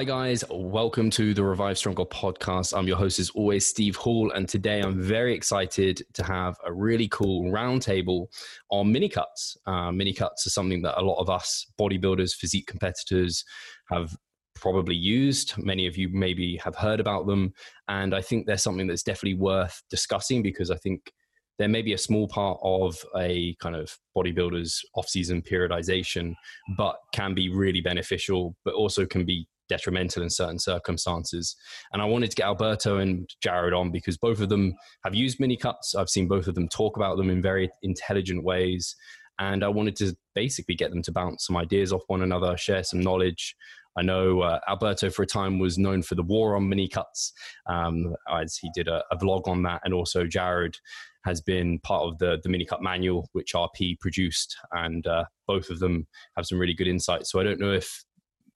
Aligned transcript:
Hi, 0.00 0.04
guys. 0.04 0.42
Welcome 0.48 1.10
to 1.10 1.34
the 1.34 1.44
Revive 1.44 1.76
Stronger 1.76 2.06
podcast. 2.06 2.74
I'm 2.74 2.88
your 2.88 2.96
host, 2.96 3.18
as 3.18 3.28
always, 3.28 3.66
Steve 3.66 3.96
Hall. 3.96 4.30
And 4.30 4.48
today 4.48 4.80
I'm 4.80 4.98
very 4.98 5.34
excited 5.34 6.02
to 6.14 6.24
have 6.24 6.56
a 6.64 6.72
really 6.72 7.06
cool 7.08 7.52
roundtable 7.52 8.28
on 8.70 8.90
mini 8.90 9.10
cuts. 9.10 9.58
Uh, 9.66 9.92
mini 9.92 10.14
cuts 10.14 10.46
are 10.46 10.50
something 10.50 10.80
that 10.80 10.98
a 10.98 11.04
lot 11.04 11.20
of 11.20 11.28
us 11.28 11.66
bodybuilders, 11.78 12.32
physique 12.32 12.66
competitors 12.66 13.44
have 13.90 14.16
probably 14.54 14.94
used. 14.94 15.58
Many 15.58 15.86
of 15.86 15.98
you 15.98 16.08
maybe 16.10 16.56
have 16.64 16.76
heard 16.76 16.98
about 16.98 17.26
them. 17.26 17.52
And 17.88 18.14
I 18.14 18.22
think 18.22 18.46
they're 18.46 18.56
something 18.56 18.86
that's 18.86 19.02
definitely 19.02 19.38
worth 19.38 19.82
discussing 19.90 20.42
because 20.42 20.70
I 20.70 20.76
think 20.76 21.12
there 21.58 21.68
may 21.68 21.82
be 21.82 21.92
a 21.92 21.98
small 21.98 22.26
part 22.26 22.58
of 22.62 22.96
a 23.18 23.54
kind 23.60 23.76
of 23.76 23.94
bodybuilder's 24.16 24.82
off-season 24.94 25.42
periodization, 25.42 26.36
but 26.78 26.96
can 27.12 27.34
be 27.34 27.50
really 27.50 27.82
beneficial, 27.82 28.56
but 28.64 28.72
also 28.72 29.04
can 29.04 29.26
be 29.26 29.46
detrimental 29.70 30.22
in 30.22 30.28
certain 30.28 30.58
circumstances. 30.58 31.56
And 31.92 32.02
I 32.02 32.04
wanted 32.04 32.30
to 32.30 32.36
get 32.36 32.44
Alberto 32.44 32.98
and 32.98 33.30
Jared 33.42 33.72
on 33.72 33.90
because 33.90 34.18
both 34.18 34.40
of 34.40 34.50
them 34.50 34.74
have 35.04 35.14
used 35.14 35.40
mini 35.40 35.56
cuts. 35.56 35.94
I've 35.94 36.10
seen 36.10 36.28
both 36.28 36.48
of 36.48 36.54
them 36.54 36.68
talk 36.68 36.96
about 36.96 37.16
them 37.16 37.30
in 37.30 37.40
very 37.40 37.70
intelligent 37.82 38.44
ways. 38.44 38.94
And 39.38 39.64
I 39.64 39.68
wanted 39.68 39.96
to 39.96 40.14
basically 40.34 40.74
get 40.74 40.90
them 40.90 41.02
to 41.02 41.12
bounce 41.12 41.46
some 41.46 41.56
ideas 41.56 41.94
off 41.94 42.02
one 42.08 42.20
another, 42.20 42.58
share 42.58 42.84
some 42.84 43.00
knowledge. 43.00 43.56
I 43.96 44.02
know 44.02 44.42
uh, 44.42 44.60
Alberto 44.68 45.10
for 45.10 45.22
a 45.22 45.26
time 45.26 45.58
was 45.58 45.78
known 45.78 46.02
for 46.02 46.14
the 46.14 46.22
war 46.22 46.56
on 46.56 46.68
mini 46.68 46.88
cuts, 46.88 47.32
um, 47.66 48.14
as 48.30 48.56
he 48.56 48.70
did 48.74 48.86
a, 48.86 49.02
a, 49.10 49.16
vlog 49.16 49.48
on 49.48 49.62
that, 49.64 49.80
and 49.84 49.92
also 49.92 50.26
Jared 50.26 50.76
has 51.24 51.40
been 51.40 51.80
part 51.80 52.04
of 52.04 52.18
the 52.18 52.38
the 52.42 52.48
mini 52.48 52.64
cut 52.64 52.82
manual 52.82 53.28
which 53.32 53.52
RP 53.52 53.98
produced, 53.98 54.56
and 54.72 55.06
uh, 55.06 55.24
both 55.46 55.70
of 55.70 55.80
them 55.80 56.06
have 56.36 56.46
some 56.46 56.58
really 56.58 56.74
good 56.74 56.86
insights. 56.86 57.32
So 57.32 57.40
I 57.40 57.42
don't 57.42 57.58
know 57.60 57.72
if 57.72 58.04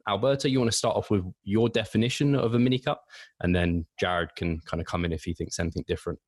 Alberto, 0.08 0.48
you 0.48 0.58
want 0.58 0.70
to 0.70 0.76
start 0.76 0.96
off 0.96 1.10
with 1.10 1.24
your 1.44 1.68
definition 1.68 2.34
of 2.34 2.54
a 2.54 2.58
mini 2.58 2.78
cut, 2.78 3.00
and 3.40 3.54
then 3.54 3.86
Jared 3.98 4.34
can 4.36 4.60
kind 4.60 4.80
of 4.80 4.86
come 4.86 5.04
in 5.04 5.12
if 5.12 5.24
he 5.24 5.34
thinks 5.34 5.58
anything 5.58 5.84
different. 5.86 6.18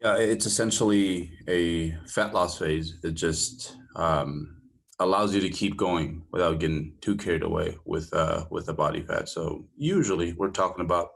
Yeah, 0.00 0.16
it's 0.16 0.46
essentially 0.46 1.32
a 1.48 1.92
fat 2.06 2.34
loss 2.34 2.58
phase. 2.58 2.98
It 3.04 3.12
just 3.12 3.76
um, 3.94 4.56
allows 4.98 5.34
you 5.34 5.40
to 5.40 5.48
keep 5.48 5.76
going 5.76 6.24
without 6.32 6.58
getting 6.58 6.94
too 7.00 7.16
carried 7.16 7.42
away 7.42 7.76
with 7.84 8.12
uh, 8.12 8.44
with 8.50 8.66
the 8.66 8.74
body 8.74 9.02
fat. 9.02 9.28
So 9.28 9.66
usually, 9.76 10.32
we're 10.32 10.50
talking 10.50 10.84
about 10.84 11.08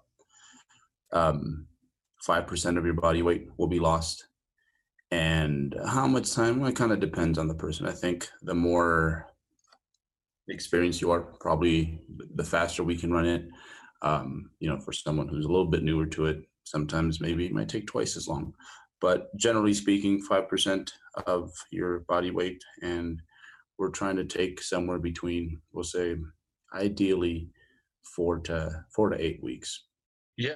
um, 1.13 1.67
five 2.23 2.47
percent 2.47 2.79
of 2.79 2.85
your 2.85 2.95
body 2.95 3.23
weight 3.23 3.49
will 3.57 3.69
be 3.69 3.81
lost. 3.81 4.27
And 5.13 5.75
how 5.87 6.07
much 6.09 6.33
time? 6.33 6.61
Well, 6.61 6.71
it 6.71 6.77
kind 6.77 6.93
of 6.93 7.01
depends 7.01 7.39
on 7.39 7.49
the 7.49 7.55
person. 7.55 7.87
I 7.87 7.93
think 7.93 8.29
the 8.43 8.55
more 8.55 9.29
experienced 10.49 11.01
you 11.01 11.11
are, 11.11 11.21
probably 11.21 12.01
the 12.35 12.45
faster 12.45 12.85
we 12.85 12.97
can 12.97 13.13
run 13.13 13.27
it. 13.27 13.49
Um, 14.03 14.51
you 14.61 14.69
know, 14.69 14.79
for 14.79 14.93
someone 14.93 15.29
who's 15.29 15.47
a 15.47 15.49
little 15.49 15.67
bit 15.67 15.83
newer 15.83 16.07
to 16.07 16.27
it, 16.27 16.43
sometimes 16.65 17.21
maybe 17.21 17.47
it 17.47 17.53
might 17.53 17.69
take 17.69 17.87
twice 17.87 18.17
as 18.17 18.29
long. 18.29 18.55
But 19.01 19.35
generally 19.37 19.75
speaking, 19.75 20.23
five 20.23 20.49
percent 20.49 20.93
of 21.27 21.53
your 21.71 22.01
body 22.01 22.31
weight, 22.31 22.63
and 22.83 23.21
we're 23.79 23.91
trying 23.91 24.17
to 24.17 24.25
take 24.25 24.63
somewhere 24.63 24.99
between, 24.99 25.61
we'll 25.73 25.85
say, 25.85 26.17
ideally 26.75 27.51
four 28.15 28.39
to 28.41 28.85
four 28.95 29.11
to 29.11 29.23
eight 29.23 29.43
weeks. 29.43 29.85
Yeah, 30.37 30.55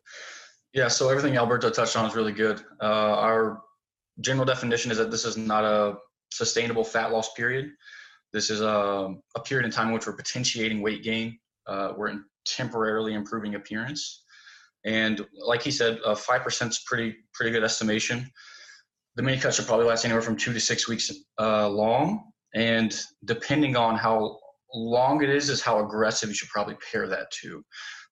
yeah, 0.72 0.88
so 0.88 1.08
everything 1.08 1.36
Alberto 1.36 1.70
touched 1.70 1.96
on 1.96 2.06
is 2.06 2.14
really 2.14 2.32
good. 2.32 2.62
Uh, 2.80 3.14
our 3.18 3.62
general 4.20 4.46
definition 4.46 4.90
is 4.90 4.98
that 4.98 5.10
this 5.10 5.24
is 5.24 5.36
not 5.36 5.64
a 5.64 5.96
sustainable 6.30 6.84
fat 6.84 7.12
loss 7.12 7.32
period. 7.34 7.72
This 8.32 8.50
is 8.50 8.60
a, 8.60 9.14
a 9.36 9.40
period 9.40 9.66
in 9.66 9.72
time 9.72 9.88
in 9.88 9.94
which 9.94 10.06
we're 10.06 10.14
potentiating 10.14 10.80
weight 10.80 11.02
gain. 11.02 11.38
Uh, 11.66 11.92
we're 11.96 12.14
temporarily 12.44 13.14
improving 13.14 13.54
appearance. 13.54 14.24
And 14.84 15.26
like 15.44 15.62
he 15.62 15.70
said, 15.70 15.98
uh, 16.04 16.14
5% 16.14 16.68
is 16.68 16.82
pretty, 16.86 17.16
pretty 17.34 17.50
good 17.52 17.64
estimation. 17.64 18.30
The 19.16 19.22
mini 19.22 19.38
cuts 19.38 19.56
should 19.56 19.66
probably 19.66 19.86
last 19.86 20.04
anywhere 20.04 20.22
from 20.22 20.36
two 20.36 20.52
to 20.52 20.60
six 20.60 20.88
weeks 20.88 21.10
uh, 21.38 21.68
long. 21.68 22.30
And 22.54 22.98
depending 23.24 23.76
on 23.76 23.96
how 23.96 24.38
long 24.74 25.22
it 25.22 25.30
is, 25.30 25.50
is 25.50 25.60
how 25.60 25.84
aggressive 25.84 26.28
you 26.28 26.34
should 26.34 26.48
probably 26.48 26.76
pair 26.90 27.06
that 27.08 27.30
to. 27.42 27.62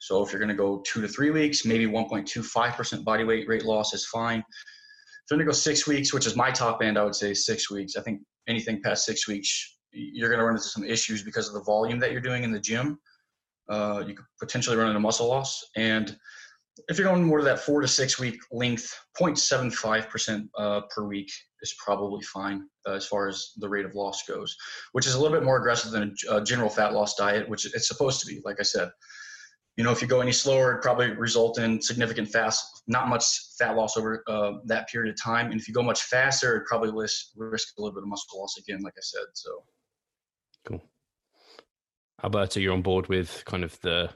So 0.00 0.22
if 0.22 0.32
you're 0.32 0.40
going 0.40 0.48
to 0.48 0.54
go 0.54 0.82
two 0.86 1.00
to 1.00 1.08
three 1.08 1.30
weeks, 1.30 1.64
maybe 1.64 1.86
1.25% 1.86 3.04
body 3.04 3.24
weight 3.24 3.48
rate 3.48 3.64
loss 3.64 3.94
is 3.94 4.06
fine. 4.06 4.40
If 4.40 5.30
you're 5.30 5.38
going 5.38 5.46
to 5.46 5.52
go 5.52 5.56
six 5.56 5.86
weeks, 5.86 6.12
which 6.12 6.26
is 6.26 6.36
my 6.36 6.50
top 6.50 6.82
end, 6.82 6.98
I 6.98 7.04
would 7.04 7.14
say 7.14 7.34
six 7.34 7.70
weeks. 7.70 7.96
I 7.96 8.02
think 8.02 8.20
anything 8.46 8.80
past 8.82 9.04
six 9.04 9.26
weeks, 9.26 9.77
you're 9.92 10.28
going 10.28 10.38
to 10.38 10.44
run 10.44 10.54
into 10.54 10.68
some 10.68 10.84
issues 10.84 11.22
because 11.22 11.48
of 11.48 11.54
the 11.54 11.62
volume 11.62 11.98
that 12.00 12.12
you're 12.12 12.20
doing 12.20 12.44
in 12.44 12.52
the 12.52 12.60
gym. 12.60 12.98
Uh, 13.68 14.02
you 14.06 14.14
could 14.14 14.24
potentially 14.40 14.76
run 14.76 14.88
into 14.88 15.00
muscle 15.00 15.28
loss. 15.28 15.64
And 15.76 16.16
if 16.88 16.98
you're 16.98 17.08
going 17.08 17.24
more 17.24 17.38
to 17.38 17.44
that 17.44 17.60
four 17.60 17.80
to 17.80 17.88
six 17.88 18.18
week 18.18 18.38
length, 18.52 18.94
0.75% 19.18 20.48
uh, 20.56 20.82
per 20.94 21.04
week 21.04 21.30
is 21.60 21.74
probably 21.84 22.22
fine 22.22 22.66
uh, 22.86 22.92
as 22.92 23.06
far 23.06 23.28
as 23.28 23.52
the 23.56 23.68
rate 23.68 23.84
of 23.84 23.94
loss 23.94 24.22
goes, 24.26 24.56
which 24.92 25.06
is 25.06 25.14
a 25.14 25.20
little 25.20 25.36
bit 25.36 25.44
more 25.44 25.58
aggressive 25.58 25.90
than 25.90 26.14
a, 26.28 26.36
a 26.36 26.44
general 26.44 26.70
fat 26.70 26.92
loss 26.92 27.14
diet, 27.16 27.48
which 27.48 27.66
it's 27.74 27.88
supposed 27.88 28.20
to 28.20 28.26
be. 28.26 28.40
Like 28.44 28.60
I 28.60 28.62
said, 28.62 28.90
you 29.76 29.84
know, 29.84 29.92
if 29.92 30.02
you 30.02 30.08
go 30.08 30.20
any 30.20 30.32
slower, 30.32 30.72
it 30.72 30.82
probably 30.82 31.12
result 31.12 31.58
in 31.58 31.80
significant 31.80 32.28
fast, 32.28 32.82
not 32.88 33.08
much 33.08 33.24
fat 33.58 33.76
loss 33.76 33.96
over 33.96 34.24
uh, 34.26 34.54
that 34.66 34.88
period 34.88 35.14
of 35.14 35.22
time. 35.22 35.52
And 35.52 35.60
if 35.60 35.68
you 35.68 35.74
go 35.74 35.82
much 35.82 36.02
faster, 36.02 36.56
it 36.56 36.66
probably 36.66 36.90
risk, 36.90 37.26
risk 37.36 37.78
a 37.78 37.80
little 37.80 37.94
bit 37.94 38.02
of 38.02 38.08
muscle 38.08 38.40
loss 38.40 38.56
again, 38.58 38.80
like 38.82 38.94
I 38.96 39.02
said. 39.02 39.26
So, 39.34 39.62
cool. 40.66 40.82
Alberto, 42.22 42.60
you're 42.60 42.72
on 42.72 42.82
board 42.82 43.08
with 43.08 43.42
kind 43.46 43.64
of 43.64 43.78
the 43.80 44.10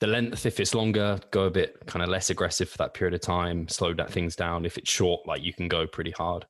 the 0.00 0.06
length. 0.06 0.44
If 0.44 0.58
it's 0.60 0.74
longer, 0.74 1.18
go 1.30 1.44
a 1.44 1.50
bit 1.50 1.86
kind 1.86 2.02
of 2.02 2.08
less 2.08 2.30
aggressive 2.30 2.68
for 2.68 2.78
that 2.78 2.94
period 2.94 3.14
of 3.14 3.20
time. 3.20 3.68
Slow 3.68 3.94
that 3.94 4.10
things 4.10 4.36
down. 4.36 4.64
If 4.64 4.76
it's 4.76 4.90
short, 4.90 5.26
like 5.26 5.42
you 5.42 5.52
can 5.52 5.68
go 5.68 5.86
pretty 5.86 6.10
hard. 6.10 6.46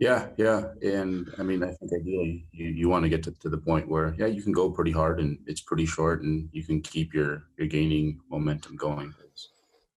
Yeah, 0.00 0.28
yeah, 0.38 0.62
and 0.82 1.30
I 1.36 1.42
mean, 1.42 1.62
I 1.62 1.72
think 1.72 1.92
ideally 1.94 2.46
you, 2.52 2.68
you 2.68 2.88
want 2.88 3.02
to 3.02 3.10
get 3.10 3.22
to, 3.24 3.32
to 3.32 3.50
the 3.50 3.58
point 3.58 3.86
where 3.86 4.14
yeah, 4.18 4.26
you 4.26 4.40
can 4.40 4.52
go 4.52 4.70
pretty 4.70 4.92
hard 4.92 5.20
and 5.20 5.38
it's 5.46 5.60
pretty 5.60 5.84
short, 5.84 6.22
and 6.22 6.48
you 6.52 6.64
can 6.64 6.80
keep 6.80 7.12
your 7.12 7.44
your 7.58 7.68
gaining 7.68 8.18
momentum 8.30 8.76
going. 8.76 9.14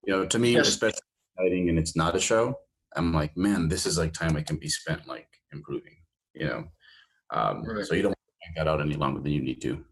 You 0.07 0.15
know, 0.15 0.25
to 0.25 0.39
me, 0.39 0.55
yes. 0.55 0.69
especially 0.69 1.03
exciting, 1.37 1.69
and 1.69 1.79
it's 1.79 1.95
not 1.95 2.17
a 2.17 2.21
show. 2.21 2.59
I'm 2.97 3.13
like, 3.13 3.37
man, 3.37 3.69
this 3.69 3.85
is 3.85 3.99
like 3.99 4.15
time 4.15 4.37
I 4.37 4.43
can 4.43 4.57
be 4.57 4.71
spent 4.71 5.07
like 5.07 5.29
improving. 5.53 5.97
You 6.33 6.47
know, 6.47 6.65
um, 7.31 7.63
right. 7.65 7.85
so 7.85 7.95
you 7.95 8.03
don't 8.03 8.17
want 8.51 8.67
that 8.67 8.71
out 8.71 8.81
any 8.81 8.95
longer 8.95 9.21
than 9.21 9.33
you 9.33 9.41
need 9.41 9.61
to. 9.63 9.85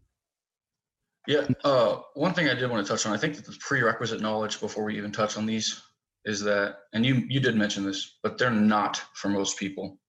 Yeah, 1.27 1.47
uh, 1.63 1.99
one 2.15 2.33
thing 2.33 2.49
I 2.49 2.55
did 2.55 2.69
want 2.69 2.85
to 2.85 2.91
touch 2.91 3.05
on, 3.05 3.13
I 3.13 3.17
think 3.17 3.35
that 3.35 3.45
the 3.45 3.55
prerequisite 3.59 4.21
knowledge 4.21 4.59
before 4.59 4.85
we 4.85 4.97
even 4.97 5.11
touch 5.11 5.37
on 5.37 5.45
these 5.45 5.81
is 6.25 6.41
that, 6.41 6.77
and 6.93 7.05
you 7.05 7.23
you 7.29 7.39
did 7.39 7.55
mention 7.55 7.85
this, 7.85 8.17
but 8.23 8.37
they're 8.37 8.49
not 8.49 9.01
for 9.13 9.29
most 9.29 9.57
people 9.57 9.99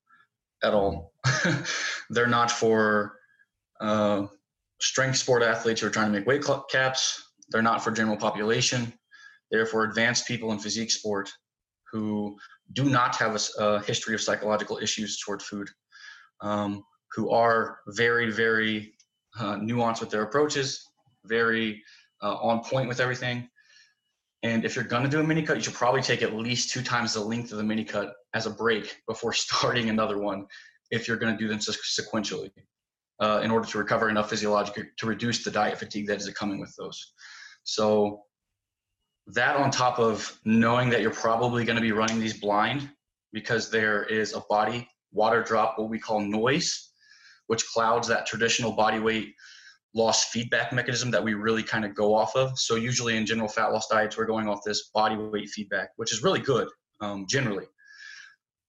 at 0.63 0.73
all. 0.73 1.13
they're 2.11 2.27
not 2.27 2.51
for 2.51 3.17
uh, 3.81 4.27
strength 4.81 5.19
sport 5.19 5.43
athletes 5.43 5.81
who 5.81 5.89
are 5.89 5.91
trying 5.91 6.13
to 6.13 6.19
make 6.19 6.27
weight 6.27 6.45
caps. 6.71 7.23
They're 7.51 7.63
not 7.63 7.85
for 7.85 7.91
general 7.91 8.17
population. 8.17 8.93
They're 9.51 9.67
for 9.67 9.85
advanced 9.85 10.27
people 10.27 10.53
in 10.53 10.59
physique 10.59 10.91
sport 10.91 11.31
who 11.93 12.37
do 12.73 12.85
not 12.85 13.17
have 13.17 13.35
a, 13.35 13.63
a 13.63 13.83
history 13.83 14.15
of 14.15 14.21
psychological 14.21 14.79
issues 14.79 15.19
toward 15.19 15.43
food, 15.43 15.69
um, 16.41 16.85
who 17.15 17.31
are 17.31 17.79
very, 17.89 18.31
very 18.31 18.95
uh, 19.39 19.57
nuanced 19.57 20.01
with 20.01 20.11
their 20.11 20.23
approaches, 20.23 20.85
very 21.25 21.83
uh, 22.23 22.37
on 22.37 22.63
point 22.63 22.89
with 22.89 23.01
everything, 23.01 23.49
and 24.43 24.65
if 24.65 24.75
you're 24.75 24.85
going 24.85 25.03
to 25.03 25.09
do 25.09 25.21
a 25.21 25.23
mini 25.23 25.43
cut, 25.43 25.57
you 25.57 25.63
should 25.63 25.75
probably 25.75 26.01
take 26.01 26.23
at 26.23 26.35
least 26.35 26.71
two 26.71 26.83
times 26.83 27.13
the 27.13 27.21
length 27.21 27.53
of 27.53 27.59
the 27.59 27.65
mini 27.65 27.85
cut 27.85 28.15
as 28.33 28.47
a 28.47 28.51
break 28.51 28.97
before 29.07 29.33
starting 29.35 29.91
another 29.91 30.19
one 30.19 30.47
if 30.91 31.07
you're 31.07 31.17
going 31.17 31.37
to 31.37 31.39
do 31.39 31.49
them 31.49 31.59
sequentially 31.59 32.51
uh, 33.21 33.41
in 33.45 33.51
order 33.51 33.67
to 33.67 33.79
recover 33.79 34.09
enough 34.09 34.31
physiologically 34.31 34.85
to 34.97 35.07
reduce 35.07 35.45
the 35.45 35.51
diet 35.51 35.79
fatigue 35.79 36.07
that 36.07 36.19
is 36.19 36.29
coming 36.31 36.59
with 36.59 36.75
those. 36.77 37.13
So, 37.65 38.23
that 39.27 39.55
on 39.57 39.71
top 39.71 40.01
of 40.01 40.41
knowing 40.45 40.91
that 40.91 41.03
you're 41.03 41.11
probably 41.13 41.65
going 41.65 41.77
to 41.77 41.83
be 41.83 41.93
running 41.93 42.19
these 42.19 42.41
blind 42.41 42.91
because 43.33 43.71
there 43.71 44.03
is 44.05 44.35
a 44.35 44.41
body 44.49 44.89
water 45.13 45.43
drop, 45.43 45.79
what 45.79 45.89
we 45.89 45.99
call 45.99 46.21
noise, 46.21 46.90
which 47.51 47.67
clouds 47.67 48.07
that 48.07 48.27
traditional 48.27 48.71
body 48.71 49.01
weight 49.01 49.35
loss 49.93 50.27
feedback 50.27 50.73
mechanism 50.73 51.11
that 51.11 51.25
we 51.25 51.35
really 51.35 51.65
kind 51.65 51.85
of 51.85 51.97
go 51.97 52.15
off 52.15 52.37
of. 52.37 52.57
So 52.57 52.77
usually 52.77 53.17
in 53.17 53.27
general 53.27 53.49
fat 53.49 53.73
loss 53.73 53.89
diets, 53.89 54.17
we're 54.17 54.25
going 54.25 54.47
off 54.47 54.61
this 54.65 54.91
body 54.95 55.17
weight 55.17 55.49
feedback, 55.49 55.89
which 55.97 56.13
is 56.13 56.23
really 56.23 56.39
good 56.39 56.69
um, 57.01 57.27
generally. 57.29 57.67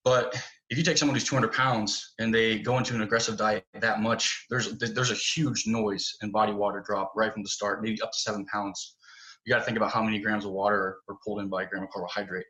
But 0.04 0.36
if 0.72 0.80
you 0.80 0.84
take 0.84 0.98
someone 0.98 1.16
who's 1.16 1.26
200 1.26 1.54
pounds 1.54 2.16
and 2.18 2.34
they 2.34 2.58
go 2.58 2.80
into 2.80 2.96
an 2.96 3.04
aggressive 3.04 3.38
diet 3.38 3.64
that 3.82 4.02
much, 4.02 4.48
there's 4.50 4.76
there's 4.80 5.12
a 5.12 5.16
huge 5.36 5.68
noise 5.68 6.18
and 6.24 6.32
body 6.32 6.54
water 6.54 6.84
drop 6.84 7.14
right 7.16 7.32
from 7.32 7.44
the 7.44 7.50
start, 7.50 7.84
maybe 7.84 8.02
up 8.02 8.12
to 8.12 8.18
seven 8.18 8.48
pounds. 8.48 8.96
You 9.46 9.54
got 9.54 9.60
to 9.60 9.66
think 9.66 9.78
about 9.78 9.92
how 9.92 10.02
many 10.02 10.18
grams 10.18 10.44
of 10.44 10.54
water 10.54 10.98
are 11.08 11.18
pulled 11.24 11.40
in 11.42 11.50
by 11.50 11.64
a 11.64 11.68
gram 11.68 11.84
of 11.84 11.92
carbohydrate. 11.92 12.48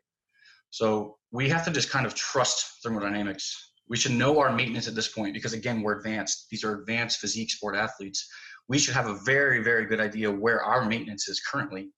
So 0.70 1.18
we 1.30 1.50
have 1.50 1.62
to 1.66 1.70
just 1.70 1.90
kind 1.90 2.06
of 2.06 2.14
trust 2.14 2.82
thermodynamics. 2.82 3.71
We 3.92 3.96
should 3.96 4.12
know 4.12 4.40
our 4.40 4.50
maintenance 4.50 4.88
at 4.88 4.96
this 4.96 5.08
point 5.08 5.34
because 5.34 5.52
again, 5.52 5.82
we're 5.82 5.98
advanced. 5.98 6.46
These 6.50 6.64
are 6.64 6.80
advanced 6.80 7.20
physique 7.20 7.50
sport 7.50 7.76
athletes 7.76 8.26
we 8.68 8.78
should 8.78 8.94
have 8.94 9.06
a 9.06 9.18
very, 9.24 9.62
very 9.62 9.86
good 9.86 10.00
idea 10.00 10.30
where 10.30 10.62
our 10.62 10.84
maintenance 10.86 11.28
is 11.28 11.40
currently. 11.40 11.90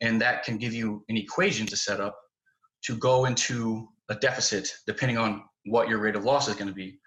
And 0.00 0.20
that 0.20 0.44
can 0.44 0.58
give 0.58 0.74
you 0.74 1.04
an 1.08 1.16
equation 1.16 1.66
to 1.66 1.76
set 1.76 2.00
up 2.00 2.18
to 2.84 2.96
go 2.96 3.26
into 3.26 3.88
a 4.08 4.14
deficit 4.16 4.72
depending 4.86 5.16
on 5.16 5.42
what 5.64 5.88
your 5.88 5.98
rate 5.98 6.16
of 6.16 6.24
loss 6.24 6.48
is 6.48 6.54
going 6.54 6.68
to 6.68 6.74
be. 6.74 6.98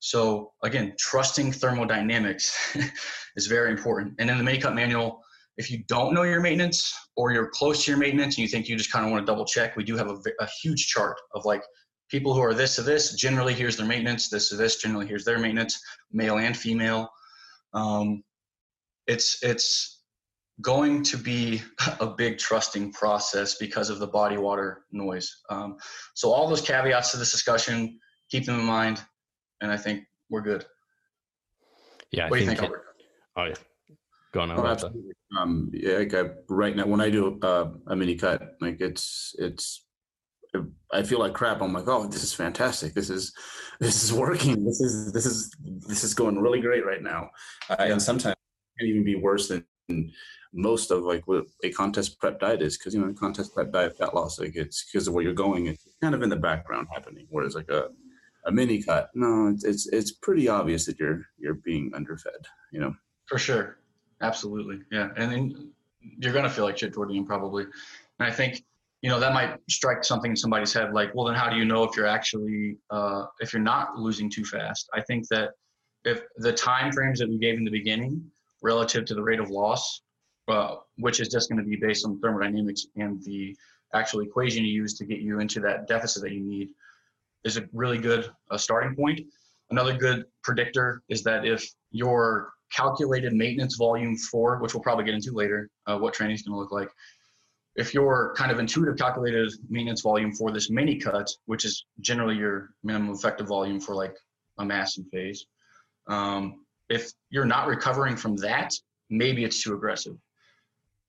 So 0.00 0.52
again, 0.62 0.94
trusting 0.98 1.52
thermodynamics 1.52 2.76
is 3.36 3.46
very 3.46 3.70
important. 3.70 4.14
And 4.18 4.30
in 4.30 4.44
the 4.44 4.58
cut 4.58 4.74
manual, 4.74 5.20
if 5.56 5.70
you 5.70 5.84
don't 5.88 6.14
know 6.14 6.22
your 6.22 6.40
maintenance 6.40 6.94
or 7.16 7.32
you're 7.32 7.50
close 7.52 7.84
to 7.84 7.90
your 7.90 7.98
maintenance 7.98 8.36
and 8.36 8.42
you 8.42 8.48
think 8.48 8.68
you 8.68 8.76
just 8.76 8.92
kind 8.92 9.04
of 9.04 9.10
want 9.10 9.26
to 9.26 9.30
double 9.30 9.44
check, 9.44 9.76
we 9.76 9.84
do 9.84 9.96
have 9.96 10.08
a, 10.08 10.16
a 10.40 10.48
huge 10.62 10.86
chart 10.86 11.16
of 11.34 11.44
like 11.44 11.62
people 12.08 12.34
who 12.34 12.40
are 12.40 12.54
this 12.54 12.76
to 12.76 12.82
this. 12.82 13.14
Generally, 13.14 13.54
here's 13.54 13.76
their 13.76 13.86
maintenance. 13.86 14.28
This 14.28 14.48
to 14.50 14.56
this. 14.56 14.76
Generally, 14.76 15.06
here's 15.06 15.24
their 15.24 15.38
maintenance, 15.38 15.80
male 16.12 16.38
and 16.38 16.56
female. 16.56 17.08
Um, 17.74 18.22
it's 19.06 19.42
it's 19.42 20.02
going 20.60 21.02
to 21.04 21.16
be 21.16 21.62
a 22.00 22.06
big 22.06 22.38
trusting 22.38 22.92
process 22.92 23.56
because 23.56 23.90
of 23.90 23.98
the 23.98 24.06
body 24.06 24.36
water 24.36 24.84
noise. 24.92 25.42
Um, 25.50 25.76
so 26.14 26.32
all 26.32 26.48
those 26.48 26.62
caveats 26.62 27.12
to 27.12 27.16
this 27.16 27.32
discussion, 27.32 27.98
keep 28.30 28.46
them 28.46 28.58
in 28.60 28.66
mind, 28.66 29.02
and 29.60 29.70
I 29.70 29.76
think 29.76 30.04
we're 30.30 30.42
good. 30.42 30.64
Yeah, 32.10 32.28
what 32.28 32.36
I 32.36 32.38
do 32.38 32.44
you 32.44 32.48
think. 32.48 32.60
think, 32.60 32.72
it- 32.72 32.80
oh, 33.36 33.44
yeah. 33.44 33.54
Go 34.32 34.40
on, 34.40 34.50
Oh, 34.50 34.66
absolutely. 34.66 35.12
Um, 35.38 35.70
yeah, 35.72 35.98
like 35.98 36.12
I, 36.12 36.24
right 36.50 36.76
now 36.76 36.86
when 36.86 37.00
I 37.00 37.08
do 37.08 37.38
uh, 37.42 37.70
a 37.86 37.96
mini 37.96 38.14
cut, 38.14 38.56
like 38.60 38.78
it's 38.80 39.34
it's, 39.38 39.86
I 40.92 41.02
feel 41.02 41.18
like 41.18 41.34
crap. 41.34 41.60
I'm 41.60 41.72
like, 41.72 41.88
oh, 41.88 42.06
this 42.06 42.22
is 42.22 42.32
fantastic. 42.32 42.94
This 42.94 43.10
is 43.10 43.32
this 43.80 44.02
is 44.04 44.12
working. 44.12 44.64
This 44.64 44.80
is 44.80 45.12
this 45.12 45.26
is 45.26 45.54
this 45.86 46.04
is 46.04 46.14
going 46.14 46.38
really 46.38 46.60
great 46.60 46.84
right 46.86 47.02
now. 47.02 47.30
Uh, 47.70 47.76
and 47.78 48.02
sometimes 48.02 48.34
it 48.34 48.80
can 48.80 48.88
even 48.88 49.04
be 49.04 49.16
worse 49.16 49.48
than 49.48 49.64
most 50.52 50.90
of 50.90 51.02
like 51.02 51.26
what 51.28 51.44
a 51.62 51.70
contest 51.72 52.18
prep 52.18 52.40
diet 52.40 52.62
is 52.62 52.78
because 52.78 52.94
you 52.94 53.00
know 53.00 53.12
contest 53.12 53.54
prep 53.54 53.70
diet 53.70 53.96
fat 53.98 54.14
loss 54.14 54.40
like 54.40 54.56
it's 54.56 54.84
because 54.84 55.06
of 55.06 55.12
where 55.14 55.22
you're 55.22 55.34
going 55.34 55.66
it's 55.66 55.86
kind 56.00 56.14
of 56.14 56.22
in 56.22 56.30
the 56.30 56.36
background 56.36 56.86
happening 56.92 57.26
whereas 57.28 57.54
like 57.54 57.68
a 57.68 57.88
a 58.46 58.50
mini 58.50 58.82
cut 58.82 59.10
no 59.14 59.48
it's 59.48 59.64
it's, 59.64 59.86
it's 59.88 60.12
pretty 60.12 60.48
obvious 60.48 60.86
that 60.86 60.98
you're 60.98 61.22
you're 61.38 61.54
being 61.54 61.90
underfed 61.94 62.46
you 62.72 62.80
know 62.80 62.94
For 63.26 63.38
sure. 63.38 63.78
Absolutely. 64.20 64.80
Yeah. 64.90 65.10
And 65.16 65.30
then 65.30 65.70
you're 66.00 66.32
going 66.32 66.44
to 66.44 66.50
feel 66.50 66.64
like 66.64 66.78
shit 66.78 66.92
toward 66.92 67.10
the 67.10 67.16
end, 67.16 67.26
probably. 67.26 67.64
And 67.64 68.28
I 68.28 68.30
think, 68.30 68.64
you 69.02 69.08
know, 69.08 69.20
that 69.20 69.32
might 69.32 69.56
strike 69.70 70.02
something 70.02 70.32
in 70.32 70.36
somebody's 70.36 70.72
head 70.72 70.92
like, 70.92 71.14
well, 71.14 71.26
then 71.26 71.34
how 71.34 71.48
do 71.48 71.56
you 71.56 71.64
know 71.64 71.84
if 71.84 71.96
you're 71.96 72.06
actually, 72.06 72.76
uh, 72.90 73.26
if 73.40 73.52
you're 73.52 73.62
not 73.62 73.96
losing 73.96 74.28
too 74.28 74.44
fast? 74.44 74.88
I 74.92 75.00
think 75.02 75.28
that 75.28 75.50
if 76.04 76.22
the 76.36 76.52
time 76.52 76.90
frames 76.92 77.20
that 77.20 77.28
we 77.28 77.38
gave 77.38 77.58
in 77.58 77.64
the 77.64 77.70
beginning 77.70 78.24
relative 78.62 79.04
to 79.06 79.14
the 79.14 79.22
rate 79.22 79.40
of 79.40 79.50
loss, 79.50 80.02
uh, 80.48 80.76
which 80.96 81.20
is 81.20 81.28
just 81.28 81.48
going 81.48 81.62
to 81.62 81.68
be 81.68 81.76
based 81.76 82.04
on 82.04 82.18
thermodynamics 82.20 82.86
and 82.96 83.22
the 83.24 83.54
actual 83.94 84.20
equation 84.20 84.64
you 84.64 84.72
use 84.72 84.94
to 84.94 85.04
get 85.04 85.20
you 85.20 85.40
into 85.40 85.60
that 85.60 85.86
deficit 85.86 86.22
that 86.22 86.32
you 86.32 86.42
need, 86.42 86.68
is 87.44 87.56
a 87.56 87.68
really 87.72 87.98
good 87.98 88.30
uh, 88.50 88.58
starting 88.58 88.96
point. 88.96 89.20
Another 89.70 89.96
good 89.96 90.24
predictor 90.42 91.02
is 91.08 91.22
that 91.22 91.44
if 91.44 91.68
your 91.92 92.50
calculated 92.72 93.32
maintenance 93.32 93.76
volume 93.76 94.16
for, 94.16 94.58
which 94.58 94.74
we'll 94.74 94.82
probably 94.82 95.04
get 95.04 95.14
into 95.14 95.32
later, 95.32 95.70
uh, 95.86 95.96
what 95.96 96.14
training 96.14 96.34
is 96.34 96.42
going 96.42 96.54
to 96.54 96.58
look 96.58 96.72
like. 96.72 96.90
If 97.78 97.94
your 97.94 98.34
kind 98.34 98.50
of 98.50 98.58
intuitive 98.58 98.96
calculated 98.96 99.52
maintenance 99.70 100.02
volume 100.02 100.32
for 100.32 100.50
this 100.50 100.68
mini 100.68 100.96
cut, 100.98 101.30
which 101.46 101.64
is 101.64 101.86
generally 102.00 102.36
your 102.36 102.70
minimum 102.82 103.14
effective 103.14 103.46
volume 103.46 103.78
for 103.78 103.94
like 103.94 104.16
a 104.58 104.64
mass 104.64 104.98
and 104.98 105.08
phase, 105.12 105.46
um, 106.08 106.64
if 106.88 107.12
you're 107.30 107.44
not 107.44 107.68
recovering 107.68 108.16
from 108.16 108.34
that, 108.38 108.72
maybe 109.10 109.44
it's 109.44 109.62
too 109.62 109.74
aggressive, 109.74 110.16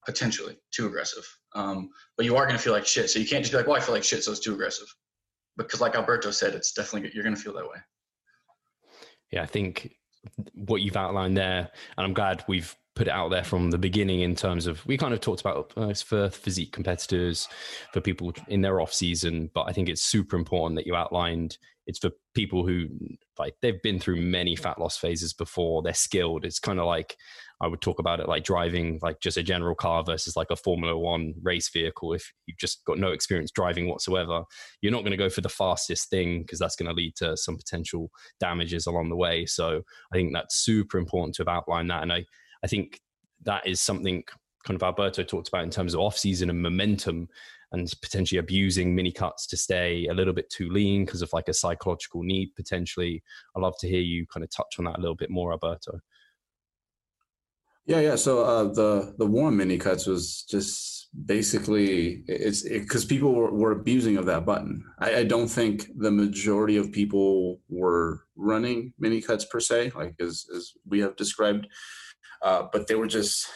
potentially 0.05 0.59
too 0.69 0.85
aggressive. 0.85 1.25
Um, 1.55 1.89
but 2.15 2.25
you 2.27 2.35
are 2.35 2.45
going 2.45 2.55
to 2.57 2.61
feel 2.61 2.73
like 2.73 2.85
shit. 2.85 3.09
So 3.09 3.17
you 3.17 3.27
can't 3.27 3.43
just 3.43 3.51
be 3.51 3.57
like, 3.57 3.65
well, 3.65 3.77
I 3.77 3.79
feel 3.79 3.95
like 3.95 4.03
shit, 4.03 4.23
so 4.23 4.31
it's 4.31 4.39
too 4.39 4.53
aggressive. 4.53 4.87
Because 5.57 5.81
like 5.81 5.95
Alberto 5.95 6.29
said, 6.29 6.53
it's 6.53 6.71
definitely, 6.71 7.09
you're 7.15 7.23
going 7.23 7.35
to 7.35 7.41
feel 7.41 7.53
that 7.53 7.65
way. 7.65 7.79
Yeah, 9.31 9.41
I 9.41 9.47
think 9.47 9.95
what 10.53 10.81
you've 10.81 10.97
outlined 10.97 11.35
there, 11.35 11.69
and 11.97 12.05
I'm 12.05 12.13
glad 12.13 12.43
we've 12.47 12.75
put 12.99 13.07
it 13.07 13.11
out 13.11 13.29
there 13.29 13.45
from 13.45 13.71
the 13.71 13.77
beginning 13.77 14.19
in 14.19 14.35
terms 14.35 14.67
of 14.67 14.85
we 14.85 14.97
kind 14.97 15.13
of 15.13 15.21
talked 15.21 15.39
about 15.39 15.71
uh, 15.77 15.93
for 15.93 16.29
physique 16.29 16.73
competitors, 16.73 17.47
for 17.93 18.01
people 18.01 18.33
in 18.49 18.59
their 18.59 18.81
off 18.81 18.93
season, 18.93 19.49
but 19.53 19.69
I 19.69 19.71
think 19.71 19.87
it's 19.87 20.01
super 20.01 20.35
important 20.35 20.75
that 20.75 20.85
you 20.85 20.97
outlined 20.97 21.57
it's 21.87 21.97
for 21.97 22.11
people 22.35 22.67
who 22.67 22.87
like 23.39 23.55
they've 23.61 23.81
been 23.81 23.99
through 23.99 24.17
many 24.17 24.55
fat 24.55 24.79
loss 24.79 24.97
phases 24.97 25.33
before. 25.33 25.81
They're 25.81 25.93
skilled. 25.93 26.43
It's 26.45 26.59
kind 26.59 26.77
of 26.77 26.85
like 26.85 27.15
I 27.61 27.67
would 27.67 27.81
talk 27.81 27.99
about 27.99 28.19
it 28.19 28.27
like 28.27 28.43
driving 28.43 28.99
like 29.01 29.21
just 29.21 29.37
a 29.37 29.43
general 29.43 29.75
car 29.75 30.03
versus 30.03 30.35
like 30.35 30.51
a 30.51 30.55
Formula 30.55 30.95
One 30.95 31.33
race 31.41 31.69
vehicle. 31.69 32.13
If 32.13 32.31
you've 32.45 32.59
just 32.59 32.83
got 32.85 32.99
no 32.99 33.11
experience 33.11 33.49
driving 33.49 33.87
whatsoever, 33.87 34.43
you're 34.81 34.91
not 34.91 35.01
going 35.01 35.11
to 35.11 35.17
go 35.17 35.29
for 35.29 35.41
the 35.41 35.49
fastest 35.49 36.09
thing 36.11 36.41
because 36.41 36.59
that's 36.59 36.75
going 36.75 36.89
to 36.89 36.93
lead 36.93 37.15
to 37.15 37.37
some 37.37 37.55
potential 37.55 38.11
damages 38.41 38.85
along 38.85 39.09
the 39.09 39.15
way. 39.15 39.47
So 39.47 39.81
I 40.13 40.15
think 40.15 40.31
that's 40.33 40.57
super 40.63 40.99
important 40.99 41.33
to 41.35 41.41
have 41.41 41.47
outlined 41.47 41.89
that. 41.89 42.03
And 42.03 42.13
I, 42.13 42.25
I 42.63 42.67
think 42.67 42.99
that 43.43 43.65
is 43.65 43.81
something 43.81 44.23
kind 44.65 44.75
of 44.75 44.83
Alberto 44.83 45.23
talked 45.23 45.47
about 45.47 45.63
in 45.63 45.69
terms 45.69 45.93
of 45.93 46.01
off 46.01 46.17
season 46.17 46.49
and 46.49 46.61
momentum 46.61 47.29
and 47.71 47.91
potentially 48.01 48.39
abusing 48.39 48.95
mini 48.95 49.11
cuts 49.11 49.45
to 49.47 49.57
stay 49.57 50.07
a 50.07 50.13
little 50.13 50.33
bit 50.33 50.49
too 50.49 50.69
lean 50.69 51.05
because 51.05 51.21
of 51.21 51.31
like 51.33 51.47
a 51.47 51.53
psychological 51.53 52.23
need 52.23 52.49
potentially. 52.55 53.23
I'd 53.55 53.61
love 53.61 53.77
to 53.79 53.87
hear 53.87 54.01
you 54.01 54.25
kind 54.27 54.43
of 54.43 54.49
touch 54.49 54.75
on 54.79 54.85
that 54.85 54.97
a 54.97 55.01
little 55.01 55.15
bit 55.15 55.29
more, 55.29 55.51
Alberto. 55.51 55.99
Yeah, 57.85 58.01
yeah. 58.01 58.15
So 58.15 58.43
uh, 58.43 58.63
the 58.65 59.15
the 59.17 59.25
warm 59.25 59.57
mini 59.57 59.79
cuts 59.79 60.05
was 60.05 60.43
just 60.43 61.09
basically 61.25 62.23
it's 62.27 62.61
because 62.61 63.05
it, 63.05 63.09
people 63.09 63.33
were, 63.33 63.51
were 63.51 63.71
abusing 63.71 64.17
of 64.17 64.27
that 64.27 64.45
button. 64.45 64.83
I, 64.99 65.15
I, 65.15 65.23
don't 65.23 65.47
think 65.47 65.87
the 65.97 66.11
majority 66.11 66.77
of 66.77 66.91
people 66.91 67.61
were 67.67 68.25
running 68.35 68.93
mini 68.99 69.21
cuts 69.21 69.45
per 69.45 69.59
se, 69.59 69.93
like 69.95 70.13
as 70.19 70.45
as 70.55 70.73
we 70.85 70.99
have 70.99 71.15
described, 71.15 71.67
uh, 72.41 72.67
but 72.71 72.87
they 72.87 72.95
were 72.95 73.07
just 73.07 73.47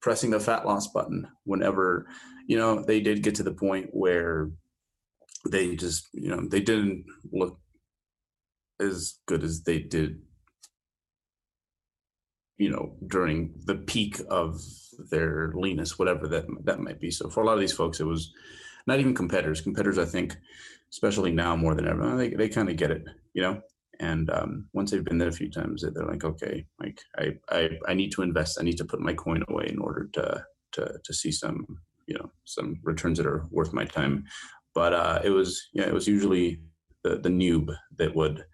pressing 0.00 0.30
the 0.30 0.40
fat 0.40 0.66
loss 0.66 0.86
button 0.88 1.26
whenever 1.44 2.06
you 2.46 2.56
know 2.56 2.82
they 2.82 3.00
did 3.00 3.22
get 3.22 3.34
to 3.34 3.42
the 3.42 3.54
point 3.54 3.88
where 3.92 4.50
they 5.48 5.74
just 5.76 6.08
you 6.12 6.28
know 6.28 6.46
they 6.48 6.60
didn't 6.60 7.04
look 7.32 7.58
as 8.80 9.18
good 9.26 9.42
as 9.42 9.62
they 9.62 9.78
did 9.78 10.20
you 12.58 12.70
know 12.70 12.94
during 13.06 13.54
the 13.66 13.74
peak 13.74 14.20
of 14.28 14.60
their 15.10 15.52
leanness 15.54 15.98
whatever 15.98 16.28
that 16.28 16.44
that 16.64 16.80
might 16.80 17.00
be. 17.00 17.10
So 17.10 17.28
for 17.28 17.42
a 17.42 17.46
lot 17.46 17.54
of 17.54 17.60
these 17.60 17.72
folks 17.72 18.00
it 18.00 18.06
was 18.06 18.32
not 18.86 19.00
even 19.00 19.14
competitors. 19.14 19.60
Competitors 19.60 19.98
i 19.98 20.04
think 20.04 20.36
especially 20.90 21.32
now 21.32 21.56
more 21.56 21.74
than 21.74 21.88
ever 21.88 22.16
they, 22.16 22.30
they 22.30 22.48
kind 22.48 22.68
of 22.68 22.76
get 22.76 22.90
it 22.90 23.04
you 23.32 23.42
know 23.42 23.60
and 24.00 24.30
um, 24.30 24.68
once 24.72 24.90
they've 24.90 25.04
been 25.04 25.18
there 25.18 25.28
a 25.28 25.32
few 25.32 25.50
times 25.50 25.82
they're 25.82 26.06
like 26.06 26.24
okay 26.24 26.64
like 26.80 26.98
I, 27.16 27.34
I 27.50 27.70
i 27.88 27.94
need 27.94 28.12
to 28.12 28.22
invest. 28.22 28.58
I 28.60 28.64
need 28.64 28.78
to 28.78 28.84
put 28.84 29.00
my 29.00 29.14
coin 29.14 29.44
away 29.48 29.68
in 29.68 29.78
order 29.78 30.08
to 30.14 30.44
to 30.72 30.98
to 31.04 31.14
see 31.14 31.32
some 31.32 31.66
you 32.06 32.14
know 32.14 32.30
some 32.44 32.78
returns 32.82 33.18
that 33.18 33.26
are 33.26 33.46
worth 33.50 33.72
my 33.72 33.84
time. 33.84 34.24
But 34.74 34.92
uh 34.92 35.20
it 35.24 35.30
was 35.30 35.68
yeah 35.72 35.84
it 35.84 35.94
was 35.94 36.08
usually 36.08 36.60
the 37.02 37.16
the 37.16 37.28
noob 37.28 37.74
that 37.98 38.14
would 38.14 38.44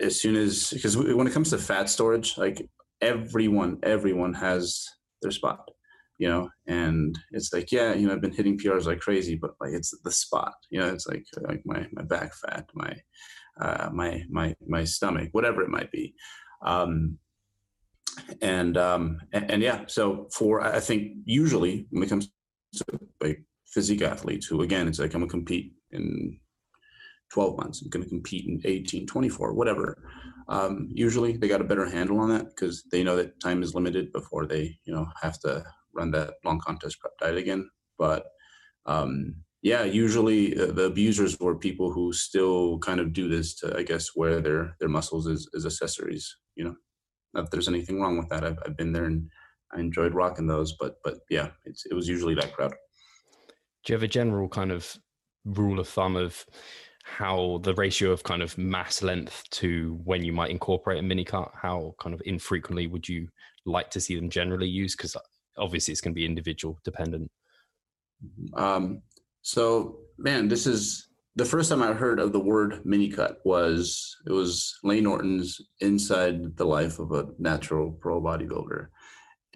as 0.00 0.20
soon 0.20 0.36
as 0.36 0.70
because 0.70 0.96
when 0.96 1.26
it 1.26 1.32
comes 1.32 1.50
to 1.50 1.58
fat 1.58 1.90
storage 1.90 2.38
like 2.38 2.66
everyone 3.00 3.78
everyone 3.82 4.34
has 4.34 4.86
their 5.22 5.30
spot 5.30 5.70
you 6.18 6.28
know? 6.28 6.50
And 6.66 7.16
it's 7.30 7.52
like 7.52 7.70
yeah 7.70 7.94
you 7.94 8.06
know 8.06 8.14
i've 8.14 8.20
been 8.20 8.32
hitting 8.32 8.58
prs 8.58 8.86
like 8.86 9.00
crazy 9.00 9.36
but 9.36 9.52
like 9.60 9.72
it's 9.72 9.94
the 10.02 10.10
spot 10.10 10.54
you 10.70 10.80
know? 10.80 10.88
It's 10.88 11.06
like 11.06 11.24
like 11.42 11.62
my 11.64 11.86
my 11.92 12.02
back 12.02 12.34
fat 12.34 12.68
my 12.74 12.96
uh 13.60 13.88
my 13.92 14.22
my 14.30 14.54
my 14.66 14.84
stomach 14.84 15.28
whatever 15.32 15.62
it 15.62 15.70
might 15.70 15.90
be. 15.90 16.14
Um 16.64 17.18
and 18.42 18.76
um 18.76 19.20
and, 19.32 19.48
and 19.48 19.62
yeah 19.62 19.84
so 19.86 20.26
for 20.32 20.60
i 20.60 20.80
think 20.80 21.12
usually 21.24 21.86
when 21.90 22.02
it 22.02 22.08
comes 22.08 22.28
to 22.74 22.84
like 23.20 23.44
physique 23.64 24.02
athletes 24.02 24.46
who 24.46 24.62
again 24.62 24.88
it's 24.88 24.98
like 24.98 25.14
i'm 25.14 25.20
gonna 25.20 25.30
compete 25.30 25.72
in 25.92 26.36
12 27.32 27.56
months 27.56 27.80
i'm 27.80 27.90
gonna 27.90 28.04
compete 28.04 28.44
in 28.48 28.60
18 28.64 29.06
24 29.06 29.52
whatever 29.52 30.02
um, 30.48 30.88
usually 30.90 31.36
they 31.36 31.46
got 31.46 31.60
a 31.60 31.64
better 31.64 31.88
handle 31.88 32.20
on 32.20 32.30
that 32.30 32.46
because 32.46 32.82
they 32.90 33.04
know 33.04 33.16
that 33.16 33.38
time 33.40 33.62
is 33.62 33.74
limited 33.74 34.12
before 34.12 34.46
they 34.46 34.78
you 34.84 34.94
know 34.94 35.06
have 35.20 35.38
to 35.40 35.62
run 35.94 36.10
that 36.12 36.34
long 36.44 36.60
contest 36.60 36.98
prep 37.00 37.12
diet 37.20 37.36
again. 37.36 37.68
But 37.98 38.26
um, 38.86 39.34
yeah 39.62 39.84
usually 39.84 40.58
uh, 40.58 40.66
the 40.66 40.84
abusers 40.84 41.38
were 41.40 41.56
people 41.56 41.90
who 41.90 42.12
still 42.12 42.78
kind 42.78 43.00
of 43.00 43.12
do 43.12 43.28
this 43.28 43.54
to 43.54 43.76
i 43.76 43.82
guess 43.82 44.16
wear 44.16 44.40
their 44.40 44.76
their 44.80 44.88
muscles 44.88 45.26
as, 45.26 45.46
as 45.54 45.66
accessories 45.66 46.36
you 46.56 46.64
know 46.64 46.74
not 47.34 47.42
that 47.44 47.50
there's 47.50 47.68
anything 47.68 48.00
wrong 48.00 48.16
with 48.16 48.28
that 48.28 48.44
I've, 48.44 48.58
I've 48.64 48.76
been 48.76 48.92
there 48.92 49.04
and 49.04 49.28
i 49.72 49.80
enjoyed 49.80 50.14
rocking 50.14 50.46
those 50.46 50.74
but 50.78 50.96
but 51.04 51.18
yeah 51.30 51.50
it's, 51.64 51.86
it 51.86 51.94
was 51.94 52.08
usually 52.08 52.34
that 52.34 52.54
crowd 52.54 52.74
do 53.84 53.92
you 53.92 53.94
have 53.94 54.02
a 54.02 54.08
general 54.08 54.48
kind 54.48 54.72
of 54.72 54.96
rule 55.44 55.80
of 55.80 55.88
thumb 55.88 56.16
of 56.16 56.44
how 57.04 57.58
the 57.62 57.74
ratio 57.74 58.10
of 58.10 58.22
kind 58.22 58.42
of 58.42 58.56
mass 58.58 59.02
length 59.02 59.44
to 59.50 59.98
when 60.04 60.22
you 60.22 60.32
might 60.32 60.50
incorporate 60.50 60.98
a 60.98 61.02
mini 61.02 61.24
cut 61.24 61.50
how 61.54 61.94
kind 61.98 62.14
of 62.14 62.20
infrequently 62.26 62.86
would 62.86 63.08
you 63.08 63.28
like 63.68 63.90
to 63.90 64.00
see 64.00 64.16
them 64.16 64.30
generally 64.30 64.68
used? 64.68 64.96
Because 64.96 65.16
obviously 65.56 65.92
it's 65.92 66.00
going 66.00 66.12
to 66.12 66.18
be 66.18 66.26
individual 66.26 66.78
dependent. 66.84 67.30
Um, 68.54 69.02
so, 69.48 70.00
man, 70.18 70.46
this 70.48 70.66
is 70.66 71.08
the 71.34 71.44
first 71.46 71.70
time 71.70 71.82
I 71.82 71.94
heard 71.94 72.20
of 72.20 72.34
the 72.34 72.38
word 72.38 72.84
mini 72.84 73.08
cut 73.08 73.38
was 73.46 74.14
it 74.26 74.32
was 74.32 74.78
Lane 74.84 75.04
Norton's 75.04 75.58
Inside 75.80 76.54
the 76.58 76.66
Life 76.66 76.98
of 76.98 77.12
a 77.12 77.28
Natural 77.38 77.90
Pro 77.92 78.20
Bodybuilder, 78.20 78.88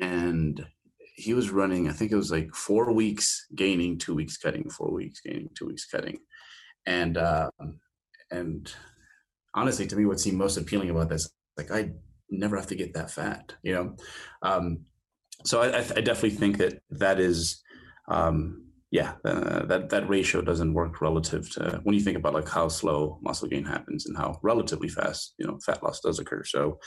and 0.01 0.67
he 1.15 1.35
was 1.35 1.51
running. 1.51 1.91
I 1.91 1.93
think 1.93 2.11
it 2.11 2.17
was 2.17 2.33
like 2.33 2.55
four 2.55 2.91
weeks 2.95 3.45
gaining, 3.55 3.99
two 3.99 4.15
weeks 4.15 4.39
cutting, 4.39 4.71
four 4.71 4.91
weeks 4.91 5.21
gaining, 5.21 5.51
two 5.55 5.67
weeks 5.67 5.85
cutting, 5.85 6.21
and 6.87 7.19
um, 7.19 7.51
and 8.31 8.73
honestly, 9.53 9.87
to 9.89 9.97
me, 9.97 10.07
what 10.07 10.21
seemed 10.21 10.39
most 10.39 10.57
appealing 10.57 10.89
about 10.89 11.11
this, 11.11 11.29
like 11.59 11.71
I 11.71 11.91
never 12.31 12.57
have 12.57 12.69
to 12.69 12.77
get 12.77 12.95
that 12.95 13.11
fat, 13.11 13.53
you 13.63 13.75
know. 13.75 13.97
Um, 14.41 14.87
so 15.45 15.61
I, 15.61 15.81
I, 15.81 16.01
definitely 16.01 16.31
think 16.31 16.57
that 16.57 16.81
that 16.93 17.21
is 17.21 17.63
um, 18.09 18.72
yeah, 18.93 19.15
uh, 19.25 19.65
that 19.65 19.89
that 19.89 20.07
ratio 20.07 20.43
doesn't 20.43 20.75
work 20.75 21.01
relative 21.01 21.51
to 21.53 21.81
when 21.83 21.95
you 21.95 22.03
think 22.03 22.19
about 22.19 22.35
like 22.35 22.47
how 22.49 22.69
slow 22.69 23.19
muscle 23.23 23.49
gain 23.49 23.65
happens 23.65 24.05
and 24.05 24.15
how 24.15 24.39
relatively 24.43 24.89
fast 24.89 25.33
you 25.39 25.47
know 25.47 25.59
fat 25.65 25.83
loss 25.83 26.01
does 26.01 26.19
occur. 26.19 26.45
So, 26.45 26.79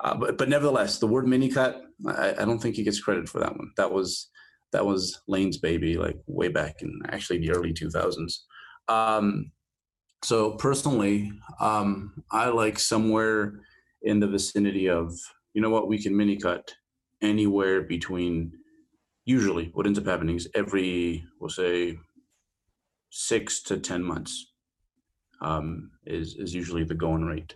uh, 0.00 0.14
but 0.14 0.38
but 0.38 0.48
nevertheless, 0.48 0.98
the 0.98 1.06
word 1.06 1.28
mini 1.28 1.50
cut, 1.50 1.82
I, 2.06 2.30
I, 2.40 2.44
don't 2.46 2.58
think 2.58 2.76
he 2.76 2.82
gets 2.82 3.00
credit 3.00 3.28
for 3.28 3.38
that 3.40 3.54
one. 3.54 3.70
That 3.76 3.92
was 3.92 4.30
that 4.72 4.86
was 4.86 5.20
Lane's 5.28 5.58
baby, 5.58 5.98
like 5.98 6.16
way 6.26 6.48
back 6.48 6.80
in 6.80 6.98
actually 7.10 7.40
the 7.40 7.52
early 7.52 7.74
two 7.74 7.90
thousands. 7.90 8.46
Um, 8.88 9.52
so 10.24 10.52
personally, 10.52 11.32
um, 11.60 12.24
I 12.30 12.48
like 12.48 12.78
somewhere 12.78 13.60
in 14.00 14.20
the 14.20 14.26
vicinity 14.26 14.88
of 14.88 15.12
you 15.52 15.60
know 15.60 15.68
what 15.68 15.86
we 15.86 16.02
can 16.02 16.16
mini 16.16 16.38
cut 16.38 16.72
anywhere 17.20 17.82
between 17.82 18.52
usually 19.24 19.70
what 19.74 19.86
ends 19.86 19.98
up 19.98 20.06
happening 20.06 20.36
is 20.36 20.48
every 20.54 21.24
we'll 21.40 21.50
say 21.50 21.98
six 23.10 23.62
to 23.62 23.78
ten 23.78 24.02
months 24.02 24.52
um, 25.40 25.90
is 26.06 26.36
is 26.36 26.54
usually 26.54 26.84
the 26.84 26.94
going 26.94 27.24
rate. 27.24 27.54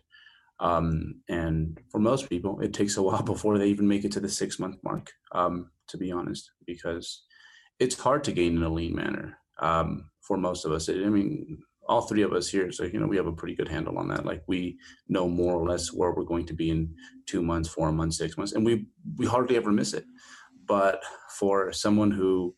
Um, 0.59 1.21
and 1.29 1.79
for 1.91 1.99
most 1.99 2.31
people 2.31 2.61
it 2.61 2.73
takes 2.73 2.97
a 2.97 3.03
while 3.07 3.23
before 3.23 3.59
they 3.59 3.67
even 3.67 3.89
make 3.89 4.05
it 4.05 4.13
to 4.13 4.21
the 4.21 4.29
six 4.29 4.59
month 4.59 4.77
mark 4.83 5.13
um, 5.33 5.71
to 5.89 5.99
be 5.99 6.11
honest 6.13 6.51
because 6.67 7.25
it's 7.79 7.99
hard 7.99 8.25
to 8.25 8.33
gain 8.33 8.57
in 8.57 8.63
a 8.63 8.69
lean 8.69 8.95
manner 8.95 9.39
um, 9.61 10.11
for 10.23 10.39
most 10.39 10.65
of 10.65 10.73
us. 10.73 10.89
I 10.89 10.95
mean 10.95 11.59
all 11.89 12.01
three 12.01 12.23
of 12.23 12.33
us 12.33 12.49
here 12.49 12.73
so 12.73 12.83
you 12.83 12.99
know 12.99 13.07
we 13.07 13.17
have 13.17 13.29
a 13.29 13.33
pretty 13.33 13.55
good 13.55 13.69
handle 13.69 13.99
on 13.99 14.09
that. 14.09 14.25
Like 14.25 14.43
we 14.47 14.79
know 15.09 15.29
more 15.29 15.55
or 15.55 15.69
less 15.69 15.93
where 15.93 16.13
we're 16.13 16.25
going 16.25 16.47
to 16.47 16.55
be 16.55 16.71
in 16.71 16.95
two 17.27 17.43
months 17.43 17.69
four 17.69 17.93
months 17.93 18.19
six 18.19 18.37
months 18.37 18.53
and 18.53 18.65
we 18.65 18.87
we 19.17 19.27
hardly 19.27 19.57
ever 19.57 19.73
miss 19.73 19.93
it 19.95 20.05
but 20.67 21.03
for 21.39 21.73
someone 21.73 22.11
who 22.11 22.55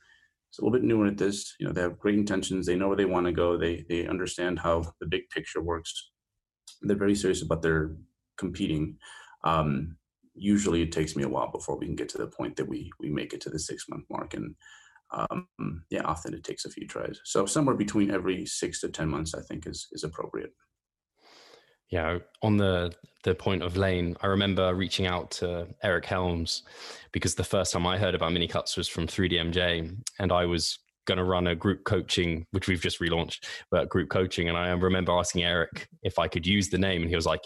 is 0.53 0.59
a 0.59 0.65
little 0.65 0.79
bit 0.79 0.85
newer 0.85 1.07
at 1.07 1.19
this, 1.19 1.55
you 1.59 1.67
know, 1.67 1.73
they 1.73 1.83
have 1.83 1.99
great 1.99 2.19
intentions. 2.19 2.67
They 2.67 2.77
know 2.77 2.89
where 2.89 2.97
they 2.97 3.05
want 3.05 3.27
to 3.27 3.33
go. 3.33 3.57
They 3.57 3.85
they 3.89 4.07
understand 4.07 4.59
how 4.59 4.85
the 5.01 5.07
big 5.07 5.29
picture 5.31 5.63
works. 5.63 6.11
They're 6.83 6.97
very 6.97 7.15
serious 7.15 7.43
about 7.43 7.63
their 7.63 7.97
competing. 8.37 8.97
Um, 9.45 9.97
usually, 10.35 10.83
it 10.83 10.93
takes 10.93 11.17
me 11.17 11.25
a 11.25 11.29
while 11.29 11.51
before 11.51 11.77
we 11.79 11.87
can 11.87 11.97
get 11.97 12.09
to 12.11 12.19
the 12.19 12.29
point 12.29 12.57
that 12.57 12.69
we 12.69 12.91
we 13.01 13.11
make 13.11 13.33
it 13.33 13.41
to 13.43 13.51
the 13.51 13.59
six 13.59 13.87
month 13.89 14.05
mark, 14.11 14.35
and 14.35 14.55
um, 15.11 15.83
yeah, 15.91 16.03
often 16.03 16.35
it 16.35 16.45
takes 16.45 16.65
a 16.65 16.71
few 16.71 16.87
tries. 16.87 17.21
So 17.25 17.47
somewhere 17.47 17.77
between 17.77 18.11
every 18.11 18.47
six 18.47 18.81
to 18.81 18.89
ten 18.89 19.09
months, 19.09 19.35
I 19.35 19.43
think 19.43 19.67
is 19.67 19.89
is 19.93 20.05
appropriate 20.05 20.53
yeah, 21.91 22.19
on 22.43 22.57
the 22.57 22.93
the 23.25 23.35
point 23.35 23.63
of 23.63 23.77
lane, 23.77 24.17
I 24.23 24.27
remember 24.27 24.75
reaching 24.75 25.07
out 25.07 25.31
to 25.33 25.67
Eric 25.83 26.07
Helms 26.07 26.63
because 27.13 27.35
the 27.35 27.45
first 27.45 27.73
time 27.73 27.87
I 27.87 27.99
heard 27.99 28.15
about 28.15 28.33
mini 28.33 28.47
cuts 28.47 28.77
was 28.77 28.89
from 28.89 29.07
3DMJ, 29.07 29.97
and 30.19 30.33
I 30.33 30.47
was 30.47 30.79
going 31.07 31.19
to 31.19 31.25
run 31.25 31.49
a 31.49 31.55
group 31.55 31.85
coaching, 31.85 32.47
which 32.53 32.69
we've 32.69 32.81
just 32.81 33.01
relaunched, 33.01 33.45
but 33.71 33.89
group 33.89 34.11
coaching. 34.11 34.49
And 34.49 34.57
I 34.57 34.71
remember 34.71 35.13
asking 35.13 35.43
Eric 35.45 35.89
if 36.03 36.19
I 36.19 36.29
could 36.29 36.47
use 36.47 36.69
the 36.69 36.79
name, 36.79 37.03
and 37.03 37.11
he 37.11 37.17
was 37.17 37.27
like, 37.27 37.41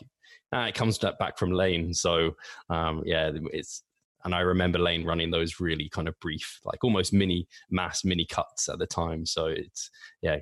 ah, 0.52 0.66
"It 0.66 0.74
comes 0.74 0.98
back 0.98 1.38
from 1.38 1.52
lane." 1.52 1.94
So 1.94 2.32
um, 2.68 3.02
yeah, 3.06 3.30
it's 3.52 3.82
and 4.24 4.34
I 4.34 4.40
remember 4.40 4.78
Lane 4.78 5.04
running 5.04 5.30
those 5.30 5.60
really 5.60 5.88
kind 5.88 6.08
of 6.08 6.18
brief, 6.20 6.60
like 6.64 6.84
almost 6.84 7.12
mini 7.12 7.48
mass 7.70 8.04
mini 8.04 8.24
cuts 8.24 8.68
at 8.68 8.78
the 8.78 8.86
time. 8.86 9.26
So 9.26 9.46
it's 9.46 9.90
yeah, 10.20 10.38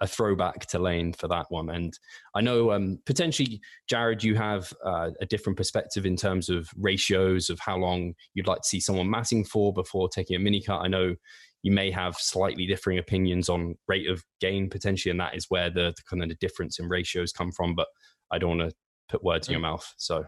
a 0.00 0.06
throwback 0.06 0.66
to 0.66 0.78
Lane 0.78 1.12
for 1.12 1.28
that 1.28 1.46
one. 1.50 1.70
And 1.70 1.98
I 2.34 2.40
know 2.40 2.72
um, 2.72 2.98
potentially, 3.06 3.60
Jared, 3.88 4.24
you 4.24 4.34
have 4.36 4.72
uh, 4.84 5.10
a 5.20 5.26
different 5.26 5.56
perspective 5.56 6.06
in 6.06 6.16
terms 6.16 6.48
of 6.48 6.70
ratios 6.76 7.50
of 7.50 7.58
how 7.60 7.76
long 7.76 8.14
you'd 8.34 8.46
like 8.46 8.62
to 8.62 8.68
see 8.68 8.80
someone 8.80 9.10
massing 9.10 9.44
for 9.44 9.72
before 9.72 10.08
taking 10.08 10.36
a 10.36 10.40
mini 10.40 10.62
cut. 10.62 10.80
I 10.80 10.88
know 10.88 11.14
you 11.62 11.72
may 11.72 11.90
have 11.90 12.16
slightly 12.16 12.66
differing 12.66 12.98
opinions 12.98 13.48
on 13.48 13.74
rate 13.88 14.08
of 14.08 14.24
gain 14.40 14.70
potentially, 14.70 15.10
and 15.10 15.20
that 15.20 15.36
is 15.36 15.46
where 15.48 15.70
the, 15.70 15.92
the 15.96 16.02
kind 16.08 16.22
of 16.22 16.28
the 16.28 16.36
difference 16.36 16.78
in 16.78 16.88
ratios 16.88 17.32
come 17.32 17.52
from. 17.52 17.74
But 17.74 17.88
I 18.30 18.38
don't 18.38 18.58
want 18.58 18.70
to 18.70 18.76
put 19.08 19.24
words 19.24 19.48
in 19.48 19.52
your 19.52 19.60
mouth. 19.60 19.92
So. 19.96 20.24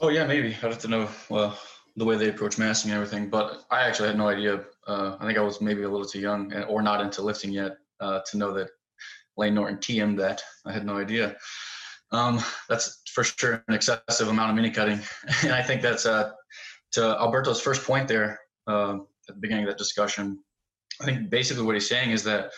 Oh 0.00 0.08
yeah, 0.08 0.26
maybe 0.26 0.48
I'd 0.48 0.54
have 0.54 0.78
to 0.80 0.88
know. 0.88 1.08
Well, 1.28 1.56
the 1.96 2.04
way 2.04 2.16
they 2.16 2.28
approach 2.28 2.58
massing 2.58 2.90
and 2.90 2.96
everything. 2.96 3.28
But 3.28 3.64
I 3.70 3.82
actually 3.82 4.08
had 4.08 4.18
no 4.18 4.28
idea. 4.28 4.64
Uh, 4.86 5.16
I 5.20 5.26
think 5.26 5.38
I 5.38 5.42
was 5.42 5.60
maybe 5.60 5.82
a 5.82 5.88
little 5.88 6.06
too 6.06 6.20
young 6.20 6.52
or 6.64 6.82
not 6.82 7.00
into 7.00 7.22
lifting 7.22 7.52
yet 7.52 7.72
uh, 8.00 8.20
to 8.30 8.36
know 8.36 8.52
that 8.54 8.68
Lane 9.36 9.54
Norton 9.54 9.78
TM'd 9.78 10.18
that. 10.18 10.42
I 10.66 10.72
had 10.72 10.86
no 10.86 10.96
idea. 10.96 11.36
Um, 12.10 12.40
that's 12.68 13.02
for 13.12 13.24
sure 13.24 13.64
an 13.68 13.74
excessive 13.74 14.28
amount 14.28 14.50
of 14.50 14.56
mini 14.56 14.70
cutting, 14.70 15.00
and 15.42 15.52
I 15.52 15.62
think 15.62 15.80
that's 15.80 16.04
uh, 16.04 16.32
to 16.92 17.16
Alberto's 17.18 17.60
first 17.60 17.84
point 17.84 18.06
there 18.06 18.38
um, 18.66 19.06
at 19.28 19.34
the 19.34 19.40
beginning 19.40 19.64
of 19.64 19.70
that 19.70 19.78
discussion. 19.78 20.38
I 21.00 21.04
think 21.06 21.30
basically 21.30 21.64
what 21.64 21.74
he's 21.74 21.88
saying 21.88 22.10
is 22.10 22.22
that 22.24 22.50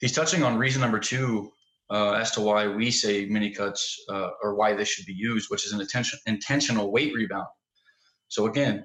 he's 0.00 0.12
touching 0.12 0.42
on 0.42 0.58
reason 0.58 0.82
number 0.82 0.98
two 0.98 1.50
uh, 1.90 2.12
as 2.12 2.30
to 2.32 2.40
why 2.40 2.66
we 2.66 2.90
say 2.90 3.24
mini 3.24 3.50
cuts 3.50 4.04
uh, 4.10 4.30
or 4.42 4.54
why 4.54 4.74
they 4.74 4.84
should 4.84 5.06
be 5.06 5.14
used, 5.14 5.50
which 5.50 5.66
is 5.66 5.72
an 5.72 5.86
intentional 6.26 6.92
weight 6.92 7.14
rebound. 7.14 7.46
So 8.34 8.46
again, 8.46 8.84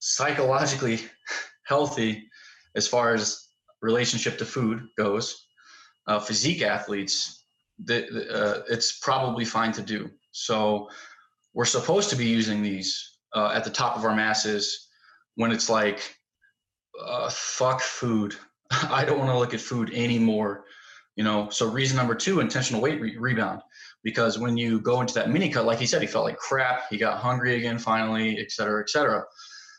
psychologically 0.00 1.00
healthy 1.64 2.28
as 2.76 2.86
far 2.86 3.14
as 3.14 3.48
relationship 3.80 4.36
to 4.36 4.44
food 4.44 4.86
goes. 4.98 5.46
Uh, 6.06 6.18
physique 6.20 6.60
athletes, 6.60 7.46
the, 7.82 8.06
the, 8.12 8.22
uh, 8.30 8.62
it's 8.68 8.98
probably 8.98 9.46
fine 9.46 9.72
to 9.72 9.80
do. 9.80 10.10
So 10.32 10.90
we're 11.54 11.64
supposed 11.64 12.10
to 12.10 12.16
be 12.16 12.26
using 12.26 12.62
these 12.62 13.16
uh, 13.34 13.52
at 13.54 13.64
the 13.64 13.70
top 13.70 13.96
of 13.96 14.04
our 14.04 14.14
masses 14.14 14.88
when 15.36 15.50
it's 15.50 15.70
like, 15.70 16.16
uh, 17.02 17.30
fuck 17.30 17.80
food. 17.80 18.34
I 18.70 19.06
don't 19.06 19.18
want 19.18 19.30
to 19.30 19.38
look 19.38 19.54
at 19.54 19.60
food 19.60 19.90
anymore. 19.94 20.64
You 21.16 21.24
know, 21.24 21.48
so 21.48 21.70
reason 21.70 21.96
number 21.96 22.14
two, 22.14 22.40
intentional 22.40 22.82
weight 22.82 23.00
re- 23.00 23.16
rebound 23.16 23.62
because 24.02 24.38
when 24.38 24.56
you 24.56 24.80
go 24.80 25.00
into 25.00 25.14
that 25.14 25.30
mini 25.30 25.48
cut, 25.48 25.66
like 25.66 25.78
he 25.78 25.86
said, 25.86 26.00
he 26.00 26.08
felt 26.08 26.24
like 26.24 26.38
crap. 26.38 26.84
He 26.90 26.96
got 26.96 27.18
hungry 27.18 27.56
again 27.56 27.78
finally, 27.78 28.38
et 28.38 28.50
cetera, 28.50 28.80
et 28.82 28.88
cetera. 28.88 29.24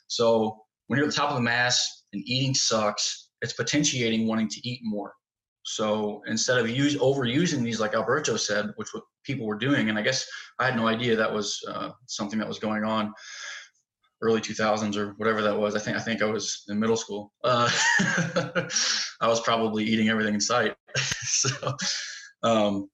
So 0.07 0.57
when 0.87 0.97
you're 0.97 1.07
at 1.07 1.13
the 1.13 1.17
top 1.17 1.29
of 1.29 1.35
the 1.35 1.41
mass 1.41 2.03
and 2.13 2.21
eating 2.25 2.53
sucks, 2.53 3.29
it's 3.41 3.53
potentiating 3.53 4.27
wanting 4.27 4.49
to 4.49 4.67
eat 4.67 4.81
more. 4.83 5.13
So 5.63 6.21
instead 6.27 6.57
of 6.57 6.69
use 6.69 6.95
overusing 6.97 7.63
these, 7.63 7.79
like 7.79 7.93
Alberto 7.93 8.35
said, 8.35 8.71
which 8.75 8.93
what 8.93 9.03
people 9.23 9.45
were 9.45 9.57
doing, 9.57 9.89
and 9.89 9.97
I 9.97 10.01
guess 10.01 10.25
I 10.59 10.65
had 10.65 10.75
no 10.75 10.87
idea 10.87 11.15
that 11.15 11.31
was 11.31 11.59
uh, 11.67 11.91
something 12.07 12.39
that 12.39 12.47
was 12.47 12.59
going 12.59 12.83
on 12.83 13.13
early 14.21 14.39
2000s 14.39 14.95
or 14.95 15.13
whatever 15.17 15.41
that 15.41 15.57
was. 15.57 15.75
I 15.75 15.79
think 15.79 15.97
I 15.97 15.99
think 15.99 16.21
I 16.21 16.25
was 16.25 16.63
in 16.69 16.79
middle 16.79 16.95
school. 16.95 17.31
Uh, 17.43 17.69
I 19.21 19.27
was 19.27 19.41
probably 19.41 19.83
eating 19.83 20.09
everything 20.09 20.33
in 20.33 20.41
sight. 20.41 20.75
so, 20.97 21.75
um, 22.43 22.89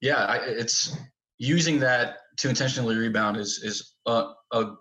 yeah, 0.00 0.24
I, 0.24 0.36
it's 0.36 0.96
using 1.38 1.78
that 1.80 2.18
to 2.38 2.48
intentionally 2.48 2.96
rebound 2.96 3.36
is 3.36 3.62
is 3.62 3.94
a, 4.06 4.32
a 4.52 4.74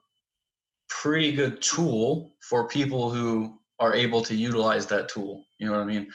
pretty 0.89 1.31
good 1.31 1.61
tool 1.61 2.33
for 2.47 2.67
people 2.67 3.09
who 3.09 3.59
are 3.79 3.93
able 3.93 4.21
to 4.21 4.35
utilize 4.35 4.85
that 4.87 5.09
tool. 5.09 5.45
You 5.57 5.67
know 5.67 5.73
what 5.73 5.81
I 5.81 5.85
mean? 5.85 6.11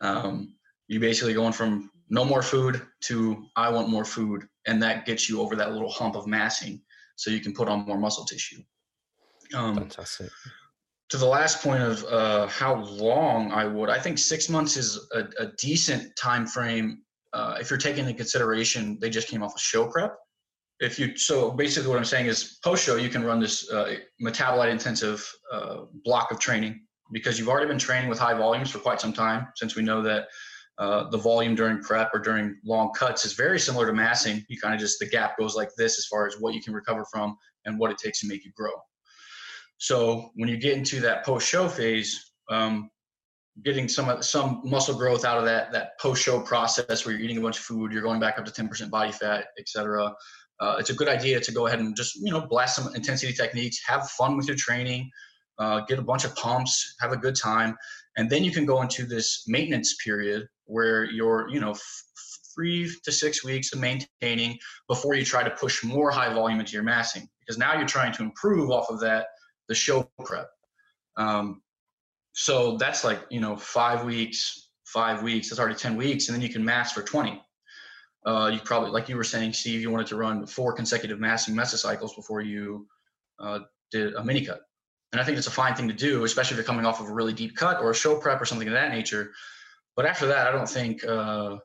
Um, 0.00 0.54
you 0.88 1.00
basically 1.00 1.34
going 1.34 1.52
from 1.52 1.90
no 2.08 2.24
more 2.24 2.42
food 2.42 2.82
to 3.02 3.44
I 3.56 3.70
want 3.70 3.88
more 3.88 4.04
food, 4.04 4.46
and 4.66 4.82
that 4.82 5.06
gets 5.06 5.28
you 5.28 5.40
over 5.40 5.56
that 5.56 5.72
little 5.72 5.90
hump 5.90 6.16
of 6.16 6.26
massing, 6.26 6.82
so 7.16 7.30
you 7.30 7.40
can 7.40 7.54
put 7.54 7.68
on 7.68 7.86
more 7.86 7.98
muscle 7.98 8.24
tissue. 8.24 8.62
Um, 9.54 9.76
Fantastic. 9.76 10.30
To 11.10 11.16
the 11.18 11.26
last 11.26 11.62
point 11.62 11.82
of 11.82 12.04
uh, 12.04 12.46
how 12.46 12.76
long 12.76 13.52
I 13.52 13.66
would, 13.66 13.90
I 13.90 13.98
think 13.98 14.18
six 14.18 14.48
months 14.48 14.78
is 14.78 14.98
a, 15.12 15.24
a 15.38 15.46
decent 15.58 16.16
time 16.16 16.46
frame 16.46 17.02
uh, 17.52 17.58
if 17.60 17.70
you're 17.70 17.78
taking 17.78 18.00
into 18.00 18.14
consideration 18.14 18.98
they 19.00 19.10
just 19.10 19.28
came 19.28 19.42
off 19.42 19.54
a 19.54 19.58
show 19.58 19.86
prep. 19.86 20.16
If 20.80 20.98
you 20.98 21.16
so 21.16 21.50
basically 21.50 21.88
what 21.88 21.98
i'm 21.98 22.04
saying 22.04 22.26
is 22.26 22.58
post 22.64 22.84
show 22.84 22.96
you 22.96 23.08
can 23.08 23.24
run 23.24 23.40
this 23.40 23.70
uh, 23.70 23.96
metabolite 24.20 24.70
intensive 24.70 25.30
uh, 25.52 25.82
block 26.04 26.32
of 26.32 26.38
training 26.40 26.80
because 27.12 27.38
you've 27.38 27.48
already 27.48 27.68
been 27.68 27.78
training 27.78 28.08
with 28.08 28.18
high 28.18 28.34
volumes 28.34 28.70
for 28.70 28.78
quite 28.78 29.00
some 29.00 29.12
time 29.12 29.48
since 29.54 29.76
we 29.76 29.82
know 29.82 30.02
that 30.02 30.26
uh, 30.78 31.08
the 31.10 31.18
volume 31.18 31.54
during 31.54 31.80
prep 31.82 32.10
or 32.14 32.18
during 32.18 32.58
long 32.64 32.90
cuts 32.92 33.24
is 33.24 33.34
very 33.34 33.60
similar 33.60 33.86
to 33.86 33.92
massing. 33.92 34.44
You 34.48 34.58
kind 34.58 34.74
of 34.74 34.80
just 34.80 34.98
the 34.98 35.06
gap 35.06 35.38
goes 35.38 35.54
like 35.54 35.68
this 35.76 35.98
as 35.98 36.06
far 36.06 36.26
as 36.26 36.36
what 36.40 36.54
you 36.54 36.62
can 36.62 36.72
recover 36.72 37.04
from 37.12 37.36
and 37.66 37.78
what 37.78 37.90
it 37.90 37.98
takes 37.98 38.20
to 38.20 38.26
make 38.26 38.44
you 38.44 38.52
grow. 38.56 38.72
So 39.76 40.30
when 40.34 40.48
you 40.48 40.56
get 40.56 40.76
into 40.76 41.00
that 41.00 41.24
post 41.24 41.46
show 41.46 41.68
phase, 41.68 42.32
um, 42.48 42.90
getting 43.62 43.86
some 43.88 44.22
some 44.22 44.62
muscle 44.64 44.96
growth 44.96 45.24
out 45.24 45.38
of 45.38 45.44
that 45.44 45.72
that 45.72 45.98
post 46.00 46.22
show 46.22 46.40
process 46.40 47.04
where 47.04 47.14
you're 47.14 47.22
eating 47.22 47.38
a 47.38 47.40
bunch 47.40 47.58
of 47.58 47.64
food, 47.64 47.92
you're 47.92 48.02
going 48.02 48.20
back 48.20 48.38
up 48.38 48.44
to 48.44 48.50
10% 48.50 48.90
body 48.90 49.12
fat, 49.12 49.46
etc. 49.58 50.12
Uh, 50.60 50.76
it's 50.78 50.90
a 50.90 50.94
good 50.94 51.08
idea 51.08 51.40
to 51.40 51.52
go 51.52 51.66
ahead 51.66 51.80
and 51.80 51.96
just 51.96 52.16
you 52.16 52.30
know 52.32 52.40
blast 52.40 52.76
some 52.76 52.94
intensity 52.94 53.32
techniques, 53.32 53.78
have 53.86 54.08
fun 54.10 54.36
with 54.36 54.46
your 54.46 54.56
training, 54.56 55.10
uh, 55.58 55.80
get 55.86 55.98
a 55.98 56.02
bunch 56.02 56.24
of 56.24 56.34
pumps, 56.36 56.94
have 57.00 57.12
a 57.12 57.16
good 57.16 57.36
time, 57.36 57.76
and 58.16 58.30
then 58.30 58.42
you 58.42 58.50
can 58.50 58.64
go 58.64 58.80
into 58.80 59.04
this 59.04 59.44
maintenance 59.46 59.96
period 60.02 60.46
where 60.64 61.04
you're 61.04 61.48
you 61.50 61.60
know 61.60 61.72
f- 61.72 62.02
three 62.54 62.90
to 63.04 63.12
six 63.12 63.44
weeks 63.44 63.72
of 63.72 63.80
maintaining 63.80 64.58
before 64.88 65.14
you 65.14 65.24
try 65.24 65.42
to 65.42 65.50
push 65.50 65.82
more 65.84 66.10
high 66.10 66.32
volume 66.32 66.60
into 66.60 66.72
your 66.72 66.82
massing 66.82 67.26
because 67.40 67.58
now 67.58 67.74
you're 67.74 67.88
trying 67.88 68.12
to 68.12 68.22
improve 68.22 68.70
off 68.70 68.88
of 68.90 69.00
that 69.00 69.26
the 69.68 69.74
show 69.74 70.08
prep. 70.24 70.48
Um, 71.16 71.61
so 72.32 72.76
that's 72.76 73.04
like, 73.04 73.20
you 73.30 73.40
know, 73.40 73.56
five 73.56 74.04
weeks, 74.04 74.70
five 74.84 75.22
weeks, 75.22 75.48
that's 75.48 75.60
already 75.60 75.74
10 75.74 75.96
weeks. 75.96 76.28
And 76.28 76.34
then 76.34 76.42
you 76.42 76.48
can 76.48 76.64
mass 76.64 76.92
for 76.92 77.02
20. 77.02 77.40
Uh, 78.24 78.50
you 78.52 78.60
probably, 78.60 78.90
like 78.90 79.08
you 79.08 79.16
were 79.16 79.24
saying, 79.24 79.52
Steve, 79.52 79.80
you 79.80 79.90
wanted 79.90 80.06
to 80.08 80.16
run 80.16 80.46
four 80.46 80.72
consecutive 80.72 81.18
massing 81.18 81.54
mesocycles 81.54 82.14
before 82.14 82.40
you 82.40 82.86
uh, 83.38 83.60
did 83.90 84.14
a 84.14 84.24
mini 84.24 84.44
cut. 84.44 84.60
And 85.12 85.20
I 85.20 85.24
think 85.24 85.36
it's 85.36 85.46
a 85.46 85.52
fine 85.52 85.74
thing 85.74 85.88
to 85.88 85.94
do, 85.94 86.24
especially 86.24 86.54
if 86.54 86.58
you're 86.58 86.64
coming 86.64 86.86
off 86.86 87.00
of 87.00 87.08
a 87.08 87.12
really 87.12 87.34
deep 87.34 87.54
cut 87.56 87.80
or 87.80 87.90
a 87.90 87.94
show 87.94 88.16
prep 88.16 88.40
or 88.40 88.46
something 88.46 88.68
of 88.68 88.74
that 88.74 88.90
nature. 88.90 89.32
But 89.94 90.06
after 90.06 90.26
that, 90.28 90.46
I 90.46 90.52
don't 90.52 90.68
think 90.68 91.04
uh, 91.04 91.56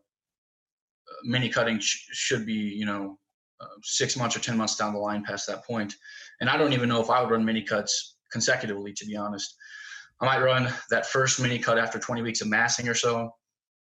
mini 1.23 1.47
cutting 1.47 1.79
sh- 1.79 2.07
should 2.11 2.45
be, 2.45 2.53
you 2.53 2.85
know, 2.85 3.17
uh, 3.61 3.65
six 3.83 4.17
months 4.17 4.35
or 4.35 4.39
10 4.39 4.57
months 4.57 4.75
down 4.75 4.93
the 4.93 4.99
line 4.99 5.23
past 5.23 5.47
that 5.47 5.65
point. 5.65 5.93
And 6.41 6.49
I 6.49 6.57
don't 6.57 6.73
even 6.73 6.89
know 6.89 7.01
if 7.01 7.09
I 7.09 7.21
would 7.21 7.31
run 7.31 7.45
mini 7.45 7.61
cuts 7.61 8.17
consecutively, 8.31 8.93
to 8.93 9.05
be 9.05 9.15
honest. 9.15 9.55
I 10.21 10.25
might 10.25 10.41
run 10.41 10.73
that 10.89 11.05
first 11.05 11.39
mini 11.39 11.59
cut 11.59 11.77
after 11.77 11.99
20 11.99 12.21
weeks 12.21 12.41
of 12.41 12.47
massing 12.47 12.87
or 12.87 12.93
so, 12.93 13.31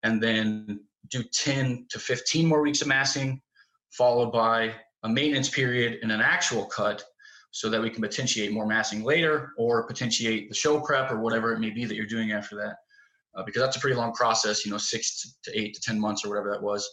and 0.03 0.21
then 0.21 0.81
do 1.09 1.23
10 1.23 1.87
to 1.89 1.99
15 1.99 2.45
more 2.45 2.61
weeks 2.61 2.81
of 2.81 2.87
massing, 2.87 3.41
followed 3.91 4.31
by 4.31 4.75
a 5.03 5.09
maintenance 5.09 5.49
period 5.49 5.99
and 6.01 6.11
an 6.11 6.21
actual 6.21 6.65
cut 6.65 7.03
so 7.51 7.69
that 7.69 7.81
we 7.81 7.89
can 7.89 8.01
potentiate 8.01 8.51
more 8.51 8.67
massing 8.67 9.03
later 9.03 9.53
or 9.57 9.87
potentiate 9.87 10.49
the 10.49 10.55
show 10.55 10.79
prep 10.79 11.11
or 11.11 11.19
whatever 11.19 11.51
it 11.51 11.59
may 11.59 11.71
be 11.71 11.85
that 11.85 11.95
you're 11.95 12.05
doing 12.05 12.31
after 12.31 12.55
that. 12.55 12.75
Uh, 13.35 13.43
because 13.43 13.61
that's 13.61 13.77
a 13.77 13.79
pretty 13.79 13.95
long 13.95 14.11
process, 14.13 14.65
you 14.65 14.71
know, 14.71 14.77
six 14.77 15.37
to 15.43 15.59
eight 15.59 15.73
to 15.73 15.81
10 15.81 15.99
months 15.99 16.25
or 16.25 16.29
whatever 16.29 16.51
that 16.51 16.61
was 16.61 16.87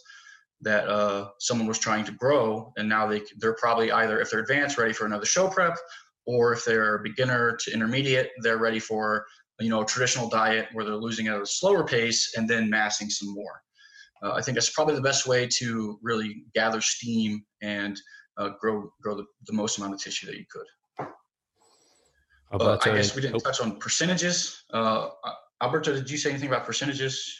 that 0.61 0.87
uh, 0.87 1.29
someone 1.39 1.67
was 1.67 1.77
trying 1.77 2.03
to 2.05 2.11
grow. 2.13 2.73
And 2.77 2.89
now 2.89 3.05
they, 3.05 3.21
they're 3.37 3.55
probably 3.55 3.91
either, 3.91 4.19
if 4.19 4.31
they're 4.31 4.39
advanced, 4.39 4.77
ready 4.77 4.93
for 4.93 5.05
another 5.05 5.25
show 5.25 5.47
prep 5.47 5.77
or 6.27 6.53
if 6.53 6.63
they're 6.65 6.99
beginner 6.99 7.57
to 7.61 7.73
intermediate, 7.73 8.31
they're 8.43 8.59
ready 8.59 8.79
for 8.79 9.25
you 9.59 9.69
know 9.69 9.81
a 9.81 9.85
traditional 9.85 10.29
diet 10.29 10.67
where 10.73 10.85
they're 10.85 10.95
losing 10.95 11.27
at 11.27 11.41
a 11.41 11.45
slower 11.45 11.83
pace 11.83 12.33
and 12.35 12.47
then 12.47 12.69
massing 12.69 13.09
some 13.09 13.33
more. 13.33 13.61
Uh, 14.21 14.33
I 14.33 14.41
think 14.41 14.55
that's 14.55 14.69
probably 14.71 14.95
the 14.95 15.01
best 15.01 15.27
way 15.27 15.47
to 15.57 15.99
really 16.01 16.43
gather 16.53 16.81
steam 16.81 17.43
and 17.61 17.99
uh, 18.37 18.49
grow 18.59 18.91
grow 19.01 19.15
the, 19.15 19.25
the, 19.47 19.53
most 19.53 19.77
amount 19.77 19.93
of 19.93 19.99
tissue 19.99 20.27
that 20.27 20.35
you 20.35 20.45
could. 20.51 21.07
Uh, 22.51 22.77
I 22.81 22.95
guess 22.95 23.15
we 23.15 23.21
didn't 23.21 23.35
oh. 23.35 23.39
touch 23.39 23.61
on 23.61 23.77
percentages. 23.77 24.63
Uh, 24.71 25.09
Alberto, 25.61 25.93
did 25.93 26.09
you 26.09 26.17
say 26.17 26.29
anything 26.29 26.47
about 26.47 26.65
percentages? 26.65 27.35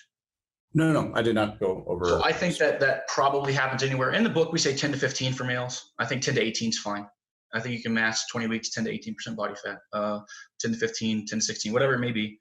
No, 0.73 0.91
no, 0.91 1.01
no, 1.01 1.15
I 1.15 1.21
did 1.21 1.35
not 1.35 1.59
go 1.59 1.83
over. 1.87 2.05
So 2.05 2.23
I 2.23 2.33
think 2.33 2.57
that 2.57 2.79
that 2.81 3.07
probably 3.07 3.53
happens 3.53 3.83
anywhere. 3.83 4.11
In 4.11 4.23
the 4.23 4.29
book, 4.29 4.51
we 4.51 4.59
say 4.59 4.75
10 4.75 4.91
to 4.91 4.97
15 4.97 5.33
for 5.33 5.43
males. 5.45 5.93
I 5.97 6.05
think 6.05 6.21
10 6.21 6.35
to 6.35 6.41
18 6.41 6.69
is 6.69 6.79
fine. 6.79 7.07
I 7.53 7.59
think 7.59 7.75
you 7.75 7.81
can 7.81 7.93
mass 7.93 8.27
20 8.27 8.47
weeks, 8.47 8.69
10 8.71 8.85
to 8.85 8.91
18% 8.91 9.35
body 9.35 9.55
fat, 9.55 9.77
uh, 9.93 10.19
10 10.59 10.73
to 10.73 10.77
15, 10.77 11.25
10 11.25 11.39
to 11.39 11.45
16, 11.45 11.73
whatever 11.73 11.93
it 11.93 11.99
may 11.99 12.11
be. 12.11 12.37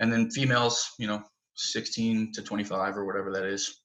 And 0.00 0.12
then 0.12 0.30
females, 0.30 0.90
you 0.98 1.06
know, 1.06 1.22
16 1.56 2.32
to 2.32 2.42
25 2.42 2.96
or 2.96 3.04
whatever 3.04 3.32
that 3.32 3.44
is. 3.44 3.82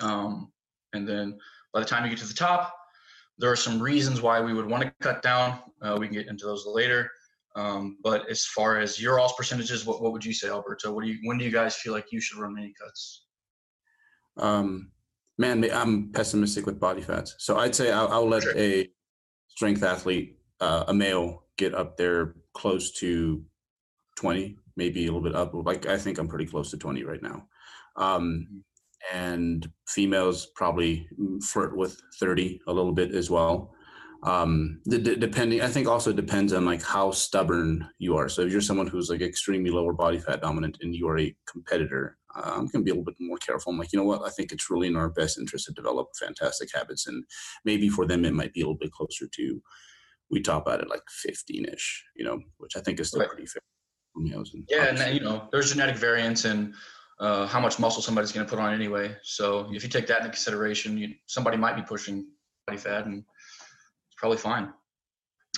Um, 0.00 0.52
and 0.92 1.06
then 1.06 1.38
by 1.72 1.80
the 1.80 1.86
time 1.86 2.04
you 2.04 2.10
get 2.10 2.18
to 2.18 2.26
the 2.26 2.34
top, 2.34 2.74
there 3.38 3.50
are 3.50 3.56
some 3.56 3.80
reasons 3.80 4.22
why 4.22 4.40
we 4.40 4.54
would 4.54 4.66
want 4.66 4.82
to 4.82 4.92
cut 5.00 5.22
down. 5.22 5.58
Uh, 5.82 5.96
we 6.00 6.06
can 6.06 6.16
get 6.16 6.26
into 6.26 6.46
those 6.46 6.66
later. 6.66 7.10
Um, 7.54 7.98
but 8.02 8.28
as 8.30 8.44
far 8.46 8.78
as 8.78 9.00
your 9.00 9.18
all 9.18 9.34
percentages, 9.36 9.86
what, 9.86 10.02
what 10.02 10.12
would 10.12 10.24
you 10.24 10.32
say, 10.32 10.48
Alberto? 10.48 10.92
What 10.92 11.04
do 11.04 11.10
you, 11.10 11.18
when 11.24 11.38
do 11.38 11.44
you 11.44 11.50
guys 11.50 11.76
feel 11.76 11.92
like 11.92 12.06
you 12.12 12.20
should 12.20 12.38
run 12.38 12.54
mini 12.54 12.74
cuts? 12.80 13.24
Um, 14.38 14.90
man, 15.38 15.68
I'm 15.72 16.12
pessimistic 16.12 16.66
with 16.66 16.80
body 16.80 17.02
fats. 17.02 17.34
So 17.38 17.58
I'd 17.58 17.74
say 17.74 17.92
I'll, 17.92 18.08
I'll 18.08 18.28
let 18.28 18.42
sure. 18.42 18.56
a 18.56 18.88
strength 19.56 19.82
athlete, 19.82 20.38
uh, 20.60 20.84
a 20.88 20.94
male, 20.94 21.44
get 21.56 21.74
up 21.74 21.96
there 21.96 22.36
close 22.54 22.92
to 22.92 23.42
20, 24.16 24.56
maybe 24.76 25.02
a 25.02 25.06
little 25.06 25.22
bit 25.22 25.34
up. 25.34 25.52
Like 25.54 25.86
I 25.86 25.96
think 25.96 26.18
I'm 26.18 26.28
pretty 26.28 26.46
close 26.46 26.70
to 26.70 26.78
20 26.78 27.02
right 27.04 27.22
now. 27.22 27.46
Um, 27.96 28.62
and 29.12 29.66
females 29.88 30.48
probably 30.54 31.08
flirt 31.42 31.76
with 31.76 32.00
30 32.18 32.60
a 32.66 32.72
little 32.72 32.92
bit 32.92 33.14
as 33.14 33.30
well. 33.30 33.72
Um, 34.22 34.80
depending, 34.88 35.62
I 35.62 35.68
think 35.68 35.86
also 35.86 36.12
depends 36.12 36.52
on 36.52 36.64
like 36.64 36.82
how 36.82 37.10
stubborn 37.12 37.88
you 37.98 38.16
are. 38.16 38.28
So 38.28 38.42
if 38.42 38.50
you're 38.50 38.60
someone 38.60 38.86
who's 38.86 39.10
like 39.10 39.20
extremely 39.20 39.70
lower 39.70 39.92
body 39.92 40.18
fat 40.18 40.42
dominant 40.42 40.78
and 40.80 40.94
you 40.94 41.08
are 41.08 41.18
a 41.18 41.34
competitor, 41.46 42.18
I'm 42.44 42.66
going 42.66 42.70
to 42.72 42.82
be 42.82 42.90
a 42.90 42.94
little 42.94 43.04
bit 43.04 43.16
more 43.18 43.38
careful. 43.38 43.72
I'm 43.72 43.78
like, 43.78 43.92
you 43.92 43.98
know 43.98 44.04
what? 44.04 44.22
I 44.22 44.30
think 44.30 44.52
it's 44.52 44.70
really 44.70 44.88
in 44.88 44.96
our 44.96 45.08
best 45.08 45.38
interest 45.38 45.66
to 45.66 45.72
develop 45.72 46.08
fantastic 46.18 46.68
habits. 46.74 47.06
And 47.06 47.24
maybe 47.64 47.88
for 47.88 48.06
them, 48.06 48.24
it 48.24 48.34
might 48.34 48.52
be 48.52 48.60
a 48.60 48.64
little 48.64 48.78
bit 48.78 48.92
closer 48.92 49.26
to, 49.26 49.62
we 50.30 50.40
top 50.40 50.68
out 50.68 50.80
at 50.80 50.90
like 50.90 51.02
15 51.08 51.66
ish, 51.66 52.04
you 52.16 52.24
know, 52.24 52.40
which 52.58 52.76
I 52.76 52.80
think 52.80 53.00
is 53.00 53.08
still 53.08 53.20
right. 53.20 53.28
pretty 53.28 53.46
fair. 53.46 53.62
yeah. 54.68 54.86
And 54.86 55.14
you 55.14 55.20
know, 55.20 55.48
there's 55.52 55.70
genetic 55.70 55.96
variance 55.96 56.44
in 56.44 56.74
uh, 57.20 57.46
how 57.46 57.60
much 57.60 57.78
muscle 57.78 58.02
somebody's 58.02 58.32
going 58.32 58.46
to 58.46 58.50
put 58.50 58.58
on 58.58 58.74
anyway. 58.74 59.16
So 59.22 59.70
if 59.72 59.82
you 59.82 59.88
take 59.88 60.06
that 60.08 60.18
into 60.18 60.30
consideration, 60.30 60.98
you, 60.98 61.14
somebody 61.26 61.56
might 61.56 61.76
be 61.76 61.82
pushing 61.82 62.26
body 62.66 62.78
fat 62.78 63.06
and 63.06 63.18
it's 63.18 64.16
probably 64.16 64.38
fine. 64.38 64.72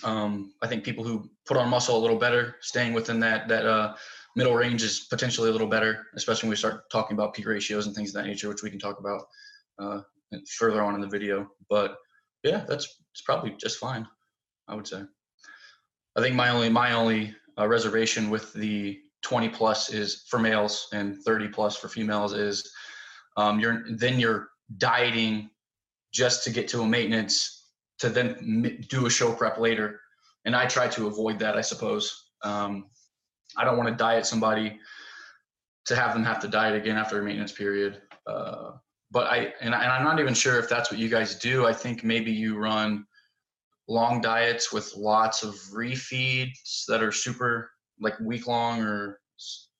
Um, 0.04 0.52
I 0.62 0.68
think 0.68 0.84
people 0.84 1.02
who 1.02 1.28
put 1.46 1.56
on 1.56 1.68
muscle 1.68 1.96
a 1.96 1.98
little 1.98 2.18
better, 2.18 2.56
staying 2.60 2.92
within 2.92 3.18
that, 3.20 3.48
that, 3.48 3.66
uh, 3.66 3.94
middle 4.36 4.54
range 4.54 4.82
is 4.82 5.06
potentially 5.10 5.48
a 5.48 5.52
little 5.52 5.66
better, 5.66 6.06
especially 6.14 6.46
when 6.46 6.50
we 6.50 6.56
start 6.56 6.90
talking 6.90 7.16
about 7.16 7.34
peak 7.34 7.46
ratios 7.46 7.86
and 7.86 7.94
things 7.94 8.10
of 8.10 8.14
that 8.14 8.28
nature, 8.28 8.48
which 8.48 8.62
we 8.62 8.70
can 8.70 8.78
talk 8.78 8.98
about 9.00 9.22
uh, 9.78 10.00
further 10.58 10.82
on 10.82 10.94
in 10.94 11.00
the 11.00 11.06
video. 11.06 11.48
But 11.68 11.96
yeah, 12.42 12.64
that's 12.68 13.02
it's 13.12 13.22
probably 13.22 13.54
just 13.58 13.78
fine, 13.78 14.06
I 14.68 14.74
would 14.74 14.86
say. 14.86 15.02
I 16.16 16.20
think 16.20 16.34
my 16.34 16.50
only 16.50 16.68
my 16.68 16.92
only 16.92 17.34
uh, 17.58 17.66
reservation 17.66 18.30
with 18.30 18.52
the 18.52 18.98
20 19.22 19.48
plus 19.48 19.90
is 19.92 20.24
for 20.28 20.38
males 20.38 20.88
and 20.92 21.16
30 21.24 21.48
plus 21.48 21.76
for 21.76 21.88
females 21.88 22.32
is 22.32 22.70
um, 23.36 23.58
you're 23.60 23.84
then 23.96 24.18
you're 24.18 24.48
dieting 24.76 25.50
just 26.12 26.44
to 26.44 26.50
get 26.50 26.68
to 26.68 26.82
a 26.82 26.86
maintenance 26.86 27.66
to 27.98 28.08
then 28.08 28.84
do 28.88 29.06
a 29.06 29.10
show 29.10 29.32
prep 29.32 29.58
later, 29.58 30.00
and 30.44 30.54
I 30.54 30.66
try 30.66 30.88
to 30.88 31.08
avoid 31.08 31.38
that, 31.40 31.56
I 31.56 31.60
suppose. 31.60 32.30
Um, 32.42 32.86
I 33.58 33.64
don't 33.64 33.76
want 33.76 33.88
to 33.88 33.94
diet 33.94 34.24
somebody 34.24 34.78
to 35.86 35.96
have 35.96 36.14
them 36.14 36.24
have 36.24 36.40
to 36.40 36.48
diet 36.48 36.76
again 36.76 36.96
after 36.96 37.20
a 37.20 37.22
maintenance 37.24 37.52
period. 37.52 38.00
Uh, 38.26 38.72
but 39.10 39.26
I 39.26 39.52
and, 39.60 39.74
I 39.74 39.82
and 39.82 39.92
I'm 39.92 40.04
not 40.04 40.20
even 40.20 40.34
sure 40.34 40.58
if 40.58 40.68
that's 40.68 40.90
what 40.90 41.00
you 41.00 41.08
guys 41.08 41.34
do. 41.34 41.66
I 41.66 41.72
think 41.72 42.04
maybe 42.04 42.30
you 42.30 42.56
run 42.56 43.06
long 43.88 44.20
diets 44.20 44.72
with 44.72 44.94
lots 44.96 45.42
of 45.42 45.54
refeeds 45.74 46.84
that 46.88 47.02
are 47.02 47.12
super 47.12 47.70
like 48.00 48.18
week 48.20 48.46
long 48.46 48.82
or 48.82 49.18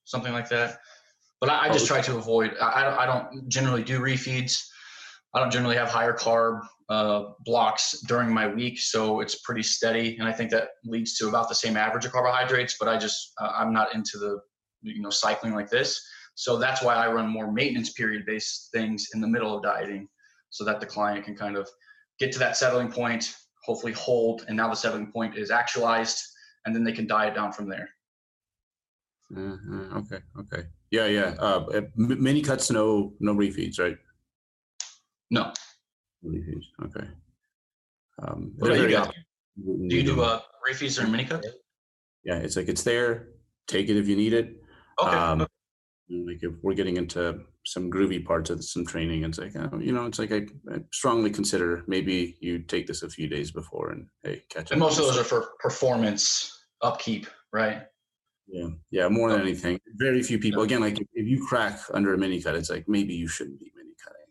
something 0.05 0.33
like 0.33 0.49
that. 0.49 0.79
But 1.41 1.51
I, 1.51 1.67
I 1.67 1.73
just 1.73 1.87
try 1.87 2.01
to 2.01 2.17
avoid. 2.17 2.57
I, 2.61 2.97
I 3.01 3.07
don't 3.07 3.49
generally 3.49 3.85
do 3.85 4.01
refeeds. 4.01 4.67
I 5.35 5.41
don't 5.41 5.53
generally 5.53 5.77
have 5.77 5.91
higher 5.91 6.15
carb 6.15 6.63
uh, 6.89 7.25
blocks 7.45 8.01
during 8.07 8.33
my 8.33 8.47
week, 8.47 8.79
so 8.79 9.21
it's 9.21 9.41
pretty 9.41 9.63
steady, 9.63 10.17
and 10.19 10.29
I 10.29 10.33
think 10.33 10.51
that 10.51 10.71
leads 10.85 11.17
to 11.19 11.29
about 11.29 11.49
the 11.49 11.55
same 11.55 11.77
average 11.77 12.05
of 12.05 12.13
carbohydrates. 12.13 12.77
But 12.79 12.89
I 12.89 12.97
just 12.97 13.33
uh, 13.41 13.53
I'm 13.55 13.73
not 13.73 13.95
into 13.95 14.19
the 14.19 14.41
you 14.83 15.03
know 15.03 15.11
cycling 15.11 15.55
like 15.55 15.69
this, 15.69 16.01
so 16.35 16.57
that's 16.57 16.83
why 16.83 16.95
I 16.95 17.11
run 17.11 17.29
more 17.29 17.53
maintenance 17.53 17.93
period 17.93 18.25
based 18.27 18.71
things 18.73 19.09
in 19.15 19.21
the 19.21 19.29
middle 19.29 19.57
of 19.57 19.63
dieting, 19.63 20.09
so 20.51 20.65
that 20.65 20.81
the 20.81 20.87
client 20.87 21.25
can 21.25 21.37
kind 21.37 21.57
of 21.57 21.69
get 22.19 22.33
to 22.33 22.39
that 22.39 22.57
settling 22.57 22.91
point, 22.91 23.35
hopefully 23.65 23.93
hold, 23.93 24.45
and 24.49 24.57
now 24.57 24.69
the 24.69 24.77
settling 24.77 25.13
point 25.13 25.37
is 25.37 25.51
actualized, 25.51 26.23
and 26.65 26.75
then 26.75 26.85
they 26.85 26.93
can 26.93 27.07
diet 27.07 27.35
down 27.35 27.53
from 27.53 27.69
there. 27.69 27.91
Mm-hmm. 29.33 29.97
Okay. 29.99 30.21
Okay. 30.41 30.69
Yeah. 30.91 31.07
Yeah. 31.07 31.35
Uh, 31.39 31.83
mini 31.97 32.41
cuts, 32.41 32.71
no, 32.71 33.13
no 33.21 33.35
refeeds, 33.35 33.79
right? 33.79 33.99
No. 35.31 35.53
Okay. 36.25 37.09
Um, 38.23 38.53
what 38.59 38.73
about 38.73 38.81
you 38.81 38.97
guys? 38.97 39.13
Do 39.65 39.97
you 39.97 40.03
do 40.03 40.21
uh, 40.23 40.41
refeeds 40.69 41.03
or 41.03 41.07
mini 41.07 41.25
cuts? 41.25 41.49
Yeah, 42.25 42.39
it's 42.39 42.57
like 42.57 42.69
it's 42.69 42.83
there. 42.83 43.29
Take 43.67 43.89
it 43.89 43.97
if 43.97 44.09
you 44.09 44.17
need 44.17 44.33
it. 44.33 44.57
Okay. 45.01 45.17
Um, 45.17 45.47
like 46.11 46.43
if 46.43 46.53
we're 46.63 46.75
getting 46.75 46.97
into 46.97 47.41
some 47.65 47.91
groovy 47.91 48.25
parts 48.25 48.51
of 48.51 48.65
some 48.65 48.87
training, 48.87 49.25
it's 49.25 49.39
like 49.39 49.55
uh, 49.55 49.77
you 49.79 49.93
know, 49.93 50.07
it's 50.07 50.19
like 50.19 50.33
I, 50.33 50.47
I, 50.73 50.79
strongly 50.93 51.31
consider 51.31 51.85
maybe 51.87 52.37
you 52.41 52.61
take 52.61 52.87
this 52.87 53.03
a 53.03 53.11
few 53.11 53.29
days 53.29 53.51
before 53.51 53.91
and 53.91 54.09
hey, 54.23 54.43
catch 54.49 54.67
up. 54.67 54.73
And 54.73 54.81
most 54.81 54.99
of 54.99 55.07
those 55.07 55.19
are 55.19 55.25
for 55.25 55.51
performance 55.61 56.65
upkeep, 56.83 57.27
right? 57.53 57.83
Yeah, 58.47 58.69
yeah, 58.91 59.09
more 59.09 59.31
than 59.31 59.43
anything. 59.43 59.79
Very 59.97 60.23
few 60.23 60.39
people. 60.39 60.63
Again, 60.63 60.81
like 60.81 60.99
if 60.99 61.29
you 61.29 61.45
crack 61.47 61.79
under 61.93 62.15
a 62.15 62.19
mini 62.19 62.41
cut, 62.41 62.55
it's 62.55 62.71
like 62.71 62.89
maybe 62.89 63.15
you 63.15 63.29
shouldn't 63.29 63.61
be 63.61 63.71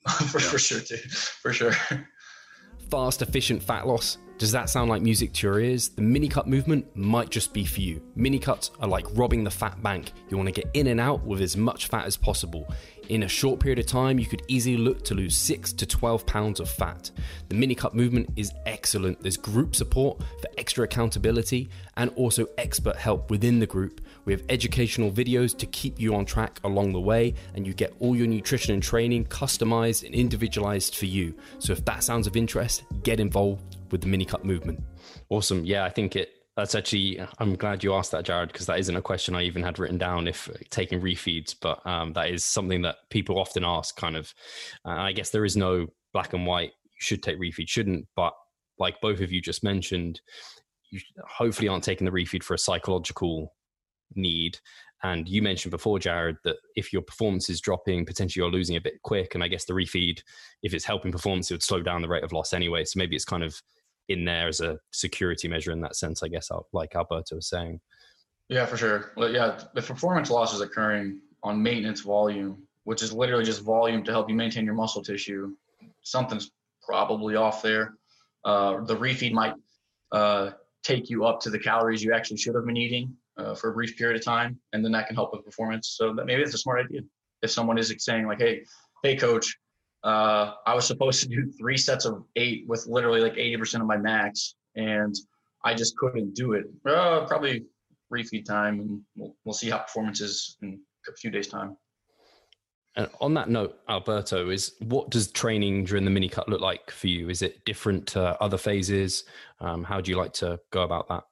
mini 0.07 0.17
cutting. 0.19 0.27
for, 0.27 0.39
for 0.39 0.59
sure, 0.59 0.79
too. 0.79 0.97
For 0.97 1.53
sure. 1.53 1.73
Fast, 2.89 3.21
efficient 3.21 3.61
fat 3.61 3.85
loss. 3.85 4.17
Does 4.37 4.51
that 4.51 4.69
sound 4.69 4.89
like 4.89 5.01
music 5.01 5.33
to 5.33 5.47
your 5.47 5.59
ears? 5.59 5.89
The 5.89 6.03
mini 6.03 6.27
cut 6.27 6.47
movement 6.47 6.95
might 6.95 7.31
just 7.31 7.53
be 7.53 7.65
for 7.65 7.81
you. 7.81 8.03
Mini 8.15 8.37
cuts 8.37 8.69
are 8.79 8.87
like 8.87 9.05
robbing 9.13 9.43
the 9.43 9.49
fat 9.49 9.81
bank. 9.81 10.11
You 10.29 10.37
want 10.37 10.47
to 10.47 10.53
get 10.53 10.69
in 10.75 10.87
and 10.87 10.99
out 10.99 11.25
with 11.25 11.41
as 11.41 11.57
much 11.57 11.87
fat 11.87 12.05
as 12.05 12.15
possible. 12.15 12.71
In 13.09 13.23
a 13.23 13.27
short 13.27 13.59
period 13.59 13.79
of 13.79 13.87
time, 13.87 14.19
you 14.19 14.27
could 14.27 14.43
easily 14.47 14.77
look 14.77 15.03
to 15.05 15.15
lose 15.15 15.35
6 15.35 15.73
to 15.73 15.87
12 15.87 16.25
pounds 16.27 16.59
of 16.59 16.69
fat. 16.69 17.09
The 17.49 17.55
mini 17.55 17.73
cut 17.73 17.95
movement 17.95 18.29
is 18.35 18.51
excellent. 18.67 19.21
There's 19.21 19.37
group 19.37 19.75
support 19.75 20.19
for 20.19 20.49
extra 20.59 20.83
accountability 20.83 21.69
and 21.95 22.11
also 22.15 22.45
expert 22.59 22.95
help 22.95 23.31
within 23.31 23.57
the 23.59 23.65
group. 23.65 24.01
We 24.27 24.33
have 24.33 24.43
educational 24.49 25.09
videos 25.09 25.57
to 25.57 25.65
keep 25.67 26.01
you 26.01 26.13
on 26.13 26.25
track 26.25 26.59
along 26.65 26.91
the 26.91 26.99
way, 26.99 27.33
and 27.55 27.65
you 27.65 27.73
get 27.73 27.93
all 27.99 28.13
your 28.13 28.27
nutrition 28.27 28.73
and 28.73 28.83
training 28.83 29.23
customized 29.27 30.05
and 30.05 30.13
individualized 30.13 30.97
for 30.97 31.05
you. 31.05 31.33
So 31.59 31.71
if 31.71 31.85
that 31.85 32.03
sounds 32.03 32.27
of 32.27 32.35
interest, 32.35 32.83
get 33.03 33.21
involved 33.21 33.77
with 33.89 34.01
the 34.01 34.07
mini 34.07 34.25
cut 34.25 34.43
movement. 34.43 34.83
Awesome. 35.29 35.63
Yeah, 35.63 35.85
I 35.85 35.89
think 35.89 36.17
it 36.17 36.31
that's 36.57 36.75
actually, 36.75 37.25
I'm 37.39 37.55
glad 37.55 37.85
you 37.85 37.93
asked 37.93 38.11
that, 38.11 38.25
Jared, 38.25 38.51
because 38.51 38.65
that 38.65 38.79
isn't 38.79 38.95
a 38.97 39.01
question 39.01 39.33
I 39.33 39.43
even 39.43 39.63
had 39.63 39.79
written 39.79 39.97
down 39.97 40.27
if 40.27 40.49
taking 40.71 40.99
refeeds, 40.99 41.55
but 41.61 41.85
um, 41.85 42.11
that 42.13 42.29
is 42.29 42.43
something 42.43 42.81
that 42.81 42.97
people 43.09 43.39
often 43.39 43.63
ask. 43.63 43.95
Kind 43.95 44.17
of, 44.17 44.33
uh, 44.83 44.89
I 44.89 45.13
guess 45.13 45.29
there 45.29 45.45
is 45.45 45.55
no 45.55 45.87
black 46.11 46.33
and 46.33 46.45
white. 46.45 46.71
You 46.83 46.99
should 46.99 47.23
take 47.23 47.39
refeed, 47.39 47.69
shouldn't. 47.69 48.07
But 48.13 48.33
like 48.77 48.99
both 48.99 49.21
of 49.21 49.31
you 49.31 49.39
just 49.39 49.63
mentioned, 49.63 50.19
you 50.89 50.99
hopefully 51.29 51.69
aren't 51.69 51.85
taking 51.85 52.03
the 52.03 52.11
refeed 52.11 52.43
for 52.43 52.55
a 52.55 52.59
psychological 52.59 53.53
need. 54.15 54.59
And 55.03 55.27
you 55.27 55.41
mentioned 55.41 55.71
before, 55.71 55.99
Jared, 55.99 56.37
that 56.43 56.57
if 56.75 56.91
your 56.91 57.03
performance 57.03 57.49
is 57.49 57.61
dropping, 57.61 58.05
potentially 58.05 58.41
you're 58.41 58.51
losing 58.51 58.77
a 58.77 58.81
bit 58.81 59.01
quick. 59.03 59.35
And 59.35 59.43
I 59.43 59.47
guess 59.47 59.65
the 59.65 59.73
refeed, 59.73 60.21
if 60.63 60.73
it's 60.73 60.85
helping 60.85 61.11
performance, 61.11 61.51
it 61.51 61.53
would 61.53 61.63
slow 61.63 61.81
down 61.81 62.01
the 62.01 62.07
rate 62.07 62.23
of 62.23 62.33
loss 62.33 62.53
anyway. 62.53 62.83
So 62.83 62.97
maybe 62.97 63.15
it's 63.15 63.25
kind 63.25 63.43
of 63.43 63.61
in 64.09 64.25
there 64.25 64.47
as 64.47 64.61
a 64.61 64.79
security 64.91 65.47
measure 65.47 65.71
in 65.71 65.81
that 65.81 65.95
sense, 65.95 66.23
I 66.23 66.29
guess, 66.29 66.49
like 66.73 66.95
Alberto 66.95 67.35
was 67.35 67.47
saying. 67.47 67.79
Yeah, 68.49 68.65
for 68.65 68.77
sure. 68.77 69.11
Well, 69.17 69.31
yeah, 69.31 69.59
the 69.75 69.81
performance 69.81 70.31
loss 70.31 70.53
is 70.53 70.61
occurring 70.61 71.19
on 71.43 71.61
maintenance 71.61 72.01
volume, 72.01 72.63
which 72.85 73.03
is 73.03 73.13
literally 73.13 73.43
just 73.43 73.61
volume 73.61 74.03
to 74.03 74.11
help 74.11 74.29
you 74.29 74.35
maintain 74.35 74.65
your 74.65 74.73
muscle 74.73 75.03
tissue. 75.03 75.53
Something's 76.01 76.51
probably 76.81 77.35
off 77.35 77.61
there. 77.61 77.95
Uh, 78.45 78.81
the 78.85 78.95
refeed 78.95 79.33
might 79.33 79.53
uh, 80.11 80.51
take 80.83 81.09
you 81.09 81.25
up 81.25 81.41
to 81.41 81.49
the 81.49 81.59
calories 81.59 82.01
you 82.01 82.13
actually 82.13 82.37
should 82.37 82.55
have 82.55 82.65
been 82.65 82.77
eating 82.77 83.13
uh, 83.37 83.55
for 83.55 83.71
a 83.71 83.73
brief 83.73 83.97
period 83.97 84.17
of 84.17 84.25
time, 84.25 84.59
and 84.73 84.83
then 84.83 84.91
that 84.91 85.07
can 85.07 85.15
help 85.15 85.31
with 85.33 85.45
performance. 85.45 85.95
So 85.97 86.13
that 86.13 86.25
maybe 86.25 86.41
it's 86.41 86.53
a 86.53 86.57
smart 86.57 86.85
idea. 86.85 87.01
If 87.41 87.51
someone 87.51 87.77
is 87.77 87.93
saying 87.99 88.27
like, 88.27 88.39
"Hey, 88.39 88.63
hey, 89.03 89.15
coach, 89.15 89.55
uh, 90.03 90.53
I 90.65 90.73
was 90.73 90.85
supposed 90.85 91.21
to 91.23 91.27
do 91.27 91.51
three 91.59 91.77
sets 91.77 92.05
of 92.05 92.23
eight 92.35 92.65
with 92.67 92.85
literally 92.87 93.21
like 93.21 93.35
80% 93.35 93.81
of 93.81 93.87
my 93.87 93.97
max, 93.97 94.55
and 94.75 95.15
I 95.63 95.73
just 95.73 95.97
couldn't 95.97 96.33
do 96.33 96.53
it. 96.53 96.65
Uh, 96.87 97.25
probably 97.25 97.65
refeed 98.13 98.45
time, 98.45 98.79
and 98.79 99.01
we'll, 99.15 99.35
we'll 99.43 99.53
see 99.53 99.69
how 99.69 99.79
performance 99.79 100.21
is 100.21 100.57
in 100.61 100.79
a 101.09 101.13
few 101.13 101.31
days' 101.31 101.47
time. 101.47 101.77
And 102.95 103.09
on 103.21 103.35
that 103.35 103.49
note, 103.49 103.79
Alberto, 103.89 104.49
is 104.49 104.73
what 104.79 105.11
does 105.11 105.31
training 105.31 105.85
during 105.85 106.03
the 106.03 106.09
mini 106.09 106.29
cut 106.29 106.49
look 106.49 106.61
like 106.61 106.89
for 106.89 107.07
you? 107.07 107.29
Is 107.29 107.43
it 107.43 107.63
different 107.63 108.07
to 108.07 108.41
other 108.41 108.57
phases? 108.57 109.23
Um, 109.59 109.83
how 109.83 110.01
do 110.01 110.09
you 110.09 110.17
like 110.17 110.33
to 110.33 110.59
go 110.71 110.81
about 110.81 111.07
that? 111.09 111.23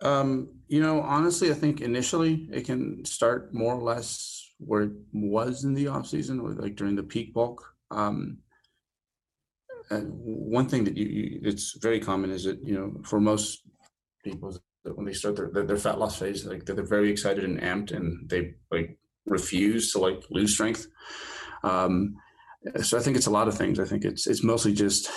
Um, 0.00 0.48
you 0.68 0.80
know, 0.80 1.00
honestly, 1.00 1.50
I 1.50 1.54
think 1.54 1.80
initially 1.80 2.48
it 2.52 2.64
can 2.66 3.04
start 3.04 3.52
more 3.52 3.74
or 3.74 3.82
less 3.82 4.52
where 4.58 4.82
it 4.82 4.92
was 5.12 5.64
in 5.64 5.74
the 5.74 5.88
off 5.88 6.06
season, 6.06 6.40
or 6.40 6.50
like 6.52 6.76
during 6.76 6.96
the 6.96 7.02
peak 7.02 7.34
bulk. 7.34 7.64
Um, 7.90 8.38
one 9.90 10.68
thing 10.68 10.84
that 10.84 10.96
you, 10.96 11.06
you, 11.06 11.40
it's 11.42 11.78
very 11.78 12.00
common 12.00 12.30
is 12.30 12.44
that 12.44 12.62
you 12.62 12.74
know 12.74 13.00
for 13.04 13.20
most 13.20 13.62
people 14.22 14.56
that 14.84 14.96
when 14.96 15.06
they 15.06 15.12
start 15.12 15.36
their, 15.36 15.50
their, 15.50 15.64
their 15.64 15.76
fat 15.76 15.98
loss 15.98 16.18
phase, 16.18 16.44
like 16.44 16.64
they're, 16.64 16.76
they're, 16.76 16.84
very 16.84 17.10
excited 17.10 17.44
and 17.44 17.60
amped, 17.60 17.92
and 17.92 18.28
they 18.28 18.54
like 18.70 18.98
refuse 19.26 19.92
to 19.92 19.98
like 19.98 20.22
lose 20.30 20.52
strength. 20.52 20.86
Um, 21.64 22.16
so 22.82 22.98
I 22.98 23.00
think 23.00 23.16
it's 23.16 23.26
a 23.26 23.32
lot 23.32 23.48
of 23.48 23.56
things. 23.56 23.80
I 23.80 23.84
think 23.84 24.04
it's 24.04 24.26
it's 24.26 24.44
mostly 24.44 24.72
just 24.72 25.10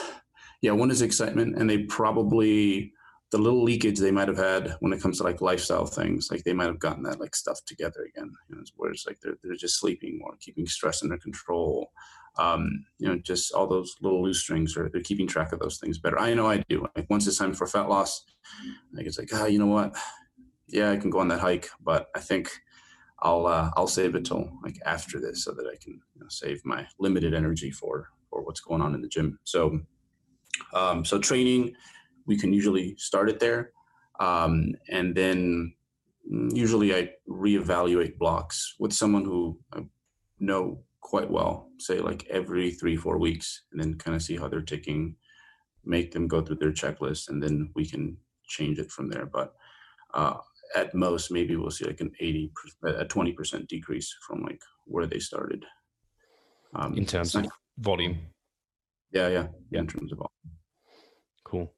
yeah, 0.62 0.72
one 0.72 0.92
is 0.92 1.02
excitement, 1.02 1.58
and 1.58 1.70
they 1.70 1.84
probably 1.84 2.94
the 3.32 3.38
little 3.38 3.64
leakage 3.64 3.98
they 3.98 4.12
might 4.12 4.28
have 4.28 4.38
had 4.38 4.76
when 4.82 4.92
it 4.92 5.02
comes 5.02 5.18
to 5.18 5.24
like 5.24 5.42
lifestyle 5.42 5.86
things, 5.86 6.30
like 6.30 6.44
they 6.44 6.54
might 6.54 6.68
have 6.68 6.80
gotten 6.80 7.04
that 7.04 7.20
like 7.20 7.34
stuff 7.34 7.60
together 7.66 8.06
again. 8.10 8.32
You 8.50 8.58
know, 8.58 8.64
like 9.08 9.20
they're 9.22 9.38
they're 9.42 9.56
just 9.56 9.80
sleeping 9.80 10.20
more, 10.20 10.36
keeping 10.40 10.68
stress 10.68 11.02
under 11.02 11.18
control. 11.18 11.92
Um, 12.38 12.86
you 12.98 13.08
know, 13.08 13.18
just 13.18 13.54
all 13.54 13.68
those 13.68 13.96
little 14.02 14.22
loose 14.22 14.42
strings, 14.42 14.76
or 14.76 14.90
they're 14.90 15.02
keeping 15.02 15.28
track 15.28 15.54
of 15.54 15.60
those 15.60 15.78
things 15.78 15.98
better. 15.98 16.20
I 16.20 16.34
know 16.34 16.48
I 16.48 16.64
do. 16.70 16.86
Like 16.96 17.10
once 17.10 17.26
it's 17.26 17.38
time 17.38 17.54
for 17.54 17.68
fat 17.68 17.90
loss, 17.90 18.26
like 18.94 19.06
it's 19.06 19.18
like 19.18 19.30
ah, 19.34 19.46
you 19.46 19.60
know 19.60 19.66
what? 19.66 19.96
Yeah, 20.68 20.92
I 20.92 20.98
can 20.98 21.10
go 21.10 21.20
on 21.20 21.30
that 21.30 21.40
hike, 21.40 21.70
but 21.82 22.08
I 22.16 22.20
think 22.20 22.52
I'll 23.20 23.48
uh, 23.48 23.72
I'll 23.78 23.88
save 23.88 24.16
it 24.16 24.26
till 24.26 24.52
like 24.62 24.78
after 24.86 25.22
this, 25.22 25.46
so 25.46 25.54
that 25.54 25.68
I 25.68 25.78
can 25.82 25.94
you 26.16 26.22
know, 26.22 26.28
save 26.30 26.66
my 26.66 26.86
limited 27.00 27.34
energy 27.34 27.72
for 27.72 28.10
for 28.30 28.42
what's 28.44 28.62
going 28.62 28.82
on 28.82 28.94
in 28.94 29.02
the 29.02 29.08
gym. 29.08 29.40
So, 29.46 29.80
um, 30.74 31.06
so 31.06 31.18
training 31.18 31.76
we 32.32 32.38
can 32.38 32.54
usually 32.54 32.96
start 32.98 33.28
it 33.30 33.42
there. 33.42 33.72
Um, 34.22 34.74
and 34.90 35.14
then 35.14 35.74
usually 36.64 36.96
I 36.96 37.10
reevaluate 37.28 38.18
blocks 38.18 38.76
with 38.80 38.94
someone 38.94 39.26
who 39.26 39.60
I 39.74 39.82
know 40.40 40.64
quite 41.02 41.30
well, 41.30 41.70
say 41.78 42.00
like 42.00 42.26
every 42.30 42.72
three, 42.72 42.96
four 42.96 43.18
weeks, 43.18 43.64
and 43.72 43.82
then 43.82 43.96
kind 43.96 44.16
of 44.16 44.24
see 44.24 44.38
how 44.38 44.48
they're 44.48 44.62
ticking, 44.74 45.18
make 45.84 46.14
them 46.14 46.26
go 46.26 46.40
through 46.42 46.60
their 46.62 46.72
checklist, 46.72 47.28
and 47.28 47.44
then 47.44 47.70
we 47.76 47.86
can 47.86 48.16
change 48.48 48.80
it 48.80 48.90
from 48.92 49.10
there. 49.10 49.26
But 49.26 49.54
uh, 50.14 50.38
at 50.74 50.96
most, 50.96 51.32
maybe 51.32 51.58
we'll 51.58 51.78
see 51.78 51.84
like 51.86 52.00
an 52.00 52.14
80, 52.18 52.54
a 52.86 53.06
20% 53.06 53.68
decrease 53.68 54.16
from 54.26 54.44
like 54.44 54.62
where 54.86 55.06
they 55.06 55.20
started. 55.20 55.66
Um, 56.76 56.98
in 56.98 57.06
terms 57.06 57.36
of 57.36 57.48
volume. 57.78 58.20
Yeah, 59.12 59.28
yeah, 59.28 59.48
yeah, 59.70 59.82
in 59.82 59.88
terms 59.88 60.14
of 60.14 60.20
volume. 60.20 60.62
Cool. 61.44 61.74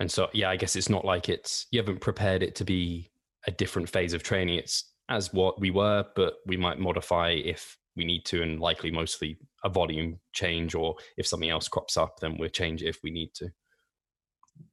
And 0.00 0.10
so, 0.10 0.28
yeah, 0.32 0.50
I 0.50 0.56
guess 0.56 0.76
it's 0.76 0.88
not 0.88 1.04
like 1.04 1.28
it's, 1.28 1.66
you 1.70 1.80
haven't 1.80 2.00
prepared 2.00 2.42
it 2.42 2.54
to 2.56 2.64
be 2.64 3.10
a 3.46 3.50
different 3.50 3.88
phase 3.88 4.12
of 4.12 4.22
training. 4.22 4.58
It's 4.58 4.92
as 5.08 5.32
what 5.32 5.60
we 5.60 5.70
were, 5.70 6.04
but 6.14 6.34
we 6.46 6.56
might 6.56 6.78
modify 6.78 7.30
if 7.30 7.76
we 7.96 8.04
need 8.04 8.24
to, 8.26 8.42
and 8.42 8.60
likely 8.60 8.90
mostly 8.90 9.38
a 9.64 9.68
volume 9.68 10.20
change, 10.32 10.74
or 10.74 10.94
if 11.16 11.26
something 11.26 11.50
else 11.50 11.66
crops 11.66 11.96
up, 11.96 12.20
then 12.20 12.36
we'll 12.38 12.48
change 12.48 12.82
it 12.82 12.88
if 12.88 13.00
we 13.02 13.10
need 13.10 13.34
to. 13.34 13.46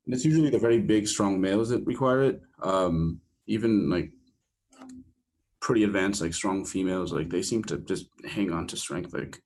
And 0.05 0.13
it's 0.13 0.25
usually 0.25 0.51
the 0.51 0.59
very 0.59 0.79
big, 0.79 1.07
strong 1.07 1.41
males 1.41 1.69
that 1.69 1.85
require 1.85 2.23
it. 2.23 2.41
Um, 2.61 3.21
even 3.47 3.89
like 3.89 4.11
pretty 5.59 5.83
advanced, 5.83 6.21
like 6.21 6.33
strong 6.33 6.65
females, 6.65 7.11
like 7.11 7.29
they 7.29 7.41
seem 7.41 7.63
to 7.63 7.77
just 7.79 8.05
hang 8.27 8.51
on 8.51 8.67
to 8.67 8.77
strength 8.77 9.13
like 9.13 9.41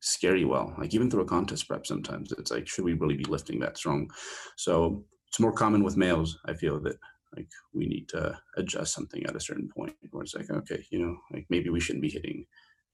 scary 0.00 0.46
well. 0.46 0.74
Like 0.78 0.94
even 0.94 1.10
through 1.10 1.22
a 1.22 1.26
contest 1.26 1.68
prep, 1.68 1.86
sometimes 1.86 2.32
it's 2.32 2.50
like, 2.50 2.66
should 2.66 2.84
we 2.84 2.94
really 2.94 3.16
be 3.16 3.24
lifting 3.24 3.58
that 3.60 3.76
strong? 3.76 4.10
So 4.56 5.04
it's 5.28 5.40
more 5.40 5.52
common 5.52 5.82
with 5.82 5.96
males. 5.96 6.38
I 6.46 6.54
feel 6.54 6.80
that 6.80 6.96
like 7.36 7.48
we 7.72 7.86
need 7.86 8.08
to 8.08 8.38
adjust 8.56 8.94
something 8.94 9.24
at 9.26 9.36
a 9.36 9.40
certain 9.40 9.68
point 9.68 9.94
where 10.10 10.22
it's 10.22 10.34
like, 10.34 10.50
okay, 10.50 10.84
you 10.90 10.98
know, 10.98 11.16
like 11.32 11.46
maybe 11.50 11.68
we 11.68 11.80
shouldn't 11.80 12.02
be 12.02 12.10
hitting 12.10 12.46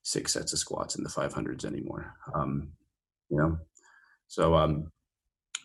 six 0.02 0.32
sets 0.32 0.52
of 0.52 0.58
squats 0.58 0.96
in 0.96 1.04
the 1.04 1.10
500s 1.10 1.64
anymore. 1.64 2.14
Um, 2.34 2.72
you 3.30 3.38
know, 3.38 3.58
so 4.26 4.54
um, 4.54 4.90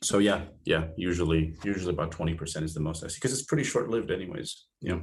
so 0.02 0.20
yeah, 0.20 0.44
yeah. 0.66 0.86
Usually, 0.96 1.56
usually 1.64 1.94
about 1.94 2.12
20% 2.12 2.64
is 2.64 2.74
the 2.74 2.80
most 2.80 3.04
I 3.04 3.08
see 3.08 3.18
because 3.18 3.34
it's 3.34 3.44
pretty 3.44 3.64
short 3.64 3.90
lived, 3.90 4.12
anyways. 4.12 4.66
You 4.82 4.90
know. 4.90 5.02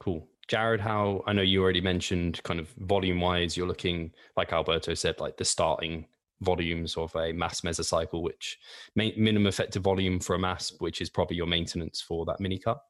Cool. 0.00 0.28
Jared, 0.48 0.80
how 0.80 1.22
I 1.26 1.32
know 1.32 1.42
you 1.42 1.62
already 1.62 1.80
mentioned 1.80 2.42
kind 2.42 2.58
of 2.58 2.68
volume 2.78 3.20
wise, 3.20 3.56
you're 3.56 3.68
looking 3.68 4.12
like 4.36 4.52
Alberto 4.52 4.94
said, 4.94 5.20
like 5.20 5.36
the 5.36 5.44
starting 5.44 6.06
volumes 6.42 6.96
of 6.96 7.14
a 7.16 7.32
mass 7.32 7.60
mesocycle, 7.62 8.22
which 8.22 8.58
minimum 8.96 9.46
effective 9.46 9.82
volume 9.82 10.20
for 10.20 10.34
a 10.34 10.38
mass, 10.38 10.72
which 10.78 11.00
is 11.00 11.10
probably 11.10 11.36
your 11.36 11.46
maintenance 11.46 12.00
for 12.00 12.24
that 12.26 12.40
mini 12.40 12.58
cut. 12.58 12.80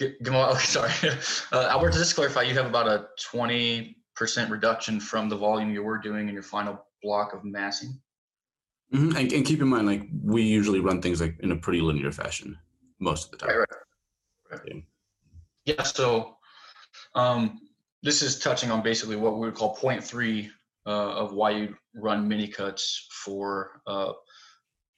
Gamal, 0.00 0.56
sorry, 0.58 0.92
uh, 1.52 1.68
Albert. 1.70 1.92
Just 1.92 2.14
clarify, 2.14 2.42
you 2.42 2.54
have 2.54 2.66
about 2.66 2.88
a 2.88 3.06
twenty 3.22 3.96
percent 4.16 4.50
reduction 4.50 5.00
from 5.00 5.28
the 5.28 5.36
volume 5.36 5.72
you 5.72 5.82
were 5.82 5.98
doing 5.98 6.28
in 6.28 6.34
your 6.34 6.42
final 6.42 6.86
block 7.02 7.34
of 7.34 7.44
massing. 7.44 8.00
Mm-hmm. 8.92 9.16
And, 9.16 9.32
and, 9.32 9.44
keep 9.44 9.60
in 9.60 9.68
mind, 9.68 9.86
like 9.86 10.02
we 10.22 10.42
usually 10.42 10.78
run 10.78 11.02
things 11.02 11.20
like 11.20 11.36
in 11.40 11.50
a 11.50 11.56
pretty 11.56 11.80
linear 11.80 12.12
fashion 12.12 12.56
most 13.00 13.24
of 13.24 13.30
the 13.32 13.38
time. 13.38 13.48
Right, 13.48 13.68
right. 14.50 14.60
right. 14.60 14.84
Yeah. 15.64 15.74
yeah. 15.78 15.82
So 15.82 16.36
um, 17.14 17.60
this 18.02 18.22
is 18.22 18.38
touching 18.38 18.70
on 18.70 18.82
basically 18.82 19.16
what 19.16 19.34
we 19.34 19.40
would 19.40 19.54
call 19.54 19.74
point 19.74 20.04
three 20.04 20.50
of 20.86 21.32
why 21.32 21.50
you 21.50 21.76
run 21.94 22.28
mini 22.28 22.48
cuts 22.48 23.06
for 23.10 23.80
uh, 23.86 24.12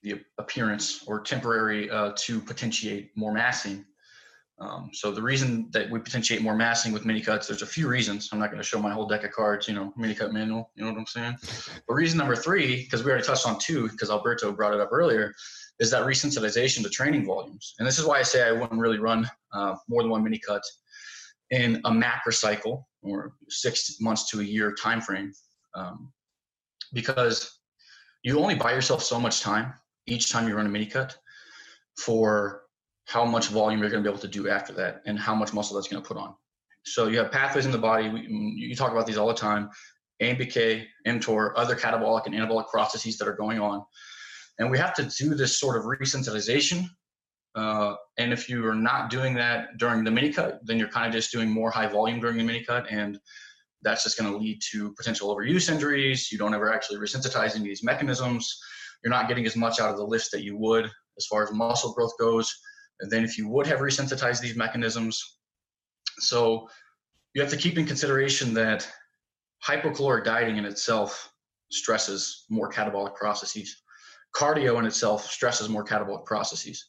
the 0.03 0.20
appearance 0.38 1.05
or 1.07 1.20
temporary 1.20 1.90
uh, 1.90 2.12
to 2.16 2.40
potentiate 2.40 3.11
more 3.16 3.33
massing. 3.33 3.85
Um, 4.59 4.88
so 4.92 5.11
the 5.11 5.20
reason 5.20 5.68
that 5.72 5.90
we 5.90 5.99
potentiate 5.99 6.40
more 6.40 6.57
massing 6.57 6.92
with 6.92 7.05
mini 7.05 7.20
cuts, 7.20 7.46
there's 7.46 7.61
a 7.61 7.66
few 7.66 7.88
reasons. 7.88 8.31
I'm 8.33 8.38
not 8.38 8.51
going 8.51 8.62
to 8.62 8.66
show 8.66 8.81
my 8.81 8.90
whole 8.90 9.07
deck 9.07 9.22
of 9.25 9.33
cards, 9.33 9.68
you 9.68 9.75
know, 9.75 9.92
mini 9.96 10.14
cut 10.14 10.33
manual. 10.33 10.70
You 10.75 10.85
know 10.85 10.92
what 10.92 10.99
I'm 10.99 11.07
saying? 11.07 11.37
But 11.87 11.94
reason 11.94 12.16
number 12.16 12.37
three, 12.37 12.83
because 12.85 13.05
we 13.05 13.11
already 13.11 13.27
touched 13.27 13.46
on 13.46 13.59
two, 13.59 13.88
because 13.90 14.09
Alberto 14.11 14.53
brought 14.53 14.72
it 14.72 14.81
up 14.81 14.88
earlier, 14.92 15.35
is 15.79 15.90
that 15.90 16.07
resensitization 16.07 16.83
to 16.83 16.88
training 16.88 17.27
volumes. 17.27 17.75
And 17.79 17.87
this 17.87 17.99
is 17.99 18.07
why 18.07 18.18
I 18.18 18.22
say 18.22 18.49
I 18.49 18.53
wouldn't 18.53 18.81
really 18.81 18.99
run 18.99 19.29
uh, 19.53 19.75
more 19.88 20.03
than 20.03 20.11
one 20.11 20.25
mini 20.25 20.38
cut 20.38 20.62
in 21.51 21.81
a 21.85 21.92
macro 21.92 22.33
cycle 22.33 22.88
or 23.03 23.35
six 23.49 24.01
months 24.01 24.31
to 24.31 24.40
a 24.40 24.44
year 24.44 24.75
time 24.75 25.01
frame, 25.01 25.33
um, 25.77 26.12
because 26.93 27.59
you 28.23 28.39
only 28.41 28.55
buy 28.55 28.73
yourself 28.73 29.03
so 29.03 29.21
much 29.21 29.41
time 29.41 29.73
each 30.07 30.31
time 30.31 30.49
you 30.49 30.55
run 30.57 30.67
a 30.67 30.69
mini 30.69 30.87
cut 30.87 31.17
for 31.99 32.62
how 33.07 33.25
much 33.25 33.49
volume 33.49 33.81
you're 33.81 33.91
going 33.91 34.03
to 34.03 34.09
be 34.09 34.12
able 34.12 34.21
to 34.21 34.29
do 34.29 34.49
after 34.49 34.73
that 34.73 35.03
and 35.07 35.19
how 35.19 35.35
much 35.35 35.53
muscle 35.53 35.77
that's 35.77 35.89
going 35.89 36.03
to 36.03 36.07
put 36.07 36.17
on. 36.17 36.35
So 36.85 37.09
you 37.09 37.19
have 37.19 37.33
pathways 37.33 37.67
in 37.67 37.73
the 37.73 37.79
body. 37.79 38.09
We, 38.09 38.21
you 38.21 38.77
talk 38.77 38.93
about 38.93 39.07
these 39.07 39.17
all 39.17 39.29
the 39.29 39.35
time. 39.35 39.71
AMPK, 40.23 40.85
mTOR, 41.07 41.53
other 41.57 41.77
catabolic 41.77 42.27
and 42.27 42.35
anabolic 42.35 42.69
processes 42.69 43.19
that 43.19 43.29
are 43.29 43.37
going 43.37 43.61
on. 43.61 43.85
And 44.59 44.71
we 44.71 44.79
have 44.79 44.95
to 44.95 45.03
do 45.05 45.35
this 45.35 45.59
sort 45.59 45.77
of 45.77 45.85
resensitization. 45.85 46.87
Uh, 47.55 47.95
and 48.19 48.33
if 48.33 48.49
you 48.49 48.67
are 48.67 48.75
not 48.75 49.11
doing 49.11 49.35
that 49.35 49.77
during 49.79 50.05
the 50.05 50.11
mini 50.11 50.33
cut, 50.33 50.61
then 50.65 50.79
you're 50.79 50.89
kind 50.89 51.07
of 51.07 51.12
just 51.12 51.33
doing 51.33 51.51
more 51.51 51.71
high 51.71 51.87
volume 51.87 52.21
during 52.21 52.39
the 52.39 52.45
mini 52.45 52.65
cut. 52.65 52.87
And 52.91 53.19
that's 53.87 54.03
just 54.03 54.18
going 54.18 54.31
to 54.31 54.37
lead 54.37 54.61
to 54.72 54.92
potential 54.94 55.35
overuse 55.35 55.70
injuries. 55.70 56.33
You 56.33 56.38
don't 56.38 56.53
ever 56.53 56.75
actually 56.75 56.99
resensitizing 56.99 57.62
these 57.62 57.85
mechanisms. 57.85 58.59
You're 59.05 59.12
not 59.12 59.29
getting 59.29 59.46
as 59.46 59.55
much 59.55 59.79
out 59.79 59.90
of 59.90 59.96
the 59.96 60.05
lift 60.05 60.33
that 60.33 60.42
you 60.42 60.57
would 60.59 60.90
as 61.16 61.27
far 61.27 61.44
as 61.44 61.53
muscle 61.53 61.92
growth 61.92 62.12
goes 62.18 62.53
and 63.01 63.11
then 63.11 63.22
if 63.22 63.38
you 63.38 63.49
would 63.49 63.66
have 63.68 63.79
resensitized 63.79 64.40
these 64.40 64.57
mechanisms. 64.57 65.38
So 66.18 66.68
you 67.35 67.40
have 67.40 67.51
to 67.51 67.57
keep 67.57 67.79
in 67.79 67.87
consideration 67.87 68.53
that 68.55 68.90
hypocaloric 69.64 70.25
dieting 70.25 70.57
in 70.57 70.64
itself 70.64 71.33
stresses 71.70 72.44
more 72.51 72.68
catabolic 72.68 73.14
processes. 73.14 73.83
Cardio 74.35 74.81
in 74.81 74.87
itself 74.87 75.27
stresses 75.27 75.68
more 75.68 75.85
catabolic 75.85 76.25
processes. 76.25 76.88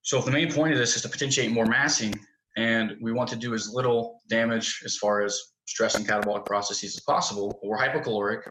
So 0.00 0.18
if 0.18 0.24
the 0.24 0.30
main 0.30 0.50
point 0.50 0.72
of 0.72 0.78
this 0.78 0.96
is 0.96 1.02
to 1.02 1.08
potentiate 1.10 1.50
more 1.50 1.66
massing 1.66 2.14
and 2.56 2.96
we 3.02 3.12
want 3.12 3.28
to 3.30 3.36
do 3.36 3.52
as 3.52 3.72
little 3.74 4.22
damage 4.28 4.82
as 4.86 4.96
far 4.96 5.22
as 5.22 5.38
stressing 5.66 6.04
catabolic 6.04 6.46
processes 6.46 6.96
as 6.96 7.02
possible, 7.02 7.58
or 7.62 7.78
hypocaloric, 7.78 8.42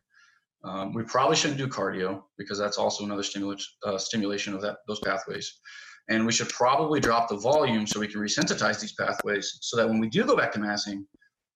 um, 0.64 0.94
we 0.94 1.04
probably 1.04 1.36
shouldn't 1.36 1.58
do 1.58 1.68
cardio 1.68 2.24
because 2.38 2.58
that's 2.58 2.78
also 2.78 3.04
another 3.04 3.24
uh, 3.86 3.98
stimulation 3.98 4.54
of 4.54 4.62
that 4.62 4.78
those 4.88 5.00
pathways. 5.00 5.60
And 6.10 6.26
we 6.26 6.32
should 6.32 6.50
probably 6.50 7.00
drop 7.00 7.30
the 7.30 7.38
volume 7.38 7.88
so 7.88 8.00
we 8.00 8.08
can 8.08 8.20
resensitize 8.20 8.80
these 8.80 8.94
pathways 8.94 9.58
so 9.62 9.78
that 9.78 9.88
when 9.88 10.00
we 10.00 10.10
do 10.10 10.26
go 10.26 10.36
back 10.36 10.52
to 10.54 10.60
massing, 10.60 11.06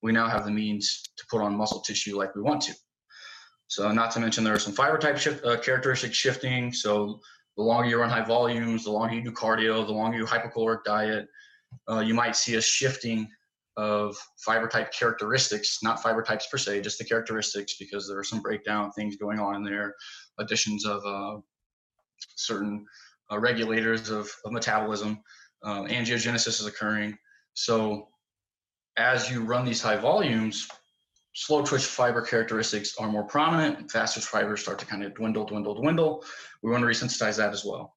we 0.01 0.11
now 0.11 0.27
have 0.27 0.45
the 0.45 0.51
means 0.51 1.03
to 1.17 1.25
put 1.29 1.41
on 1.41 1.55
muscle 1.55 1.81
tissue 1.81 2.17
like 2.17 2.35
we 2.35 2.41
want 2.41 2.61
to. 2.63 2.73
So, 3.67 3.91
not 3.91 4.11
to 4.11 4.19
mention 4.19 4.43
there 4.43 4.53
are 4.53 4.59
some 4.59 4.73
fiber 4.73 4.97
type 4.97 5.17
shift, 5.17 5.43
uh, 5.45 5.57
characteristics 5.59 6.15
shifting. 6.15 6.71
So, 6.71 7.19
the 7.57 7.63
longer 7.63 7.89
you 7.89 7.99
run 7.99 8.09
high 8.09 8.23
volumes, 8.23 8.85
the 8.85 8.91
longer 8.91 9.15
you 9.15 9.23
do 9.23 9.31
cardio, 9.31 9.85
the 9.85 9.91
longer 9.91 10.17
you 10.17 10.25
hypocaloric 10.25 10.83
diet, 10.85 11.27
uh, 11.89 11.99
you 11.99 12.13
might 12.13 12.35
see 12.35 12.55
a 12.55 12.61
shifting 12.61 13.27
of 13.77 14.17
fiber 14.37 14.67
type 14.67 14.91
characteristics, 14.91 15.79
not 15.83 16.01
fiber 16.01 16.23
types 16.23 16.47
per 16.47 16.57
se, 16.57 16.81
just 16.81 16.97
the 16.97 17.05
characteristics, 17.05 17.75
because 17.77 18.07
there 18.07 18.17
are 18.17 18.23
some 18.23 18.41
breakdown 18.41 18.91
things 18.91 19.15
going 19.15 19.39
on 19.39 19.55
in 19.55 19.63
there, 19.63 19.93
additions 20.39 20.85
of 20.85 21.05
uh, 21.05 21.39
certain 22.35 22.85
uh, 23.31 23.37
regulators 23.37 24.09
of, 24.09 24.29
of 24.45 24.51
metabolism. 24.51 25.19
Um, 25.63 25.87
angiogenesis 25.87 26.59
is 26.59 26.65
occurring. 26.65 27.17
So 27.53 28.07
as 28.97 29.29
you 29.29 29.43
run 29.43 29.65
these 29.65 29.81
high 29.81 29.97
volumes, 29.97 30.67
slow 31.33 31.63
twitch 31.63 31.85
fiber 31.85 32.21
characteristics 32.21 32.95
are 32.97 33.07
more 33.07 33.25
prominent. 33.25 33.91
Faster 33.91 34.21
fibers 34.21 34.61
start 34.61 34.79
to 34.79 34.87
kind 34.87 35.03
of 35.03 35.13
dwindle, 35.13 35.45
dwindle, 35.45 35.75
dwindle. 35.75 36.23
We 36.63 36.71
want 36.71 36.81
to 36.81 36.87
resensitize 36.87 37.37
that 37.37 37.53
as 37.53 37.63
well. 37.63 37.95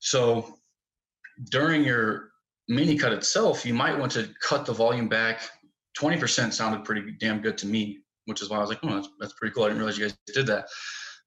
So 0.00 0.58
during 1.50 1.84
your 1.84 2.30
mini 2.68 2.96
cut 2.96 3.12
itself, 3.12 3.64
you 3.64 3.74
might 3.74 3.98
want 3.98 4.12
to 4.12 4.28
cut 4.42 4.66
the 4.66 4.72
volume 4.72 5.08
back. 5.08 5.42
20% 5.98 6.52
sounded 6.52 6.84
pretty 6.84 7.12
damn 7.18 7.40
good 7.40 7.56
to 7.58 7.66
me, 7.66 7.98
which 8.26 8.42
is 8.42 8.50
why 8.50 8.58
I 8.58 8.60
was 8.60 8.68
like, 8.68 8.80
oh, 8.82 8.94
that's, 8.94 9.08
that's 9.18 9.32
pretty 9.34 9.54
cool. 9.54 9.64
I 9.64 9.68
didn't 9.68 9.78
realize 9.78 9.98
you 9.98 10.04
guys 10.06 10.16
did 10.34 10.46
that. 10.46 10.66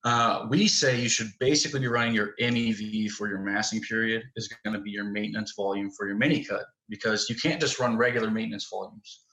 Uh, 0.06 0.46
we 0.50 0.68
say 0.68 1.00
you 1.00 1.10
should 1.10 1.32
basically 1.40 1.82
be 1.82 1.88
running 1.88 2.14
your 2.14 2.34
MEV 2.40 3.10
for 3.10 3.28
your 3.28 3.40
massing 3.40 3.82
period 3.82 4.24
is 4.38 4.48
going 4.64 4.74
to 4.74 4.80
be 4.82 4.92
your 4.92 5.04
maintenance 5.04 5.54
volume 5.58 5.92
for 5.92 6.08
your 6.08 6.16
mini 6.16 6.44
cut 6.44 6.64
because 6.88 7.30
you 7.30 7.36
can't 7.36 7.60
just 7.60 7.80
run 7.80 7.98
regular 7.98 8.32
maintenance 8.32 8.68
volumes. 8.70 9.24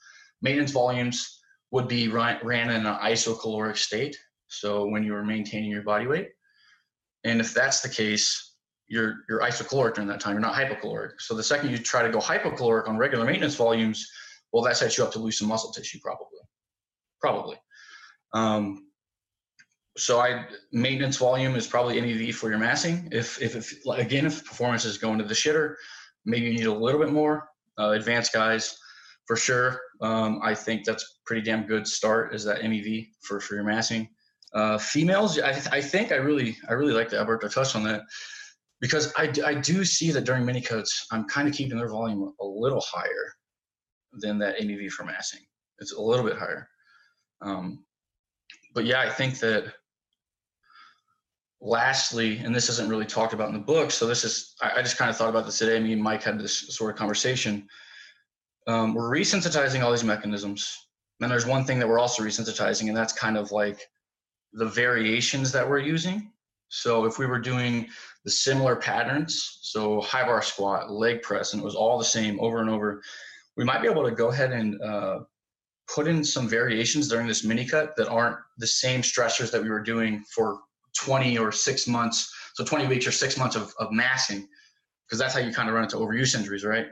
Maintenance 0.41 0.71
volumes 0.71 1.39
would 1.71 1.87
be 1.87 2.09
ran, 2.09 2.39
ran 2.43 2.69
in 2.69 2.85
an 2.85 2.97
isocaloric 2.97 3.77
state, 3.77 4.17
so 4.47 4.85
when 4.87 5.03
you 5.03 5.15
are 5.15 5.23
maintaining 5.23 5.71
your 5.71 5.83
body 5.83 6.07
weight. 6.07 6.29
And 7.23 7.39
if 7.39 7.53
that's 7.53 7.81
the 7.81 7.89
case, 7.89 8.46
you're 8.87 9.17
you're 9.27 9.41
isocaloric 9.41 9.95
during 9.95 10.07
that 10.07 10.19
time. 10.19 10.33
You're 10.33 10.41
not 10.41 10.55
hypocaloric. 10.55 11.19
So 11.19 11.35
the 11.35 11.43
second 11.43 11.71
you 11.71 11.77
try 11.77 12.03
to 12.03 12.09
go 12.09 12.19
hypocaloric 12.19 12.87
on 12.87 12.97
regular 12.97 13.25
maintenance 13.25 13.55
volumes, 13.55 14.09
well, 14.51 14.63
that 14.63 14.77
sets 14.77 14.97
you 14.97 15.03
up 15.03 15.11
to 15.13 15.19
lose 15.19 15.37
some 15.37 15.47
muscle 15.47 15.71
tissue, 15.71 15.99
probably. 16.01 16.39
Probably. 17.19 17.57
Um, 18.33 18.87
so 19.97 20.19
I 20.19 20.45
maintenance 20.71 21.17
volume 21.17 21.55
is 21.55 21.67
probably 21.67 21.99
MEV 21.99 22.33
for 22.33 22.49
your 22.49 22.59
massing. 22.59 23.09
If, 23.11 23.41
if, 23.41 23.55
if 23.55 23.85
again, 23.87 24.25
if 24.25 24.45
performance 24.45 24.85
is 24.85 24.97
going 24.97 25.17
to 25.17 25.25
the 25.25 25.33
shitter, 25.33 25.75
maybe 26.25 26.45
you 26.45 26.53
need 26.53 26.67
a 26.67 26.73
little 26.73 26.99
bit 26.99 27.11
more. 27.11 27.49
Uh, 27.79 27.91
advanced 27.91 28.31
guys, 28.31 28.77
for 29.25 29.35
sure. 29.35 29.79
Um, 30.01 30.39
I 30.43 30.53
think 30.53 30.85
that's 30.85 31.19
pretty 31.25 31.41
damn 31.41 31.65
good 31.65 31.87
start 31.87 32.33
is 32.33 32.43
that 32.45 32.61
MEV 32.61 33.09
for, 33.21 33.39
for 33.39 33.55
your 33.55 33.63
massing. 33.63 34.07
Uh, 34.53 34.77
females, 34.77 35.39
I, 35.39 35.49
I 35.71 35.81
think 35.81 36.11
I 36.11 36.15
really, 36.15 36.57
I 36.69 36.73
really 36.73 36.93
like 36.93 37.09
that 37.09 37.19
Alberto 37.19 37.47
touched 37.47 37.75
on 37.75 37.83
that 37.83 38.01
because 38.81 39.13
I, 39.17 39.31
I 39.45 39.55
do 39.55 39.83
see 39.83 40.11
that 40.11 40.23
during 40.23 40.45
mini 40.45 40.61
cuts, 40.61 41.07
I'm 41.11 41.25
kind 41.25 41.47
of 41.47 41.53
keeping 41.53 41.77
their 41.77 41.89
volume 41.89 42.33
a 42.39 42.45
little 42.45 42.81
higher 42.81 43.33
than 44.13 44.37
that 44.39 44.59
MEV 44.59 44.89
for 44.91 45.03
massing. 45.03 45.41
It's 45.79 45.93
a 45.93 46.01
little 46.01 46.25
bit 46.25 46.37
higher. 46.37 46.67
Um, 47.41 47.83
but 48.73 48.85
yeah, 48.85 49.01
I 49.01 49.09
think 49.09 49.39
that 49.39 49.73
lastly, 51.61 52.37
and 52.37 52.53
this 52.53 52.69
isn't 52.69 52.89
really 52.89 53.05
talked 53.05 53.33
about 53.33 53.49
in 53.49 53.53
the 53.53 53.59
book, 53.59 53.91
so 53.91 54.05
this 54.05 54.23
is 54.23 54.55
I, 54.61 54.73
I 54.77 54.81
just 54.81 54.97
kind 54.97 55.09
of 55.09 55.17
thought 55.17 55.29
about 55.29 55.45
this 55.45 55.57
today. 55.57 55.79
Me 55.79 55.93
and 55.93 56.01
Mike 56.01 56.23
had 56.23 56.39
this 56.39 56.75
sort 56.75 56.91
of 56.91 56.97
conversation. 56.97 57.67
Um, 58.67 58.93
we're 58.93 59.09
resensitizing 59.09 59.81
all 59.81 59.91
these 59.91 60.03
mechanisms. 60.03 60.87
And 61.19 61.31
there's 61.31 61.45
one 61.45 61.65
thing 61.65 61.79
that 61.79 61.87
we're 61.87 61.99
also 61.99 62.23
resensitizing, 62.23 62.89
and 62.89 62.97
that's 62.97 63.13
kind 63.13 63.37
of 63.37 63.51
like 63.51 63.81
the 64.53 64.67
variations 64.67 65.51
that 65.51 65.67
we're 65.67 65.79
using. 65.79 66.31
So 66.69 67.05
if 67.05 67.17
we 67.17 67.25
were 67.25 67.39
doing 67.39 67.87
the 68.25 68.31
similar 68.31 68.75
patterns, 68.75 69.59
so 69.61 70.01
high 70.01 70.25
bar 70.25 70.41
squat, 70.41 70.91
leg 70.91 71.21
press, 71.21 71.53
and 71.53 71.61
it 71.61 71.65
was 71.65 71.75
all 71.75 71.97
the 71.97 72.03
same 72.03 72.39
over 72.39 72.59
and 72.59 72.69
over, 72.69 73.01
we 73.55 73.63
might 73.63 73.81
be 73.81 73.87
able 73.87 74.03
to 74.03 74.11
go 74.11 74.29
ahead 74.29 74.51
and 74.51 74.81
uh, 74.81 75.19
put 75.93 76.07
in 76.07 76.23
some 76.23 76.47
variations 76.47 77.07
during 77.07 77.27
this 77.27 77.43
mini 77.43 77.65
cut 77.65 77.95
that 77.95 78.09
aren't 78.09 78.37
the 78.57 78.67
same 78.67 79.01
stressors 79.01 79.51
that 79.51 79.61
we 79.61 79.69
were 79.69 79.81
doing 79.81 80.23
for 80.33 80.59
20 80.97 81.37
or 81.37 81.51
six 81.51 81.87
months, 81.87 82.33
so 82.55 82.63
20 82.65 82.87
weeks 82.87 83.07
or 83.07 83.11
six 83.11 83.37
months 83.37 83.55
of, 83.55 83.73
of 83.79 83.91
massing, 83.91 84.47
because 85.05 85.19
that's 85.19 85.33
how 85.33 85.39
you 85.39 85.53
kind 85.53 85.69
of 85.69 85.75
run 85.75 85.85
into 85.85 85.97
overuse 85.97 86.35
injuries, 86.35 86.65
right? 86.65 86.87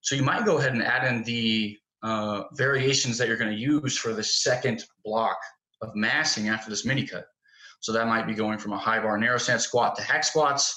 So 0.00 0.14
you 0.14 0.22
might 0.22 0.44
go 0.44 0.58
ahead 0.58 0.72
and 0.72 0.82
add 0.82 1.06
in 1.06 1.22
the 1.22 1.78
uh, 2.02 2.44
variations 2.54 3.18
that 3.18 3.28
you're 3.28 3.36
going 3.36 3.50
to 3.50 3.58
use 3.58 3.96
for 3.96 4.12
the 4.12 4.22
second 4.22 4.84
block 5.04 5.36
of 5.82 5.94
massing 5.94 6.48
after 6.48 6.70
this 6.70 6.84
mini 6.84 7.06
cut. 7.06 7.26
So 7.80 7.92
that 7.92 8.06
might 8.06 8.26
be 8.26 8.34
going 8.34 8.58
from 8.58 8.72
a 8.72 8.78
high 8.78 9.00
bar 9.00 9.18
narrow 9.18 9.38
stance 9.38 9.64
squat 9.64 9.96
to 9.96 10.02
hack 10.02 10.24
squats, 10.24 10.74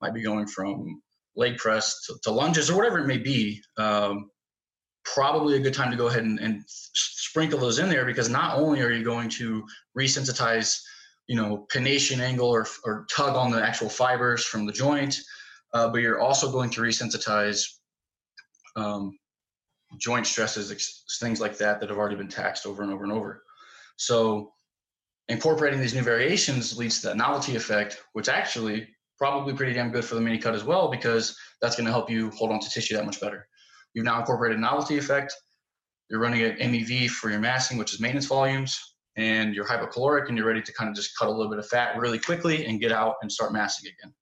might 0.00 0.14
be 0.14 0.22
going 0.22 0.46
from 0.46 1.00
leg 1.34 1.56
press 1.56 2.04
to, 2.06 2.14
to 2.24 2.30
lunges 2.30 2.70
or 2.70 2.76
whatever 2.76 2.98
it 2.98 3.06
may 3.06 3.18
be. 3.18 3.60
Um, 3.78 4.30
probably 5.04 5.56
a 5.56 5.60
good 5.60 5.74
time 5.74 5.90
to 5.90 5.96
go 5.96 6.06
ahead 6.06 6.22
and, 6.22 6.38
and, 6.38 6.62
sprinkle 6.68 7.58
those 7.58 7.78
in 7.78 7.88
there 7.88 8.04
because 8.04 8.28
not 8.28 8.58
only 8.58 8.82
are 8.82 8.92
you 8.92 9.02
going 9.02 9.26
to 9.26 9.64
resensitize 9.98 10.78
you 11.26 11.36
know, 11.36 11.66
pennation 11.72 12.20
angle 12.20 12.48
or, 12.48 12.66
or 12.84 13.06
tug 13.10 13.36
on 13.36 13.50
the 13.50 13.62
actual 13.62 13.88
fibers 13.88 14.44
from 14.44 14.66
the 14.66 14.72
joint, 14.72 15.16
uh, 15.72 15.88
but 15.88 16.02
you're 16.02 16.20
also 16.20 16.50
going 16.50 16.70
to 16.70 16.80
resensitize 16.80 17.64
um, 18.76 19.16
joint 19.98 20.26
stresses, 20.26 21.04
things 21.20 21.40
like 21.40 21.56
that 21.58 21.80
that 21.80 21.88
have 21.88 21.98
already 21.98 22.16
been 22.16 22.28
taxed 22.28 22.66
over 22.66 22.82
and 22.82 22.92
over 22.92 23.04
and 23.04 23.12
over. 23.12 23.42
So 23.96 24.52
incorporating 25.28 25.80
these 25.80 25.94
new 25.94 26.02
variations 26.02 26.76
leads 26.76 27.00
to 27.00 27.08
that 27.08 27.16
novelty 27.16 27.56
effect, 27.56 28.02
which 28.12 28.28
actually 28.28 28.88
probably 29.18 29.54
pretty 29.54 29.72
damn 29.72 29.90
good 29.90 30.04
for 30.04 30.14
the 30.14 30.20
mini 30.20 30.38
cut 30.38 30.54
as 30.54 30.64
well 30.64 30.88
because 30.88 31.36
that's 31.60 31.76
going 31.76 31.86
to 31.86 31.92
help 31.92 32.10
you 32.10 32.30
hold 32.30 32.50
on 32.50 32.60
to 32.60 32.68
tissue 32.68 32.96
that 32.96 33.06
much 33.06 33.20
better. 33.20 33.46
You've 33.94 34.04
now 34.04 34.18
incorporated 34.18 34.58
novelty 34.58 34.98
effect. 34.98 35.34
You're 36.10 36.20
running 36.20 36.42
an 36.42 36.56
MEV 36.56 37.08
for 37.08 37.30
your 37.30 37.38
massing, 37.38 37.78
which 37.78 37.94
is 37.94 38.00
maintenance 38.00 38.26
volumes 38.26 38.78
and 39.16 39.54
you're 39.54 39.66
hypocaloric 39.66 40.28
and 40.28 40.36
you're 40.36 40.46
ready 40.46 40.62
to 40.62 40.72
kind 40.72 40.88
of 40.88 40.96
just 40.96 41.16
cut 41.18 41.28
a 41.28 41.30
little 41.30 41.50
bit 41.50 41.58
of 41.58 41.66
fat 41.66 41.96
really 41.98 42.18
quickly 42.18 42.66
and 42.66 42.80
get 42.80 42.92
out 42.92 43.16
and 43.22 43.30
start 43.30 43.52
massing 43.52 43.90
again. 43.90 44.14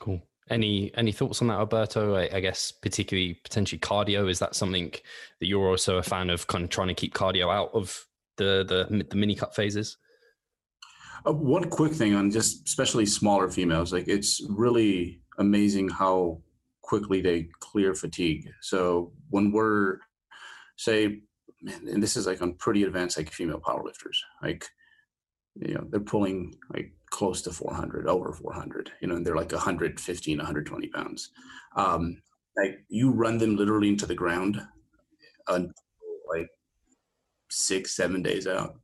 Cool. 0.00 0.20
Any 0.50 0.90
any 0.96 1.12
thoughts 1.12 1.40
on 1.40 1.48
that, 1.48 1.58
Alberto? 1.58 2.16
I, 2.16 2.28
I, 2.32 2.40
guess 2.40 2.72
particularly 2.72 3.34
potentially 3.44 3.78
cardio. 3.78 4.28
Is 4.28 4.40
that 4.40 4.56
something 4.56 4.90
that 4.90 5.46
you're 5.46 5.68
also 5.68 5.98
a 5.98 6.02
fan 6.02 6.30
of, 6.30 6.48
kind 6.48 6.64
of 6.64 6.70
trying 6.70 6.88
to 6.88 6.94
keep 6.94 7.14
cardio 7.14 7.52
out 7.52 7.70
of 7.72 8.04
the 8.36 8.64
the, 8.88 9.04
the 9.04 9.16
mini 9.16 9.34
cut 9.34 9.54
phases? 9.54 9.98
Uh, 11.26 11.32
one 11.32 11.68
quick 11.70 11.92
thing 11.92 12.14
on 12.14 12.30
just 12.30 12.66
especially 12.66 13.06
smaller 13.06 13.48
females, 13.48 13.92
like 13.92 14.08
it's 14.08 14.44
really 14.48 15.20
amazing 15.38 15.88
how 15.88 16.40
quickly 16.82 17.20
they 17.20 17.48
clear 17.60 17.94
fatigue. 17.94 18.48
So 18.60 19.12
when 19.30 19.52
we're 19.52 19.98
say, 20.76 21.20
man, 21.60 21.88
and 21.88 22.02
this 22.02 22.16
is 22.16 22.26
like 22.26 22.42
on 22.42 22.54
pretty 22.54 22.82
advanced 22.82 23.16
like 23.16 23.30
female 23.30 23.60
powerlifters, 23.60 24.18
like 24.42 24.66
you 25.56 25.74
know 25.74 25.86
they're 25.90 26.00
pulling 26.00 26.54
like 26.74 26.92
close 27.10 27.42
to 27.42 27.52
400 27.52 28.08
over 28.08 28.32
400 28.32 28.90
you 29.00 29.08
know 29.08 29.16
and 29.16 29.26
they're 29.26 29.36
like 29.36 29.52
115 29.52 30.38
120 30.38 30.88
pounds 30.88 31.30
um 31.76 32.22
like 32.56 32.84
you 32.88 33.10
run 33.10 33.38
them 33.38 33.56
literally 33.56 33.88
into 33.88 34.06
the 34.06 34.14
ground 34.14 34.60
until 35.48 35.72
like 36.34 36.48
six 37.52 37.94
seven 37.94 38.22
days 38.22 38.46
out. 38.46 38.76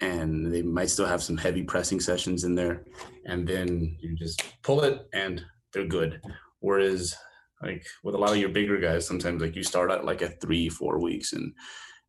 And 0.00 0.52
they 0.52 0.62
might 0.62 0.90
still 0.90 1.06
have 1.06 1.22
some 1.22 1.36
heavy 1.36 1.62
pressing 1.62 2.00
sessions 2.00 2.44
in 2.44 2.54
there. 2.54 2.84
And 3.26 3.46
then 3.46 3.96
you 4.00 4.16
just 4.16 4.42
pull 4.62 4.82
it 4.82 5.08
and 5.12 5.44
they're 5.72 5.86
good. 5.86 6.20
Whereas 6.60 7.14
like 7.62 7.84
with 8.04 8.14
a 8.14 8.18
lot 8.18 8.30
of 8.30 8.36
your 8.36 8.48
bigger 8.50 8.78
guys 8.78 9.04
sometimes 9.06 9.42
like 9.42 9.56
you 9.56 9.64
start 9.64 9.90
out 9.90 10.04
like 10.04 10.22
at 10.22 10.40
three 10.40 10.68
four 10.68 11.00
weeks 11.00 11.32
and 11.32 11.52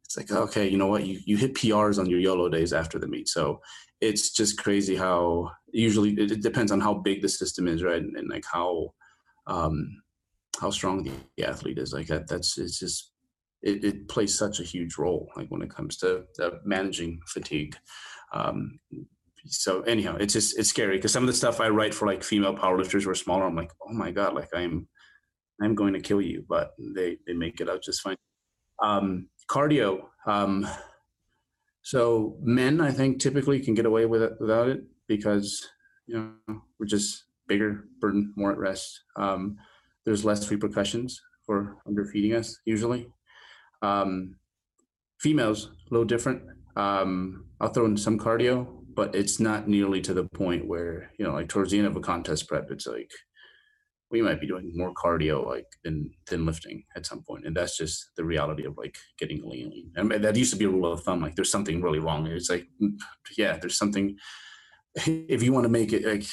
it's 0.06 0.16
like 0.16 0.32
okay 0.32 0.68
you 0.68 0.78
know 0.78 0.88
what? 0.88 1.06
You, 1.06 1.20
you 1.26 1.38
hit 1.38 1.56
prs 1.56 2.00
on 2.00 2.10
your 2.10 2.20
YOLO 2.20 2.50
days 2.50 2.72
after 2.72 3.00
the 3.00 3.08
meet. 3.08 3.28
So 3.28 3.60
it's 4.00 4.32
just 4.32 4.60
crazy 4.60 4.96
how 4.96 5.52
usually 5.72 6.12
it, 6.14 6.42
depends 6.42 6.72
on 6.72 6.80
how 6.80 6.94
big 6.94 7.22
the 7.22 7.30
system 7.30 7.68
is 7.68 7.84
right? 7.84 8.02
And, 8.02 8.16
and 8.16 8.30
like 8.30 8.46
how 8.52 8.94
um 9.48 10.02
how 10.62 10.70
strong 10.70 11.04
the, 11.04 11.12
the 11.38 11.46
athlete 11.46 11.80
is. 11.80 11.94
Like 11.94 12.08
that 12.08 12.28
that's 12.28 12.58
it's 12.58 12.80
just 12.80 13.12
it, 13.62 13.84
it, 13.84 14.08
plays 14.08 14.38
such 14.38 14.60
a 14.60 14.64
huge 14.64 14.98
role 14.98 15.30
like 15.36 15.48
when 15.50 15.62
it 15.62 15.70
comes 15.70 15.98
to 15.98 16.24
uh, 16.42 16.52
managing 16.64 17.20
fatigue 17.28 17.76
um 18.34 18.80
so 19.46 19.82
anyhow 19.82 20.16
it's 20.20 20.34
just 20.34 20.58
it's 20.58 20.70
scary 20.70 20.98
because 20.98 21.12
some 21.12 21.24
of 21.24 21.28
the 21.28 21.34
stuff 21.34 21.60
i 21.60 21.70
write 21.70 21.94
for 21.94 22.06
like 22.06 22.24
female 22.24 22.56
powerlifters 22.56 23.04
who 23.04 23.10
are 23.10 23.16
smaller 23.16 23.46
i'm 23.46 23.56
like 23.56 23.72
oh 23.88 23.94
my 23.94 24.12
god 24.12 24.34
like 24.34 24.50
i'm 24.56 24.88
i'm 25.62 25.76
going 25.76 25.94
to 25.94 26.00
kill 26.00 26.22
you 26.22 26.46
but 26.48 26.72
they 26.96 27.18
they 27.28 27.34
make 27.34 27.60
it 27.60 27.70
out 27.70 27.84
just 27.84 28.02
fine 28.02 28.16
um 28.82 29.28
cardio. 29.50 30.04
Um, 30.26 30.68
so 31.82 32.38
men, 32.42 32.80
I 32.80 32.92
think, 32.92 33.20
typically 33.20 33.60
can 33.60 33.74
get 33.74 33.86
away 33.86 34.06
with 34.06 34.22
it 34.22 34.34
without 34.40 34.70
it 34.70 34.84
because 35.08 35.68
you 36.06 36.34
know 36.48 36.62
we're 36.80 36.86
just 36.86 37.26
bigger, 37.48 37.86
burden 38.00 38.34
more 38.38 38.52
at 38.52 38.58
rest. 38.58 39.02
Um, 39.16 39.58
there's 40.06 40.24
less 40.24 40.50
repercussions 40.50 41.20
for 41.46 41.78
underfeeding 41.88 42.36
us 42.36 42.58
usually. 42.64 43.12
Um, 43.82 44.36
females, 45.20 45.66
a 45.68 45.94
little 45.94 46.06
different. 46.06 46.44
Um, 46.76 47.46
I'll 47.60 47.70
throw 47.70 47.86
in 47.86 47.98
some 47.98 48.20
cardio, 48.20 48.68
but 48.94 49.16
it's 49.16 49.40
not 49.40 49.68
nearly 49.68 50.02
to 50.02 50.14
the 50.14 50.24
point 50.26 50.68
where 50.68 51.12
you 51.18 51.26
know, 51.26 51.34
like 51.34 51.50
towards 51.50 51.72
the 51.72 51.78
end 51.78 51.88
of 51.88 51.96
a 51.96 52.02
contest 52.02 52.48
prep, 52.48 52.72
it's 52.72 52.88
like 52.88 53.12
we 54.12 54.22
might 54.22 54.42
be 54.42 54.48
doing 54.48 54.72
more 54.76 54.94
cardio 54.94 55.46
like 55.46 55.68
than 55.84 56.12
than 56.28 56.46
lifting 56.46 56.84
at 56.96 57.06
some 57.06 57.22
point 57.24 57.46
and 57.46 57.56
that's 57.56 57.78
just 57.78 58.12
the 58.18 58.24
reality 58.24 58.66
of 58.66 58.78
like 58.78 58.98
getting 59.18 59.42
lean, 59.48 59.70
lean. 59.70 59.92
and 59.96 60.12
that 60.12 60.36
used 60.36 60.52
to 60.52 60.58
be 60.58 60.66
a 60.66 60.70
rule 60.70 60.92
of 60.92 61.04
thumb 61.04 61.22
like 61.22 61.36
there's 61.36 61.52
something 61.52 61.82
really 61.82 62.00
wrong 62.00 62.26
it's 62.28 62.50
like 62.50 62.68
mm, 62.82 62.94
yeah 63.38 63.58
there's 63.58 63.78
something 63.78 64.16
if 64.96 65.44
you 65.44 65.54
want 65.54 65.64
to 65.64 65.70
make 65.70 65.94
it 65.94 66.06
like 66.06 66.24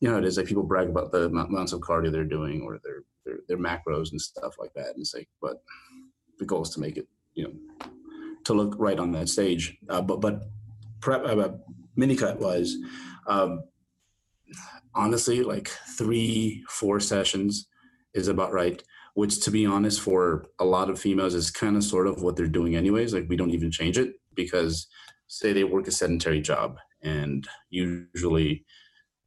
you 0.00 0.10
know 0.10 0.18
it 0.18 0.24
is 0.24 0.36
like 0.36 0.46
people 0.46 0.62
brag 0.62 0.88
about 0.88 1.12
the 1.12 1.26
amounts 1.26 1.72
of 1.72 1.80
cardio 1.80 2.12
they're 2.12 2.24
doing 2.24 2.62
or 2.62 2.78
their 2.84 3.02
their, 3.24 3.38
their 3.48 3.58
macros 3.58 4.10
and 4.10 4.20
stuff 4.20 4.54
like 4.58 4.72
that 4.74 4.88
and 4.88 4.98
it's 5.00 5.14
like 5.14 5.28
but 5.40 5.56
the 6.38 6.44
goal 6.44 6.62
is 6.62 6.70
to 6.70 6.80
make 6.80 6.96
it 6.96 7.06
you 7.34 7.44
know 7.44 7.52
to 8.44 8.54
look 8.54 8.74
right 8.78 8.98
on 8.98 9.12
that 9.12 9.28
stage 9.28 9.76
uh, 9.88 10.02
but 10.02 10.20
but 10.20 10.42
prep 11.00 11.24
uh, 11.24 11.48
mini 11.96 12.16
cut 12.16 12.38
wise 12.40 12.76
um, 13.26 13.62
honestly, 14.94 15.42
like 15.42 15.68
three, 15.96 16.64
four 16.68 17.00
sessions 17.00 17.68
is 18.14 18.28
about 18.28 18.52
right. 18.52 18.82
Which, 19.14 19.40
to 19.44 19.50
be 19.50 19.66
honest, 19.66 20.00
for 20.00 20.46
a 20.58 20.64
lot 20.64 20.88
of 20.88 20.98
females 20.98 21.34
is 21.34 21.50
kind 21.50 21.76
of 21.76 21.84
sort 21.84 22.06
of 22.06 22.22
what 22.22 22.34
they're 22.34 22.46
doing 22.46 22.76
anyways. 22.76 23.12
Like 23.12 23.26
we 23.28 23.36
don't 23.36 23.50
even 23.50 23.70
change 23.70 23.98
it 23.98 24.14
because, 24.34 24.86
say, 25.26 25.52
they 25.52 25.64
work 25.64 25.86
a 25.86 25.90
sedentary 25.90 26.40
job, 26.40 26.78
and 27.02 27.46
usually 27.68 28.64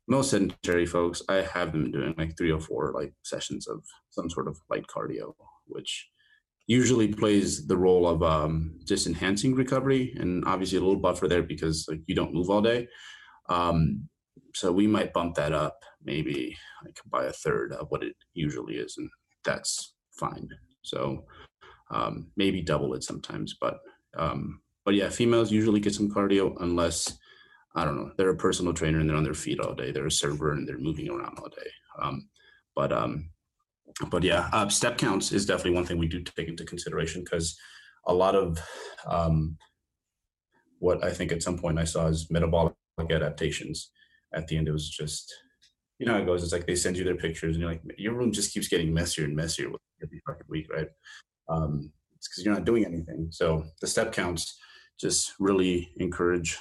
most 0.08 0.32
sedentary 0.32 0.88
folks, 0.88 1.22
I 1.30 1.36
have 1.36 1.72
them 1.72 1.92
doing 1.92 2.16
like 2.18 2.36
three 2.36 2.52
or 2.52 2.60
four 2.60 2.94
like 2.96 3.14
sessions 3.24 3.68
of 3.68 3.84
some 4.10 4.30
sort 4.30 4.48
of 4.48 4.58
light 4.72 4.88
cardio, 4.88 5.34
which 5.68 6.10
usually 6.68 7.14
plays 7.14 7.68
the 7.68 7.78
role 7.78 8.08
of 8.08 8.24
um, 8.24 8.80
just 8.86 9.08
enhancing 9.08 9.54
recovery 9.54 10.16
and 10.20 10.44
obviously 10.46 10.78
a 10.78 10.82
little 10.82 10.96
buffer 10.96 11.28
there 11.28 11.44
because 11.44 11.86
like 11.90 12.02
you 12.08 12.16
don't 12.16 12.34
move 12.34 12.50
all 12.50 12.62
day. 12.62 12.88
Um, 13.50 14.10
so 14.54 14.72
we 14.72 14.88
might 14.88 15.14
bump 15.14 15.36
that 15.36 15.54
up 15.54 15.78
maybe 16.04 16.56
like 16.84 16.98
by 17.10 17.26
a 17.26 17.34
third 17.34 17.74
of 17.74 17.88
what 17.90 18.04
it 18.04 18.16
usually 18.34 18.76
is, 18.76 18.96
and 18.98 19.10
that's 19.44 19.96
fine. 20.20 20.48
So 20.82 21.26
um, 21.92 22.32
maybe 22.36 22.62
double 22.62 22.94
it 22.94 23.04
sometimes, 23.04 23.56
but 23.60 23.80
um, 24.18 24.62
but 24.86 24.94
yeah, 24.96 25.10
females 25.10 25.52
usually 25.52 25.80
get 25.80 25.94
some 25.94 26.10
cardio 26.10 26.56
unless 26.62 27.18
I 27.76 27.84
don't 27.84 27.98
know 27.98 28.12
they're 28.18 28.30
a 28.30 28.38
personal 28.38 28.74
trainer 28.74 29.00
and 29.00 29.10
they're 29.10 29.18
on 29.18 29.24
their 29.24 29.34
feet 29.34 29.60
all 29.60 29.74
day. 29.74 29.92
They're 29.92 30.08
a 30.08 30.12
server 30.12 30.54
and 30.54 30.68
they're 30.68 30.78
moving 30.78 31.10
around 31.10 31.38
all 31.38 31.50
day. 31.50 31.70
Um, 32.02 32.30
but 32.76 32.94
um, 32.94 33.30
but 34.10 34.24
yeah, 34.24 34.50
uh, 34.52 34.68
step 34.70 34.98
counts 34.98 35.32
is 35.32 35.46
definitely 35.46 35.72
one 35.72 35.86
thing 35.86 35.98
we 35.98 36.08
do 36.08 36.22
take 36.22 36.48
into 36.48 36.66
consideration 36.66 37.24
because 37.24 37.58
a 38.08 38.14
lot 38.14 38.36
of 38.36 38.60
um, 39.08 39.58
what 40.80 41.04
I 41.04 41.12
think 41.12 41.32
at 41.32 41.44
some 41.44 41.58
point 41.58 41.80
I 41.80 41.86
saw 41.86 42.08
is 42.08 42.30
metabolic 42.30 42.74
adaptations 43.00 43.92
at 44.34 44.48
the 44.48 44.58
end, 44.58 44.68
it 44.68 44.72
was 44.72 44.90
just, 44.90 45.34
you 45.98 46.06
know 46.06 46.14
how 46.14 46.20
it 46.20 46.26
goes. 46.26 46.44
It's 46.44 46.52
like 46.52 46.68
they 46.68 46.76
send 46.76 46.98
you 46.98 47.04
their 47.04 47.16
pictures 47.16 47.56
and 47.56 47.62
you're 47.62 47.72
like, 47.72 47.82
your 47.98 48.14
room 48.14 48.32
just 48.32 48.54
keeps 48.54 48.68
getting 48.68 48.94
messier 48.94 49.26
and 49.26 49.36
messier 49.36 49.70
every 50.04 50.22
fucking 50.28 50.46
week, 50.50 50.68
right? 50.72 50.90
Um, 51.50 51.92
it's 52.18 52.28
because 52.28 52.44
you're 52.46 52.54
not 52.54 52.66
doing 52.66 52.86
anything. 52.86 53.30
So 53.32 53.64
the 53.82 53.88
step 53.88 54.12
counts 54.12 54.60
just 55.00 55.34
really 55.40 55.92
encourage, 55.98 56.58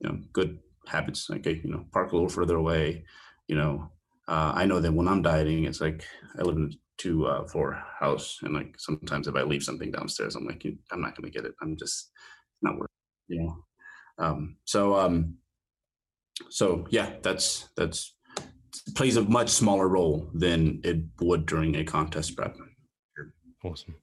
you 0.00 0.08
know, 0.08 0.18
good 0.32 0.58
habits. 0.86 1.30
Like, 1.30 1.46
you 1.46 1.60
know, 1.64 1.86
park 1.92 2.12
a 2.12 2.14
little 2.14 2.28
further 2.28 2.56
away. 2.56 3.04
You 3.48 3.56
know, 3.56 3.90
uh, 4.30 4.52
I 4.54 4.64
know 4.64 4.78
that 4.78 4.92
when 4.92 5.08
I'm 5.08 5.22
dieting, 5.22 5.64
it's 5.64 5.80
like 5.80 6.04
I 6.38 6.42
live 6.42 6.56
in 6.56 6.70
a 6.72 6.76
two 6.98 7.26
uh, 7.26 7.44
floor 7.48 7.82
house, 7.98 8.38
and 8.42 8.54
like 8.54 8.76
sometimes 8.78 9.26
if 9.26 9.34
I 9.34 9.42
leave 9.42 9.64
something 9.64 9.90
downstairs, 9.90 10.36
I'm 10.36 10.46
like, 10.46 10.64
I'm 10.92 11.00
not 11.00 11.16
going 11.16 11.30
to 11.30 11.36
get 11.36 11.44
it. 11.44 11.54
I'm 11.60 11.76
just 11.76 12.12
not 12.62 12.78
worth, 12.78 12.88
it, 13.28 13.34
you 13.34 13.42
know. 13.42 13.56
Um, 14.24 14.56
so 14.64 14.96
um, 14.96 15.34
so 16.48 16.86
yeah, 16.90 17.14
that's 17.22 17.70
that's 17.76 18.14
plays 18.94 19.16
a 19.16 19.22
much 19.22 19.48
smaller 19.48 19.88
role 19.88 20.30
than 20.32 20.80
it 20.84 20.98
would 21.20 21.44
during 21.46 21.74
a 21.76 21.84
contest 21.84 22.36
prep. 22.36 22.56
Awesome. 23.64 23.96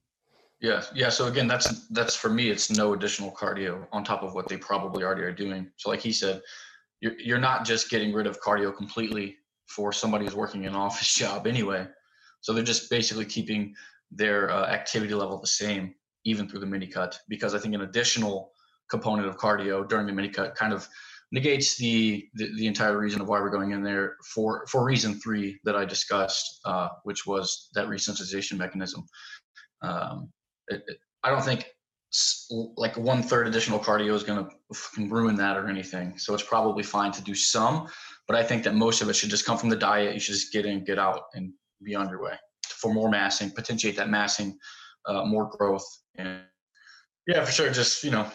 Yeah, 0.60 0.84
yeah. 0.94 1.10
So 1.10 1.28
again, 1.28 1.48
that's 1.48 1.88
that's 1.88 2.16
for 2.16 2.30
me. 2.30 2.50
It's 2.50 2.70
no 2.70 2.94
additional 2.94 3.32
cardio 3.32 3.88
on 3.94 4.04
top 4.04 4.24
of 4.24 4.34
what 4.34 4.50
they 4.50 4.58
probably 4.58 5.06
already 5.06 5.22
are 5.22 5.32
doing. 5.32 5.72
So 5.78 5.90
like 5.90 6.02
he 6.02 6.12
said, 6.12 6.42
you're 7.00 7.18
you're 7.18 7.40
not 7.40 7.66
just 7.66 7.90
getting 7.90 8.12
rid 8.12 8.28
of 8.28 8.42
cardio 8.42 8.76
completely 8.76 9.38
for 9.68 9.92
somebody 9.92 10.26
who's 10.26 10.36
working 10.36 10.66
an 10.66 10.76
office 10.88 11.14
job 11.14 11.48
anyway. 11.48 11.88
So 12.42 12.54
they're 12.54 12.64
just 12.64 12.90
basically 12.90 13.26
keeping 13.26 13.74
their 14.12 14.50
uh, 14.52 14.68
activity 14.68 15.14
level 15.14 15.40
the 15.40 15.48
same 15.48 15.94
even 16.24 16.48
through 16.48 16.60
the 16.60 16.66
mini 16.66 16.88
cut 16.88 17.20
because 17.28 17.54
I 17.54 17.60
think 17.60 17.74
an 17.74 17.82
additional 17.82 18.52
component 18.90 19.28
of 19.28 19.38
cardio 19.38 19.88
during 19.88 20.08
the 20.08 20.14
mini 20.14 20.30
cut 20.30 20.56
kind 20.56 20.74
of 20.74 20.88
negates 21.32 21.78
the, 21.78 22.28
the, 22.36 22.54
the 22.56 22.68
entire 22.68 22.98
reason 22.98 23.22
of 23.22 23.28
why 23.28 23.40
we're 23.40 23.50
going 23.50 23.72
in 23.72 23.84
there 23.84 24.16
for 24.34 24.66
for 24.68 24.84
reason 24.84 25.20
three 25.20 25.60
that 25.66 25.76
I 25.76 25.86
discussed, 25.86 26.60
uh, 26.66 26.90
which 27.04 27.26
was 27.26 27.70
that 27.74 27.88
resensitization 27.88 28.58
mechanism. 28.58 29.06
Um, 29.82 30.32
it, 30.70 30.84
it, 30.88 30.98
I 31.24 31.30
don't 31.30 31.44
think 31.44 31.66
like 32.78 32.98
one 32.98 33.22
third 33.22 33.48
additional 33.48 33.80
cardio 33.80 34.14
is 34.14 34.24
going 34.24 34.46
to 34.46 35.08
ruin 35.08 35.36
that 35.36 35.58
or 35.58 35.68
anything. 35.68 36.18
So 36.18 36.34
it's 36.34 36.44
probably 36.44 36.84
fine 36.84 37.12
to 37.12 37.22
do 37.22 37.36
some, 37.36 37.88
but 38.28 38.36
I 38.36 38.44
think 38.44 38.64
that 38.64 38.76
most 38.76 39.02
of 39.02 39.10
it 39.10 39.16
should 39.16 39.30
just 39.30 39.46
come 39.46 39.58
from 39.58 39.70
the 39.70 39.76
diet. 39.76 40.14
You 40.14 40.20
should 40.20 40.36
just 40.36 40.52
get 40.52 40.66
in, 40.66 40.84
get 40.84 41.00
out, 41.00 41.24
and 41.34 41.54
be 41.84 41.96
on 41.96 42.10
your 42.10 42.22
way 42.22 42.34
for 42.68 42.94
more 42.94 43.10
massing, 43.10 43.52
potentiate 43.52 43.96
that 43.98 44.10
massing, 44.10 44.58
uh, 45.06 45.26
more 45.26 45.50
growth, 45.50 45.86
and 46.16 46.42
yeah, 47.26 47.44
for 47.44 47.52
sure. 47.52 47.72
Just 47.72 48.04
you 48.04 48.12
know, 48.12 48.30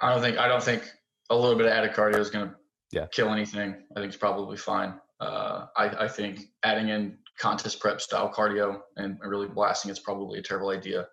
I 0.00 0.12
don't 0.12 0.22
think 0.22 0.38
I 0.38 0.48
don't 0.48 0.62
think 0.62 0.88
a 1.30 1.36
little 1.36 1.56
bit 1.56 1.66
of 1.66 1.72
added 1.72 1.92
cardio 1.92 2.18
is 2.18 2.30
going 2.30 2.48
to 2.48 2.54
yeah. 2.92 3.06
kill 3.12 3.30
anything. 3.30 3.74
I 3.96 4.00
think 4.00 4.08
it's 4.08 4.16
probably 4.16 4.56
fine. 4.56 4.94
Uh, 5.20 5.66
I, 5.76 6.04
I, 6.04 6.08
think 6.08 6.40
adding 6.64 6.88
in 6.88 7.16
contest 7.38 7.78
prep 7.78 8.00
style 8.00 8.32
cardio 8.32 8.80
and 8.96 9.18
really 9.24 9.46
blasting 9.46 9.88
it's 9.88 10.00
probably 10.00 10.40
a 10.40 10.42
terrible 10.42 10.70
idea. 10.70 11.06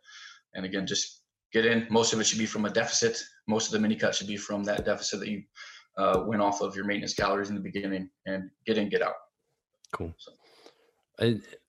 And 0.56 0.66
again, 0.66 0.88
just 0.88 1.22
get 1.54 1.66
in. 1.66 1.86
Most 1.92 2.12
of 2.12 2.20
it 2.20 2.24
should 2.24 2.40
be 2.40 2.48
from 2.48 2.66
a 2.66 2.72
deficit. 2.72 3.22
Most 3.48 3.68
of 3.68 3.74
the 3.74 3.80
mini 3.80 3.96
cut 3.96 4.16
should 4.16 4.28
be 4.28 4.36
from 4.36 4.64
that 4.64 4.84
deficit 4.84 5.20
that 5.20 5.30
you 5.30 5.44
uh, 6.00 6.24
went 6.26 6.42
off 6.42 6.62
of 6.62 6.76
your 6.76 6.86
maintenance 6.86 7.14
calories 7.14 7.50
in 7.50 7.56
the 7.56 7.62
beginning 7.62 8.10
and 8.26 8.50
get 8.66 8.78
in, 8.78 8.90
get 8.90 9.02
out. 9.02 9.16
Cool. 9.92 10.14
So. 10.18 10.32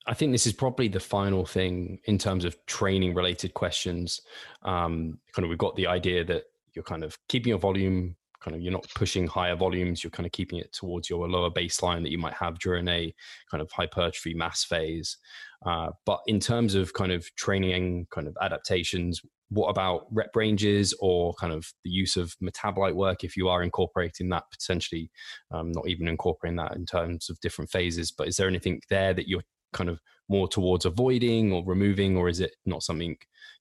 I 0.07 0.15
think 0.15 0.31
this 0.33 0.47
is 0.47 0.53
probably 0.53 0.87
the 0.87 1.01
final 1.01 1.45
thing 1.45 1.99
in 2.05 2.19
terms 2.19 2.45
of 2.45 2.57
training 2.67 3.15
related 3.15 3.53
questions. 3.53 4.21
Um, 4.63 5.19
kind 5.33 5.45
of, 5.45 5.49
we've 5.49 5.59
got 5.59 5.75
the 5.75 5.89
idea 5.89 6.25
that 6.25 6.45
you're 6.73 6.85
kind 6.85 7.03
of 7.03 7.19
keeping 7.29 7.51
your 7.51 7.59
volume, 7.59 8.15
kind 8.41 8.57
of, 8.57 8.63
you're 8.63 8.73
not 8.73 8.87
pushing 8.95 9.27
higher 9.27 9.57
volumes, 9.57 10.03
you're 10.03 10.11
kind 10.11 10.27
of 10.27 10.33
keeping 10.33 10.59
it 10.59 10.73
towards 10.73 11.09
your 11.11 11.29
lower 11.29 11.51
baseline 11.51 12.03
that 12.03 12.11
you 12.11 12.19
might 12.19 12.35
have 12.35 12.59
during 12.59 12.89
a 12.89 13.15
kind 13.51 13.61
of 13.61 13.71
hypertrophy 13.71 14.35
mass 14.35 14.65
phase. 14.65 15.17
Uh, 15.65 15.91
but 16.07 16.21
in 16.27 16.41
terms 16.41 16.75
of 16.75 16.93
kind 16.95 17.13
of 17.13 17.27
training, 17.37 18.07
kind 18.11 18.27
of 18.27 18.37
adaptations, 18.41 19.21
what 19.51 19.69
about 19.69 20.07
rep 20.13 20.35
ranges 20.35 20.95
or 21.01 21.35
kind 21.35 21.53
of 21.53 21.67
the 21.85 21.91
use 21.91 22.17
of 22.17 22.35
metabolite 22.43 22.95
work 22.95 23.25
if 23.25 23.37
you 23.37 23.49
are 23.49 23.63
incorporating 23.63 24.29
that 24.29 24.45
potentially? 24.51 25.11
Um, 25.51 25.73
not 25.73 25.89
even 25.89 26.09
incorporating 26.09 26.57
that 26.57 26.77
in 26.77 26.87
terms 26.87 27.29
of 27.29 27.41
different 27.41 27.71
phases 27.71 28.13
but 28.13 28.29
is 28.29 28.37
there 28.37 28.49
anything 28.49 28.81
there 28.89 29.13
that 29.13 29.29
you're 29.29 29.43
kind 29.73 29.91
of 29.91 30.01
more 30.29 30.49
towards 30.49 30.85
avoiding 30.85 31.53
or 31.53 31.65
removing 31.65 32.17
or 32.17 32.29
is 32.29 32.41
it 32.41 32.53
not 32.65 32.83
something 32.83 33.17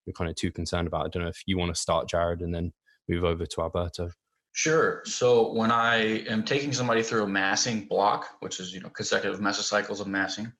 you're 0.05 0.13
kind 0.13 0.29
of 0.29 0.35
too 0.35 0.51
concerned 0.51 0.87
about? 0.87 1.05
I 1.05 1.09
don't 1.09 1.23
know 1.23 1.29
if 1.29 1.41
you 1.45 1.57
want 1.57 1.73
to 1.73 1.79
start 1.79 2.07
jared 2.07 2.41
and 2.41 2.53
then 2.53 2.71
move 3.07 3.23
over 3.23 3.45
to 3.45 3.61
alberto 3.61 4.11
Sure. 4.59 5.01
So 5.05 5.53
when 5.53 5.71
I 5.71 6.25
am 6.27 6.43
taking 6.43 6.73
somebody 6.73 7.01
through 7.01 7.23
a 7.23 7.27
massing 7.27 7.85
block, 7.85 8.27
which 8.41 8.59
is 8.59 8.73
you 8.73 8.81
know 8.81 8.89
consecutive 8.89 9.39
mesocycles 9.39 10.01
of 10.01 10.07
massing, 10.07 10.51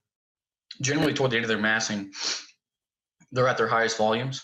generally 0.80 1.14
toward 1.14 1.32
the 1.32 1.36
end 1.36 1.44
of 1.44 1.50
their 1.50 1.58
massing, 1.58 2.14
they're 3.34 3.50
at 3.50 3.58
their 3.58 3.68
highest 3.68 3.98
volumes 3.98 4.42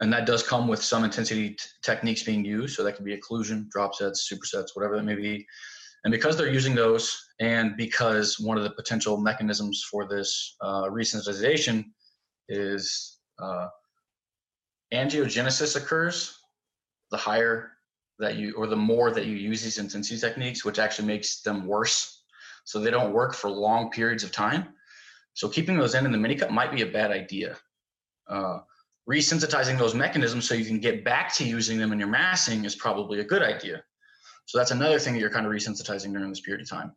and 0.00 0.12
that 0.12 0.26
does 0.26 0.42
come 0.42 0.66
with 0.66 0.82
some 0.82 1.04
intensity 1.04 1.50
t- 1.50 1.56
techniques 1.84 2.24
being 2.24 2.44
used. 2.44 2.74
So 2.74 2.82
that 2.82 2.96
can 2.96 3.04
be 3.04 3.16
occlusion, 3.16 3.68
drop 3.68 3.94
sets, 3.94 4.28
supersets, 4.28 4.70
whatever 4.74 4.96
that 4.96 5.04
may 5.04 5.14
be. 5.14 5.46
And 6.02 6.10
because 6.10 6.36
they're 6.36 6.52
using 6.52 6.74
those, 6.74 7.16
and 7.38 7.76
because 7.76 8.40
one 8.40 8.56
of 8.58 8.64
the 8.64 8.70
potential 8.70 9.18
mechanisms 9.18 9.86
for 9.88 10.08
this 10.08 10.56
uh, 10.62 10.88
resensitization 10.88 11.84
is 12.48 13.20
uh, 13.40 13.68
angiogenesis 14.92 15.76
occurs, 15.76 16.36
the 17.12 17.16
higher 17.16 17.70
that 18.20 18.36
you, 18.36 18.54
or 18.54 18.66
the 18.66 18.76
more 18.76 19.10
that 19.10 19.26
you 19.26 19.34
use 19.34 19.62
these 19.62 19.78
intensity 19.78 20.18
techniques, 20.18 20.64
which 20.64 20.78
actually 20.78 21.08
makes 21.08 21.42
them 21.42 21.66
worse. 21.66 22.22
So 22.64 22.78
they 22.78 22.90
don't 22.90 23.12
work 23.12 23.34
for 23.34 23.50
long 23.50 23.90
periods 23.90 24.22
of 24.22 24.30
time. 24.30 24.68
So 25.34 25.48
keeping 25.48 25.78
those 25.78 25.94
in 25.94 26.04
in 26.04 26.12
the 26.12 26.18
mini 26.18 26.36
cut 26.36 26.52
might 26.52 26.72
be 26.72 26.82
a 26.82 26.86
bad 26.86 27.10
idea. 27.10 27.56
Uh, 28.28 28.58
resensitizing 29.08 29.78
those 29.78 29.94
mechanisms 29.94 30.48
so 30.48 30.54
you 30.54 30.64
can 30.64 30.78
get 30.78 31.04
back 31.04 31.34
to 31.34 31.44
using 31.44 31.78
them 31.78 31.92
in 31.92 31.98
your 31.98 32.08
massing 32.08 32.64
is 32.64 32.76
probably 32.76 33.20
a 33.20 33.24
good 33.24 33.42
idea. 33.42 33.82
So 34.46 34.58
that's 34.58 34.70
another 34.70 34.98
thing 34.98 35.14
that 35.14 35.20
you're 35.20 35.30
kind 35.30 35.46
of 35.46 35.52
resensitizing 35.52 36.12
during 36.12 36.28
this 36.28 36.40
period 36.40 36.62
of 36.62 36.68
time. 36.68 36.92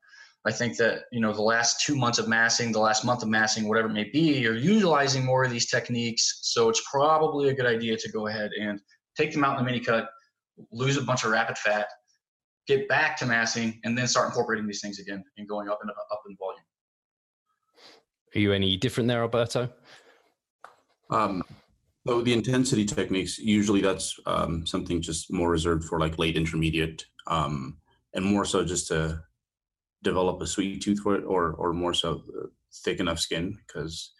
I 0.45 0.51
think 0.51 0.75
that 0.77 1.03
you 1.11 1.21
know 1.21 1.31
the 1.31 1.41
last 1.41 1.85
two 1.85 1.95
months 1.95 2.19
of 2.19 2.27
massing, 2.27 2.71
the 2.71 2.79
last 2.79 3.05
month 3.05 3.23
of 3.23 3.29
massing, 3.29 3.69
whatever 3.69 3.87
it 3.87 3.93
may 3.93 4.09
be, 4.11 4.39
you're 4.39 4.55
utilizing 4.55 5.23
more 5.23 5.45
of 5.45 5.51
these 5.51 5.69
techniques. 5.69 6.39
So 6.41 6.67
it's 6.67 6.81
probably 6.89 7.49
a 7.49 7.53
good 7.53 7.65
idea 7.65 7.95
to 7.95 8.11
go 8.11 8.27
ahead 8.27 8.51
and 8.59 8.81
take 9.15 9.31
them 9.31 9.43
out 9.43 9.57
in 9.57 9.63
the 9.63 9.71
mini 9.71 9.79
cut, 9.79 10.09
lose 10.71 10.97
a 10.97 11.01
bunch 11.01 11.23
of 11.23 11.31
rapid 11.31 11.57
fat, 11.57 11.87
get 12.67 12.87
back 12.87 13.17
to 13.17 13.25
massing, 13.25 13.79
and 13.83 13.97
then 13.97 14.07
start 14.07 14.27
incorporating 14.27 14.67
these 14.67 14.81
things 14.81 14.99
again 14.99 15.23
and 15.37 15.47
going 15.47 15.69
up 15.69 15.79
and 15.81 15.91
up 15.91 16.21
in 16.27 16.35
volume. 16.37 16.63
Are 18.35 18.39
you 18.39 18.53
any 18.53 18.77
different 18.77 19.07
there, 19.07 19.21
Alberto? 19.21 19.69
Um, 21.09 21.43
so 22.07 22.21
the 22.21 22.33
intensity 22.33 22.85
techniques, 22.85 23.37
usually 23.37 23.81
that's 23.81 24.19
um, 24.25 24.65
something 24.65 25.01
just 25.01 25.31
more 25.31 25.49
reserved 25.49 25.85
for 25.85 25.99
like 25.99 26.17
late 26.17 26.35
intermediate, 26.35 27.05
um, 27.27 27.77
and 28.13 28.25
more 28.25 28.45
so 28.45 28.65
just 28.65 28.87
to 28.87 29.23
develop 30.03 30.41
a 30.41 30.47
sweet 30.47 30.81
tooth 30.81 30.99
for 30.99 31.15
it, 31.15 31.23
or 31.23 31.53
or 31.53 31.73
more 31.73 31.93
so 31.93 32.21
thick 32.83 32.99
enough 32.99 33.19
skin 33.19 33.57
because 33.67 34.11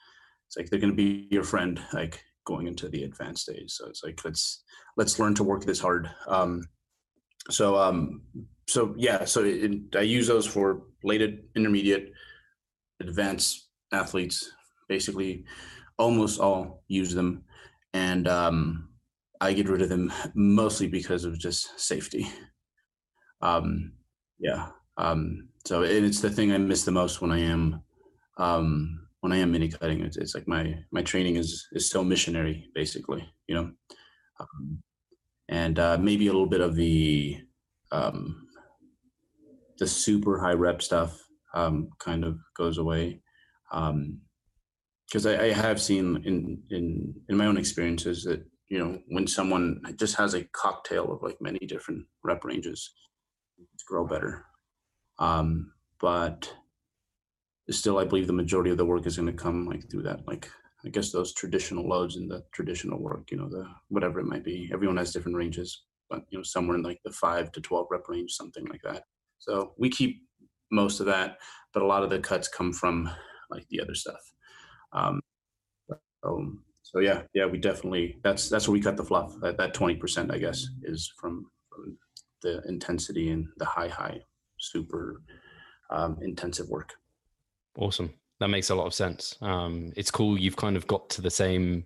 it's 0.48 0.56
like 0.56 0.70
they're 0.70 0.80
going 0.80 0.92
to 0.92 0.96
be 0.96 1.28
your 1.32 1.44
friend 1.44 1.82
like 1.94 2.24
going 2.46 2.68
into 2.68 2.90
the 2.90 3.04
advanced 3.04 3.44
stage. 3.44 3.72
So 3.72 3.88
it's 3.88 4.04
like 4.04 4.20
let's 4.24 4.64
let's 4.98 5.20
learn 5.20 5.36
to 5.36 5.44
work 5.44 5.66
this 5.66 5.80
hard. 5.80 6.10
Um, 6.28 6.64
so 7.50 7.78
um, 7.78 8.22
so 8.68 8.94
yeah, 8.98 9.26
so 9.26 9.44
it, 9.44 9.96
I 9.96 10.02
use 10.02 10.28
those 10.28 10.48
for 10.48 10.84
late 11.04 11.22
intermediate, 11.56 12.12
advanced 13.00 13.68
athletes. 13.92 14.52
Basically, 14.90 15.46
almost 15.98 16.40
all 16.40 16.84
use 16.88 17.14
them 17.14 17.44
and 17.94 18.28
um, 18.28 18.90
I 19.40 19.54
get 19.54 19.70
rid 19.70 19.82
of 19.82 19.90
them 19.90 20.12
mostly 20.34 20.88
because 20.88 21.26
of 21.26 21.40
just 21.40 21.80
safety. 21.80 22.28
Um, 23.42 23.94
yeah. 24.40 24.70
Um, 24.98 25.50
so 25.66 25.84
it's 25.84 26.22
the 26.22 26.30
thing 26.30 26.52
I 26.52 26.58
miss 26.58 26.84
the 26.84 26.92
most 26.92 27.22
when 27.22 27.32
I 27.32 27.40
am 27.40 27.82
um, 28.38 29.03
when 29.24 29.32
I 29.32 29.38
am 29.38 29.54
mini 29.54 29.70
cutting. 29.70 30.02
It's, 30.02 30.18
it's, 30.18 30.36
like 30.36 30.50
my 30.50 30.76
my 30.92 31.02
training 31.02 31.38
is 31.38 31.66
is 31.72 31.90
so 31.90 32.04
missionary, 32.04 32.70
basically. 32.76 33.26
You 33.48 33.56
know, 33.56 33.72
um, 34.42 34.84
and 35.48 35.80
uh, 35.80 35.98
maybe 35.98 36.28
a 36.28 36.34
little 36.34 36.50
bit 36.50 36.60
of 36.60 36.76
the 36.76 37.38
um, 37.94 38.48
the 39.80 39.88
super 39.88 40.40
high 40.40 40.52
rep 40.52 40.82
stuff 40.82 41.18
um, 41.54 41.88
kind 42.00 42.26
of 42.26 42.38
goes 42.58 42.78
away. 42.78 43.22
Um, 43.72 44.20
because 45.08 45.26
I, 45.26 45.46
I, 45.46 45.54
have 45.54 45.82
seen 45.82 46.18
in 46.26 46.62
in 46.70 47.14
in 47.30 47.38
my 47.38 47.46
own 47.46 47.58
experiences 47.58 48.24
that 48.24 48.44
you 48.68 48.78
know 48.78 49.00
when 49.08 49.26
someone 49.26 49.82
just 49.98 50.18
has 50.18 50.34
a 50.34 50.44
cocktail 50.52 51.14
of 51.14 51.24
like 51.24 51.38
many 51.40 51.60
different 51.60 52.06
rep 52.26 52.44
ranges, 52.44 52.92
grow 53.88 54.06
better. 54.06 54.46
Um, 55.18 55.72
but 56.02 56.54
still, 57.70 57.98
I 57.98 58.06
believe 58.06 58.28
the 58.28 58.34
majority 58.34 58.72
of 58.72 58.78
the 58.78 58.86
work 58.86 59.06
is 59.06 59.18
going 59.18 59.28
to 59.28 59.34
come 59.34 59.66
like 59.66 59.90
through 59.90 60.04
that 60.04 60.28
like 60.28 60.50
I 60.86 60.90
guess 60.90 61.12
those 61.12 61.34
traditional 61.34 61.88
loads 61.88 62.18
and 62.18 62.30
the 62.30 62.44
traditional 62.52 63.00
work, 63.00 63.32
you 63.32 63.38
know, 63.38 63.48
the 63.48 63.66
whatever 63.88 64.20
it 64.20 64.26
might 64.26 64.44
be. 64.44 64.70
Everyone 64.74 64.98
has 64.98 65.14
different 65.14 65.38
ranges, 65.38 65.84
but 66.10 66.24
you 66.30 66.38
know, 66.38 66.44
somewhere 66.44 66.76
in 66.76 66.84
like 66.84 67.00
the 67.06 67.12
five 67.12 67.52
to 67.54 67.62
twelve 67.62 67.88
rep 67.90 68.08
range, 68.10 68.32
something 68.32 68.66
like 68.66 68.82
that. 68.84 69.04
So 69.40 69.74
we 69.78 69.90
keep 69.90 70.24
most 70.72 71.00
of 71.00 71.06
that, 71.06 71.38
but 71.74 71.84
a 71.84 71.88
lot 71.88 72.04
of 72.04 72.10
the 72.10 72.20
cuts 72.20 72.48
come 72.48 72.74
from 72.74 73.10
like 73.50 73.66
the 73.70 73.80
other 73.80 73.96
stuff. 73.96 74.20
Um, 74.92 75.22
so, 76.24 76.52
so 76.82 77.00
yeah, 77.00 77.24
yeah, 77.34 77.46
we 77.46 77.60
definitely 77.60 78.20
that's 78.24 78.50
that's 78.50 78.68
where 78.68 78.74
we 78.74 78.82
cut 78.82 78.98
the 78.98 79.06
fluff. 79.06 79.34
That 79.42 79.58
that 79.58 79.74
twenty 79.74 79.96
percent, 79.96 80.32
I 80.32 80.38
guess, 80.38 80.66
is 80.84 81.12
from, 81.18 81.50
from, 81.70 81.98
the 82.42 82.62
intensity 82.68 83.30
and 83.30 83.48
the 83.56 83.64
high, 83.64 83.88
high, 83.88 84.20
super 84.60 85.22
um, 85.90 86.18
intensive 86.22 86.68
work. 86.68 86.94
Awesome. 87.78 88.14
That 88.40 88.50
makes 88.50 88.70
a 88.70 88.76
lot 88.76 88.88
of 88.88 88.94
sense. 88.94 89.36
Um, 89.42 89.94
it's 89.96 90.12
cool. 90.12 90.38
You've 90.38 90.58
kind 90.58 90.76
of 90.76 90.88
got 90.88 91.10
to 91.12 91.22
the 91.22 91.32
same 91.32 91.86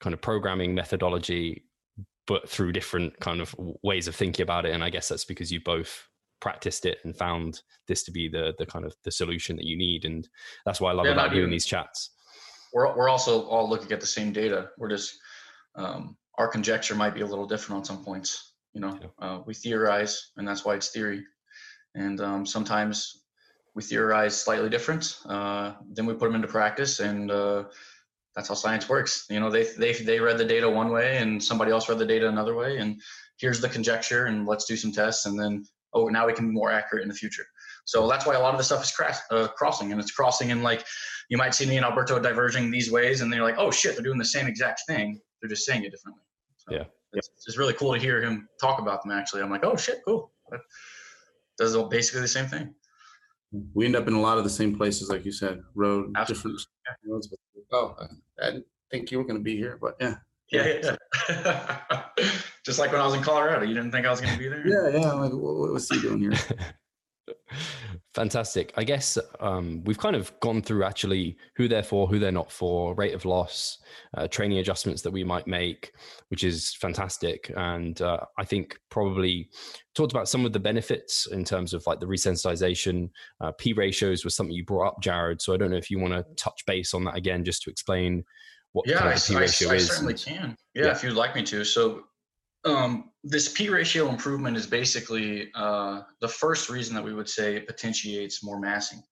kind 0.00 0.12
of 0.12 0.20
programming 0.20 0.74
methodology, 0.74 1.64
but 2.26 2.48
through 2.48 2.72
different 2.72 3.18
kind 3.20 3.40
of 3.40 3.54
ways 3.82 4.08
of 4.08 4.14
thinking 4.14 4.42
about 4.42 4.66
it. 4.66 4.72
And 4.72 4.84
I 4.84 4.90
guess 4.90 5.08
that's 5.08 5.24
because 5.24 5.50
you 5.50 5.60
both 5.60 6.08
practiced 6.40 6.84
it 6.84 6.98
and 7.04 7.16
found 7.16 7.62
this 7.88 8.02
to 8.04 8.10
be 8.10 8.28
the 8.28 8.54
the 8.58 8.66
kind 8.66 8.84
of 8.84 8.94
the 9.04 9.10
solution 9.10 9.56
that 9.56 9.64
you 9.64 9.76
need. 9.76 10.04
And 10.04 10.28
that's 10.64 10.80
why 10.80 10.90
I 10.90 10.94
love 10.94 11.06
yeah, 11.06 11.12
about 11.12 11.32
doing 11.32 11.50
these 11.50 11.66
chats 11.66 12.10
we're 12.76 12.94
we're 12.94 13.08
also 13.08 13.46
all 13.46 13.68
looking 13.68 13.90
at 13.92 14.00
the 14.00 14.06
same 14.06 14.32
data. 14.32 14.68
We're 14.76 14.90
just 14.90 15.18
um, 15.76 16.16
our 16.38 16.46
conjecture 16.46 16.94
might 16.94 17.14
be 17.14 17.22
a 17.22 17.26
little 17.26 17.46
different 17.46 17.78
on 17.78 17.84
some 17.84 18.04
points. 18.04 18.52
You 18.74 18.82
know, 18.82 18.98
yeah. 19.00 19.26
uh, 19.26 19.40
we 19.46 19.54
theorize, 19.54 20.32
and 20.36 20.46
that's 20.46 20.64
why 20.64 20.74
it's 20.74 20.90
theory. 20.90 21.24
And 21.94 22.20
um, 22.20 22.44
sometimes 22.44 23.24
we 23.76 23.82
theorize 23.82 24.34
slightly 24.40 24.70
different. 24.70 25.18
Uh, 25.26 25.74
then 25.92 26.06
we 26.06 26.14
put 26.14 26.26
them 26.26 26.34
into 26.34 26.48
practice, 26.48 26.98
and 27.00 27.30
uh, 27.30 27.64
that's 28.34 28.48
how 28.48 28.54
science 28.54 28.88
works. 28.88 29.26
You 29.28 29.38
know, 29.38 29.50
they 29.50 29.64
they 29.64 29.92
they 29.92 30.18
read 30.18 30.38
the 30.38 30.46
data 30.46 30.68
one 30.68 30.90
way, 30.90 31.18
and 31.18 31.42
somebody 31.42 31.70
else 31.70 31.88
read 31.88 31.98
the 31.98 32.06
data 32.06 32.26
another 32.26 32.54
way, 32.54 32.78
and 32.78 32.98
here's 33.36 33.60
the 33.60 33.68
conjecture, 33.68 34.24
and 34.26 34.46
let's 34.46 34.64
do 34.64 34.76
some 34.76 34.92
tests, 34.92 35.26
and 35.26 35.38
then 35.38 35.66
oh, 35.92 36.08
now 36.08 36.26
we 36.26 36.32
can 36.32 36.48
be 36.48 36.54
more 36.54 36.72
accurate 36.72 37.02
in 37.02 37.08
the 37.08 37.14
future. 37.14 37.44
So 37.84 38.08
that's 38.08 38.26
why 38.26 38.34
a 38.34 38.40
lot 38.40 38.54
of 38.54 38.58
the 38.58 38.64
stuff 38.64 38.82
is 38.82 38.90
crass, 38.90 39.20
uh, 39.30 39.48
crossing, 39.48 39.92
and 39.92 40.00
it's 40.00 40.10
crossing 40.10 40.50
in 40.50 40.62
like 40.62 40.82
you 41.28 41.36
might 41.36 41.54
see 41.54 41.66
me 41.66 41.76
and 41.76 41.84
Alberto 41.84 42.18
diverging 42.18 42.70
these 42.70 42.90
ways, 42.90 43.20
and 43.20 43.30
they're 43.30 43.42
like, 43.42 43.58
oh 43.58 43.70
shit, 43.70 43.94
they're 43.94 44.04
doing 44.04 44.18
the 44.18 44.24
same 44.24 44.46
exact 44.46 44.82
thing. 44.88 45.20
They're 45.40 45.50
just 45.50 45.66
saying 45.66 45.84
it 45.84 45.90
differently. 45.90 46.22
So 46.56 46.74
yeah, 46.74 46.84
it's, 47.12 47.28
it's, 47.46 47.58
really 47.58 47.74
cool 47.74 47.92
to 47.92 48.00
hear 48.00 48.22
him 48.22 48.48
talk 48.58 48.80
about 48.80 49.02
them. 49.02 49.12
Actually, 49.12 49.42
I'm 49.42 49.50
like, 49.50 49.64
oh 49.64 49.76
shit, 49.76 49.98
cool. 50.06 50.32
That 50.50 50.60
does 51.58 51.76
basically 51.88 52.22
the 52.22 52.28
same 52.28 52.46
thing. 52.46 52.74
We 53.74 53.86
end 53.86 53.96
up 53.96 54.08
in 54.08 54.14
a 54.14 54.20
lot 54.20 54.38
of 54.38 54.44
the 54.44 54.50
same 54.50 54.76
places, 54.76 55.08
like 55.08 55.24
you 55.24 55.32
said, 55.32 55.62
road 55.74 56.12
Absolutely. 56.16 56.62
different 56.84 57.14
roads. 57.14 57.34
oh, 57.72 57.96
I 58.42 58.46
didn't 58.46 58.66
think 58.90 59.10
you 59.10 59.18
were 59.18 59.24
going 59.24 59.38
to 59.38 59.42
be 59.42 59.56
here, 59.56 59.78
but 59.80 59.96
yeah. 60.00 60.16
Yeah, 60.50 60.96
yeah. 61.28 62.02
Just 62.64 62.78
like 62.78 62.92
when 62.92 63.00
I 63.00 63.04
was 63.04 63.14
in 63.14 63.22
Colorado, 63.22 63.64
you 63.64 63.74
didn't 63.74 63.90
think 63.90 64.06
I 64.06 64.10
was 64.10 64.20
going 64.20 64.32
to 64.32 64.38
be 64.38 64.48
there. 64.48 64.66
Yeah, 64.66 64.98
yeah. 64.98 65.12
I'm 65.12 65.20
like, 65.20 65.32
what, 65.32 65.72
what's 65.72 65.92
he 65.92 66.00
doing 66.00 66.20
here? 66.20 66.32
Fantastic. 68.14 68.72
I 68.76 68.84
guess 68.84 69.18
um, 69.40 69.82
we've 69.84 69.98
kind 69.98 70.16
of 70.16 70.32
gone 70.40 70.62
through 70.62 70.84
actually 70.84 71.36
who 71.54 71.68
they're 71.68 71.82
for, 71.82 72.06
who 72.06 72.18
they're 72.18 72.32
not 72.32 72.50
for, 72.50 72.94
rate 72.94 73.14
of 73.14 73.24
loss, 73.24 73.78
uh, 74.16 74.26
training 74.26 74.58
adjustments 74.58 75.02
that 75.02 75.10
we 75.10 75.22
might 75.22 75.46
make, 75.46 75.92
which 76.28 76.44
is 76.44 76.74
fantastic. 76.74 77.52
And 77.56 78.00
uh, 78.00 78.20
I 78.38 78.44
think 78.44 78.78
probably 78.90 79.48
talked 79.94 80.12
about 80.12 80.28
some 80.28 80.44
of 80.44 80.52
the 80.52 80.60
benefits 80.60 81.26
in 81.26 81.44
terms 81.44 81.74
of 81.74 81.86
like 81.86 82.00
the 82.00 82.06
resensitization. 82.06 83.10
Uh, 83.40 83.52
P 83.52 83.72
ratios 83.72 84.24
was 84.24 84.34
something 84.34 84.54
you 84.54 84.64
brought 84.64 84.88
up, 84.88 85.02
Jared. 85.02 85.40
So 85.40 85.54
I 85.54 85.56
don't 85.56 85.70
know 85.70 85.76
if 85.76 85.90
you 85.90 85.98
want 85.98 86.14
to 86.14 86.24
touch 86.36 86.64
base 86.66 86.94
on 86.94 87.04
that 87.04 87.16
again, 87.16 87.44
just 87.44 87.62
to 87.62 87.70
explain 87.70 88.24
what 88.72 88.88
yeah, 88.88 88.98
kind 88.98 89.14
of 89.14 89.26
the 89.26 89.34
P 89.34 89.40
ratio 89.40 89.68
I, 89.68 89.72
I 89.72 89.76
is. 89.76 89.88
certainly 89.88 90.14
can. 90.14 90.56
Yeah, 90.74 90.86
yeah, 90.86 90.92
if 90.92 91.02
you'd 91.02 91.14
like 91.14 91.34
me 91.34 91.42
to. 91.44 91.64
So 91.64 92.04
um, 92.64 93.10
this 93.22 93.48
P 93.48 93.68
ratio 93.68 94.08
improvement 94.08 94.56
is 94.56 94.66
basically 94.66 95.50
uh, 95.54 96.02
the 96.20 96.28
first 96.28 96.68
reason 96.68 96.94
that 96.94 97.04
we 97.04 97.14
would 97.14 97.28
say 97.28 97.56
it 97.56 97.66
potentiates 97.66 98.42
more 98.42 98.60
massing. 98.60 99.02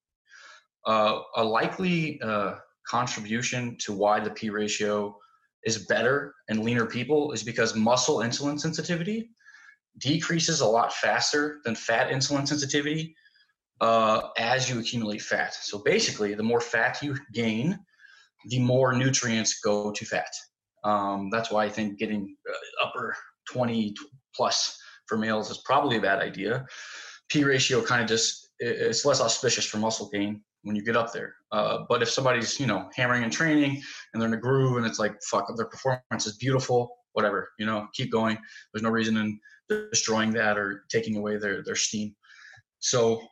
Uh, 0.86 1.20
a 1.36 1.44
likely 1.44 2.20
uh, 2.22 2.54
contribution 2.86 3.76
to 3.80 3.92
why 3.92 4.20
the 4.20 4.30
P 4.30 4.50
ratio 4.50 5.16
is 5.64 5.86
better 5.86 6.34
in 6.48 6.62
leaner 6.62 6.86
people 6.86 7.32
is 7.32 7.42
because 7.42 7.74
muscle 7.74 8.18
insulin 8.18 8.60
sensitivity 8.60 9.30
decreases 9.98 10.60
a 10.60 10.66
lot 10.66 10.92
faster 10.92 11.60
than 11.64 11.74
fat 11.74 12.10
insulin 12.10 12.46
sensitivity 12.46 13.14
uh, 13.80 14.28
as 14.38 14.68
you 14.68 14.78
accumulate 14.78 15.22
fat. 15.22 15.54
So 15.54 15.78
basically, 15.78 16.34
the 16.34 16.42
more 16.42 16.60
fat 16.60 17.02
you 17.02 17.16
gain, 17.32 17.78
the 18.46 18.58
more 18.58 18.92
nutrients 18.92 19.60
go 19.60 19.90
to 19.90 20.04
fat. 20.04 20.30
Um, 20.84 21.30
that's 21.30 21.50
why 21.50 21.64
I 21.64 21.68
think 21.70 21.98
getting 21.98 22.36
uh, 22.48 22.86
upper 22.86 23.16
20 23.52 23.94
plus 24.34 24.78
for 25.06 25.18
males 25.18 25.50
is 25.50 25.58
probably 25.58 25.96
a 25.96 26.00
bad 26.00 26.20
idea. 26.20 26.66
P 27.28 27.44
ratio 27.44 27.82
kind 27.82 28.02
of 28.02 28.08
just 28.08 28.48
it's 28.58 29.04
less 29.04 29.20
auspicious 29.20 29.66
for 29.66 29.78
muscle 29.78 30.08
gain 30.12 30.40
when 30.62 30.76
you 30.76 30.82
get 30.82 30.96
up 30.96 31.12
there. 31.12 31.34
Uh, 31.52 31.78
but 31.88 32.02
if 32.02 32.10
somebody's 32.10 32.58
you 32.58 32.66
know 32.66 32.88
hammering 32.94 33.24
and 33.24 33.32
training 33.32 33.80
and 34.12 34.20
they're 34.20 34.28
in 34.28 34.34
a 34.34 34.38
groove 34.38 34.76
and 34.76 34.86
it's 34.86 34.98
like 34.98 35.14
fuck 35.22 35.46
their 35.56 35.66
performance 35.66 36.26
is 36.26 36.36
beautiful, 36.36 36.96
whatever 37.12 37.50
you 37.58 37.66
know, 37.66 37.86
keep 37.94 38.10
going. 38.10 38.38
There's 38.72 38.82
no 38.82 38.90
reason 38.90 39.16
in 39.16 39.38
destroying 39.68 40.30
that 40.32 40.58
or 40.58 40.84
taking 40.90 41.16
away 41.16 41.36
their 41.36 41.62
their 41.62 41.76
steam. 41.76 42.14
So 42.78 43.22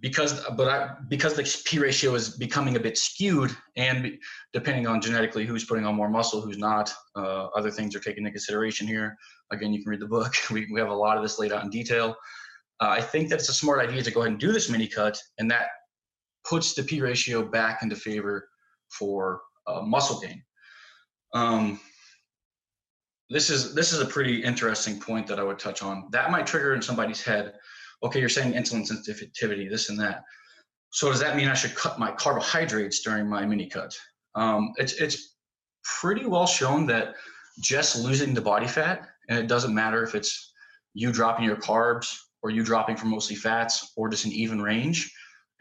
because 0.00 0.44
but 0.56 0.68
I, 0.68 0.94
because 1.08 1.34
the 1.34 1.62
P 1.66 1.78
ratio 1.78 2.14
is 2.14 2.30
becoming 2.30 2.76
a 2.76 2.80
bit 2.80 2.96
skewed, 2.96 3.54
and 3.76 4.18
depending 4.52 4.86
on 4.86 5.00
genetically 5.00 5.44
who's 5.44 5.64
putting 5.64 5.84
on 5.84 5.94
more 5.94 6.08
muscle, 6.08 6.40
who's 6.40 6.58
not, 6.58 6.92
uh, 7.16 7.46
other 7.56 7.70
things 7.70 7.94
are 7.94 8.00
taken 8.00 8.24
into 8.24 8.30
consideration 8.30 8.86
here. 8.86 9.16
Again, 9.52 9.72
you 9.72 9.82
can 9.82 9.90
read 9.90 10.00
the 10.00 10.06
book. 10.06 10.32
We, 10.50 10.66
we 10.72 10.80
have 10.80 10.88
a 10.88 10.94
lot 10.94 11.16
of 11.16 11.22
this 11.22 11.38
laid 11.38 11.52
out 11.52 11.64
in 11.64 11.70
detail. 11.70 12.16
Uh, 12.80 12.88
I 12.88 13.00
think 13.00 13.28
that 13.28 13.40
it's 13.40 13.48
a 13.48 13.54
smart 13.54 13.86
idea 13.86 14.02
to 14.02 14.10
go 14.10 14.20
ahead 14.20 14.32
and 14.32 14.40
do 14.40 14.52
this 14.52 14.70
mini 14.70 14.88
cut, 14.88 15.18
and 15.38 15.50
that 15.50 15.68
puts 16.44 16.74
the 16.74 16.82
P 16.82 17.00
ratio 17.00 17.42
back 17.42 17.82
into 17.82 17.94
favor 17.94 18.48
for 18.88 19.42
uh, 19.66 19.82
muscle 19.82 20.18
gain. 20.20 20.42
Um, 21.34 21.78
this 23.28 23.50
is 23.50 23.74
this 23.74 23.92
is 23.92 24.00
a 24.00 24.06
pretty 24.06 24.42
interesting 24.42 24.98
point 24.98 25.26
that 25.28 25.38
I 25.38 25.44
would 25.44 25.58
touch 25.58 25.82
on. 25.82 26.08
That 26.10 26.30
might 26.30 26.46
trigger 26.46 26.74
in 26.74 26.82
somebody's 26.82 27.22
head 27.22 27.54
okay, 28.02 28.20
you're 28.20 28.28
saying 28.28 28.52
insulin 28.52 28.86
sensitivity, 28.86 29.68
this 29.68 29.88
and 29.88 29.98
that. 30.00 30.22
So 30.90 31.10
does 31.10 31.20
that 31.20 31.36
mean 31.36 31.48
I 31.48 31.54
should 31.54 31.74
cut 31.74 31.98
my 31.98 32.10
carbohydrates 32.10 33.02
during 33.02 33.28
my 33.28 33.46
mini 33.46 33.68
cut? 33.68 33.96
Um, 34.34 34.72
it's 34.76 34.94
it's 34.94 35.36
pretty 36.00 36.26
well 36.26 36.46
shown 36.46 36.86
that 36.86 37.14
just 37.60 37.96
losing 37.96 38.34
the 38.34 38.40
body 38.40 38.66
fat, 38.66 39.06
and 39.28 39.38
it 39.38 39.46
doesn't 39.46 39.74
matter 39.74 40.02
if 40.02 40.14
it's 40.14 40.52
you 40.94 41.12
dropping 41.12 41.44
your 41.44 41.56
carbs 41.56 42.16
or 42.42 42.50
you 42.50 42.64
dropping 42.64 42.96
from 42.96 43.10
mostly 43.10 43.36
fats 43.36 43.92
or 43.96 44.08
just 44.08 44.24
an 44.24 44.32
even 44.32 44.60
range, 44.60 45.12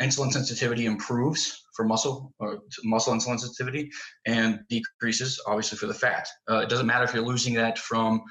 insulin 0.02 0.32
sensitivity 0.32 0.86
improves 0.86 1.66
for 1.76 1.86
muscle 1.86 2.34
or 2.40 2.60
muscle 2.84 3.14
insulin 3.14 3.40
sensitivity 3.40 3.90
and 4.26 4.60
decreases 4.70 5.42
obviously 5.46 5.78
for 5.78 5.88
the 5.88 5.94
fat. 5.94 6.28
Uh, 6.50 6.58
it 6.58 6.70
doesn't 6.70 6.88
matter 6.88 7.04
if 7.04 7.14
you're 7.14 7.26
losing 7.26 7.54
that 7.54 7.78
from 7.78 8.22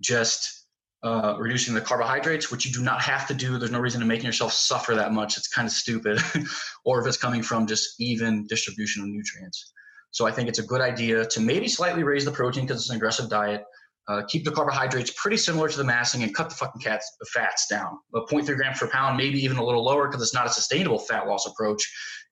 just 0.00 0.63
uh, 1.04 1.36
reducing 1.38 1.74
the 1.74 1.80
carbohydrates, 1.80 2.50
which 2.50 2.64
you 2.64 2.72
do 2.72 2.82
not 2.82 3.00
have 3.02 3.28
to 3.28 3.34
do. 3.34 3.58
There's 3.58 3.70
no 3.70 3.78
reason 3.78 4.00
to 4.00 4.06
making 4.06 4.24
yourself 4.24 4.52
suffer 4.52 4.94
that 4.94 5.12
much. 5.12 5.36
It's 5.36 5.48
kind 5.48 5.66
of 5.66 5.72
stupid. 5.72 6.18
or 6.84 7.00
if 7.00 7.06
it's 7.06 7.18
coming 7.18 7.42
from 7.42 7.66
just 7.66 8.00
even 8.00 8.46
distribution 8.46 9.02
of 9.02 9.08
nutrients. 9.08 9.72
So 10.12 10.26
I 10.26 10.32
think 10.32 10.48
it's 10.48 10.60
a 10.60 10.62
good 10.62 10.80
idea 10.80 11.26
to 11.26 11.40
maybe 11.40 11.68
slightly 11.68 12.04
raise 12.04 12.24
the 12.24 12.30
protein 12.30 12.64
because 12.64 12.80
it's 12.80 12.90
an 12.90 12.96
aggressive 12.96 13.28
diet, 13.28 13.64
uh, 14.06 14.22
keep 14.28 14.44
the 14.44 14.50
carbohydrates 14.50 15.10
pretty 15.16 15.36
similar 15.36 15.68
to 15.68 15.76
the 15.78 15.84
massing 15.84 16.22
and 16.22 16.34
cut 16.34 16.50
the 16.50 16.54
fucking 16.54 16.80
cats, 16.80 17.10
the 17.20 17.26
fats 17.32 17.66
down. 17.68 17.98
A 18.14 18.20
0.3 18.20 18.54
grams 18.56 18.78
per 18.78 18.88
pound, 18.88 19.16
maybe 19.16 19.38
even 19.38 19.56
a 19.56 19.64
little 19.64 19.82
lower 19.82 20.08
because 20.08 20.22
it's 20.22 20.34
not 20.34 20.46
a 20.46 20.50
sustainable 20.50 20.98
fat 20.98 21.26
loss 21.26 21.46
approach. 21.46 21.82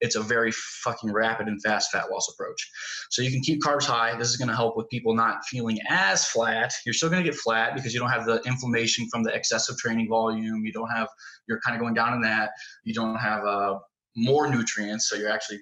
It's 0.01 0.17
a 0.17 0.21
very 0.21 0.53
fucking 0.53 1.13
rapid 1.13 1.47
and 1.47 1.63
fast 1.63 1.91
fat 1.91 2.11
loss 2.11 2.29
approach. 2.35 2.71
So 3.11 3.23
you 3.23 3.31
can 3.31 3.41
keep 3.41 3.63
carbs 3.63 3.85
high. 3.85 4.17
This 4.19 4.29
is 4.29 4.37
going 4.37 4.49
to 4.49 4.57
help 4.57 4.77
with 4.77 4.89
people 4.91 5.15
not 5.15 5.45
feeling 5.47 5.79
as 5.89 6.27
flat. 6.27 6.75
You're 6.85 6.93
still 6.93 7.09
going 7.09 7.23
to 7.25 7.31
get 7.31 7.39
flat 7.39 7.75
because 7.75 7.95
you 7.95 8.01
don't 8.01 8.11
have 8.11 8.27
the 8.27 8.43
inflammation 8.43 9.09
from 9.09 9.23
the 9.23 9.35
excessive 9.35 9.79
training 9.79 10.09
volume. 10.09 10.67
You 10.67 10.73
don't 10.73 10.91
have, 10.91 11.09
you're 11.49 11.61
kind 11.61 11.75
of 11.75 11.81
going 11.81 11.95
down 11.95 12.13
in 12.13 12.21
that. 12.23 12.51
You 12.85 12.93
don't 12.93 13.17
have 13.17 13.45
uh, 13.45 13.79
more 14.15 14.51
nutrients. 14.51 15.09
So 15.09 15.17
you're 15.17 15.31
actually, 15.31 15.61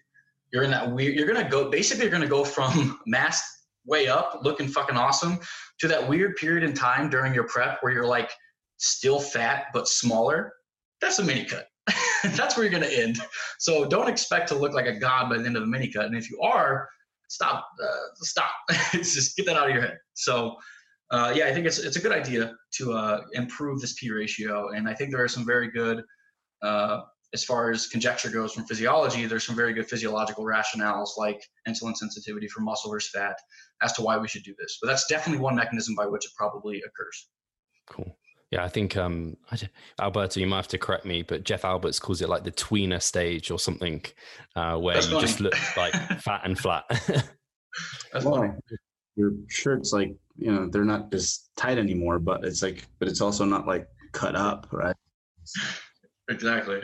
you're 0.53 0.65
in 0.65 0.73
that 0.73 0.91
weird, 0.91 1.15
you're 1.15 1.29
going 1.29 1.45
to 1.45 1.49
go, 1.49 1.71
basically, 1.71 2.05
you're 2.05 2.11
going 2.11 2.23
to 2.23 2.29
go 2.29 2.45
from 2.45 2.99
mass 3.07 3.43
way 3.87 4.09
up, 4.09 4.41
looking 4.43 4.69
fucking 4.69 4.97
awesome, 4.97 5.39
to 5.81 5.89
that 5.89 6.09
weird 6.09 6.37
period 6.37 6.63
in 6.63 6.75
time 6.75 7.11
during 7.11 7.35
your 7.35 7.45
prep 7.45 7.79
where 7.81 7.93
you're 7.93 8.07
like 8.07 8.31
still 8.79 9.21
fat 9.21 9.67
but 9.73 9.89
smaller, 9.89 10.53
that's 11.01 11.19
a 11.19 11.25
mini 11.25 11.45
cut. 11.45 11.67
that's 12.37 12.57
where 12.57 12.65
you're 12.65 12.79
going 12.79 12.89
to 12.89 13.03
end. 13.03 13.19
So 13.59 13.87
don't 13.87 14.09
expect 14.09 14.49
to 14.49 14.55
look 14.55 14.73
like 14.73 14.87
a 14.87 14.99
god 14.99 15.29
by 15.29 15.39
the 15.39 15.45
end 15.45 15.57
of 15.57 15.63
the 15.63 15.69
mini 15.69 15.91
cut. 15.91 16.07
And 16.07 16.17
if 16.17 16.31
you 16.31 16.41
are, 16.41 16.89
stop, 17.29 17.67
uh, 17.83 18.15
stop. 18.17 18.51
just 18.93 19.37
get 19.37 19.47
that 19.47 19.57
out 19.57 19.69
of 19.69 19.75
your 19.75 19.83
head. 19.83 19.99
So 20.15 20.57
uh, 21.11 21.33
yeah, 21.35 21.47
I 21.47 21.53
think 21.53 21.67
it's 21.67 21.79
it's 21.79 21.97
a 21.97 22.01
good 22.01 22.13
idea 22.13 22.55
to 22.75 22.93
uh, 22.93 23.23
improve 23.33 23.81
this 23.81 23.95
P 23.95 24.11
ratio, 24.13 24.69
and 24.69 24.89
I 24.89 24.95
think 24.95 25.11
there 25.11 25.23
are 25.23 25.29
some 25.29 25.45
very 25.45 25.69
good, 25.69 26.05
uh, 26.63 27.01
as 27.35 27.43
far 27.43 27.73
as 27.73 27.89
conjecture 27.89 28.31
goes 28.31 28.53
from 28.53 28.65
physiology. 28.65 29.27
There's 29.27 29.45
some 29.45 29.57
very 29.57 29.73
good 29.73 29.89
physiological 29.89 30.45
rationales 30.45 31.11
like 31.19 31.43
insulin 31.69 31.97
sensitivity 31.97 32.47
for 32.47 32.61
muscle 32.61 32.93
versus 32.93 33.11
fat, 33.11 33.37
as 33.83 33.93
to 33.95 34.03
why 34.03 34.19
we 34.19 34.29
should 34.29 34.43
do 34.43 34.55
this. 34.59 34.79
But 34.81 34.89
that's 34.89 35.07
definitely 35.07 35.43
one 35.43 35.57
mechanism 35.57 35.95
by 35.95 36.07
which 36.07 36.25
it 36.27 36.33
probably 36.37 36.79
occurs. 36.79 37.29
Cool. 37.87 38.17
Yeah, 38.51 38.65
I 38.65 38.69
think 38.69 38.97
um, 38.97 39.37
Alberto, 40.01 40.41
you 40.41 40.47
might 40.47 40.57
have 40.57 40.69
to 40.69 40.79
correct 40.79 41.05
me, 41.05 41.23
but 41.23 41.45
Jeff 41.45 41.65
Alberts 41.65 42.01
calls 42.01 42.21
it 42.21 42.29
like 42.29 42.43
the 42.43 42.51
tweener 42.51 43.01
stage 43.01 43.51
or 43.51 43.61
something, 43.61 44.03
uh, 44.57 44.77
where 44.77 44.95
that's 44.95 45.07
you 45.07 45.15
funny. 45.15 45.27
just 45.27 45.41
look 45.41 45.77
like 45.77 45.95
fat 46.21 46.41
and 46.45 46.59
flat. 46.59 46.85
that's 48.13 48.25
well, 48.25 48.37
funny. 48.37 48.53
Your 49.15 49.33
shirts, 49.49 49.93
like 49.93 50.17
you 50.37 50.53
know, 50.53 50.67
they're 50.69 50.85
not 50.85 51.13
just 51.13 51.51
tight 51.57 51.79
anymore, 51.79 52.19
but 52.19 52.45
it's 52.45 52.61
like, 52.61 52.87
but 52.99 53.07
it's 53.07 53.21
also 53.21 53.45
not 53.45 53.69
like 53.69 53.87
cut 54.13 54.35
up, 54.35 54.67
right? 54.73 54.97
Exactly. 56.29 56.81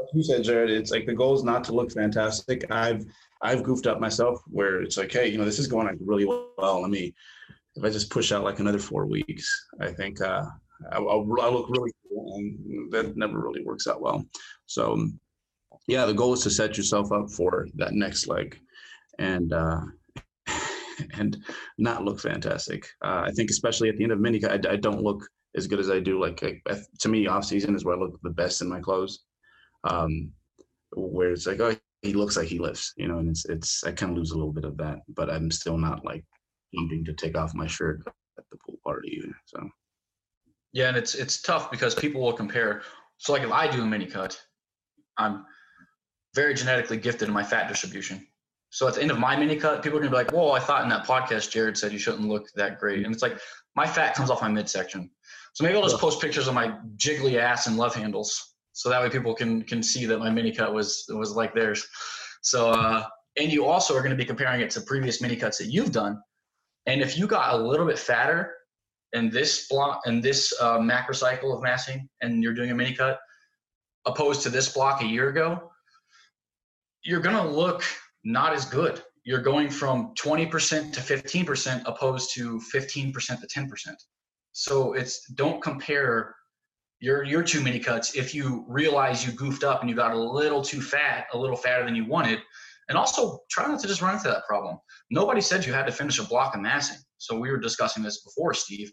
Like 0.00 0.14
you 0.14 0.22
said, 0.22 0.42
Jared, 0.42 0.70
it's 0.70 0.90
like 0.90 1.06
the 1.06 1.14
goal 1.14 1.34
is 1.34 1.44
not 1.44 1.64
to 1.64 1.72
look 1.72 1.92
fantastic. 1.92 2.70
I've 2.70 3.04
I've 3.42 3.62
goofed 3.62 3.86
up 3.86 4.00
myself 4.00 4.40
where 4.46 4.82
it's 4.82 4.96
like, 4.96 5.12
hey, 5.12 5.28
you 5.28 5.38
know, 5.38 5.44
this 5.44 5.58
is 5.58 5.66
going 5.66 5.86
like 5.86 5.98
really 6.00 6.24
well. 6.24 6.82
Let 6.82 6.90
me, 6.90 7.14
if 7.74 7.84
I 7.84 7.90
just 7.90 8.10
push 8.10 8.32
out 8.32 8.44
like 8.44 8.58
another 8.58 8.78
four 8.78 9.06
weeks, 9.06 9.66
I 9.80 9.92
think 9.92 10.20
uh, 10.20 10.44
I'll, 10.92 11.08
I'll 11.08 11.52
look 11.52 11.70
really 11.70 11.92
cool. 12.08 12.36
And 12.36 12.92
that 12.92 13.16
never 13.16 13.40
really 13.40 13.64
works 13.64 13.86
out 13.86 14.02
well. 14.02 14.24
So, 14.66 15.08
yeah, 15.86 16.04
the 16.04 16.12
goal 16.12 16.34
is 16.34 16.42
to 16.42 16.50
set 16.50 16.76
yourself 16.76 17.12
up 17.12 17.30
for 17.30 17.66
that 17.76 17.94
next 17.94 18.26
leg, 18.26 18.60
and 19.18 19.52
uh, 19.52 19.80
and 21.14 21.42
not 21.78 22.04
look 22.04 22.20
fantastic. 22.20 22.86
Uh, 23.02 23.22
I 23.26 23.30
think 23.30 23.50
especially 23.50 23.88
at 23.88 23.96
the 23.96 24.02
end 24.02 24.12
of 24.12 24.20
mini, 24.20 24.44
I, 24.44 24.54
I 24.54 24.76
don't 24.76 25.02
look 25.02 25.26
as 25.56 25.66
good 25.66 25.80
as 25.80 25.90
I 25.90 25.98
do. 25.98 26.20
Like 26.20 26.42
I, 26.42 26.76
to 27.00 27.08
me, 27.08 27.26
off 27.26 27.46
season 27.46 27.74
is 27.74 27.84
where 27.84 27.96
I 27.96 27.98
look 27.98 28.20
the 28.22 28.30
best 28.30 28.60
in 28.60 28.68
my 28.68 28.80
clothes. 28.80 29.20
Um, 29.84 30.32
where 30.92 31.30
it's 31.30 31.46
like, 31.46 31.60
oh, 31.60 31.76
he 32.02 32.14
looks 32.14 32.36
like 32.36 32.48
he 32.48 32.58
lifts, 32.58 32.92
you 32.96 33.08
know, 33.08 33.18
and 33.18 33.28
it's 33.28 33.44
it's 33.46 33.84
I 33.84 33.92
kind 33.92 34.12
of 34.12 34.18
lose 34.18 34.30
a 34.30 34.36
little 34.36 34.52
bit 34.52 34.64
of 34.64 34.76
that, 34.78 35.00
but 35.08 35.30
I'm 35.30 35.50
still 35.50 35.76
not 35.76 36.04
like 36.04 36.24
needing 36.72 37.04
to 37.04 37.12
take 37.12 37.36
off 37.36 37.54
my 37.54 37.66
shirt 37.66 38.02
at 38.38 38.44
the 38.50 38.58
pool 38.58 38.78
party 38.84 39.18
either. 39.18 39.34
So 39.44 39.68
yeah, 40.72 40.88
and 40.88 40.96
it's 40.96 41.14
it's 41.14 41.42
tough 41.42 41.70
because 41.70 41.94
people 41.94 42.20
will 42.20 42.32
compare. 42.32 42.82
So 43.18 43.32
like 43.32 43.42
if 43.42 43.52
I 43.52 43.70
do 43.70 43.82
a 43.82 43.86
mini 43.86 44.06
cut, 44.06 44.40
I'm 45.18 45.44
very 46.34 46.54
genetically 46.54 46.96
gifted 46.96 47.28
in 47.28 47.34
my 47.34 47.42
fat 47.42 47.68
distribution. 47.68 48.26
So 48.70 48.86
at 48.86 48.94
the 48.94 49.02
end 49.02 49.10
of 49.10 49.18
my 49.18 49.36
mini 49.36 49.56
cut, 49.56 49.82
people 49.82 49.98
are 49.98 50.02
gonna 50.02 50.12
be 50.12 50.16
like, 50.16 50.32
"Whoa, 50.32 50.52
I 50.52 50.60
thought 50.60 50.84
in 50.84 50.88
that 50.90 51.06
podcast 51.06 51.50
Jared 51.50 51.76
said 51.76 51.92
you 51.92 51.98
shouldn't 51.98 52.28
look 52.28 52.46
that 52.54 52.78
great," 52.78 53.04
and 53.04 53.12
it's 53.12 53.22
like 53.22 53.38
my 53.74 53.86
fat 53.86 54.14
comes 54.14 54.30
off 54.30 54.40
my 54.40 54.48
midsection. 54.48 55.10
So 55.52 55.64
maybe 55.64 55.76
I'll 55.76 55.82
just 55.82 55.98
post 55.98 56.20
pictures 56.20 56.48
of 56.48 56.54
my 56.54 56.78
jiggly 56.96 57.36
ass 57.36 57.66
and 57.66 57.76
love 57.76 57.94
handles 57.94 58.49
so 58.72 58.88
that 58.88 59.00
way 59.00 59.10
people 59.10 59.34
can 59.34 59.62
can 59.62 59.82
see 59.82 60.06
that 60.06 60.18
my 60.18 60.30
mini 60.30 60.52
cut 60.52 60.72
was 60.72 61.04
was 61.10 61.34
like 61.34 61.54
theirs. 61.54 61.86
So 62.42 62.70
uh, 62.70 63.04
and 63.38 63.52
you 63.52 63.64
also 63.64 63.94
are 63.94 64.00
going 64.00 64.10
to 64.10 64.16
be 64.16 64.24
comparing 64.24 64.60
it 64.60 64.70
to 64.70 64.80
previous 64.82 65.20
mini 65.20 65.36
cuts 65.36 65.58
that 65.58 65.66
you've 65.66 65.92
done. 65.92 66.20
And 66.86 67.00
if 67.00 67.18
you 67.18 67.26
got 67.26 67.54
a 67.54 67.56
little 67.56 67.86
bit 67.86 67.98
fatter 67.98 68.52
in 69.12 69.30
this 69.30 69.66
block 69.68 70.02
in 70.06 70.20
this 70.20 70.52
uh, 70.60 70.78
macro 70.78 71.14
cycle 71.14 71.54
of 71.54 71.62
massing, 71.62 72.08
and 72.20 72.42
you're 72.42 72.54
doing 72.54 72.70
a 72.70 72.74
mini 72.74 72.94
cut, 72.94 73.18
opposed 74.06 74.42
to 74.42 74.50
this 74.50 74.72
block 74.72 75.02
a 75.02 75.06
year 75.06 75.28
ago, 75.28 75.70
you're 77.04 77.20
going 77.20 77.36
to 77.36 77.48
look 77.48 77.82
not 78.24 78.52
as 78.52 78.64
good. 78.64 79.02
You're 79.24 79.42
going 79.42 79.68
from 79.68 80.14
20% 80.14 80.92
to 80.92 81.00
15% 81.00 81.82
opposed 81.86 82.34
to 82.34 82.60
15% 82.74 83.40
to 83.40 83.46
10%. 83.46 83.94
So 84.52 84.94
it's 84.94 85.26
don't 85.32 85.62
compare 85.62 86.34
your 87.00 87.24
your 87.24 87.42
two 87.42 87.60
mini 87.60 87.78
cuts 87.78 88.14
if 88.14 88.34
you 88.34 88.64
realize 88.68 89.26
you 89.26 89.32
goofed 89.32 89.64
up 89.64 89.80
and 89.80 89.90
you 89.90 89.96
got 89.96 90.12
a 90.12 90.18
little 90.18 90.62
too 90.62 90.80
fat, 90.80 91.26
a 91.32 91.38
little 91.38 91.56
fatter 91.56 91.84
than 91.84 91.96
you 91.96 92.04
wanted. 92.04 92.38
And 92.88 92.98
also 92.98 93.40
try 93.50 93.68
not 93.68 93.80
to 93.80 93.86
just 93.86 94.02
run 94.02 94.16
into 94.16 94.28
that 94.28 94.44
problem. 94.46 94.78
Nobody 95.10 95.40
said 95.40 95.64
you 95.64 95.72
had 95.72 95.86
to 95.86 95.92
finish 95.92 96.18
a 96.18 96.24
block 96.24 96.54
of 96.54 96.60
massing. 96.60 96.98
So 97.18 97.38
we 97.38 97.50
were 97.50 97.56
discussing 97.56 98.02
this 98.02 98.22
before, 98.22 98.52
Steve. 98.52 98.92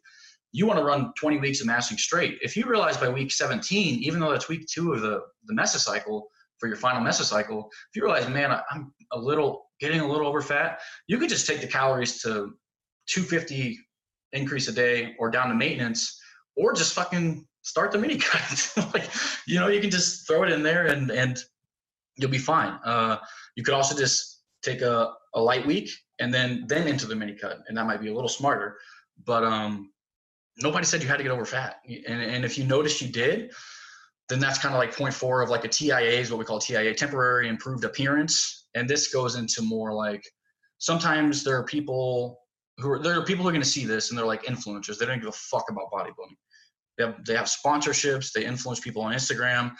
You 0.52 0.68
want 0.68 0.80
to 0.80 0.86
run 0.86 1.12
20 1.18 1.40
weeks 1.40 1.62
of 1.62 1.68
massing 1.68 1.98
straight. 1.98 2.38
If 2.42 2.56
you 2.56 2.66
realize 2.66 2.96
by 2.96 3.10
week 3.10 3.32
17, 3.32 4.04
even 4.04 4.20
though 4.20 4.32
that's 4.32 4.48
week 4.48 4.68
two 4.68 4.94
of 4.94 5.02
the, 5.02 5.22
the 5.46 5.54
mesocycle 5.54 6.24
for 6.60 6.68
your 6.68 6.78
final 6.78 7.02
mesocycle, 7.02 7.66
if 7.70 7.96
you 7.96 8.04
realize, 8.04 8.30
man, 8.30 8.58
I'm 8.70 8.94
a 9.12 9.20
little 9.20 9.66
getting 9.80 10.00
a 10.00 10.08
little 10.08 10.28
over 10.28 10.42
fat, 10.42 10.80
you 11.08 11.18
could 11.18 11.30
just 11.30 11.48
take 11.48 11.62
the 11.62 11.68
calories 11.68 12.22
to 12.22 12.54
250 13.08 13.80
increase 14.34 14.68
a 14.68 14.72
day 14.72 15.16
or 15.18 15.32
down 15.32 15.50
to 15.50 15.56
maintenance 15.56 16.20
or 16.56 16.74
just 16.74 16.94
fucking 16.94 17.48
start 17.68 17.92
the 17.92 17.98
mini 18.04 18.18
cut. 18.18 18.74
like, 18.94 19.10
you 19.46 19.60
know, 19.60 19.68
you 19.68 19.82
can 19.82 19.90
just 19.90 20.28
throw 20.28 20.44
it 20.44 20.52
in 20.52 20.64
there 20.64 20.88
and, 20.88 21.12
and 21.12 21.40
you'll 22.16 22.32
be 22.32 22.38
fine. 22.38 22.80
Uh, 22.84 23.18
you 23.56 23.64
could 23.64 23.74
also 23.74 23.96
just 23.96 24.42
take 24.64 24.82
a, 24.82 25.14
a 25.36 25.42
light 25.42 25.66
week 25.66 25.90
and 26.20 26.34
then, 26.34 26.66
then 26.68 26.88
into 26.88 27.06
the 27.06 27.16
mini 27.16 27.34
cut. 27.34 27.60
And 27.68 27.78
that 27.78 27.86
might 27.86 28.02
be 28.02 28.10
a 28.10 28.14
little 28.14 28.30
smarter, 28.30 28.78
but, 29.26 29.44
um, 29.44 29.92
nobody 30.60 30.86
said 30.86 31.04
you 31.04 31.08
had 31.08 31.18
to 31.18 31.24
get 31.24 31.32
over 31.32 31.46
fat. 31.46 31.82
And, 31.88 32.22
and 32.22 32.44
if 32.44 32.58
you 32.58 32.64
notice 32.66 33.02
you 33.02 33.10
did, 33.10 33.52
then 34.30 34.40
that's 34.40 34.60
kind 34.60 34.74
of 34.74 34.80
like 34.80 34.96
point 34.96 35.14
four 35.14 35.42
of 35.42 35.50
like 35.50 35.66
a 35.66 35.68
TIA 35.68 36.20
is 36.20 36.32
what 36.32 36.40
we 36.40 36.46
call 36.46 36.60
TIA, 36.60 36.94
temporary 36.94 37.48
improved 37.48 37.84
appearance. 37.86 38.68
And 38.76 38.90
this 38.90 39.14
goes 39.14 39.36
into 39.36 39.62
more 39.62 39.94
like 39.94 40.24
sometimes 40.80 41.44
there 41.44 41.58
are 41.58 41.64
people 41.64 42.42
who 42.78 42.92
are 42.92 43.00
there 43.00 43.20
are 43.20 43.24
people 43.24 43.44
who 43.44 43.50
are 43.50 43.54
going 43.54 43.64
to 43.64 43.70
see 43.70 43.86
this 43.86 44.10
and 44.10 44.18
they're 44.18 44.26
like 44.26 44.44
influencers. 44.44 44.98
They 44.98 45.06
don't 45.06 45.20
give 45.20 45.30
a 45.30 45.32
fuck 45.32 45.66
about 45.70 45.92
bodybuilding. 45.92 46.36
They 46.98 47.06
have 47.06 47.26
they 47.26 47.36
have 47.36 47.48
sponsorships. 47.48 48.32
They 48.32 48.46
influence 48.46 48.80
people 48.80 49.02
on 49.02 49.14
Instagram. 49.14 49.76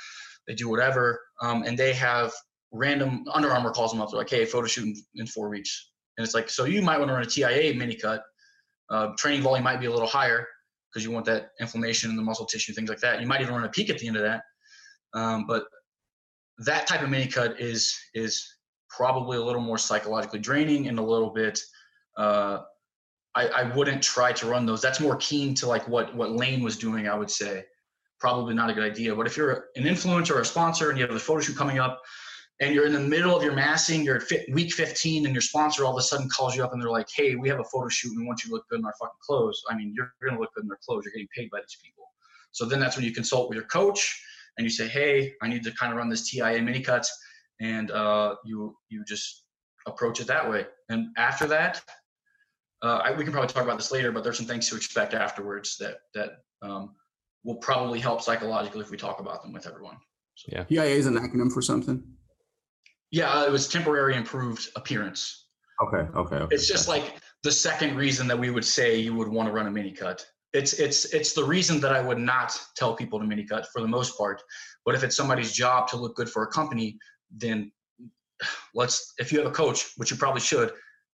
They 0.48 0.54
do 0.54 0.70
whatever, 0.70 1.20
um, 1.42 1.64
and 1.64 1.78
they 1.78 1.94
have 1.94 2.32
random 2.72 3.26
Under 3.34 3.52
Armour 3.52 3.72
calls 3.72 3.92
them 3.92 4.02
up. 4.02 4.10
They're 4.10 4.20
like, 4.20 4.30
"Hey, 4.30 4.46
photo 4.46 4.68
shoot 4.68 4.86
in, 4.86 4.96
in 5.16 5.28
four 5.28 5.50
weeks," 5.50 5.92
and 6.18 6.26
it's 6.26 6.34
like, 6.34 6.50
so 6.50 6.66
you 6.66 6.82
might 6.82 7.00
want 7.00 7.10
to 7.10 7.14
run 7.14 7.24
a 7.24 7.26
TIA 7.26 7.74
mini 7.74 7.96
cut. 7.96 8.24
Uh, 8.90 9.10
training 9.18 9.42
volume 9.42 9.64
might 9.64 9.80
be 9.80 9.88
a 9.88 9.92
little 9.92 10.08
higher 10.08 10.48
because 10.90 11.04
you 11.04 11.12
want 11.12 11.26
that 11.26 11.50
inflammation 11.60 12.10
in 12.10 12.16
the 12.16 12.24
muscle 12.24 12.46
tissue, 12.46 12.74
things 12.74 12.90
like 12.90 13.00
that. 13.00 13.20
You 13.20 13.28
might 13.28 13.42
even 13.42 13.54
run 13.54 13.66
a 13.66 13.70
peak 13.70 13.90
at 13.90 14.00
the 14.00 14.08
end 14.08 14.16
of 14.16 14.24
that, 14.24 14.44
um, 15.14 15.46
but 15.46 15.66
that 16.60 16.88
type 16.88 17.02
of 17.02 17.10
mini 17.10 17.28
cut 17.28 17.60
is 17.60 17.96
is 18.14 18.48
probably 18.90 19.38
a 19.38 19.42
little 19.44 19.62
more 19.62 19.78
psychologically 19.78 20.40
draining 20.40 20.88
and 20.88 20.98
a 20.98 21.04
little 21.04 21.32
bit 21.32 21.60
uh, 22.18 22.60
I, 23.38 23.46
I 23.48 23.76
wouldn't 23.76 24.02
try 24.02 24.32
to 24.34 24.48
run 24.48 24.66
those. 24.66 24.82
That's 24.82 25.00
more 25.00 25.16
keen 25.18 25.54
to 25.56 25.68
like 25.68 25.88
what 25.88 26.14
what 26.16 26.32
Lane 26.32 26.64
was 26.64 26.76
doing. 26.76 27.08
I 27.08 27.16
would 27.16 27.30
say 27.30 27.64
probably 28.20 28.56
not 28.56 28.72
a 28.72 28.74
good 28.74 28.84
idea. 28.84 29.16
But 29.16 29.28
if 29.28 29.38
you're 29.38 29.66
an 29.76 29.84
influencer 29.84 30.32
or 30.32 30.42
a 30.42 30.46
sponsor 30.46 30.90
and 30.90 30.98
you 30.98 31.06
have 31.06 31.16
a 31.16 31.20
photo 31.20 31.42
shoot 31.42 31.56
coming 31.56 31.78
up, 31.78 32.02
and 32.60 32.74
you're 32.74 32.88
in 32.88 32.94
the 32.94 33.00
middle 33.00 33.38
of 33.38 33.44
your 33.44 33.54
massing, 33.54 34.04
you're 34.04 34.16
at 34.16 34.24
week 34.52 34.74
15, 34.74 35.26
and 35.26 35.36
your 35.36 35.44
sponsor 35.44 35.86
all 35.86 35.92
of 35.96 36.00
a 36.00 36.02
sudden 36.02 36.28
calls 36.36 36.56
you 36.56 36.64
up 36.64 36.74
and 36.74 36.82
they're 36.82 36.90
like, 36.90 37.08
"Hey, 37.16 37.36
we 37.36 37.48
have 37.50 37.60
a 37.60 37.64
photo 37.66 37.88
shoot 37.90 38.10
and 38.10 38.22
we 38.22 38.26
want 38.26 38.44
you 38.44 38.50
to 38.50 38.56
look 38.56 38.68
good 38.70 38.80
in 38.80 38.86
our 38.86 38.96
fucking 39.00 39.22
clothes." 39.22 39.62
I 39.70 39.76
mean, 39.76 39.94
you're 39.96 40.12
going 40.24 40.34
to 40.34 40.42
look 40.42 40.54
good 40.56 40.64
in 40.64 40.68
their 40.68 40.80
clothes. 40.84 41.04
You're 41.06 41.14
getting 41.14 41.30
paid 41.36 41.52
by 41.52 41.60
these 41.60 41.78
people. 41.84 42.06
So 42.54 42.66
then 42.66 42.80
that's 42.80 42.96
when 42.96 43.06
you 43.06 43.14
consult 43.14 43.50
with 43.50 43.56
your 43.58 43.68
coach 43.68 44.20
and 44.58 44.66
you 44.66 44.72
say, 44.72 44.88
"Hey, 44.88 45.34
I 45.44 45.48
need 45.48 45.64
to 45.66 45.72
kind 45.74 45.92
of 45.92 46.00
run 46.00 46.10
this 46.10 46.28
TIA 46.28 46.60
mini 46.64 46.82
cut," 46.82 47.06
and 47.62 47.92
uh, 47.92 48.36
you 48.44 48.76
you 48.90 49.04
just 49.06 49.44
approach 49.86 50.20
it 50.20 50.26
that 50.26 50.50
way. 50.50 50.66
And 50.90 51.10
after 51.18 51.46
that, 51.48 51.84
uh, 52.82 53.02
I, 53.04 53.12
we 53.12 53.24
can 53.24 53.34
probably 53.34 53.52
talk 53.54 53.64
about 53.64 53.78
this 53.78 53.92
later, 53.92 54.12
but 54.12 54.24
there's 54.24 54.38
some 54.38 54.46
things 54.46 54.70
to 54.70 54.76
expect 54.76 55.14
afterwards 55.14 55.78
that 55.78 55.98
that 56.14 56.40
um, 56.62 56.96
will 57.44 57.56
probably 57.56 58.00
help 58.00 58.22
psychologically 58.22 58.82
if 58.82 58.92
we 58.92 58.98
talk 58.98 59.20
about 59.20 59.42
them 59.42 59.54
with 59.54 59.66
everyone. 59.66 59.98
So, 60.36 60.50
yeah, 60.52 60.64
TIA 60.66 60.96
is 60.96 61.08
an 61.08 61.16
acronym 61.16 61.52
for 61.52 61.62
something. 61.62 62.04
Yeah, 63.10 63.32
uh, 63.32 63.46
it 63.46 63.52
was 63.52 63.68
temporary 63.68 64.16
improved 64.16 64.70
appearance. 64.76 65.48
Okay, 65.82 66.10
okay, 66.16 66.36
okay. 66.36 66.56
It's 66.56 66.68
just 66.68 66.88
like 66.88 67.16
the 67.44 67.52
second 67.52 67.96
reason 67.96 68.28
that 68.28 68.38
we 68.38 68.50
would 68.50 68.66
say 68.66 68.98
you 68.98 69.16
would 69.16 69.28
want 69.28 69.48
to 69.48 69.54
run 69.54 69.68
a 69.68 69.72
mini 69.72 69.92
cut. 69.92 70.26
It's 70.54 70.74
it's 70.74 71.06
it's 71.14 71.34
the 71.34 71.44
reason 71.44 71.80
that 71.82 71.94
I 71.94 72.02
would 72.02 72.20
not 72.20 72.60
tell 72.76 72.96
people 72.96 73.20
to 73.20 73.26
mini 73.26 73.46
cut 73.46 73.68
for 73.74 73.82
the 73.82 73.88
most 73.88 74.18
part. 74.18 74.42
But 74.86 74.96
if 74.96 75.04
it's 75.04 75.16
somebody's 75.16 75.52
job 75.52 75.88
to 75.90 75.98
look 75.98 76.16
good 76.16 76.30
for 76.30 76.44
a 76.44 76.48
company, 76.48 76.98
then 77.32 77.72
let's 78.74 79.14
if 79.18 79.32
you 79.32 79.40
have 79.40 79.48
a 79.48 79.52
coach, 79.52 79.92
which 79.98 80.12
you 80.12 80.18
probably 80.18 80.42
should, 80.42 80.72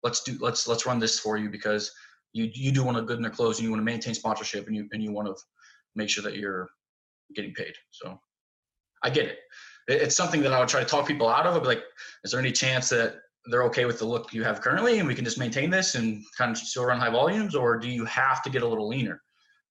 let's 0.03 0.22
do 0.22 0.36
let's 0.40 0.68
let's 0.68 0.86
run 0.86 0.99
this 0.99 1.18
for 1.18 1.36
you 1.36 1.49
because 1.49 1.92
you 2.32 2.51
you 2.55 2.72
do 2.72 2.84
want 2.84 2.96
to 2.96 3.03
good 3.03 3.16
in 3.16 3.22
their 3.22 3.30
clothes 3.30 3.59
and 3.59 3.64
you 3.64 3.70
want 3.70 3.80
to 3.80 3.84
maintain 3.84 4.14
sponsorship 4.14 4.66
and 4.66 4.76
you 4.76 4.88
and 4.92 5.03
you 5.03 5.12
want 5.12 5.28
to 5.28 5.34
make 5.94 6.09
sure 6.09 6.22
that 6.22 6.36
you're 6.36 6.68
getting 7.34 7.53
paid. 7.55 7.74
So 7.90 8.18
I 9.03 9.11
get 9.11 9.26
it. 9.26 9.38
It's 9.88 10.16
something 10.16 10.42
that 10.42 10.53
I 10.53 10.59
would 10.61 10.68
try 10.68 10.80
to 10.80 10.86
talk 10.86 11.07
people 11.07 11.28
out 11.28 11.46
of. 11.46 11.55
I'd 11.55 11.62
be 11.62 11.68
like, 11.68 11.82
is 12.24 12.30
there 12.30 12.40
any 12.40 12.53
chance 12.53 12.88
that 12.90 13.16
they're 13.46 13.64
okay 13.64 13.86
with 13.86 13.99
the 13.99 14.05
look 14.05 14.32
you 14.34 14.44
have 14.44 14.61
currently 14.61 14.99
and 14.99 15.09
we 15.09 15.14
can 15.14 15.24
just 15.24 15.38
maintain 15.38 15.70
this 15.70 15.94
and 15.94 16.22
kind 16.36 16.51
of 16.51 16.59
still 16.59 16.84
run 16.84 16.99
high 16.99 17.11
volumes 17.11 17.55
or 17.55 17.78
do 17.78 17.88
you 17.88 18.05
have 18.05 18.42
to 18.42 18.51
get 18.51 18.62
a 18.62 18.68
little 18.68 18.88
leaner? 18.88 19.22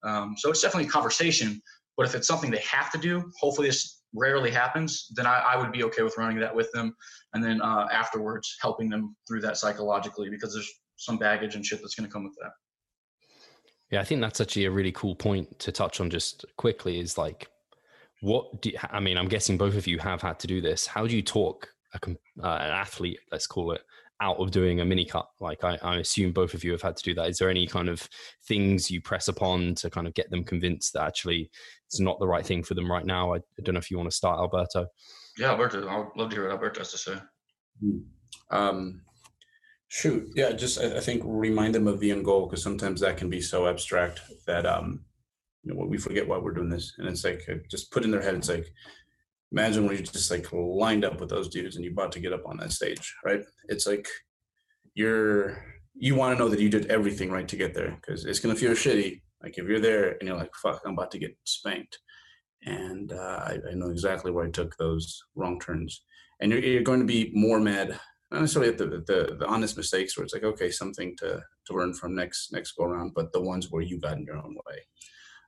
Um, 0.04 0.36
so 0.38 0.50
it's 0.50 0.62
definitely 0.62 0.88
a 0.88 0.92
conversation. 0.92 1.62
But 1.96 2.08
if 2.08 2.16
it's 2.16 2.28
something 2.28 2.50
they 2.50 2.64
have 2.70 2.92
to 2.92 2.98
do, 2.98 3.32
hopefully 3.40 3.68
this 3.68 3.97
rarely 4.14 4.52
happens, 4.52 5.08
then 5.16 5.26
I, 5.26 5.40
I 5.40 5.58
would 5.58 5.72
be 5.72 5.84
okay 5.86 6.04
with 6.04 6.18
running 6.18 6.40
that 6.40 6.56
with 6.56 6.72
them 6.72 6.96
and 7.34 7.44
then 7.44 7.62
uh, 7.62 7.88
afterwards 7.92 8.58
helping 8.62 8.90
them 8.90 9.16
through 9.28 9.42
that 9.42 9.58
psychologically 9.58 10.30
because 10.30 10.54
there's 10.54 10.72
some 10.96 11.18
baggage 11.18 11.56
and 11.56 11.66
shit 11.66 11.80
that's 11.82 11.96
going 11.96 12.08
to 12.08 12.12
come 12.12 12.24
with 12.24 12.36
that. 12.42 12.52
Yeah, 13.92 14.02
I 14.02 14.04
think 14.04 14.22
that's 14.22 14.42
actually 14.42 14.66
a 14.66 14.72
really 14.72 14.92
cool 14.92 15.16
point 15.16 15.60
to 15.60 15.72
touch 15.72 16.02
on 16.02 16.10
just 16.10 16.46
quickly 16.58 17.00
is 17.00 17.18
like, 17.18 17.48
what 18.22 18.62
do 18.62 18.72
you, 18.72 18.78
I 18.92 19.00
mean? 19.00 19.18
I'm 19.18 19.28
guessing 19.28 19.58
both 19.58 19.76
of 19.76 19.88
you 19.88 20.00
have 20.00 20.22
had 20.22 20.40
to 20.40 20.48
do 20.48 20.60
this. 20.60 20.88
How 20.88 21.08
do 21.08 21.16
you 21.16 21.22
talk 21.22 21.70
a, 21.94 22.10
uh, 22.10 22.58
an 22.58 22.72
athlete, 22.72 23.20
let's 23.32 23.48
call 23.48 23.72
it, 23.72 23.82
out 24.22 24.38
of 24.38 24.52
doing 24.52 24.80
a 24.80 24.86
mini 24.86 25.06
cut? 25.06 25.28
Like, 25.40 25.64
I, 25.64 25.78
I, 25.82 25.98
assume 25.98 26.32
both 26.32 26.54
of 26.54 26.64
you 26.64 26.72
have 26.72 26.82
had 26.82 26.98
to 26.98 27.04
do 27.04 27.14
that. 27.16 27.30
Is 27.30 27.38
there 27.38 27.50
any 27.50 27.68
kind 27.68 27.90
of 27.90 28.08
things 28.48 28.90
you 28.90 29.02
press 29.02 29.28
upon 29.28 29.76
to 29.76 29.90
kind 29.90 30.08
of 30.08 30.14
get 30.14 30.30
them 30.30 30.44
convinced 30.44 30.94
that 30.94 31.04
actually 31.04 31.50
it's 31.88 32.00
not 32.00 32.20
the 32.20 32.28
right 32.28 32.46
thing 32.46 32.64
for 32.64 32.74
them 32.74 32.92
right 32.92 33.06
now? 33.06 33.34
I, 33.34 33.38
I 33.38 33.62
don't 33.64 33.74
know 33.74 33.80
if 33.80 33.92
you 33.92 33.98
want 33.98 34.10
to 34.10 34.16
start, 34.16 34.40
Alberto. 34.40 34.88
Yeah, 35.38 35.52
Alberto, 35.52 35.88
I 35.88 35.98
would 35.98 36.08
love 36.16 36.30
to 36.30 36.36
hear 36.36 36.46
what 36.46 36.54
Alberto 36.54 36.80
has 36.80 36.92
to 36.92 36.98
say. 36.98 37.16
Hmm. 37.80 37.98
Um, 38.50 39.02
shoot, 39.88 40.30
yeah, 40.36 40.52
just 40.52 40.80
I, 40.80 40.98
I, 40.98 41.00
think 41.00 41.22
remind 41.26 41.76
them 41.76 41.88
of 41.88 42.00
the 42.00 42.12
end 42.12 42.26
goal 42.26 42.46
because 42.46 42.64
sometimes 42.64 43.02
that 43.02 43.18
can 43.18 43.30
be 43.30 43.42
so 43.42 43.68
abstract 43.68 44.22
that 44.46 44.66
um, 44.66 45.02
you 45.64 45.74
know 45.74 45.86
we 45.86 45.98
forget 45.98 46.28
why 46.28 46.38
we're 46.38 46.54
doing 46.54 46.70
this, 46.70 46.94
and 46.98 47.08
it's 47.08 47.24
like 47.24 47.44
uh, 47.50 47.56
just 47.70 47.92
put 47.92 48.04
in 48.04 48.12
their 48.12 48.22
head. 48.22 48.36
It's 48.36 48.50
like 48.50 48.74
imagine 49.52 49.86
when 49.86 49.98
you 49.98 50.04
just 50.04 50.32
like 50.32 50.52
lined 50.52 51.06
up 51.06 51.20
with 51.20 51.30
those 51.30 51.50
dudes 51.50 51.76
and 51.76 51.86
you're 51.86 51.94
about 51.94 52.12
to 52.14 52.20
get 52.20 52.34
up 52.34 52.46
on 52.46 52.58
that 52.58 52.72
stage, 52.72 53.16
right? 53.26 53.44
It's 53.70 53.88
like 53.88 54.08
you're 54.94 55.64
you 56.00 56.16
want 56.16 56.38
to 56.38 56.44
know 56.44 56.50
that 56.50 56.60
you 56.60 56.70
did 56.70 56.88
everything 56.88 57.32
right 57.32 57.48
to 57.48 57.56
get 57.56 57.74
there 57.74 57.98
because 58.02 58.26
it's 58.26 58.40
gonna 58.40 58.56
feel 58.56 58.72
shitty. 58.72 59.22
Like 59.42 59.58
if 59.58 59.68
you're 59.68 59.80
there 59.80 60.12
and 60.12 60.28
you're 60.28 60.38
like, 60.38 60.54
"Fuck, 60.56 60.82
I'm 60.86 60.94
about 60.94 61.12
to 61.12 61.20
get 61.20 61.38
spanked," 61.46 62.00
and 62.66 63.12
uh, 63.12 63.40
I, 63.46 63.58
I, 63.70 63.74
know 63.74 63.90
exactly 63.90 64.32
where 64.32 64.46
I 64.46 64.52
took 64.52 64.76
those 64.78 65.22
wrong 65.36 65.60
turns. 65.60 66.04
And 66.40 66.52
you're, 66.52 66.60
you're 66.60 66.84
going 66.84 67.00
to 67.00 67.06
be 67.06 67.32
more 67.34 67.60
mad, 67.60 68.00
not 68.32 68.42
necessarily 68.42 68.72
at 68.72 68.78
the, 68.78 69.04
the, 69.08 69.38
the 69.40 69.48
honest 69.48 69.78
mistakes 69.78 70.18
where 70.18 70.24
it's 70.24 70.34
like 70.34 70.44
okay, 70.44 70.72
something 70.72 71.16
to 71.18 71.42
to 71.68 71.74
learn 71.74 71.94
from 71.94 72.16
next 72.16 72.52
next 72.52 72.74
go 72.74 72.86
around, 72.86 73.14
but 73.16 73.32
the 73.32 73.42
ones 73.42 73.72
where 73.72 73.84
you 73.84 74.00
got 74.00 74.18
in 74.18 74.26
your 74.26 74.38
own 74.38 74.56
way. 74.68 74.80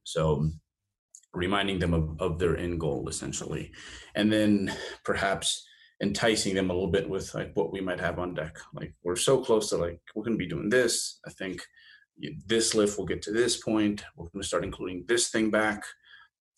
So 0.04 0.50
reminding 1.40 1.80
them 1.80 1.94
of, 1.94 2.22
of 2.22 2.40
their 2.40 2.58
end 2.58 2.80
goal 2.80 3.08
essentially, 3.10 3.72
and 4.16 4.32
then 4.32 4.74
perhaps 5.04 5.66
enticing 6.02 6.56
them 6.56 6.70
a 6.70 6.74
little 6.74 6.92
bit 6.92 7.10
with 7.10 7.34
like 7.34 7.52
what 7.56 7.72
we 7.74 7.82
might 7.82 8.00
have 8.00 8.20
on 8.20 8.34
deck. 8.34 8.58
Like 8.74 8.94
we're 9.04 9.16
so 9.16 9.40
close 9.44 9.70
to 9.70 9.78
like 9.78 10.02
we're 10.16 10.24
going 10.24 10.38
to 10.38 10.44
be 10.44 10.50
doing 10.50 10.70
this. 10.70 11.20
I 11.26 11.32
think 11.32 11.62
this 12.46 12.76
lift 12.76 12.98
will 12.98 13.06
get 13.06 13.22
to 13.24 13.32
this 13.32 13.58
point. 13.58 14.04
We're 14.16 14.30
going 14.30 14.42
to 14.42 14.48
start 14.48 14.64
including 14.64 15.06
this 15.08 15.30
thing 15.30 15.50
back 15.52 15.84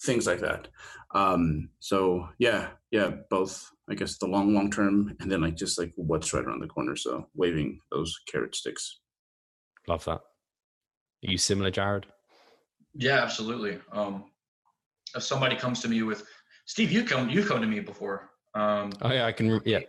things 0.01 0.25
like 0.27 0.39
that. 0.39 0.67
Um, 1.13 1.69
so 1.79 2.27
yeah, 2.39 2.69
yeah, 2.91 3.11
both 3.29 3.69
I 3.89 3.95
guess 3.95 4.17
the 4.17 4.27
long, 4.27 4.53
long 4.53 4.71
term 4.71 5.15
and 5.19 5.31
then 5.31 5.41
like 5.41 5.55
just 5.55 5.77
like 5.77 5.91
what's 5.95 6.33
right 6.33 6.43
around 6.43 6.61
the 6.61 6.67
corner. 6.67 6.95
So 6.95 7.27
waving 7.35 7.79
those 7.91 8.17
carrot 8.27 8.55
sticks. 8.55 8.99
Love 9.87 10.05
that. 10.05 10.21
Are 10.21 11.31
you 11.31 11.37
similar, 11.37 11.71
Jared? 11.71 12.07
Yeah, 12.93 13.21
absolutely. 13.21 13.79
Um, 13.91 14.25
if 15.15 15.23
somebody 15.23 15.55
comes 15.55 15.81
to 15.81 15.87
me 15.87 16.03
with 16.03 16.23
Steve, 16.65 16.91
you 16.91 17.03
come, 17.03 17.29
you've 17.29 17.47
come 17.47 17.61
to 17.61 17.67
me 17.67 17.79
before. 17.79 18.29
Um, 18.53 18.91
oh 19.01 19.11
yeah, 19.11 19.25
I 19.25 19.31
can. 19.31 19.61
Yeah. 19.65 19.79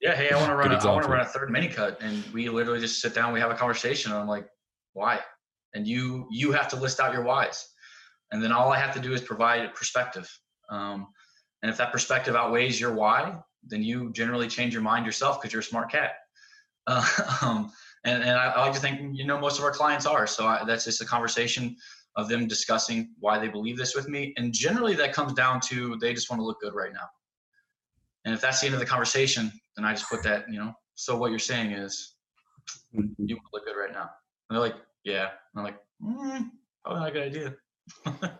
yeah. 0.00 0.14
Hey, 0.14 0.30
I 0.30 0.36
want 0.36 0.48
to 0.48 0.56
run. 0.56 0.72
A, 0.72 0.76
I 0.76 0.92
want 0.92 1.04
to 1.04 1.10
run 1.10 1.20
a 1.20 1.24
third 1.24 1.50
mini 1.50 1.68
cut, 1.68 2.00
and 2.00 2.24
we 2.32 2.48
literally 2.48 2.80
just 2.80 3.00
sit 3.00 3.14
down. 3.14 3.32
We 3.32 3.40
have 3.40 3.50
a 3.50 3.54
conversation. 3.54 4.12
And 4.12 4.20
I'm 4.20 4.28
like, 4.28 4.46
why? 4.92 5.20
And 5.74 5.86
you 5.86 6.26
you 6.30 6.52
have 6.52 6.68
to 6.68 6.76
list 6.76 7.00
out 7.00 7.12
your 7.12 7.22
whys 7.22 7.68
and 8.32 8.42
then 8.42 8.50
all 8.50 8.72
I 8.72 8.78
have 8.78 8.94
to 8.94 9.00
do 9.00 9.12
is 9.12 9.20
provide 9.20 9.64
a 9.64 9.68
perspective. 9.68 10.28
Um, 10.70 11.08
And 11.62 11.70
if 11.70 11.76
that 11.76 11.92
perspective 11.92 12.34
outweighs 12.34 12.80
your 12.80 12.92
why, 12.92 13.38
then 13.62 13.84
you 13.84 14.10
generally 14.12 14.48
change 14.48 14.72
your 14.72 14.82
mind 14.82 15.06
yourself 15.06 15.40
because 15.40 15.52
you're 15.52 15.60
a 15.60 15.64
smart 15.72 15.92
cat. 15.92 16.14
Uh, 16.88 17.06
um, 17.42 17.72
and, 18.04 18.24
and 18.24 18.32
I, 18.32 18.46
I, 18.46 18.60
like 18.62 18.72
to 18.72 18.80
think, 18.80 19.16
you 19.16 19.24
know, 19.24 19.38
most 19.38 19.58
of 19.58 19.64
our 19.64 19.70
clients 19.70 20.06
are. 20.06 20.26
So 20.26 20.44
I, 20.44 20.64
that's 20.66 20.84
just 20.86 21.00
a 21.00 21.04
conversation 21.04 21.76
of 22.16 22.28
them 22.28 22.46
discussing 22.46 23.10
why 23.18 23.38
they 23.38 23.48
believe 23.48 23.76
this 23.76 23.94
with 23.94 24.08
me. 24.08 24.34
And 24.36 24.52
generally 24.52 24.94
that 24.94 25.12
comes 25.12 25.32
down 25.32 25.60
to 25.68 25.96
they 26.00 26.12
just 26.12 26.30
want 26.30 26.40
to 26.40 26.44
look 26.44 26.60
good 26.60 26.74
right 26.74 26.92
now. 26.92 27.08
And 28.24 28.34
if 28.34 28.40
that's 28.40 28.60
the 28.60 28.66
end 28.66 28.74
of 28.74 28.80
the 28.80 28.86
conversation, 28.86 29.50
then 29.76 29.84
I 29.84 29.92
just 29.92 30.08
put 30.08 30.22
that, 30.24 30.44
you 30.48 30.58
know, 30.58 30.72
so 30.94 31.16
what 31.16 31.30
you're 31.30 31.38
saying 31.38 31.72
is 31.72 32.14
mm-hmm. 32.94 33.06
you 33.18 33.36
want 33.36 33.46
to 33.46 33.50
look 33.52 33.66
good 33.66 33.80
right 33.80 33.92
now. 33.92 34.10
And 34.48 34.56
they're 34.56 34.60
like, 34.60 34.76
yeah. 35.04 35.30
And 35.54 35.56
I'm 35.56 35.64
like, 35.64 35.78
mm, 36.02 36.50
probably 36.84 37.00
not 37.00 37.08
a 37.08 37.12
good 37.12 37.22
idea. 37.22 37.54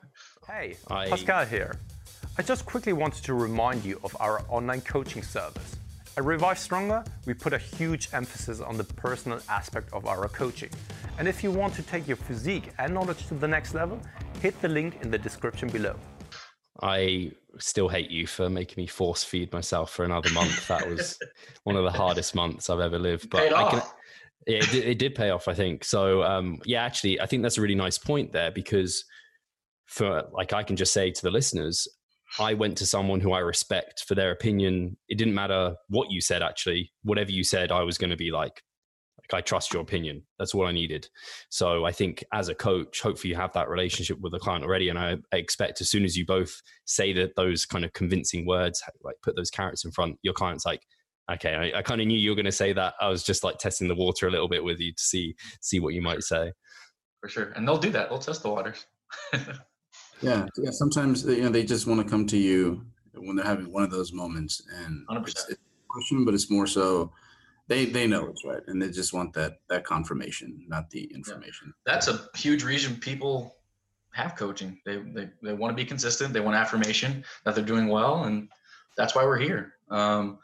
hey, 0.48 0.76
I... 0.88 1.08
Pascal 1.08 1.46
here. 1.46 1.76
I 2.38 2.42
just 2.42 2.64
quickly 2.64 2.92
wanted 2.92 3.24
to 3.24 3.34
remind 3.34 3.84
you 3.84 4.00
of 4.04 4.16
our 4.20 4.42
online 4.48 4.80
coaching 4.80 5.22
service. 5.22 5.76
At 6.14 6.24
Revive 6.24 6.58
Stronger, 6.58 7.02
we 7.24 7.32
put 7.32 7.54
a 7.54 7.58
huge 7.58 8.10
emphasis 8.12 8.60
on 8.60 8.76
the 8.76 8.84
personal 8.84 9.40
aspect 9.48 9.90
of 9.94 10.04
our 10.04 10.28
coaching. 10.28 10.68
And 11.16 11.26
if 11.26 11.42
you 11.42 11.50
want 11.50 11.72
to 11.74 11.82
take 11.82 12.06
your 12.06 12.18
physique 12.18 12.70
and 12.78 12.92
knowledge 12.92 13.26
to 13.28 13.34
the 13.34 13.48
next 13.48 13.72
level, 13.72 13.98
hit 14.42 14.60
the 14.60 14.68
link 14.68 14.98
in 15.00 15.10
the 15.10 15.16
description 15.16 15.70
below. 15.70 15.96
I 16.82 17.32
still 17.58 17.88
hate 17.88 18.10
you 18.10 18.26
for 18.26 18.50
making 18.50 18.82
me 18.82 18.86
force 18.86 19.24
feed 19.24 19.50
myself 19.54 19.90
for 19.90 20.04
another 20.04 20.30
month. 20.30 20.68
That 20.68 20.86
was 20.86 21.18
one 21.64 21.76
of 21.76 21.84
the 21.84 21.90
hardest 21.90 22.34
months 22.34 22.68
I've 22.68 22.80
ever 22.80 22.98
lived. 22.98 23.30
But 23.30 23.44
Paid 23.44 23.52
I 23.54 23.70
can, 23.70 23.78
off. 23.78 23.94
yeah, 24.46 24.56
it 24.58 24.70
did, 24.70 24.84
it 24.84 24.98
did, 24.98 25.14
pay 25.14 25.30
off, 25.30 25.48
I 25.48 25.54
think. 25.54 25.82
So 25.82 26.22
um, 26.24 26.58
yeah, 26.66 26.84
actually, 26.84 27.22
I 27.22 27.26
think 27.26 27.42
that's 27.42 27.56
a 27.56 27.62
really 27.62 27.74
nice 27.74 27.96
point 27.96 28.32
there 28.32 28.50
because 28.50 29.02
for 29.86 30.24
like 30.30 30.52
I 30.52 30.62
can 30.62 30.76
just 30.76 30.92
say 30.92 31.10
to 31.10 31.22
the 31.22 31.30
listeners, 31.30 31.88
I 32.38 32.54
went 32.54 32.78
to 32.78 32.86
someone 32.86 33.20
who 33.20 33.32
I 33.32 33.40
respect 33.40 34.04
for 34.06 34.14
their 34.14 34.30
opinion. 34.30 34.96
It 35.08 35.18
didn't 35.18 35.34
matter 35.34 35.76
what 35.88 36.10
you 36.10 36.20
said, 36.20 36.42
actually. 36.42 36.92
Whatever 37.02 37.30
you 37.30 37.44
said, 37.44 37.70
I 37.70 37.82
was 37.82 37.98
going 37.98 38.10
to 38.10 38.16
be 38.16 38.30
like, 38.30 38.62
like, 39.18 39.38
I 39.38 39.40
trust 39.40 39.72
your 39.72 39.82
opinion. 39.82 40.22
That's 40.38 40.54
all 40.54 40.66
I 40.66 40.72
needed. 40.72 41.08
So 41.50 41.84
I 41.84 41.92
think 41.92 42.24
as 42.32 42.48
a 42.48 42.54
coach, 42.54 43.00
hopefully 43.00 43.30
you 43.30 43.36
have 43.36 43.52
that 43.52 43.68
relationship 43.68 44.18
with 44.20 44.32
the 44.32 44.38
client 44.38 44.64
already. 44.64 44.88
And 44.88 44.98
I, 44.98 45.16
expect 45.32 45.80
as 45.80 45.90
soon 45.90 46.04
as 46.04 46.16
you 46.16 46.26
both 46.26 46.60
say 46.86 47.12
that 47.14 47.36
those 47.36 47.66
kind 47.66 47.84
of 47.84 47.92
convincing 47.92 48.46
words, 48.46 48.82
like 49.02 49.16
put 49.22 49.36
those 49.36 49.50
carrots 49.50 49.84
in 49.84 49.92
front, 49.92 50.16
your 50.22 50.34
client's 50.34 50.66
like, 50.66 50.82
okay, 51.30 51.54
I, 51.54 51.78
I 51.78 51.82
kind 51.82 52.00
of 52.00 52.06
knew 52.06 52.18
you 52.18 52.30
were 52.30 52.36
going 52.36 52.46
to 52.46 52.52
say 52.52 52.72
that. 52.72 52.94
I 53.00 53.08
was 53.08 53.22
just 53.22 53.44
like 53.44 53.58
testing 53.58 53.88
the 53.88 53.94
water 53.94 54.26
a 54.26 54.30
little 54.30 54.48
bit 54.48 54.64
with 54.64 54.80
you 54.80 54.92
to 54.92 55.02
see 55.02 55.34
see 55.60 55.80
what 55.80 55.94
you 55.94 56.02
might 56.02 56.22
say. 56.22 56.52
For 57.20 57.28
sure, 57.28 57.52
and 57.54 57.66
they'll 57.66 57.78
do 57.78 57.90
that. 57.90 58.08
They'll 58.08 58.18
test 58.18 58.42
the 58.42 58.50
waters. 58.50 58.86
yeah, 60.22 60.46
yeah. 60.56 60.70
Sometimes 60.70 61.24
you 61.24 61.42
know 61.42 61.50
they 61.50 61.64
just 61.64 61.86
want 61.86 62.00
to 62.00 62.08
come 62.08 62.26
to 62.26 62.38
you 62.38 62.84
when 63.14 63.36
they're 63.36 63.44
having 63.44 63.72
one 63.72 63.82
of 63.82 63.90
those 63.90 64.12
moments, 64.12 64.62
and 64.84 65.06
100%. 65.08 65.28
it's, 65.28 65.48
it's 65.48 65.52
a 65.52 65.88
question, 65.88 66.24
but 66.24 66.34
it's 66.34 66.50
more 66.50 66.66
so 66.66 67.12
they 67.68 67.86
they 67.86 68.06
know 68.06 68.26
it's 68.26 68.44
right 68.44 68.62
and 68.66 68.80
they 68.80 68.90
just 68.90 69.12
want 69.12 69.32
that 69.32 69.58
that 69.68 69.84
confirmation 69.84 70.64
not 70.68 70.90
the 70.90 71.04
information 71.14 71.68
yeah. 71.68 71.92
that's 71.92 72.08
a 72.08 72.28
huge 72.36 72.64
reason 72.64 72.96
people 72.96 73.56
have 74.12 74.36
coaching 74.36 74.78
they, 74.84 74.98
they 74.98 75.28
they 75.42 75.54
want 75.54 75.70
to 75.70 75.76
be 75.76 75.84
consistent 75.84 76.32
they 76.32 76.40
want 76.40 76.56
affirmation 76.56 77.24
that 77.44 77.54
they're 77.54 77.64
doing 77.64 77.88
well 77.88 78.24
and 78.24 78.48
that's 78.96 79.14
why 79.14 79.24
we're 79.24 79.38
here 79.38 79.74
um, 79.90 80.38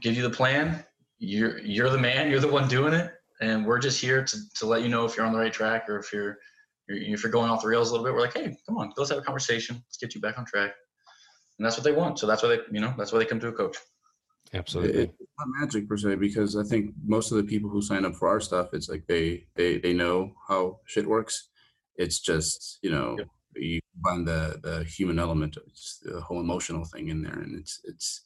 give 0.00 0.16
you 0.16 0.22
the 0.22 0.30
plan 0.30 0.84
you're 1.18 1.58
you're 1.60 1.90
the 1.90 1.98
man 1.98 2.30
you're 2.30 2.40
the 2.40 2.48
one 2.48 2.68
doing 2.68 2.92
it 2.92 3.12
and 3.40 3.64
we're 3.64 3.78
just 3.78 4.00
here 4.00 4.24
to, 4.24 4.36
to 4.54 4.66
let 4.66 4.82
you 4.82 4.88
know 4.88 5.04
if 5.04 5.16
you're 5.16 5.26
on 5.26 5.32
the 5.32 5.38
right 5.38 5.52
track 5.52 5.88
or 5.88 5.98
if 5.98 6.12
you're, 6.12 6.24
you're 6.24 6.38
if 6.92 7.22
you're 7.22 7.32
going 7.32 7.50
off 7.50 7.62
the 7.62 7.68
rails 7.68 7.90
a 7.90 7.92
little 7.92 8.04
bit 8.04 8.14
we're 8.14 8.20
like 8.20 8.34
hey 8.34 8.56
come 8.66 8.78
on 8.78 8.92
let's 8.96 9.10
have 9.10 9.18
a 9.18 9.22
conversation 9.22 9.76
let's 9.76 9.98
get 9.98 10.14
you 10.14 10.20
back 10.20 10.38
on 10.38 10.44
track 10.44 10.72
and 11.58 11.66
that's 11.66 11.76
what 11.76 11.84
they 11.84 11.92
want 11.92 12.18
so 12.18 12.26
that's 12.26 12.42
why 12.42 12.48
they 12.50 12.58
you 12.70 12.80
know 12.80 12.94
that's 12.96 13.12
why 13.12 13.18
they 13.18 13.24
come 13.24 13.40
to 13.40 13.48
a 13.48 13.52
coach 13.52 13.76
Absolutely. 14.54 15.04
It's 15.04 15.32
not 15.38 15.48
magic 15.60 15.88
per 15.88 15.96
se 15.96 16.16
because 16.16 16.56
I 16.56 16.62
think 16.62 16.94
most 17.04 17.30
of 17.30 17.38
the 17.38 17.44
people 17.44 17.70
who 17.70 17.80
sign 17.80 18.04
up 18.04 18.14
for 18.14 18.28
our 18.28 18.40
stuff, 18.40 18.68
it's 18.74 18.88
like 18.88 19.06
they 19.06 19.46
they 19.56 19.78
they 19.78 19.94
know 19.94 20.32
how 20.46 20.80
shit 20.84 21.06
works. 21.06 21.48
It's 21.96 22.20
just 22.20 22.78
you 22.82 22.90
know 22.90 23.16
yep. 23.18 23.28
you 23.54 23.80
find 24.04 24.26
the 24.26 24.60
the 24.62 24.84
human 24.84 25.18
element, 25.18 25.56
it's 25.66 26.00
the 26.02 26.20
whole 26.20 26.40
emotional 26.40 26.84
thing 26.84 27.08
in 27.08 27.22
there, 27.22 27.38
and 27.38 27.58
it's 27.58 27.80
it's 27.84 28.22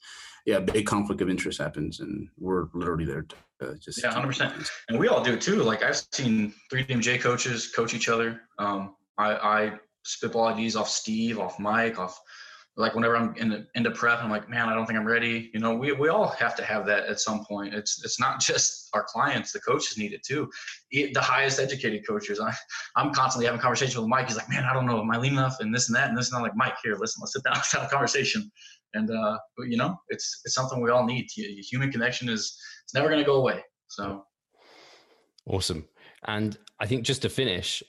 yeah, 0.47 0.61
big 0.61 0.87
conflict 0.87 1.21
of 1.21 1.29
interest 1.29 1.59
happens, 1.59 1.99
and 1.99 2.29
we're 2.39 2.69
literally 2.73 3.05
there 3.05 3.23
to 3.23 3.37
uh, 3.61 3.75
just 3.75 4.03
yeah, 4.03 4.13
hundred 4.13 4.29
percent. 4.29 4.71
And 4.89 4.99
we 4.99 5.09
all 5.09 5.23
do 5.23 5.35
it 5.35 5.41
too. 5.41 5.63
Like 5.63 5.83
I've 5.83 5.97
seen 6.13 6.55
3DMJ 6.73 7.21
coaches 7.21 7.73
coach 7.75 7.95
each 7.95 8.09
other. 8.09 8.43
Um, 8.59 8.95
I 9.19 9.35
I 9.35 9.73
spitball 10.05 10.47
ideas 10.47 10.77
off 10.77 10.89
Steve, 10.89 11.41
off 11.41 11.59
Mike, 11.59 11.99
off 11.99 12.21
like 12.79 12.95
whenever 12.95 13.17
I'm 13.17 13.35
in 13.37 13.49
the, 13.49 13.67
into 13.75 13.91
prep, 13.91 14.23
I'm 14.23 14.31
like, 14.31 14.51
man, 14.51 14.69
I 14.69 14.75
don't 14.75 14.85
think 14.85 14.99
I'm 14.99 15.07
ready. 15.07 15.51
You 15.55 15.61
know, 15.61 15.75
we, 15.75 15.93
we 15.93 16.11
all 16.11 16.29
have 16.29 16.55
to 16.57 16.65
have 16.65 16.85
that 16.87 17.07
at 17.07 17.19
some 17.21 17.45
point. 17.45 17.75
It's 17.75 18.05
it's 18.05 18.21
not 18.21 18.39
just 18.41 18.89
our 18.93 19.03
clients; 19.03 19.51
the 19.53 19.61
coaches 19.61 19.97
need 19.97 20.13
it 20.13 20.23
too. 20.23 20.49
the 20.93 21.21
highest 21.21 21.59
educated 21.59 22.07
coaches. 22.07 22.39
I, 22.39 22.55
I'm 22.95 23.13
constantly 23.13 23.47
having 23.47 23.61
conversations 23.61 23.97
with 23.97 24.09
Mike. 24.09 24.29
He's 24.29 24.37
like, 24.37 24.51
man, 24.51 24.65
I 24.65 24.75
don't 24.75 24.87
know, 24.87 25.01
am 25.01 25.11
I 25.11 25.17
lean 25.17 25.33
enough? 25.33 25.57
And 25.61 25.75
this 25.75 25.89
and 25.89 25.97
that 25.97 26.09
and 26.09 26.17
this 26.17 26.31
and 26.31 26.37
I'm 26.37 26.43
like, 26.43 26.57
Mike, 26.57 26.77
here, 26.85 26.97
listen, 27.01 27.21
let's 27.21 27.33
sit 27.33 27.43
down, 27.43 27.55
let's 27.57 27.73
have 27.73 27.85
a 27.85 27.89
conversation. 27.89 28.51
And 28.97 29.11
uh, 29.11 29.39
but 29.57 29.69
you 29.69 29.77
know, 29.77 29.97
it's 30.09 30.41
it's 30.45 30.55
something 30.55 30.81
we 30.81 30.91
all 30.91 31.05
need. 31.05 31.27
Human 31.35 31.91
connection 31.93 32.29
is 32.29 32.57
it's 32.85 32.95
never 32.95 33.09
going 33.09 33.21
to 33.21 33.27
go 33.27 33.37
away. 33.37 33.63
So 33.89 34.25
awesome. 35.47 35.87
And 36.27 36.59
I 36.81 36.87
think 36.87 37.05
just 37.05 37.23
to 37.23 37.29
finish, 37.29 37.83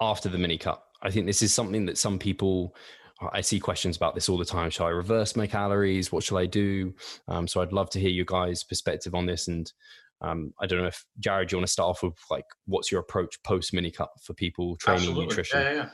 after 0.00 0.28
the 0.28 0.38
mini 0.38 0.58
cut, 0.58 0.82
I 1.02 1.10
think 1.10 1.26
this 1.26 1.42
is 1.42 1.54
something 1.54 1.86
that 1.86 1.98
some 1.98 2.18
people 2.18 2.74
I 3.32 3.40
see 3.40 3.58
questions 3.58 3.96
about 3.96 4.14
this 4.14 4.28
all 4.28 4.36
the 4.36 4.44
time. 4.44 4.70
Shall 4.70 4.86
I 4.86 4.90
reverse 4.90 5.36
my 5.36 5.46
calories? 5.46 6.12
What 6.12 6.22
shall 6.22 6.36
I 6.38 6.46
do? 6.46 6.94
Um, 7.28 7.48
so 7.48 7.62
I'd 7.62 7.72
love 7.72 7.88
to 7.90 8.00
hear 8.00 8.10
you 8.10 8.24
guys' 8.26 8.62
perspective 8.62 9.14
on 9.14 9.24
this. 9.24 9.48
And 9.48 9.72
um, 10.20 10.52
I 10.60 10.66
don't 10.66 10.80
know 10.80 10.88
if 10.88 11.04
Jared, 11.18 11.50
you 11.50 11.56
want 11.58 11.66
to 11.66 11.72
start 11.72 11.90
off 11.90 12.02
with 12.02 12.14
like 12.30 12.44
what's 12.66 12.92
your 12.92 13.00
approach 13.00 13.42
post 13.42 13.72
mini 13.72 13.90
cut 13.90 14.10
for 14.22 14.34
people 14.34 14.76
training 14.76 15.02
Absolutely. 15.02 15.26
nutrition? 15.26 15.60
Yeah, 15.60 15.72
yeah. 15.72 15.88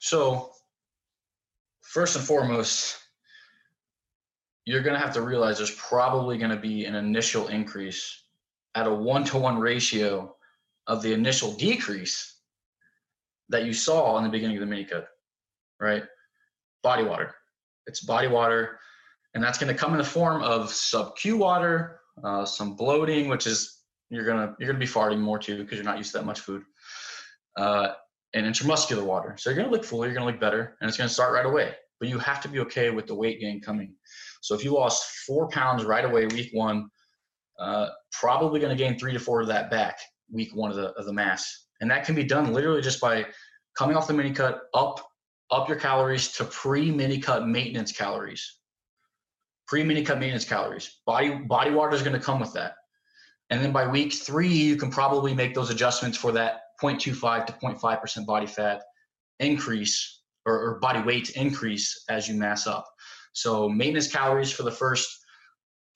So 0.00 0.52
first 1.82 2.14
and 2.14 2.24
foremost, 2.24 2.98
you're 4.68 4.82
going 4.82 4.94
to 4.94 5.00
have 5.00 5.14
to 5.14 5.22
realize 5.22 5.56
there's 5.56 5.74
probably 5.76 6.36
going 6.36 6.50
to 6.50 6.56
be 6.56 6.84
an 6.84 6.94
initial 6.94 7.48
increase 7.48 8.24
at 8.74 8.86
a 8.86 8.92
one 8.92 9.24
to 9.24 9.38
one 9.38 9.58
ratio 9.58 10.34
of 10.86 11.00
the 11.00 11.10
initial 11.12 11.54
decrease 11.54 12.36
that 13.48 13.64
you 13.64 13.72
saw 13.72 14.18
in 14.18 14.24
the 14.24 14.30
beginning 14.30 14.58
of 14.58 14.60
the 14.60 14.66
mini 14.66 14.84
cut, 14.84 15.08
right? 15.80 16.04
body 16.82 17.02
water. 17.02 17.34
It's 17.86 18.00
body 18.00 18.28
water, 18.28 18.78
and 19.32 19.42
that's 19.42 19.56
going 19.58 19.72
to 19.72 19.78
come 19.78 19.92
in 19.92 19.98
the 19.98 20.04
form 20.04 20.42
of 20.42 20.70
sub 20.70 21.16
Q 21.16 21.38
water, 21.38 22.00
uh, 22.22 22.44
some 22.44 22.76
bloating, 22.76 23.28
which 23.28 23.46
is 23.46 23.78
you're 24.10 24.26
gonna 24.26 24.54
you're 24.58 24.68
gonna 24.68 24.78
be 24.78 24.86
farting 24.86 25.18
more 25.18 25.38
too 25.38 25.58
because 25.58 25.76
you're 25.76 25.84
not 25.84 25.98
used 25.98 26.12
to 26.12 26.18
that 26.18 26.26
much 26.26 26.40
food, 26.40 26.62
uh, 27.56 27.88
and 28.34 28.46
intramuscular 28.46 29.04
water. 29.04 29.34
So 29.38 29.48
you're 29.50 29.58
gonna 29.58 29.72
look 29.72 29.84
fuller, 29.84 30.06
you're 30.06 30.14
gonna 30.14 30.30
look 30.30 30.40
better, 30.40 30.76
and 30.80 30.88
it's 30.88 30.96
gonna 30.96 31.08
start 31.08 31.32
right 31.32 31.46
away. 31.46 31.74
But 32.00 32.08
you 32.08 32.18
have 32.18 32.40
to 32.42 32.48
be 32.48 32.60
okay 32.60 32.90
with 32.90 33.06
the 33.06 33.14
weight 33.14 33.40
gain 33.40 33.60
coming. 33.60 33.94
So 34.40 34.54
if 34.54 34.64
you 34.64 34.72
lost 34.72 35.04
four 35.26 35.48
pounds 35.48 35.84
right 35.84 36.04
away 36.04 36.26
week 36.26 36.50
one, 36.52 36.88
uh, 37.58 37.88
probably 38.12 38.60
going 38.60 38.76
to 38.76 38.82
gain 38.82 38.98
three 38.98 39.12
to 39.12 39.18
four 39.18 39.40
of 39.40 39.48
that 39.48 39.70
back 39.70 39.98
week 40.30 40.54
one 40.54 40.70
of 40.70 40.76
the 40.76 40.92
of 40.92 41.06
the 41.06 41.12
mass, 41.12 41.66
and 41.80 41.90
that 41.90 42.04
can 42.04 42.14
be 42.14 42.24
done 42.24 42.52
literally 42.52 42.82
just 42.82 43.00
by 43.00 43.26
coming 43.76 43.96
off 43.96 44.06
the 44.06 44.12
mini 44.12 44.32
cut 44.32 44.62
up 44.74 45.04
up 45.50 45.68
your 45.68 45.78
calories 45.78 46.32
to 46.32 46.44
pre 46.44 46.90
mini 46.90 47.18
cut 47.18 47.46
maintenance 47.46 47.92
calories. 47.92 48.58
Pre 49.66 49.82
mini 49.82 50.02
cut 50.02 50.18
maintenance 50.18 50.44
calories. 50.44 51.00
Body 51.06 51.30
body 51.30 51.70
water 51.70 51.94
is 51.94 52.02
going 52.02 52.18
to 52.18 52.24
come 52.24 52.40
with 52.40 52.52
that. 52.54 52.74
And 53.50 53.62
then 53.62 53.72
by 53.72 53.86
week 53.86 54.12
three, 54.12 54.48
you 54.48 54.76
can 54.76 54.90
probably 54.90 55.34
make 55.34 55.54
those 55.54 55.70
adjustments 55.70 56.18
for 56.18 56.32
that 56.32 56.60
0.25 56.82 57.46
to 57.46 57.52
0.5% 57.54 58.26
body 58.26 58.46
fat 58.46 58.82
increase 59.40 60.17
or, 60.48 60.58
or 60.58 60.78
body 60.80 61.00
weight 61.00 61.30
increase 61.30 62.04
as 62.08 62.28
you 62.28 62.34
mass 62.34 62.66
up. 62.66 62.86
So 63.32 63.68
maintenance 63.68 64.10
calories 64.10 64.50
for 64.50 64.62
the 64.62 64.70
first 64.70 65.08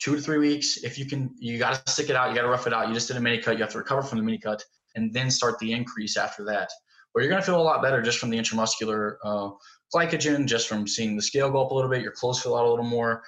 two 0.01 0.15
to 0.15 0.21
three 0.21 0.39
weeks. 0.39 0.79
If 0.85 0.99
you 0.99 1.07
can, 1.07 1.35
you 1.39 1.59
got 1.59 1.85
to 1.85 1.93
stick 1.93 2.11
it 2.11 2.17
out. 2.17 2.31
You 2.31 2.37
got 2.37 2.43
to 2.43 2.49
rough 2.49 2.67
it 2.67 2.73
out. 2.73 2.89
You 2.89 2.95
just 2.95 3.09
did 3.09 3.17
a 3.17 3.21
mini 3.21 3.39
cut. 3.39 3.57
You 3.57 3.63
have 3.63 3.73
to 3.73 3.79
recover 3.79 4.03
from 4.03 4.19
the 4.19 4.25
mini 4.25 4.39
cut 4.39 4.63
and 4.95 5.13
then 5.13 5.31
start 5.31 5.59
the 5.59 5.73
increase 5.73 6.17
after 6.17 6.45
that 6.45 6.69
where 7.13 7.23
you're 7.23 7.31
going 7.31 7.43
to 7.43 7.47
feel 7.47 7.61
a 7.61 7.63
lot 7.63 7.83
better 7.83 8.03
just 8.03 8.19
from 8.19 8.31
the 8.31 8.39
intramuscular 8.39 9.17
uh, 9.25 9.51
glycogen, 9.95 10.47
just 10.47 10.69
from 10.69 10.87
seeing 10.87 11.15
the 11.17 11.23
scale 11.23 11.51
go 11.51 11.65
up 11.65 11.71
a 11.71 11.75
little 11.75 11.91
bit, 11.91 12.03
your 12.03 12.13
clothes 12.13 12.41
fill 12.41 12.57
out 12.57 12.65
a 12.65 12.71
little 12.71 12.85
more. 12.85 13.23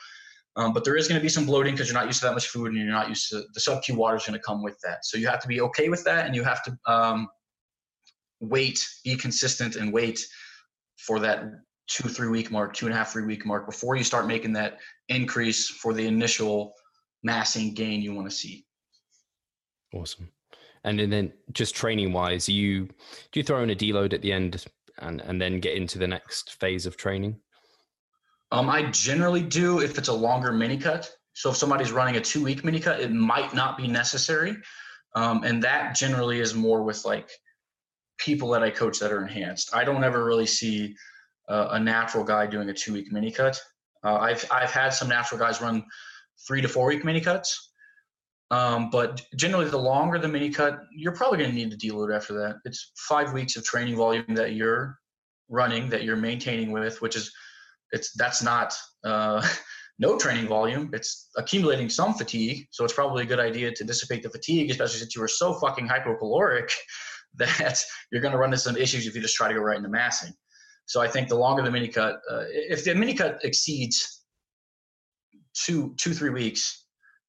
Um, 0.57 0.73
but 0.73 0.85
there 0.85 0.97
is 0.97 1.09
going 1.09 1.19
to 1.19 1.23
be 1.23 1.29
some 1.29 1.47
bloating 1.47 1.75
because 1.75 1.89
you're 1.89 1.99
not 1.99 2.07
used 2.07 2.21
to 2.21 2.27
that 2.27 2.33
much 2.33 2.49
food 2.49 2.69
and 2.69 2.77
you're 2.77 2.87
not 2.87 3.09
used 3.09 3.29
to 3.31 3.43
the 3.55 3.61
sub 3.61 3.83
Q 3.83 3.97
water 3.97 4.17
is 4.17 4.25
going 4.25 4.39
to 4.39 4.45
come 4.45 4.63
with 4.63 4.79
that. 4.85 5.05
So 5.05 5.19
you 5.19 5.27
have 5.27 5.41
to 5.41 5.49
be 5.49 5.61
okay 5.61 5.89
with 5.89 6.05
that 6.05 6.27
and 6.27 6.35
you 6.35 6.45
have 6.45 6.63
to 6.65 6.79
um, 6.87 7.29
wait, 8.41 8.79
be 9.05 9.17
consistent 9.17 9.77
and 9.77 9.93
wait 9.93 10.25
for 10.99 11.21
that 11.21 11.45
two, 11.89 12.09
three 12.09 12.29
week 12.29 12.51
mark, 12.51 12.75
two 12.75 12.87
and 12.87 12.95
a 12.95 12.99
half, 12.99 13.13
three 13.13 13.25
week 13.25 13.45
mark 13.47 13.67
before 13.67 13.97
you 13.97 14.05
start 14.05 14.27
making 14.27 14.53
that 14.55 14.79
increase 15.09 15.69
for 15.69 15.93
the 15.93 16.07
initial 16.07 16.75
massing 17.23 17.75
gain 17.75 18.03
you 18.03 18.15
want 18.15 18.29
to 18.29 18.35
see. 18.35 18.65
Awesome. 19.95 20.31
And 20.85 20.99
then 20.99 21.33
just 21.53 21.75
training 21.75 22.13
wise, 22.13 22.49
you 22.49 22.87
do 23.33 23.41
you 23.41 23.43
throw 23.43 23.63
in 23.63 23.71
a 23.71 23.75
deload 23.75 24.13
at 24.13 24.23
the 24.23 24.33
end 24.33 24.65
and 24.99 25.21
and 25.23 25.41
then 25.41 25.61
get 25.61 25.77
into 25.77 25.99
the 25.99 26.07
next 26.07 26.55
phase 26.55 26.85
of 26.85 26.97
training? 26.97 27.41
Um, 28.53 28.69
I 28.69 28.91
generally 28.91 29.43
do 29.43 29.81
if 29.81 29.99
it's 29.99 30.09
a 30.09 30.13
longer 30.13 30.53
mini 30.53 30.77
cut. 30.77 31.11
So 31.33 31.51
if 31.51 31.57
somebody's 31.57 31.91
running 31.91 32.17
a 32.17 32.21
two 32.21 32.45
week 32.45 32.65
mini 32.65 32.81
cut, 32.81 33.01
it 33.01 33.13
might 33.13 33.55
not 33.55 33.77
be 33.77 33.89
necessary. 33.89 34.57
Um, 35.17 35.43
and 35.43 35.63
that 35.63 35.95
generally 35.97 36.41
is 36.41 36.55
more 36.55 36.83
with 36.83 37.05
like 37.05 37.31
people 38.19 38.51
that 38.51 38.63
I 38.63 38.71
coach 38.71 38.99
that 39.01 39.13
are 39.13 39.23
enhanced. 39.23 39.75
I 39.75 39.85
don't 39.85 40.05
ever 40.05 40.25
really 40.25 40.47
see 40.47 40.95
uh, 41.49 41.69
a 41.73 41.81
natural 41.81 42.25
guy 42.25 42.47
doing 42.47 42.71
a 42.71 42.75
two 42.75 42.93
week 42.93 43.13
mini 43.13 43.31
cut. 43.31 43.61
Uh, 44.05 44.17
I've 44.17 44.45
I've 44.51 44.71
had 44.71 44.91
some 44.91 45.09
natural 45.09 45.39
guys 45.39 45.61
run 45.61 45.85
three 46.47 46.61
to 46.61 46.69
four 46.69 46.87
week 46.87 47.05
mini 47.05 47.21
cuts, 47.21 47.73
um, 48.51 48.91
but 48.91 49.23
generally 49.37 49.69
the 49.69 49.79
longer 49.79 50.19
the 50.19 50.29
mini 50.29 50.51
cut, 50.51 50.81
you're 50.95 51.15
probably 51.15 51.39
going 51.39 51.51
to 51.51 51.57
need 51.57 51.71
to 51.71 51.77
deload 51.77 52.15
after 52.15 52.35
that. 52.35 52.57
It's 52.65 52.93
five 52.97 53.33
weeks 53.33 53.57
of 53.57 53.65
training 53.65 53.97
volume 53.97 54.35
that 54.35 54.53
you're 54.53 54.99
running 55.49 55.89
that 55.91 56.05
you're 56.05 56.17
maintaining 56.17 56.73
with, 56.73 57.01
which 57.03 57.17
is 57.17 57.33
it's 57.93 58.13
that's 58.13 58.43
not 58.43 58.75
uh, 59.05 59.47
no 59.99 60.19
training 60.19 60.49
volume. 60.49 60.91
It's 60.93 61.31
accumulating 61.37 61.89
some 61.89 62.15
fatigue, 62.15 62.67
so 62.71 62.85
it's 62.85 62.95
probably 62.95 63.25
a 63.25 63.27
good 63.27 63.41
idea 63.41 63.73
to 63.73 63.85
dissipate 63.85 64.23
the 64.23 64.31
fatigue, 64.31 64.71
especially 64.71 64.99
since 64.99 65.15
you 65.15 65.21
were 65.21 65.29
so 65.29 65.55
fucking 65.55 65.89
hypocaloric 65.89 66.71
that 67.39 67.81
you're 68.11 68.23
going 68.23 68.33
to 68.33 68.39
run 68.39 68.51
into 68.51 68.59
some 68.59 68.77
issues 68.77 69.07
if 69.07 69.15
you 69.15 69.21
just 69.21 69.37
try 69.37 69.49
to 69.49 69.55
go 69.55 69.61
right 69.61 69.77
into 69.77 69.89
massing. 69.89 70.33
So 70.87 71.01
I 71.01 71.09
think 71.09 71.29
the 71.29 71.37
longer 71.37 71.63
the 71.63 71.71
mini 71.71 71.89
cut, 71.89 72.17
uh, 72.31 72.45
if 72.49 72.85
the 72.85 72.95
mini 72.95 73.15
cut 73.15 73.41
exceeds 73.43 74.23
two 75.55 75.95
two 75.97 76.13
three 76.13 76.31
weeks, 76.31 76.87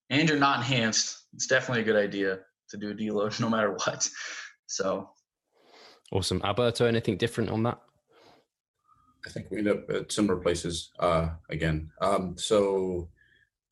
and 0.09 0.27
you're 0.27 0.37
not 0.37 0.57
enhanced, 0.57 1.27
it's 1.33 1.47
definitely 1.47 1.81
a 1.81 1.85
good 1.85 1.95
idea 1.95 2.39
to 2.69 2.77
do 2.77 2.91
a 2.91 2.93
deload 2.93 3.39
no 3.39 3.49
matter 3.49 3.71
what. 3.71 4.07
So 4.67 5.09
awesome, 6.11 6.41
Alberto. 6.43 6.85
Anything 6.85 7.17
different 7.17 7.49
on 7.49 7.63
that? 7.63 7.79
I 9.25 9.29
think 9.29 9.49
we 9.49 9.57
end 9.57 9.69
up 9.69 9.89
at 9.89 10.11
similar 10.11 10.37
places 10.37 10.91
uh, 10.99 11.29
again. 11.49 11.89
Um, 12.01 12.35
so 12.37 13.09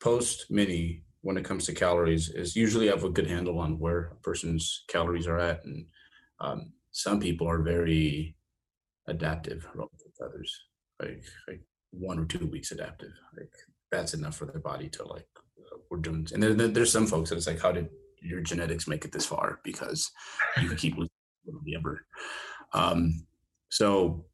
post 0.00 0.46
mini, 0.50 1.04
when 1.20 1.36
it 1.36 1.44
comes 1.44 1.66
to 1.66 1.72
calories, 1.72 2.28
is 2.28 2.56
usually 2.56 2.88
have 2.88 3.04
a 3.04 3.10
good 3.10 3.28
handle 3.28 3.60
on 3.60 3.78
where 3.78 4.12
a 4.12 4.16
person's 4.16 4.84
calories 4.88 5.26
are 5.26 5.38
at, 5.38 5.64
and 5.64 5.86
um, 6.44 6.72
some 6.90 7.20
people 7.20 7.48
are 7.48 7.62
very 7.62 8.36
adaptive 9.06 9.66
relative 9.74 10.14
to 10.18 10.24
others, 10.24 10.60
like 11.00 11.24
like 11.48 11.60
one 11.90 12.18
or 12.18 12.26
two 12.26 12.46
weeks 12.46 12.72
adaptive. 12.72 13.12
Like 13.36 13.52
that's 13.90 14.14
enough 14.14 14.36
for 14.36 14.46
their 14.46 14.60
body 14.60 14.88
to 14.90 15.06
like 15.06 15.26
uh, 15.58 15.78
we're 15.90 15.98
doing. 15.98 16.26
And 16.32 16.42
then 16.42 16.72
there's 16.72 16.92
some 16.92 17.06
folks 17.06 17.30
that 17.30 17.36
it's 17.36 17.46
like, 17.46 17.60
how 17.60 17.72
did 17.72 17.88
your 18.20 18.40
genetics 18.40 18.88
make 18.88 19.04
it 19.04 19.12
this 19.12 19.26
far? 19.26 19.60
Because 19.64 20.10
you 20.60 20.68
can 20.68 20.76
keep 20.76 20.96
losing 20.96 21.10
ever. 21.76 22.06
Um, 22.72 23.26
so 23.68 24.24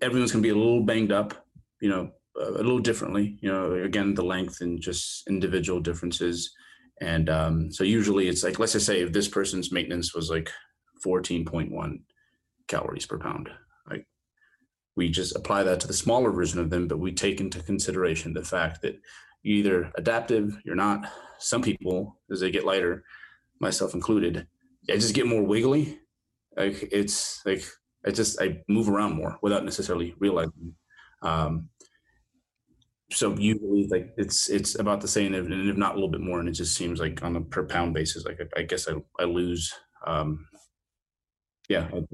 everyone's 0.00 0.32
going 0.32 0.42
to 0.42 0.46
be 0.46 0.52
a 0.52 0.58
little 0.58 0.82
banged 0.82 1.12
up, 1.12 1.46
you 1.80 1.88
know, 1.88 2.10
a 2.40 2.50
little 2.50 2.78
differently. 2.78 3.38
You 3.40 3.52
know, 3.52 3.72
again, 3.74 4.14
the 4.14 4.22
length 4.24 4.60
and 4.60 4.80
just 4.80 5.26
individual 5.28 5.80
differences. 5.80 6.54
And 7.00 7.28
um, 7.28 7.72
so 7.72 7.84
usually 7.84 8.28
it's 8.28 8.42
like, 8.42 8.58
let's 8.58 8.72
just 8.72 8.86
say 8.86 9.00
if 9.00 9.12
this 9.12 9.28
person's 9.28 9.72
maintenance 9.72 10.14
was 10.14 10.30
like 10.30 10.50
14.1 11.04 12.00
calories 12.66 13.06
per 13.06 13.18
pound, 13.18 13.48
like 13.88 14.06
we 14.96 15.08
just 15.08 15.36
apply 15.36 15.62
that 15.64 15.80
to 15.80 15.86
the 15.86 15.92
smaller 15.92 16.30
version 16.30 16.60
of 16.60 16.70
them, 16.70 16.88
but 16.88 16.98
we 16.98 17.12
take 17.12 17.40
into 17.40 17.62
consideration 17.62 18.32
the 18.32 18.44
fact 18.44 18.82
that 18.82 18.98
you're 19.42 19.58
either 19.58 19.92
adaptive, 19.96 20.58
you're 20.64 20.74
not. 20.74 21.10
Some 21.38 21.62
people, 21.62 22.20
as 22.30 22.40
they 22.40 22.50
get 22.50 22.66
lighter, 22.66 23.04
myself 23.60 23.94
included, 23.94 24.46
I 24.90 24.94
just 24.94 25.14
get 25.14 25.26
more 25.26 25.42
wiggly. 25.42 26.00
Like 26.56 26.88
it's 26.90 27.40
like 27.46 27.62
I 28.04 28.10
just 28.10 28.40
I 28.40 28.62
move 28.68 28.88
around 28.88 29.14
more 29.14 29.38
without 29.42 29.64
necessarily 29.64 30.14
realizing. 30.18 30.74
Um, 31.22 31.68
so 33.10 33.34
usually 33.36 33.86
like 33.90 34.12
it's 34.16 34.50
it's 34.50 34.78
about 34.78 35.00
the 35.00 35.08
same 35.08 35.34
and 35.34 35.52
if 35.70 35.76
not 35.76 35.92
a 35.92 35.94
little 35.94 36.10
bit 36.10 36.20
more 36.20 36.40
and 36.40 36.48
it 36.48 36.52
just 36.52 36.76
seems 36.76 37.00
like 37.00 37.22
on 37.22 37.36
a 37.36 37.40
per 37.40 37.64
pound 37.64 37.94
basis 37.94 38.24
like 38.26 38.38
i, 38.40 38.60
I 38.60 38.62
guess 38.64 38.86
I, 38.86 38.94
I 39.18 39.24
lose 39.24 39.72
um 40.06 40.46
yeah 41.68 41.88
it, 41.92 42.04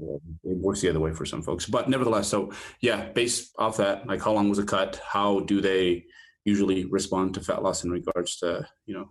it, 0.43 0.57
works 0.57 0.81
the 0.81 0.89
other 0.89 0.99
way 0.99 1.13
for 1.13 1.25
some 1.25 1.41
folks 1.41 1.65
but 1.65 1.89
nevertheless 1.89 2.27
so 2.27 2.51
yeah 2.81 3.09
based 3.11 3.51
off 3.57 3.77
that 3.77 4.05
like 4.07 4.21
how 4.21 4.31
long 4.31 4.49
was 4.49 4.59
a 4.59 4.65
cut 4.65 5.01
how 5.07 5.39
do 5.41 5.61
they 5.61 6.03
usually 6.43 6.85
respond 6.85 7.33
to 7.33 7.41
fat 7.41 7.63
loss 7.63 7.83
in 7.83 7.91
regards 7.91 8.37
to 8.37 8.67
you 8.85 8.93
know 8.93 9.09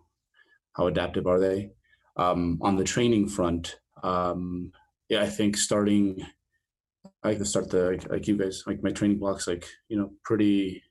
how 0.75 0.87
adaptive 0.87 1.27
are 1.27 1.41
they 1.41 1.71
um 2.17 2.59
on 2.63 2.77
the 2.77 2.85
training 2.85 3.29
front 3.29 3.77
um 4.03 4.71
yeah 5.09 5.23
i 5.23 5.29
think 5.29 5.57
starting 5.57 6.25
I 7.25 7.35
can 7.35 7.47
start 7.47 7.71
the 7.71 7.91
like, 7.91 8.11
like 8.11 8.29
you 8.29 8.37
guys 8.37 8.63
like 8.67 8.83
my 8.83 8.91
training 8.91 9.19
blocks 9.19 9.47
like 9.47 9.67
you 9.89 9.97
know 9.97 10.13
pretty 10.25 10.83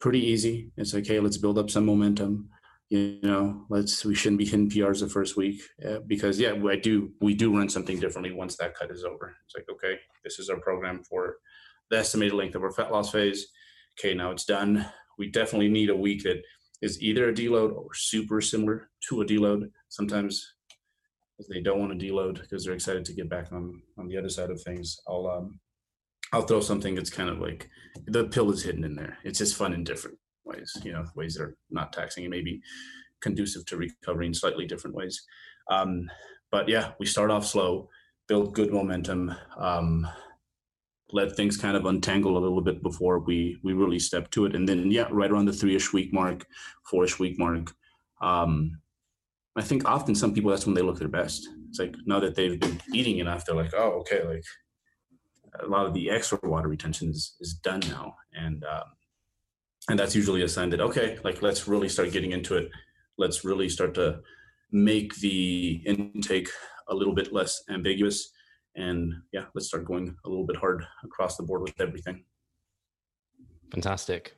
pretty 0.00 0.20
easy. 0.20 0.70
It's 0.76 0.92
like 0.92 1.06
hey 1.06 1.18
let's 1.18 1.38
build 1.38 1.58
up 1.58 1.70
some 1.70 1.86
momentum. 1.86 2.50
You 2.88 3.18
know 3.22 3.66
let's 3.68 4.04
we 4.04 4.14
shouldn't 4.14 4.38
be 4.38 4.44
hitting 4.44 4.70
PRs 4.70 5.00
the 5.00 5.08
first 5.08 5.36
week 5.36 5.60
uh, 5.84 5.98
because 6.06 6.38
yeah 6.38 6.54
I 6.68 6.76
do 6.76 7.10
we 7.20 7.34
do 7.34 7.56
run 7.56 7.68
something 7.68 7.98
differently 7.98 8.32
once 8.32 8.56
that 8.56 8.76
cut 8.76 8.92
is 8.92 9.02
over. 9.02 9.34
It's 9.44 9.56
like 9.56 9.68
okay 9.70 9.98
this 10.22 10.38
is 10.38 10.48
our 10.48 10.60
program 10.60 11.02
for 11.02 11.36
the 11.90 11.98
estimated 11.98 12.34
length 12.34 12.54
of 12.54 12.62
our 12.62 12.70
fat 12.70 12.92
loss 12.92 13.10
phase. 13.10 13.48
Okay 13.98 14.14
now 14.14 14.30
it's 14.30 14.44
done. 14.44 14.86
We 15.18 15.30
definitely 15.30 15.68
need 15.68 15.90
a 15.90 15.96
week 15.96 16.22
that 16.24 16.42
is 16.80 17.02
either 17.02 17.28
a 17.28 17.34
deload 17.34 17.74
or 17.74 17.92
super 17.94 18.40
similar 18.40 18.90
to 19.08 19.22
a 19.22 19.26
deload. 19.26 19.68
Sometimes 19.88 20.54
they 21.50 21.60
don't 21.60 21.80
want 21.80 21.98
to 21.98 22.06
deload 22.06 22.40
because 22.40 22.64
they're 22.64 22.74
excited 22.74 23.04
to 23.06 23.14
get 23.14 23.28
back 23.28 23.50
on 23.50 23.82
on 23.98 24.06
the 24.06 24.16
other 24.16 24.28
side 24.28 24.50
of 24.50 24.62
things. 24.62 25.00
I'll 25.08 25.26
um 25.26 25.58
I'll 26.32 26.42
throw 26.42 26.60
something 26.60 26.94
that's 26.94 27.10
kind 27.10 27.30
of 27.30 27.40
like 27.40 27.68
the 28.06 28.24
pill 28.26 28.52
is 28.52 28.62
hidden 28.62 28.84
in 28.84 28.94
there. 28.94 29.18
It's 29.24 29.40
just 29.40 29.56
fun 29.56 29.72
and 29.72 29.84
different 29.84 30.18
ways, 30.46 30.76
you 30.84 30.92
know, 30.92 31.04
ways 31.14 31.34
that 31.34 31.42
are 31.44 31.56
not 31.70 31.92
taxing 31.92 32.24
and 32.24 32.30
maybe 32.30 32.60
conducive 33.20 33.64
to 33.66 33.76
recovery 33.76 34.26
in 34.26 34.34
slightly 34.34 34.66
different 34.66 34.96
ways. 34.96 35.22
Um, 35.70 36.10
but 36.50 36.68
yeah, 36.68 36.92
we 36.98 37.06
start 37.06 37.30
off 37.30 37.46
slow, 37.46 37.88
build 38.28 38.54
good 38.54 38.72
momentum, 38.72 39.34
um, 39.58 40.06
let 41.12 41.36
things 41.36 41.56
kind 41.56 41.76
of 41.76 41.86
untangle 41.86 42.36
a 42.36 42.40
little 42.40 42.60
bit 42.60 42.82
before 42.82 43.20
we 43.20 43.58
we 43.62 43.72
really 43.72 43.98
step 43.98 44.30
to 44.30 44.44
it, 44.44 44.54
and 44.54 44.68
then 44.68 44.90
yeah, 44.90 45.06
right 45.10 45.30
around 45.30 45.46
the 45.46 45.52
three-ish 45.52 45.92
week 45.92 46.12
mark, 46.12 46.46
four-ish 46.90 47.18
week 47.18 47.38
mark, 47.38 47.72
um, 48.20 48.78
I 49.56 49.62
think 49.62 49.88
often 49.88 50.14
some 50.14 50.34
people 50.34 50.50
that's 50.50 50.66
when 50.66 50.74
they 50.74 50.82
look 50.82 50.98
their 50.98 51.08
best. 51.08 51.48
It's 51.68 51.78
like 51.78 51.96
now 52.06 52.20
that 52.20 52.34
they've 52.34 52.58
been 52.58 52.80
eating 52.92 53.18
enough, 53.18 53.44
they're 53.44 53.54
like, 53.54 53.72
oh, 53.74 54.00
okay, 54.00 54.24
like 54.24 54.44
a 55.60 55.66
lot 55.66 55.86
of 55.86 55.94
the 55.94 56.10
extra 56.10 56.38
water 56.42 56.68
retention 56.68 57.08
is, 57.10 57.36
is 57.40 57.54
done 57.54 57.80
now, 57.88 58.14
and 58.34 58.64
um, 58.64 58.84
and 59.88 59.98
that's 59.98 60.14
usually 60.16 60.42
a 60.42 60.48
sign 60.48 60.70
that 60.70 60.80
okay, 60.80 61.18
like 61.24 61.42
let's 61.42 61.68
really 61.68 61.88
start 61.88 62.12
getting 62.12 62.32
into 62.32 62.56
it. 62.56 62.70
Let's 63.18 63.44
really 63.44 63.68
start 63.68 63.94
to 63.94 64.20
make 64.72 65.14
the 65.16 65.82
intake 65.86 66.48
a 66.88 66.94
little 66.94 67.14
bit 67.14 67.32
less 67.32 67.62
ambiguous, 67.70 68.30
and 68.74 69.12
yeah, 69.32 69.44
let's 69.54 69.68
start 69.68 69.84
going 69.84 70.14
a 70.24 70.28
little 70.28 70.46
bit 70.46 70.56
hard 70.56 70.84
across 71.04 71.36
the 71.36 71.42
board 71.42 71.62
with 71.62 71.80
everything. 71.80 72.24
Fantastic. 73.72 74.36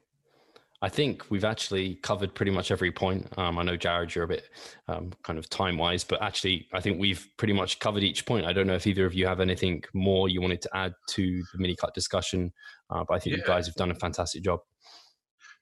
I 0.81 0.89
think 0.89 1.25
we've 1.29 1.45
actually 1.45 1.97
covered 1.97 2.35
pretty 2.35 2.53
much 2.53 2.71
every 2.71 2.93
point. 2.93 3.27
Um, 3.37 3.59
I 3.59 3.65
know 3.65 3.77
Jared, 3.77 4.15
you're 4.15 4.25
a 4.25 4.29
bit 4.29 4.45
um, 4.87 5.13
kind 5.25 5.37
of 5.37 5.51
time 5.51 5.77
wise, 5.77 6.05
but 6.05 6.23
actually, 6.23 6.69
I 6.73 6.81
think 6.81 7.01
we've 7.01 7.27
pretty 7.37 7.53
much 7.53 7.81
covered 7.81 8.05
each 8.05 8.25
point. 8.25 8.47
I 8.47 8.53
don't 8.53 8.69
know 8.69 8.77
if 8.77 8.87
either 8.87 9.05
of 9.05 9.13
you 9.13 9.27
have 9.27 9.41
anything 9.41 9.83
more 9.93 10.29
you 10.29 10.41
wanted 10.41 10.63
to 10.63 10.77
add 10.77 10.95
to 11.09 11.43
the 11.53 11.59
mini 11.59 11.75
cut 11.75 11.95
discussion, 11.95 12.53
uh, 12.91 13.03
but 13.09 13.15
I 13.15 13.19
think 13.19 13.35
yeah. 13.35 13.43
you 13.43 13.47
guys 13.47 13.67
have 13.67 13.75
done 13.75 13.91
a 13.91 13.95
fantastic 13.97 14.45
job. 14.45 14.61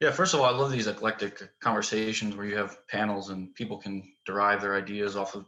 Yeah, 0.01 0.11
first 0.11 0.35
of 0.35 0.41
all, 0.41 0.47
I 0.47 0.57
love 0.57 0.71
these 0.71 0.89
eclectic 0.89 1.43
conversations 1.63 2.37
where 2.37 2.47
you 2.47 2.57
have 2.57 2.77
panels 2.89 3.31
and 3.31 3.55
people 3.55 3.79
can 3.79 4.03
derive 4.27 4.61
their 4.61 4.77
ideas 4.77 5.17
off 5.17 5.35
of 5.35 5.47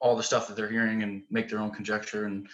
all 0.00 0.16
the 0.16 0.22
stuff 0.22 0.46
that 0.46 0.56
they're 0.56 0.70
hearing 0.70 1.02
and 1.02 1.22
make 1.30 1.48
their 1.48 1.60
own 1.60 1.70
conjecture 1.70 2.26
and 2.26 2.46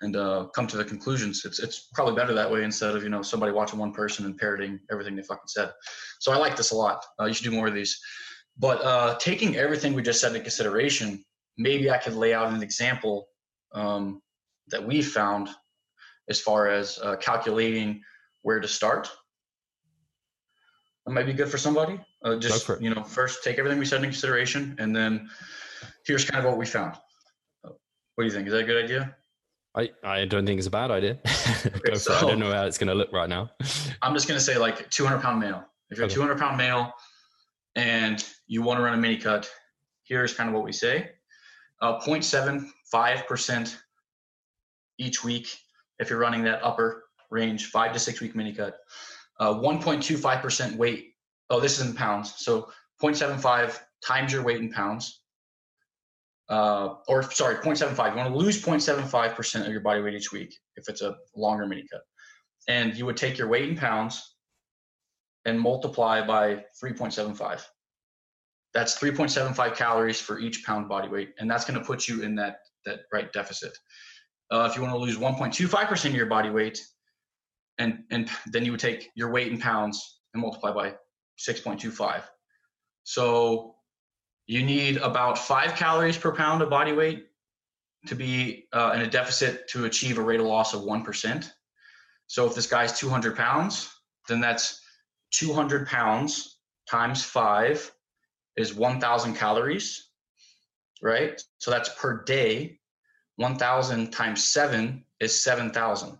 and 0.00 0.16
uh, 0.16 0.46
come 0.54 0.66
to 0.66 0.76
the 0.76 0.84
conclusions. 0.84 1.44
It's 1.44 1.58
it's 1.60 1.88
probably 1.92 2.14
better 2.14 2.32
that 2.34 2.50
way 2.50 2.64
instead 2.64 2.96
of 2.96 3.02
you 3.02 3.10
know 3.10 3.22
somebody 3.22 3.52
watching 3.52 3.78
one 3.78 3.92
person 3.92 4.24
and 4.24 4.36
parroting 4.36 4.80
everything 4.90 5.14
they 5.14 5.22
fucking 5.22 5.48
said. 5.48 5.70
So 6.20 6.32
I 6.32 6.36
like 6.36 6.56
this 6.56 6.72
a 6.72 6.76
lot. 6.76 7.04
Uh, 7.20 7.26
you 7.26 7.34
should 7.34 7.44
do 7.44 7.56
more 7.56 7.68
of 7.68 7.74
these. 7.74 7.98
But 8.56 8.82
uh, 8.82 9.16
taking 9.18 9.56
everything 9.56 9.92
we 9.92 10.02
just 10.02 10.20
said 10.20 10.28
into 10.28 10.40
consideration, 10.40 11.22
maybe 11.58 11.90
I 11.90 11.98
could 11.98 12.14
lay 12.14 12.32
out 12.32 12.52
an 12.52 12.62
example 12.62 13.26
um, 13.74 14.22
that 14.68 14.84
we 14.84 15.02
found 15.02 15.48
as 16.30 16.40
far 16.40 16.68
as 16.68 16.98
uh, 17.02 17.16
calculating 17.16 18.00
where 18.42 18.60
to 18.60 18.68
start. 18.68 19.10
That 21.06 21.12
might 21.12 21.26
be 21.26 21.32
good 21.32 21.48
for 21.48 21.58
somebody. 21.58 22.00
Uh, 22.22 22.36
just 22.36 22.64
for 22.64 22.80
you 22.80 22.94
know, 22.94 23.02
first 23.02 23.44
take 23.44 23.58
everything 23.58 23.78
we 23.78 23.84
said 23.84 23.96
into 23.96 24.08
consideration, 24.08 24.74
and 24.78 24.96
then 24.96 25.28
here's 26.06 26.24
kind 26.24 26.44
of 26.44 26.50
what 26.50 26.58
we 26.58 26.66
found. 26.66 26.96
What 27.62 27.76
do 28.18 28.24
you 28.24 28.30
think? 28.30 28.46
Is 28.46 28.52
that 28.52 28.60
a 28.60 28.64
good 28.64 28.84
idea? 28.84 29.14
I, 29.76 29.90
I 30.04 30.24
don't 30.24 30.46
think 30.46 30.58
it's 30.58 30.68
a 30.68 30.70
bad 30.70 30.90
idea. 30.90 31.14
Go 31.84 31.94
so, 31.94 32.14
I 32.14 32.20
don't 32.20 32.38
know 32.38 32.52
how 32.52 32.64
it's 32.64 32.78
going 32.78 32.88
to 32.88 32.94
look 32.94 33.12
right 33.12 33.28
now. 33.28 33.50
I'm 34.02 34.14
just 34.14 34.28
going 34.28 34.38
to 34.38 34.44
say 34.44 34.56
like 34.56 34.88
200 34.90 35.20
pound 35.20 35.40
male. 35.40 35.64
If 35.90 35.98
you're 35.98 36.06
okay. 36.06 36.14
a 36.14 36.16
200 36.16 36.38
pound 36.38 36.56
male 36.56 36.92
and 37.74 38.24
you 38.46 38.62
want 38.62 38.78
to 38.78 38.84
run 38.84 38.94
a 38.94 38.96
mini 38.96 39.16
cut, 39.16 39.50
here's 40.04 40.32
kind 40.32 40.48
of 40.48 40.54
what 40.54 40.64
we 40.64 40.72
say: 40.72 41.10
uh, 41.82 41.98
0.75 42.00 43.26
percent 43.26 43.78
each 44.98 45.24
week. 45.24 45.48
If 45.98 46.08
you're 46.08 46.18
running 46.20 46.44
that 46.44 46.62
upper 46.62 47.04
range, 47.30 47.66
five 47.66 47.92
to 47.92 47.98
six 47.98 48.20
week 48.20 48.36
mini 48.36 48.52
cut, 48.52 48.78
uh, 49.40 49.54
1.25% 49.54 50.76
weight. 50.76 51.12
Oh, 51.50 51.60
this 51.60 51.78
is 51.78 51.86
in 51.86 51.94
pounds. 51.94 52.34
So 52.38 52.68
0.75 53.02 53.78
times 54.06 54.32
your 54.32 54.42
weight 54.42 54.60
in 54.60 54.70
pounds. 54.70 55.22
Uh, 56.48 56.96
or 57.08 57.22
sorry, 57.22 57.56
0.75. 57.56 58.10
You 58.10 58.16
want 58.16 58.32
to 58.32 58.38
lose 58.38 58.62
0.75% 58.62 59.66
of 59.66 59.72
your 59.72 59.80
body 59.80 60.02
weight 60.02 60.14
each 60.14 60.32
week 60.32 60.54
if 60.76 60.88
it's 60.88 61.02
a 61.02 61.16
longer 61.34 61.66
mini 61.66 61.84
cut. 61.90 62.02
And 62.68 62.94
you 62.96 63.06
would 63.06 63.16
take 63.16 63.38
your 63.38 63.48
weight 63.48 63.68
in 63.68 63.76
pounds 63.76 64.34
and 65.44 65.60
multiply 65.60 66.26
by 66.26 66.64
3.75. 66.82 67.64
That's 68.72 68.98
3.75 68.98 69.76
calories 69.76 70.20
for 70.20 70.38
each 70.38 70.64
pound 70.64 70.88
body 70.88 71.08
weight, 71.08 71.30
and 71.38 71.48
that's 71.48 71.64
going 71.64 71.78
to 71.78 71.84
put 71.84 72.08
you 72.08 72.22
in 72.22 72.34
that 72.36 72.56
that 72.84 73.00
right 73.12 73.32
deficit. 73.32 73.76
Uh, 74.50 74.68
if 74.70 74.76
you 74.76 74.82
want 74.82 74.92
to 74.92 74.98
lose 74.98 75.16
1.25% 75.16 76.04
of 76.06 76.14
your 76.14 76.26
body 76.26 76.50
weight, 76.50 76.84
and 77.78 78.04
and 78.10 78.30
then 78.46 78.64
you 78.64 78.70
would 78.72 78.80
take 78.80 79.10
your 79.14 79.30
weight 79.30 79.50
in 79.50 79.58
pounds 79.58 80.20
and 80.32 80.42
multiply 80.42 80.72
by 80.72 80.94
6.25. 81.38 82.22
So 83.04 83.74
you 84.46 84.62
need 84.62 84.98
about 84.98 85.38
five 85.38 85.74
calories 85.74 86.18
per 86.18 86.32
pound 86.32 86.62
of 86.62 86.70
body 86.70 86.92
weight 86.92 87.26
to 88.06 88.14
be 88.14 88.66
uh, 88.72 88.92
in 88.94 89.00
a 89.00 89.06
deficit 89.06 89.68
to 89.68 89.86
achieve 89.86 90.18
a 90.18 90.22
rate 90.22 90.40
of 90.40 90.46
loss 90.46 90.74
of 90.74 90.82
1%. 90.82 91.50
So 92.26 92.46
if 92.46 92.54
this 92.54 92.66
guy's 92.66 92.98
200 92.98 93.36
pounds, 93.36 93.90
then 94.28 94.40
that's 94.40 94.80
200 95.32 95.86
pounds 95.86 96.58
times 96.88 97.24
five 97.24 97.90
is 98.56 98.74
1,000 98.74 99.34
calories, 99.34 100.10
right? 101.02 101.40
So 101.58 101.70
that's 101.70 101.88
per 102.00 102.22
day. 102.24 102.78
1,000 103.36 104.12
times 104.12 104.44
seven 104.44 105.04
is 105.18 105.42
7,000. 105.42 106.16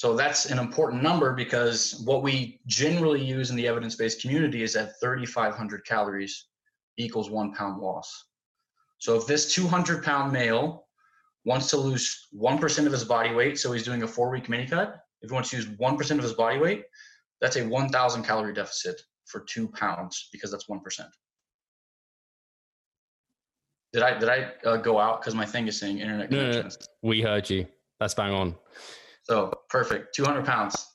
So 0.00 0.16
that's 0.16 0.46
an 0.46 0.58
important 0.58 1.02
number 1.02 1.34
because 1.34 2.00
what 2.06 2.22
we 2.22 2.58
generally 2.66 3.22
use 3.22 3.50
in 3.50 3.56
the 3.56 3.68
evidence 3.68 3.96
based 3.96 4.22
community 4.22 4.62
is 4.62 4.72
that 4.72 4.98
3,500 4.98 5.84
calories 5.84 6.46
equals 6.96 7.28
one 7.28 7.52
pound 7.52 7.82
loss. 7.82 8.24
So 8.96 9.14
if 9.18 9.26
this 9.26 9.52
200 9.52 10.02
pound 10.02 10.32
male 10.32 10.86
wants 11.44 11.68
to 11.68 11.76
lose 11.76 12.28
1% 12.34 12.86
of 12.86 12.92
his 12.92 13.04
body 13.04 13.34
weight, 13.34 13.58
so 13.58 13.72
he's 13.72 13.82
doing 13.82 14.02
a 14.02 14.08
four 14.08 14.30
week 14.30 14.48
mini 14.48 14.66
cut, 14.66 14.96
if 15.20 15.28
he 15.28 15.34
wants 15.34 15.50
to 15.50 15.56
use 15.56 15.66
1% 15.66 16.10
of 16.12 16.22
his 16.22 16.32
body 16.32 16.58
weight, 16.58 16.84
that's 17.42 17.56
a 17.56 17.68
1,000 17.68 18.22
calorie 18.22 18.54
deficit 18.54 18.98
for 19.26 19.40
two 19.40 19.68
pounds 19.68 20.30
because 20.32 20.50
that's 20.50 20.64
1%. 20.64 20.80
Did 23.92 24.02
I 24.02 24.18
did 24.18 24.30
I 24.30 24.52
uh, 24.64 24.78
go 24.78 24.98
out 24.98 25.20
because 25.20 25.34
my 25.34 25.44
thing 25.44 25.68
is 25.68 25.78
saying 25.78 25.98
internet 25.98 26.30
connection? 26.30 26.62
No, 26.62 26.68
no, 26.68 26.68
no, 26.68 26.86
we 27.02 27.20
heard 27.20 27.50
you. 27.50 27.66
That's 27.98 28.14
bang 28.14 28.32
on. 28.32 28.56
So 29.30 29.52
perfect. 29.68 30.12
200 30.16 30.44
pounds. 30.44 30.88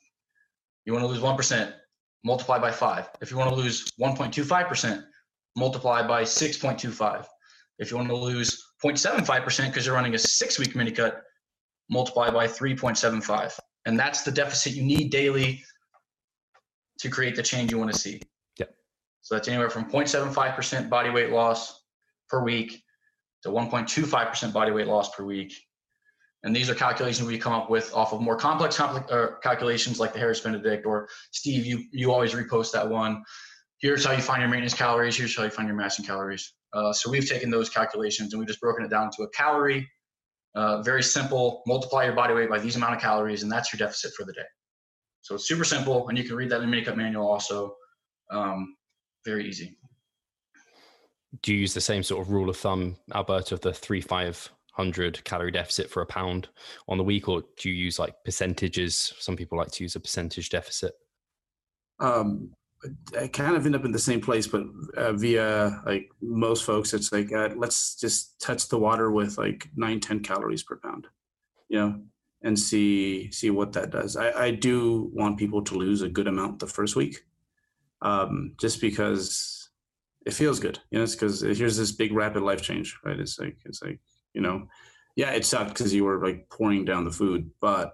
You 0.84 0.92
want 0.92 1.04
to 1.04 1.08
lose 1.08 1.22
1%, 1.22 1.74
multiply 2.26 2.60
by 2.60 2.70
five. 2.70 3.08
If 3.22 3.32
you 3.32 3.38
want 3.38 3.50
to 3.50 3.56
lose 3.56 3.90
1.25%, 3.98 5.02
multiply 5.56 6.06
by 6.06 6.24
6.25. 6.24 7.26
If 7.80 7.90
you 7.90 7.96
want 7.96 8.10
to 8.10 8.16
lose 8.16 8.62
0.75% 8.84 9.68
because 9.68 9.86
you're 9.86 9.96
running 9.96 10.16
a 10.16 10.18
six 10.18 10.60
week 10.60 10.76
mini 10.76 10.92
cut, 10.92 11.22
multiply 11.90 12.30
by 12.30 12.46
3.75. 12.46 13.58
And 13.86 13.98
that's 13.98 14.24
the 14.24 14.32
deficit 14.32 14.74
you 14.74 14.84
need 14.84 15.12
daily 15.12 15.64
to 17.00 17.10
create 17.10 17.38
the 17.38 17.44
change 17.44 17.72
you 17.72 17.78
want 17.78 17.94
to 17.94 17.98
see. 17.98 18.22
Yep. 18.60 18.76
So 19.22 19.36
that's 19.36 19.48
anywhere 19.48 19.70
from 19.70 19.90
0.75% 19.90 20.90
body 20.90 21.10
weight 21.10 21.30
loss 21.30 21.86
per 22.30 22.44
week 22.44 22.84
to 23.44 23.50
1.25% 23.50 24.52
body 24.52 24.72
weight 24.72 24.88
loss 24.88 25.16
per 25.16 25.24
week. 25.24 25.54
And 26.46 26.56
these 26.56 26.70
are 26.70 26.76
calculations 26.76 27.28
we 27.28 27.40
come 27.40 27.54
up 27.54 27.72
with 27.72 27.92
off 27.94 28.14
of 28.14 28.22
more 28.22 28.38
complex 28.38 28.78
compl- 28.78 29.12
uh, 29.12 29.40
calculations 29.42 30.00
like 30.00 30.14
the 30.14 30.20
Harris 30.20 30.40
Benedict 30.40 30.86
or 30.86 31.10
Steve, 31.32 31.66
you, 31.66 31.84
you 31.92 32.14
always 32.14 32.34
repost 32.34 32.72
that 32.74 32.88
one. 32.88 33.24
Here's 33.80 34.06
how 34.06 34.12
you 34.12 34.22
find 34.22 34.42
your 34.42 34.50
maintenance 34.50 34.76
calories. 34.76 35.18
Here's 35.18 35.36
how 35.36 35.44
you 35.44 35.50
find 35.50 35.68
your 35.68 35.76
massing 35.76 36.06
calories. 36.06 36.54
Uh, 36.72 36.94
so 36.94 37.10
we've 37.10 37.28
taken 37.28 37.50
those 37.50 37.70
calculations 37.70 38.32
and 38.32 38.40
we've 38.40 38.48
just 38.48 38.62
broken 38.62 38.86
it 38.86 38.90
down 38.90 39.10
to 39.18 39.24
a 39.24 39.30
calorie. 39.30 39.90
Uh, 40.54 40.84
very 40.84 41.02
simple. 41.02 41.64
Multiply 41.66 42.06
your 42.06 42.14
body 42.14 42.36
weight 42.36 42.50
by 42.50 42.60
these 42.60 42.76
amount 42.76 42.94
of 42.94 43.02
calories, 43.02 43.44
and 43.44 43.52
that's 43.52 43.74
your 43.74 43.80
deficit 43.80 44.14
for 44.14 44.24
the 44.24 44.32
day. 44.32 44.46
So 45.22 45.36
it's 45.36 45.48
super 45.48 45.66
simple, 45.66 46.08
and 46.08 46.18
you 46.18 46.24
can 46.24 46.36
read 46.36 46.50
that 46.52 46.62
in 46.62 46.72
the 46.72 46.82
cut 46.82 46.96
manual 46.96 47.28
also. 47.28 47.76
Um, 48.32 48.76
very 49.26 49.50
easy 49.50 49.76
do 51.42 51.54
you 51.54 51.60
use 51.60 51.74
the 51.74 51.82
same 51.82 52.04
sort 52.04 52.22
of 52.22 52.32
rule 52.32 52.50
of 52.50 52.58
thumb, 52.58 52.96
Alberto, 53.14 53.56
of 53.56 53.62
the 53.62 53.74
three 53.74 54.02
five 54.02 54.50
hundred 54.76 55.24
calorie 55.24 55.52
deficit 55.52 55.90
for 55.90 56.02
a 56.02 56.06
pound 56.06 56.50
on 56.88 56.98
the 56.98 57.04
week, 57.04 57.30
or 57.30 57.44
do 57.58 57.70
you 57.70 57.76
use 57.76 57.98
like 57.98 58.16
percentages? 58.24 59.14
Some 59.20 59.36
people 59.36 59.58
like 59.58 59.72
to 59.72 59.84
use 59.84 59.96
a 59.96 60.00
percentage 60.00 60.50
deficit. 60.50 60.94
Um, 62.00 62.52
I 63.18 63.28
kind 63.28 63.56
of 63.56 63.66
end 63.66 63.76
up 63.76 63.86
in 63.86 63.92
the 63.92 64.00
same 64.00 64.22
place, 64.22 64.48
but 64.48 64.64
uh, 64.98 65.14
via 65.14 65.82
like 65.86 66.10
most 66.22 66.66
folks, 66.66 66.94
it's 66.94 67.12
like 67.12 67.32
uh, 67.32 67.50
let's 67.56 67.96
just 67.96 68.40
touch 68.40 68.68
the 68.68 68.78
water 68.78 69.12
with 69.12 69.38
like 69.38 69.70
nine, 69.76 70.00
10 70.00 70.20
calories 70.20 70.64
per 70.64 70.78
pound, 70.78 71.08
you 71.70 71.80
know, 71.80 72.02
and 72.44 72.60
see 72.60 73.32
see 73.32 73.50
what 73.50 73.74
that 73.74 73.92
does. 73.92 74.18
I, 74.18 74.32
I 74.32 74.52
do 74.52 75.10
want 75.14 75.38
people 75.38 75.64
to 75.64 75.76
lose 75.76 76.02
a 76.02 76.10
good 76.10 76.28
amount 76.28 76.60
the 76.60 76.68
first 76.68 76.96
week, 76.96 77.24
um, 78.02 78.54
just 78.60 78.82
because 78.82 79.70
it 80.26 80.34
feels 80.34 80.60
good. 80.60 80.80
You 80.92 80.98
know, 80.98 81.04
it's 81.04 81.16
because 81.16 81.42
here's 81.42 81.78
this 81.78 81.94
big 81.94 82.12
rapid 82.12 82.44
life 82.44 82.62
change, 82.62 82.98
right? 83.06 83.20
It's 83.20 83.40
like 83.40 83.58
it's 83.66 83.82
like 83.82 84.00
you 84.36 84.42
know, 84.42 84.68
yeah, 85.16 85.32
it 85.32 85.46
sucked 85.46 85.70
because 85.70 85.94
you 85.94 86.04
were 86.04 86.24
like 86.24 86.50
pouring 86.50 86.86
down 86.86 87.06
the 87.06 87.12
food, 87.12 87.50
but 87.62 87.94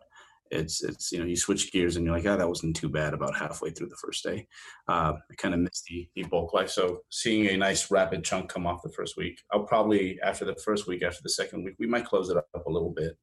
it's 0.50 0.84
it's 0.84 1.12
you 1.12 1.20
know 1.20 1.26
you 1.26 1.38
switch 1.38 1.72
gears 1.72 1.96
and 1.96 2.06
you're 2.06 2.16
like, 2.16 2.26
oh, 2.26 2.36
that 2.36 2.48
wasn't 2.48 2.76
too 2.76 2.90
bad. 2.90 3.14
About 3.14 3.38
halfway 3.38 3.70
through 3.70 3.88
the 3.88 3.96
first 3.96 4.24
day, 4.24 4.48
uh, 4.88 5.14
I 5.14 5.36
kind 5.38 5.54
of 5.54 5.62
missed 5.62 5.86
the, 5.86 6.10
the 6.16 6.24
bulk 6.24 6.54
life. 6.54 6.70
So 6.70 7.02
seeing 7.10 7.48
a 7.48 7.58
nice 7.58 7.90
rapid 7.90 8.24
chunk 8.24 8.50
come 8.50 8.68
off 8.68 8.82
the 8.84 8.92
first 8.92 9.16
week, 9.16 9.42
I'll 9.52 9.64
probably 9.64 10.20
after 10.22 10.44
the 10.44 10.56
first 10.56 10.88
week, 10.88 11.04
after 11.04 11.22
the 11.24 11.30
second 11.30 11.64
week, 11.64 11.76
we 11.80 11.88
might 11.88 12.06
close 12.06 12.30
it 12.30 12.38
up 12.38 12.48
a 12.54 12.72
little 12.72 12.94
bit, 12.96 13.18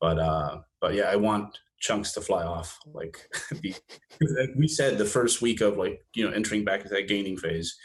but 0.00 0.18
uh, 0.18 0.60
but 0.80 0.94
yeah, 0.94 1.04
I 1.04 1.16
want 1.16 1.56
chunks 1.78 2.12
to 2.12 2.20
fly 2.20 2.42
off. 2.42 2.78
Like 2.86 3.18
we 4.56 4.66
said, 4.66 4.98
the 4.98 5.04
first 5.04 5.42
week 5.42 5.60
of 5.60 5.76
like 5.76 6.04
you 6.14 6.24
know 6.24 6.34
entering 6.34 6.64
back 6.64 6.80
into 6.80 6.94
that 6.94 7.08
gaining 7.08 7.36
phase 7.36 7.76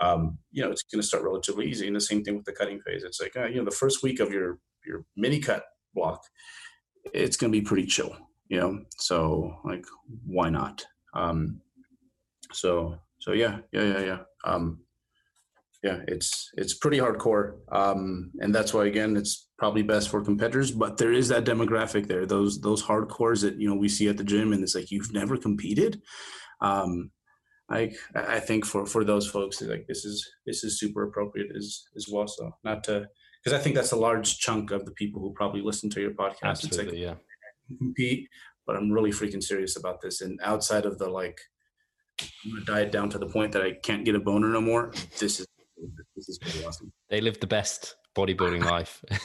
um, 0.00 0.38
you 0.50 0.62
know, 0.62 0.70
it's 0.70 0.82
going 0.82 1.00
to 1.00 1.06
start 1.06 1.24
relatively 1.24 1.66
easy. 1.68 1.86
And 1.86 1.96
the 1.96 2.00
same 2.00 2.22
thing 2.22 2.36
with 2.36 2.44
the 2.44 2.52
cutting 2.52 2.80
phase. 2.80 3.04
It's 3.04 3.20
like, 3.20 3.36
uh, 3.36 3.46
you 3.46 3.56
know, 3.56 3.64
the 3.64 3.70
first 3.70 4.02
week 4.02 4.20
of 4.20 4.32
your, 4.32 4.58
your 4.86 5.04
mini 5.16 5.38
cut 5.38 5.64
block, 5.94 6.22
it's 7.12 7.36
going 7.36 7.52
to 7.52 7.58
be 7.58 7.64
pretty 7.64 7.86
chill, 7.86 8.16
you 8.48 8.58
know? 8.58 8.80
So 8.98 9.58
like, 9.64 9.84
why 10.24 10.48
not? 10.48 10.84
Um, 11.14 11.60
so, 12.52 12.96
so 13.18 13.32
yeah, 13.32 13.58
yeah, 13.72 13.82
yeah, 13.82 14.00
yeah. 14.00 14.18
Um, 14.44 14.80
yeah, 15.82 15.98
it's, 16.06 16.50
it's 16.56 16.74
pretty 16.74 16.98
hardcore. 16.98 17.56
Um, 17.72 18.30
and 18.38 18.54
that's 18.54 18.72
why, 18.72 18.86
again, 18.86 19.16
it's 19.16 19.48
probably 19.58 19.82
best 19.82 20.10
for 20.10 20.22
competitors, 20.22 20.70
but 20.70 20.96
there 20.96 21.12
is 21.12 21.28
that 21.28 21.44
demographic 21.44 22.06
there, 22.06 22.24
those, 22.24 22.60
those 22.60 22.82
hardcores 22.82 23.42
that, 23.42 23.56
you 23.56 23.68
know, 23.68 23.74
we 23.74 23.88
see 23.88 24.08
at 24.08 24.16
the 24.16 24.24
gym 24.24 24.52
and 24.52 24.62
it's 24.62 24.76
like, 24.76 24.92
you've 24.92 25.12
never 25.12 25.36
competed. 25.36 26.00
Um, 26.60 27.10
like 27.72 27.96
I 28.14 28.38
think 28.38 28.66
for 28.66 28.84
for 28.86 29.02
those 29.04 29.26
folks, 29.28 29.62
like 29.62 29.86
this 29.86 30.04
is 30.04 30.28
this 30.46 30.62
is 30.62 30.78
super 30.78 31.04
appropriate 31.04 31.50
as 31.56 31.84
as 31.96 32.06
well. 32.10 32.28
So 32.28 32.54
not 32.64 32.84
to 32.84 33.08
because 33.42 33.58
I 33.58 33.62
think 33.62 33.74
that's 33.74 33.92
a 33.92 33.96
large 33.96 34.38
chunk 34.38 34.70
of 34.70 34.84
the 34.84 34.92
people 34.92 35.20
who 35.20 35.32
probably 35.32 35.62
listen 35.62 35.88
to 35.90 36.00
your 36.00 36.10
podcast. 36.10 36.44
Absolutely, 36.44 36.98
like, 36.98 37.00
yeah. 37.00 37.14
Compete, 37.78 38.28
but 38.66 38.76
I'm 38.76 38.90
really 38.90 39.10
freaking 39.10 39.42
serious 39.42 39.76
about 39.76 40.02
this. 40.02 40.20
And 40.20 40.38
outside 40.42 40.84
of 40.84 40.98
the 40.98 41.08
like, 41.08 41.40
I'm 42.20 42.52
gonna 42.52 42.64
diet 42.66 42.92
down 42.92 43.08
to 43.10 43.18
the 43.18 43.26
point 43.26 43.52
that 43.52 43.62
I 43.62 43.72
can't 43.82 44.04
get 44.04 44.14
a 44.14 44.20
boner 44.20 44.48
no 44.48 44.60
more. 44.60 44.92
This 45.18 45.40
is 45.40 45.46
this 46.14 46.28
is 46.28 46.38
pretty 46.38 46.64
awesome. 46.64 46.92
They 47.08 47.22
live 47.22 47.40
the 47.40 47.46
best 47.46 47.96
bodybuilding 48.14 48.64
life. 48.64 49.02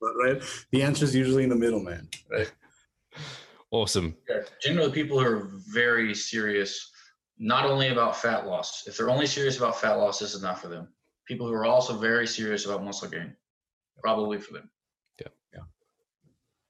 but 0.00 0.12
right, 0.22 0.40
the 0.70 0.82
answer 0.82 1.04
is 1.04 1.14
usually 1.14 1.42
in 1.42 1.50
the 1.50 1.56
middle, 1.56 1.80
man. 1.80 2.08
Right. 2.30 2.52
Awesome. 3.72 4.16
Yeah, 4.28 4.42
generally, 4.62 4.92
people 4.92 5.18
who 5.18 5.26
are 5.26 5.50
very 5.72 6.14
serious 6.14 6.92
not 7.38 7.66
only 7.66 7.88
about 7.88 8.16
fat 8.16 8.46
loss. 8.46 8.86
If 8.86 8.96
they're 8.96 9.10
only 9.10 9.26
serious 9.26 9.56
about 9.58 9.80
fat 9.80 9.94
loss, 9.94 10.18
this 10.18 10.34
is 10.34 10.42
not 10.42 10.60
for 10.60 10.68
them. 10.68 10.88
People 11.26 11.46
who 11.46 11.54
are 11.54 11.66
also 11.66 11.96
very 11.96 12.26
serious 12.26 12.66
about 12.66 12.84
muscle 12.84 13.08
gain, 13.08 13.34
probably 14.00 14.38
for 14.38 14.54
them. 14.54 14.70
Yeah. 15.20 15.28
Yeah. 15.52 15.62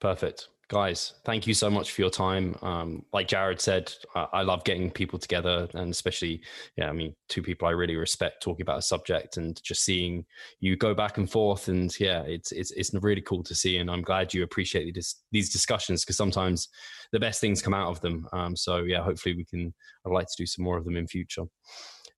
Perfect 0.01 0.49
guys 0.69 1.15
thank 1.25 1.47
you 1.47 1.55
so 1.55 1.71
much 1.71 1.93
for 1.93 2.01
your 2.01 2.11
time. 2.11 2.57
Um, 2.61 3.05
like 3.13 3.29
jared 3.29 3.61
said 3.61 3.93
I, 4.15 4.27
I, 4.33 4.43
love 4.43 4.65
getting 4.65 4.91
people 4.91 5.19
together 5.19 5.69
and 5.75 5.93
especially 5.93 6.43
yeah 6.77 6.89
i 6.89 6.93
mean 6.93 7.15
two 7.29 7.43
people 7.43 7.69
i 7.69 7.71
really 7.71 7.95
respect 7.95 8.43
talking 8.43 8.63
about 8.63 8.79
a 8.79 8.83
subject 8.83 9.37
and 9.37 9.61
just 9.63 9.85
seeing 9.85 10.25
you 10.59 10.77
go 10.77 10.93
back 10.93 11.19
and 11.19 11.31
forth. 11.31 11.69
And 11.69 11.95
yeah 12.01 12.23
it's 12.23 12.51
it's, 12.51 12.73
it's 12.73 12.93
really 12.95 13.21
cool 13.21 13.45
to 13.45 13.55
see 13.55 13.77
and 13.77 13.91
i'm 13.91 14.03
glad 14.03 14.35
you 14.35 14.43
appreciate 14.43 14.93
these, 14.95 15.17
these 15.31 15.53
discussions 15.53 16.05
because 16.05 16.17
sometimes 16.17 16.69
the 17.13 17.21
best 17.21 17.41
things 17.41 17.63
come 17.63 17.75
out 17.75 17.91
of 17.91 18.01
them. 18.01 18.27
Um, 18.33 18.57
so 18.57 18.79
yeah 18.79 19.03
hopefully 19.03 19.37
we 19.37 19.45
can 19.45 19.73
i'd 20.05 20.13
like 20.13 20.27
to 20.27 20.35
do 20.37 20.47
some 20.47 20.65
more 20.65 20.77
of 20.77 20.85
them 20.85 20.97
in 20.97 21.07
future. 21.07 21.45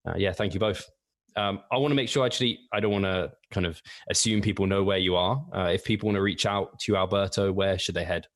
Uh, 0.09 0.15
yeah 0.17 0.33
thank 0.33 0.55
you 0.55 0.61
both. 0.61 0.89
Um, 1.37 1.61
I 1.71 1.77
want 1.77 1.93
to 1.93 1.95
make 1.95 2.09
sure 2.09 2.27
actually, 2.27 2.59
I 2.73 2.81
don't 2.81 2.91
want 2.91 3.05
to 3.05 3.31
kind 3.53 3.65
of 3.65 3.81
assume 4.11 4.41
people 4.41 4.67
know 4.67 4.83
where 4.83 4.99
you 4.99 5.15
are. 5.15 5.41
Uh, 5.55 5.71
if 5.73 5.85
people 5.85 6.09
want 6.09 6.17
to 6.17 6.23
reach 6.23 6.47
out 6.47 6.77
to 6.81 6.97
Alberto, 6.97 7.53
where 7.53 7.79
should 7.79 7.95
they 7.95 8.03
head? 8.03 8.27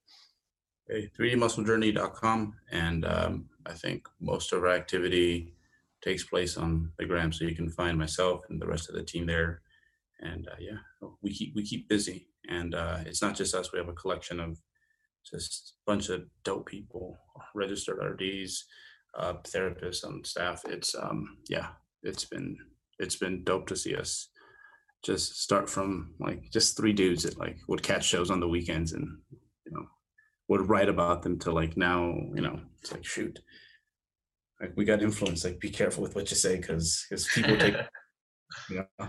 Hey, 0.89 1.11
3dmusclejourney.com. 1.19 2.55
And 2.71 3.05
um, 3.05 3.47
I 3.67 3.73
think 3.73 4.09
most 4.21 4.53
of 4.53 4.63
our 4.63 4.71
activity 4.71 5.55
takes 6.03 6.25
place 6.25 6.57
on 6.57 6.93
the 6.99 7.07
gram. 7.07 7.33
So 7.33 7.45
you 7.45 7.55
can 7.55 7.71
find 7.71 7.99
myself 7.99 8.43
and 8.49 8.61
the 8.61 8.67
rest 8.67 8.89
of 8.89 8.95
the 8.95 9.03
team 9.03 9.27
there. 9.27 9.63
And 10.21 10.47
uh, 10.49 10.57
yeah, 10.61 11.09
we 11.23 11.33
keep 11.33 11.55
we 11.55 11.65
keep 11.65 11.89
busy. 11.89 12.29
And 12.49 12.75
uh, 12.75 12.99
it's 13.07 13.23
not 13.23 13.35
just 13.35 13.55
us. 13.55 13.73
We 13.73 13.79
have 13.79 13.89
a 13.89 13.95
collection 13.95 14.41
of 14.41 14.59
just 15.29 15.75
a 15.87 15.91
bunch 15.91 16.09
of 16.09 16.23
dope 16.45 16.67
people, 16.67 17.19
registered 17.55 17.99
RDs, 18.03 18.65
uh, 19.17 19.35
therapists 19.45 20.05
on 20.05 20.25
staff. 20.25 20.63
It's 20.67 20.95
um 20.95 21.39
yeah, 21.49 21.69
it's 22.03 22.25
been 22.25 22.57
it's 22.99 23.17
been 23.17 23.45
dope 23.45 23.67
to 23.69 23.77
see 23.77 23.97
us 23.97 24.29
just 25.03 25.43
start 25.43 25.69
from 25.69 26.15
like 26.21 26.51
just 26.53 26.77
three 26.77 26.93
dudes 26.93 27.25
that 27.25 27.39
like 27.39 27.59
would 27.69 27.83
catch 27.83 28.05
shows 28.05 28.31
on 28.31 28.41
the 28.41 28.49
weekends 28.49 28.93
and 28.93 29.19
would 30.49 30.69
write 30.69 30.89
about 30.89 31.23
them 31.23 31.39
to 31.41 31.53
like 31.53 31.77
now 31.77 32.15
you 32.35 32.43
know 32.43 32.61
it's 32.81 32.93
like 32.93 33.05
shoot. 33.05 33.41
Like 34.61 34.73
we 34.77 34.85
got 34.85 35.03
influence 35.03 35.45
like 35.45 35.59
be 35.59 35.71
careful 35.71 36.03
with 36.03 36.15
what 36.15 36.31
you 36.31 36.37
say 36.37 36.57
because 36.57 37.05
because 37.09 37.27
people 37.29 37.57
take 37.57 37.75
you 38.71 38.85
know 38.99 39.09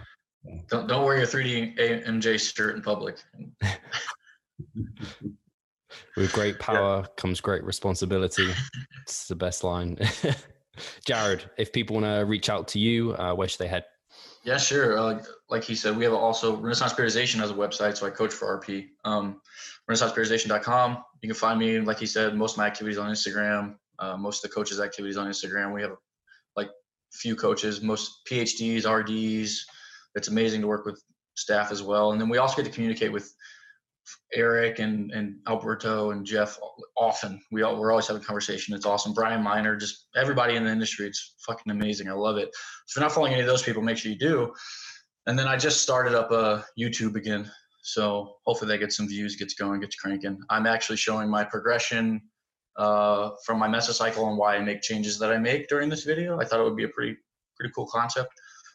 don't 0.70 0.88
don't 0.88 1.06
wear 1.06 1.18
your 1.18 1.28
3DMJ 1.28 2.54
shirt 2.54 2.76
in 2.76 2.82
public. 2.82 3.18
With 6.16 6.32
great 6.32 6.60
power 6.60 7.00
yeah. 7.00 7.08
comes 7.18 7.42
great 7.42 7.64
responsibility. 7.64 8.52
It's 9.02 9.28
the 9.28 9.36
best 9.36 9.64
line. 9.64 9.98
Jared 11.08 11.50
if 11.58 11.72
people 11.72 11.96
want 11.96 12.06
to 12.06 12.26
reach 12.26 12.50
out 12.50 12.68
to 12.70 12.80
you 12.80 13.14
uh, 13.14 13.34
where 13.34 13.48
should 13.48 13.60
they 13.60 13.68
head 13.68 13.86
yeah, 14.44 14.58
sure. 14.58 14.98
Uh, 14.98 15.24
like 15.50 15.64
he 15.64 15.76
said, 15.76 15.96
we 15.96 16.04
have 16.04 16.14
also 16.14 16.58
Renaissance 16.58 16.94
Periodization 16.94 17.36
has 17.39 17.52
a 17.52 17.54
website, 17.54 17.98
so 17.98 18.06
I 18.06 18.10
coach 18.10 18.34
for 18.34 18.60
RP. 18.60 18.88
Um, 19.06 19.41
RenaissancePeriodization.com. 19.89 21.04
You 21.22 21.30
can 21.30 21.36
find 21.36 21.60
me, 21.60 21.80
like 21.80 22.00
he 22.00 22.06
said, 22.06 22.36
most 22.36 22.54
of 22.54 22.58
my 22.58 22.68
activities 22.68 22.98
on 22.98 23.10
Instagram. 23.10 23.76
Uh, 24.00 24.18
most 24.18 24.44
of 24.44 24.50
the 24.50 24.56
coaches' 24.56 24.80
activities 24.80 25.18
on 25.18 25.28
Instagram. 25.28 25.74
We 25.74 25.82
have 25.82 25.96
like 26.58 26.70
few 27.14 27.36
coaches, 27.36 27.82
most 27.82 28.26
PhDs, 28.30 28.86
RDs. 28.86 29.66
It's 30.16 30.28
amazing 30.28 30.62
to 30.62 30.68
work 30.68 30.86
with 30.86 31.02
staff 31.36 31.72
as 31.72 31.82
well, 31.82 32.12
and 32.12 32.20
then 32.20 32.30
we 32.30 32.38
also 32.38 32.56
get 32.56 32.66
to 32.66 32.72
communicate 32.72 33.12
with 33.12 33.34
Eric 34.34 34.80
and 34.80 35.12
and 35.12 35.38
Alberto 35.47 36.12
and 36.12 36.26
Jeff 36.26 36.58
often. 36.97 37.41
We 37.51 37.62
all 37.64 37.80
we're 37.80 37.91
always 37.91 38.08
having 38.08 38.24
conversation. 38.24 38.74
It's 38.74 38.86
awesome. 38.86 39.14
Brian 39.14 39.43
Miner, 39.43 39.76
just 39.76 40.08
everybody 40.16 40.56
in 40.56 40.64
the 40.64 40.72
industry. 40.72 41.08
It's 41.08 41.36
fucking 41.45 41.72
amazing. 41.72 42.10
I 42.10 42.14
love 42.14 42.38
it. 42.38 42.49
So 42.86 42.91
if 42.91 42.95
you're 42.97 43.06
not 43.06 43.14
following 43.14 43.34
any 43.34 43.41
of 43.41 43.47
those 43.47 43.64
people, 43.64 43.82
make 43.82 43.97
sure 43.97 44.12
you 44.12 44.18
do. 44.18 44.54
And 45.28 45.39
then 45.39 45.47
I 45.47 45.58
just 45.58 45.82
started 45.82 46.14
up 46.14 46.32
a 46.32 46.66
YouTube 46.78 47.16
again. 47.16 47.49
So 47.84 48.36
hopefully 48.45 48.70
that 48.70 48.80
gets 48.80 48.97
some 48.97 49.08
views, 49.08 49.36
gets 49.36 49.54
going, 49.54 49.82
gets 49.82 49.95
cranking. 49.95 50.39
I'm 50.49 50.66
actually 50.66 50.97
showing 50.97 51.30
my 51.30 51.43
progression 51.43 52.22
uh, 52.78 53.32
from 53.45 53.60
my 53.60 53.68
mesocycle 53.68 54.28
and 54.30 54.38
why 54.38 54.56
I 54.56 54.60
make 54.62 54.82
changes 54.82 55.20
that 55.20 55.32
I 55.32 55.38
make 55.38 55.68
during 55.68 55.89
this 55.89 56.04
video. 56.04 56.39
I 56.39 56.45
thought 56.45 56.60
it 56.60 56.64
would 56.64 56.78
be 56.78 56.86
a 56.86 56.89
pretty 56.89 57.18
pretty 57.58 57.72
cool 57.76 57.88
concept. 57.88 58.30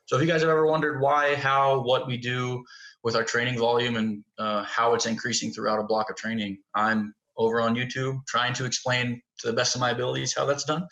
So 0.07 0.17
if 0.17 0.23
you 0.23 0.29
guys 0.29 0.41
have 0.41 0.49
ever 0.49 0.67
wondered 0.67 1.03
why, 1.03 1.35
how, 1.35 1.83
what 1.83 2.07
we 2.07 2.17
do, 2.17 2.65
with 3.05 3.17
our 3.17 3.25
training 3.25 3.59
volume 3.59 3.97
and 3.97 4.25
uh, 4.39 4.65
how 4.65 4.95
it's 4.95 5.07
increasing 5.07 5.53
throughout 5.53 5.79
a 5.79 5.85
block 5.85 6.11
of 6.11 6.17
training. 6.17 6.59
I'm 6.75 7.15
over 7.37 7.61
on 7.61 7.75
YouTube 7.75 8.19
trying 8.27 8.53
to 8.55 8.65
explain 8.65 9.23
to 9.39 9.47
the 9.47 9.53
best 9.53 9.75
of 9.75 9.81
my 9.81 9.91
abilities 9.91 10.35
how 10.37 10.45
that's 10.45 10.65
done. 10.65 10.87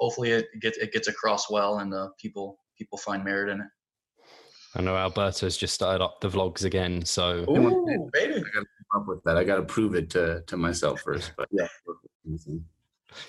Hopefully, 0.00 0.32
it 0.32 0.46
gets 0.60 0.78
it 0.78 0.92
gets 0.92 1.08
across 1.08 1.50
well, 1.50 1.78
and 1.78 1.94
uh, 1.94 2.08
people 2.18 2.58
people 2.76 2.98
find 2.98 3.24
merit 3.24 3.50
in 3.50 3.60
it. 3.60 3.66
I 4.74 4.80
know 4.80 4.96
Alberto's 4.96 5.56
just 5.56 5.74
started 5.74 6.02
up 6.02 6.20
the 6.20 6.28
vlogs 6.28 6.64
again, 6.64 7.04
so 7.04 7.44
Ooh, 7.48 8.08
baby. 8.12 8.34
I 8.34 8.40
got 8.40 8.60
to 8.60 8.60
keep 8.60 8.86
up 8.96 9.06
with 9.06 9.22
that. 9.24 9.36
I 9.36 9.44
got 9.44 9.56
to 9.56 9.62
prove 9.62 9.94
it 9.94 10.10
to 10.10 10.42
to 10.46 10.56
myself 10.56 11.00
first, 11.02 11.32
but 11.36 11.48
yeah 11.52 11.68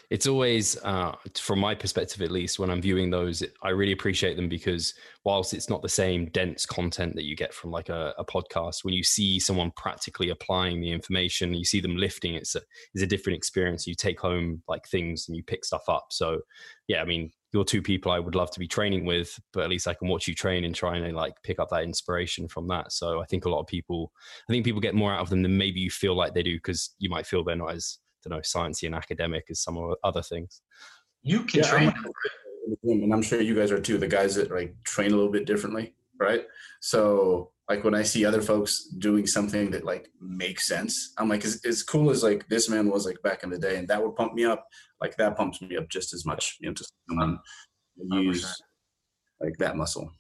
it's 0.10 0.28
always 0.28 0.78
uh, 0.84 1.14
from 1.36 1.60
my 1.60 1.74
perspective 1.74 2.22
at 2.22 2.32
least 2.32 2.60
when 2.60 2.70
i'm 2.70 2.82
viewing 2.82 3.10
those 3.10 3.44
i 3.64 3.70
really 3.70 3.94
appreciate 3.94 4.36
them 4.36 4.50
because 4.50 4.94
whilst 5.24 5.54
it's 5.54 5.70
not 5.70 5.82
the 5.82 5.90
same 5.90 6.28
dense 6.28 6.66
content 6.66 7.16
that 7.16 7.24
you 7.24 7.36
get 7.36 7.54
from 7.54 7.72
like 7.72 7.90
a, 7.90 8.14
a 8.18 8.26
podcast 8.26 8.84
when 8.84 8.94
you 8.94 9.04
see 9.04 9.40
someone 9.40 9.72
practically 9.76 10.30
applying 10.30 10.82
the 10.82 10.92
information 10.92 11.54
you 11.54 11.66
see 11.66 11.80
them 11.80 11.96
lifting 11.98 12.36
it's 12.36 12.56
a, 12.56 12.62
it's 12.94 13.04
a 13.04 13.08
different 13.08 13.38
experience. 13.38 13.88
You 13.88 13.96
take 13.96 14.20
home 14.20 14.62
like 14.68 14.88
things 14.88 15.28
and 15.28 15.36
you 15.38 15.44
pick 15.44 15.66
stuff 15.66 15.88
up. 15.88 16.08
So 16.12 16.42
yeah 16.90 17.02
i 17.02 17.06
mean 17.06 17.32
you're 17.54 17.64
two 17.64 17.82
people 17.82 18.12
i 18.12 18.20
would 18.20 18.36
love 18.36 18.52
to 18.52 18.60
be 18.60 18.68
training 18.68 19.06
with 19.06 19.40
but 19.54 19.64
at 19.64 19.70
least 19.70 19.88
i 19.88 19.94
can 19.94 20.10
watch 20.10 20.28
you 20.28 20.36
train 20.36 20.66
and 20.66 20.76
try 20.76 20.98
and 20.98 21.16
like 21.16 21.34
pick 21.44 21.60
up 21.60 21.70
that 21.70 21.84
inspiration 21.84 22.48
from 22.48 22.68
that. 22.68 22.92
So 22.92 23.22
i 23.22 23.26
think 23.26 23.46
a 23.46 23.50
lot 23.50 23.62
of 23.62 23.68
people 23.68 24.12
i 24.50 24.52
think 24.52 24.66
people 24.66 24.82
get 24.82 24.96
more 24.96 25.14
out 25.14 25.22
of 25.22 25.30
them 25.30 25.42
than 25.42 25.58
maybe 25.58 25.80
you 25.80 25.90
feel 25.90 26.16
like 26.16 26.34
they 26.34 26.44
do 26.44 26.56
because 26.56 26.94
you 27.00 27.10
might 27.10 27.26
feel 27.26 27.44
they're 27.44 27.56
not 27.56 27.74
as 27.74 28.00
don't 28.24 28.38
know, 28.38 28.42
sciencey 28.42 28.86
and 28.86 28.96
academic 28.96 29.46
as 29.50 29.62
some 29.62 29.96
other 30.04 30.22
things. 30.22 30.62
You 31.22 31.44
can 31.44 31.62
yeah, 31.62 31.70
train, 31.70 31.94
and 32.84 33.14
I'm 33.14 33.22
sure 33.22 33.42
you 33.42 33.56
guys 33.56 33.72
are 33.72 33.80
too. 33.80 33.98
The 33.98 34.08
guys 34.08 34.36
that 34.36 34.52
like 34.52 34.76
train 34.84 35.12
a 35.12 35.16
little 35.16 35.32
bit 35.32 35.46
differently, 35.46 35.96
right? 36.20 36.46
So 36.82 37.52
like 37.70 37.84
when 37.84 37.96
I 37.96 38.04
see 38.04 38.26
other 38.26 38.42
folks 38.42 38.88
doing 39.00 39.26
something 39.26 39.72
that 39.72 39.86
like 39.86 40.10
makes 40.20 40.68
sense, 40.68 41.14
I'm 41.18 41.30
like, 41.30 41.46
as, 41.46 41.62
as 41.66 41.82
cool 41.84 42.10
as 42.10 42.24
like 42.24 42.48
this 42.50 42.70
man 42.70 42.90
was 42.90 43.06
like 43.06 43.22
back 43.24 43.44
in 43.44 43.50
the 43.50 43.58
day, 43.58 43.78
and 43.78 43.88
that 43.88 44.02
would 44.02 44.16
pump 44.16 44.34
me 44.34 44.46
up. 44.46 44.68
Like 45.00 45.16
that 45.18 45.38
pumps 45.38 45.62
me 45.62 45.78
up 45.78 45.88
just 45.90 46.14
as 46.14 46.26
much, 46.26 46.58
you 46.60 46.70
know, 46.70 46.74
to 46.74 46.86
someone 47.10 47.40
use 47.98 48.62
like 49.40 49.58
that 49.60 49.76
muscle. 49.76 50.12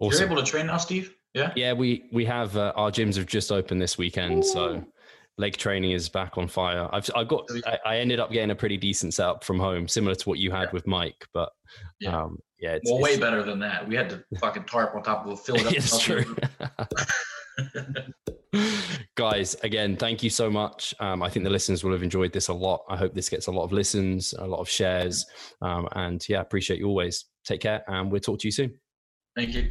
Awesome. 0.00 0.18
You're 0.18 0.32
able 0.32 0.42
to 0.42 0.50
train 0.50 0.66
now, 0.66 0.78
Steve. 0.78 1.14
Yeah. 1.34 1.52
Yeah, 1.54 1.72
we 1.72 2.04
we 2.12 2.24
have 2.24 2.56
uh, 2.56 2.72
our 2.74 2.90
gyms 2.90 3.16
have 3.16 3.26
just 3.26 3.52
opened 3.52 3.80
this 3.80 3.96
weekend, 3.96 4.38
Ooh. 4.38 4.46
so 4.46 4.84
leg 5.40 5.56
training 5.56 5.92
is 5.92 6.08
back 6.08 6.38
on 6.38 6.46
fire. 6.46 6.88
I've 6.92 7.10
I 7.16 7.24
got 7.24 7.48
I, 7.66 7.78
I, 7.84 7.96
ended 7.98 8.20
up 8.20 8.30
getting 8.30 8.50
a 8.50 8.54
pretty 8.54 8.76
decent 8.76 9.14
setup 9.14 9.42
from 9.42 9.58
home, 9.58 9.88
similar 9.88 10.14
to 10.14 10.28
what 10.28 10.38
you 10.38 10.50
had 10.50 10.64
yeah. 10.64 10.72
with 10.72 10.86
Mike, 10.86 11.26
but 11.32 11.48
yeah, 11.98 12.22
um, 12.22 12.38
yeah 12.58 12.74
it's, 12.74 12.88
well, 12.88 12.98
it's, 13.00 13.04
way 13.04 13.18
better 13.18 13.42
than 13.42 13.58
that. 13.60 13.88
We 13.88 13.96
had 13.96 14.10
to 14.10 14.22
fucking 14.40 14.64
tarp 14.64 14.94
on 14.94 15.02
top 15.02 15.26
of 15.26 15.32
a 15.32 15.36
fill 15.36 15.56
it 15.56 15.66
up. 15.66 15.72
it's 15.72 15.98
true. 15.98 16.36
Guys, 19.16 19.54
again, 19.62 19.96
thank 19.96 20.22
you 20.22 20.30
so 20.30 20.50
much. 20.50 20.94
Um, 21.00 21.22
I 21.22 21.30
think 21.30 21.44
the 21.44 21.50
listeners 21.50 21.82
will 21.82 21.92
have 21.92 22.02
enjoyed 22.02 22.32
this 22.32 22.48
a 22.48 22.54
lot. 22.54 22.82
I 22.88 22.96
hope 22.96 23.14
this 23.14 23.28
gets 23.28 23.46
a 23.46 23.50
lot 23.50 23.64
of 23.64 23.72
listens, 23.72 24.34
a 24.38 24.46
lot 24.46 24.60
of 24.60 24.68
shares, 24.68 25.24
um, 25.62 25.88
and 25.92 26.26
yeah, 26.28 26.40
appreciate 26.40 26.78
you 26.78 26.86
always. 26.86 27.24
Take 27.44 27.62
care, 27.62 27.82
and 27.88 28.12
we'll 28.12 28.20
talk 28.20 28.38
to 28.40 28.46
you 28.46 28.52
soon. 28.52 28.74
Thank 29.36 29.54
you. 29.54 29.70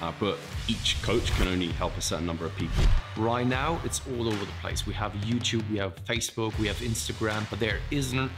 uh, 0.00 0.12
but 0.18 0.38
each 0.68 1.00
coach 1.02 1.30
can 1.32 1.48
only 1.48 1.68
help 1.68 1.96
a 1.96 2.00
certain 2.00 2.26
number 2.26 2.44
of 2.44 2.54
people. 2.56 2.82
Right 3.16 3.46
now, 3.46 3.80
it's 3.84 4.00
all 4.08 4.28
over 4.28 4.44
the 4.44 4.52
place. 4.60 4.86
We 4.86 4.94
have 4.94 5.12
YouTube, 5.12 5.68
we 5.70 5.78
have 5.78 5.94
Facebook, 6.04 6.58
we 6.58 6.66
have 6.66 6.76
Instagram, 6.76 7.48
but 7.50 7.60
there 7.60 7.80
isn't 7.90 8.30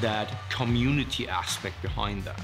that 0.00 0.34
community 0.50 1.28
aspect 1.28 1.80
behind 1.82 2.24
that. 2.24 2.40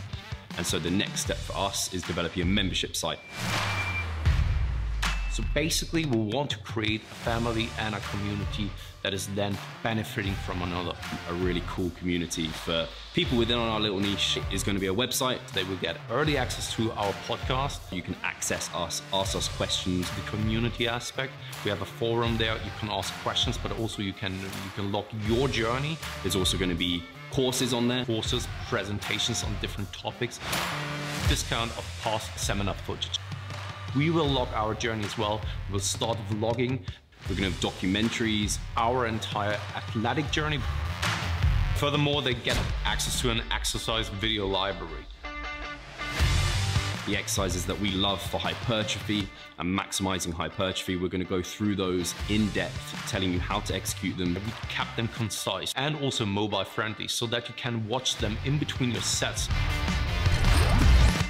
And 0.56 0.66
so 0.66 0.78
the 0.78 0.90
next 0.90 1.20
step 1.20 1.36
for 1.36 1.56
us 1.56 1.92
is 1.92 2.02
developing 2.02 2.42
a 2.42 2.46
membership 2.46 2.96
site. 2.96 3.18
So 5.32 5.44
basically, 5.54 6.06
we 6.06 6.16
want 6.16 6.48
to 6.50 6.58
create 6.58 7.02
a 7.02 7.14
family 7.16 7.68
and 7.78 7.94
a 7.94 8.00
community 8.00 8.70
that 9.02 9.14
is 9.14 9.26
then 9.28 9.56
benefiting 9.82 10.34
from 10.34 10.62
another. 10.62 10.94
A 11.30 11.34
really 11.34 11.62
cool 11.68 11.90
community 11.98 12.48
for 12.48 12.86
people 13.14 13.38
within 13.38 13.58
our 13.58 13.80
little 13.80 14.00
niche 14.00 14.38
is 14.52 14.62
going 14.62 14.76
to 14.76 14.80
be 14.80 14.88
a 14.88 14.94
website. 14.94 15.38
They 15.52 15.64
will 15.64 15.76
get 15.76 15.96
early 16.10 16.36
access 16.36 16.74
to 16.74 16.90
our 16.92 17.12
podcast. 17.28 17.80
You 17.92 18.02
can 18.02 18.16
access 18.22 18.68
us, 18.74 19.02
ask 19.12 19.36
us 19.36 19.48
questions. 19.48 20.10
The 20.10 20.22
community 20.22 20.88
aspect, 20.88 21.32
we 21.64 21.70
have 21.70 21.82
a 21.82 21.86
forum 21.86 22.36
there. 22.36 22.54
You 22.54 22.70
can 22.78 22.90
ask 22.90 23.14
questions, 23.22 23.58
but 23.58 23.78
also 23.78 24.02
you 24.02 24.12
can 24.12 24.32
you 24.34 24.70
can 24.74 24.92
log 24.92 25.04
your 25.26 25.48
journey. 25.48 25.98
There's 26.22 26.36
also 26.36 26.56
going 26.56 26.70
to 26.70 26.76
be 26.76 27.02
courses 27.30 27.72
on 27.72 27.88
there, 27.88 28.04
courses, 28.04 28.48
presentations 28.68 29.44
on 29.44 29.54
different 29.60 29.92
topics, 29.92 30.40
discount 31.28 31.70
of 31.76 31.84
past 32.02 32.38
seminar 32.38 32.74
footage. 32.74 33.18
We 33.96 34.10
will 34.10 34.26
log 34.26 34.48
our 34.54 34.74
journey 34.74 35.04
as 35.04 35.16
well. 35.16 35.40
We'll 35.70 35.80
start 35.80 36.18
vlogging. 36.30 36.80
We're 37.28 37.34
going 37.34 37.52
to 37.52 37.56
have 37.56 37.74
documentaries, 37.74 38.58
our 38.76 39.06
entire 39.06 39.58
athletic 39.74 40.30
journey. 40.30 40.60
Furthermore, 41.74 42.22
they 42.22 42.34
get 42.34 42.56
access 42.84 43.20
to 43.20 43.30
an 43.30 43.42
exercise 43.50 44.08
video 44.08 44.46
library. 44.46 45.04
the 47.06 47.16
exercises 47.16 47.64
that 47.66 47.78
we 47.78 47.92
love 47.92 48.20
for 48.20 48.38
hypertrophy 48.38 49.28
and 49.58 49.78
maximizing 49.78 50.32
hypertrophy. 50.32 50.96
We're 50.96 51.08
going 51.08 51.22
to 51.22 51.28
go 51.28 51.40
through 51.40 51.76
those 51.76 52.14
in 52.28 52.48
depth, 52.50 53.08
telling 53.08 53.32
you 53.32 53.38
how 53.38 53.60
to 53.60 53.74
execute 53.74 54.16
them. 54.18 54.34
We 54.34 54.40
kept 54.68 54.96
them 54.96 55.08
concise 55.08 55.72
and 55.76 55.96
also 56.02 56.26
mobile 56.26 56.64
friendly 56.64 57.06
so 57.06 57.26
that 57.26 57.48
you 57.48 57.54
can 57.56 57.86
watch 57.88 58.16
them 58.16 58.36
in 58.44 58.58
between 58.58 58.90
your 58.90 59.02
sets. 59.02 59.48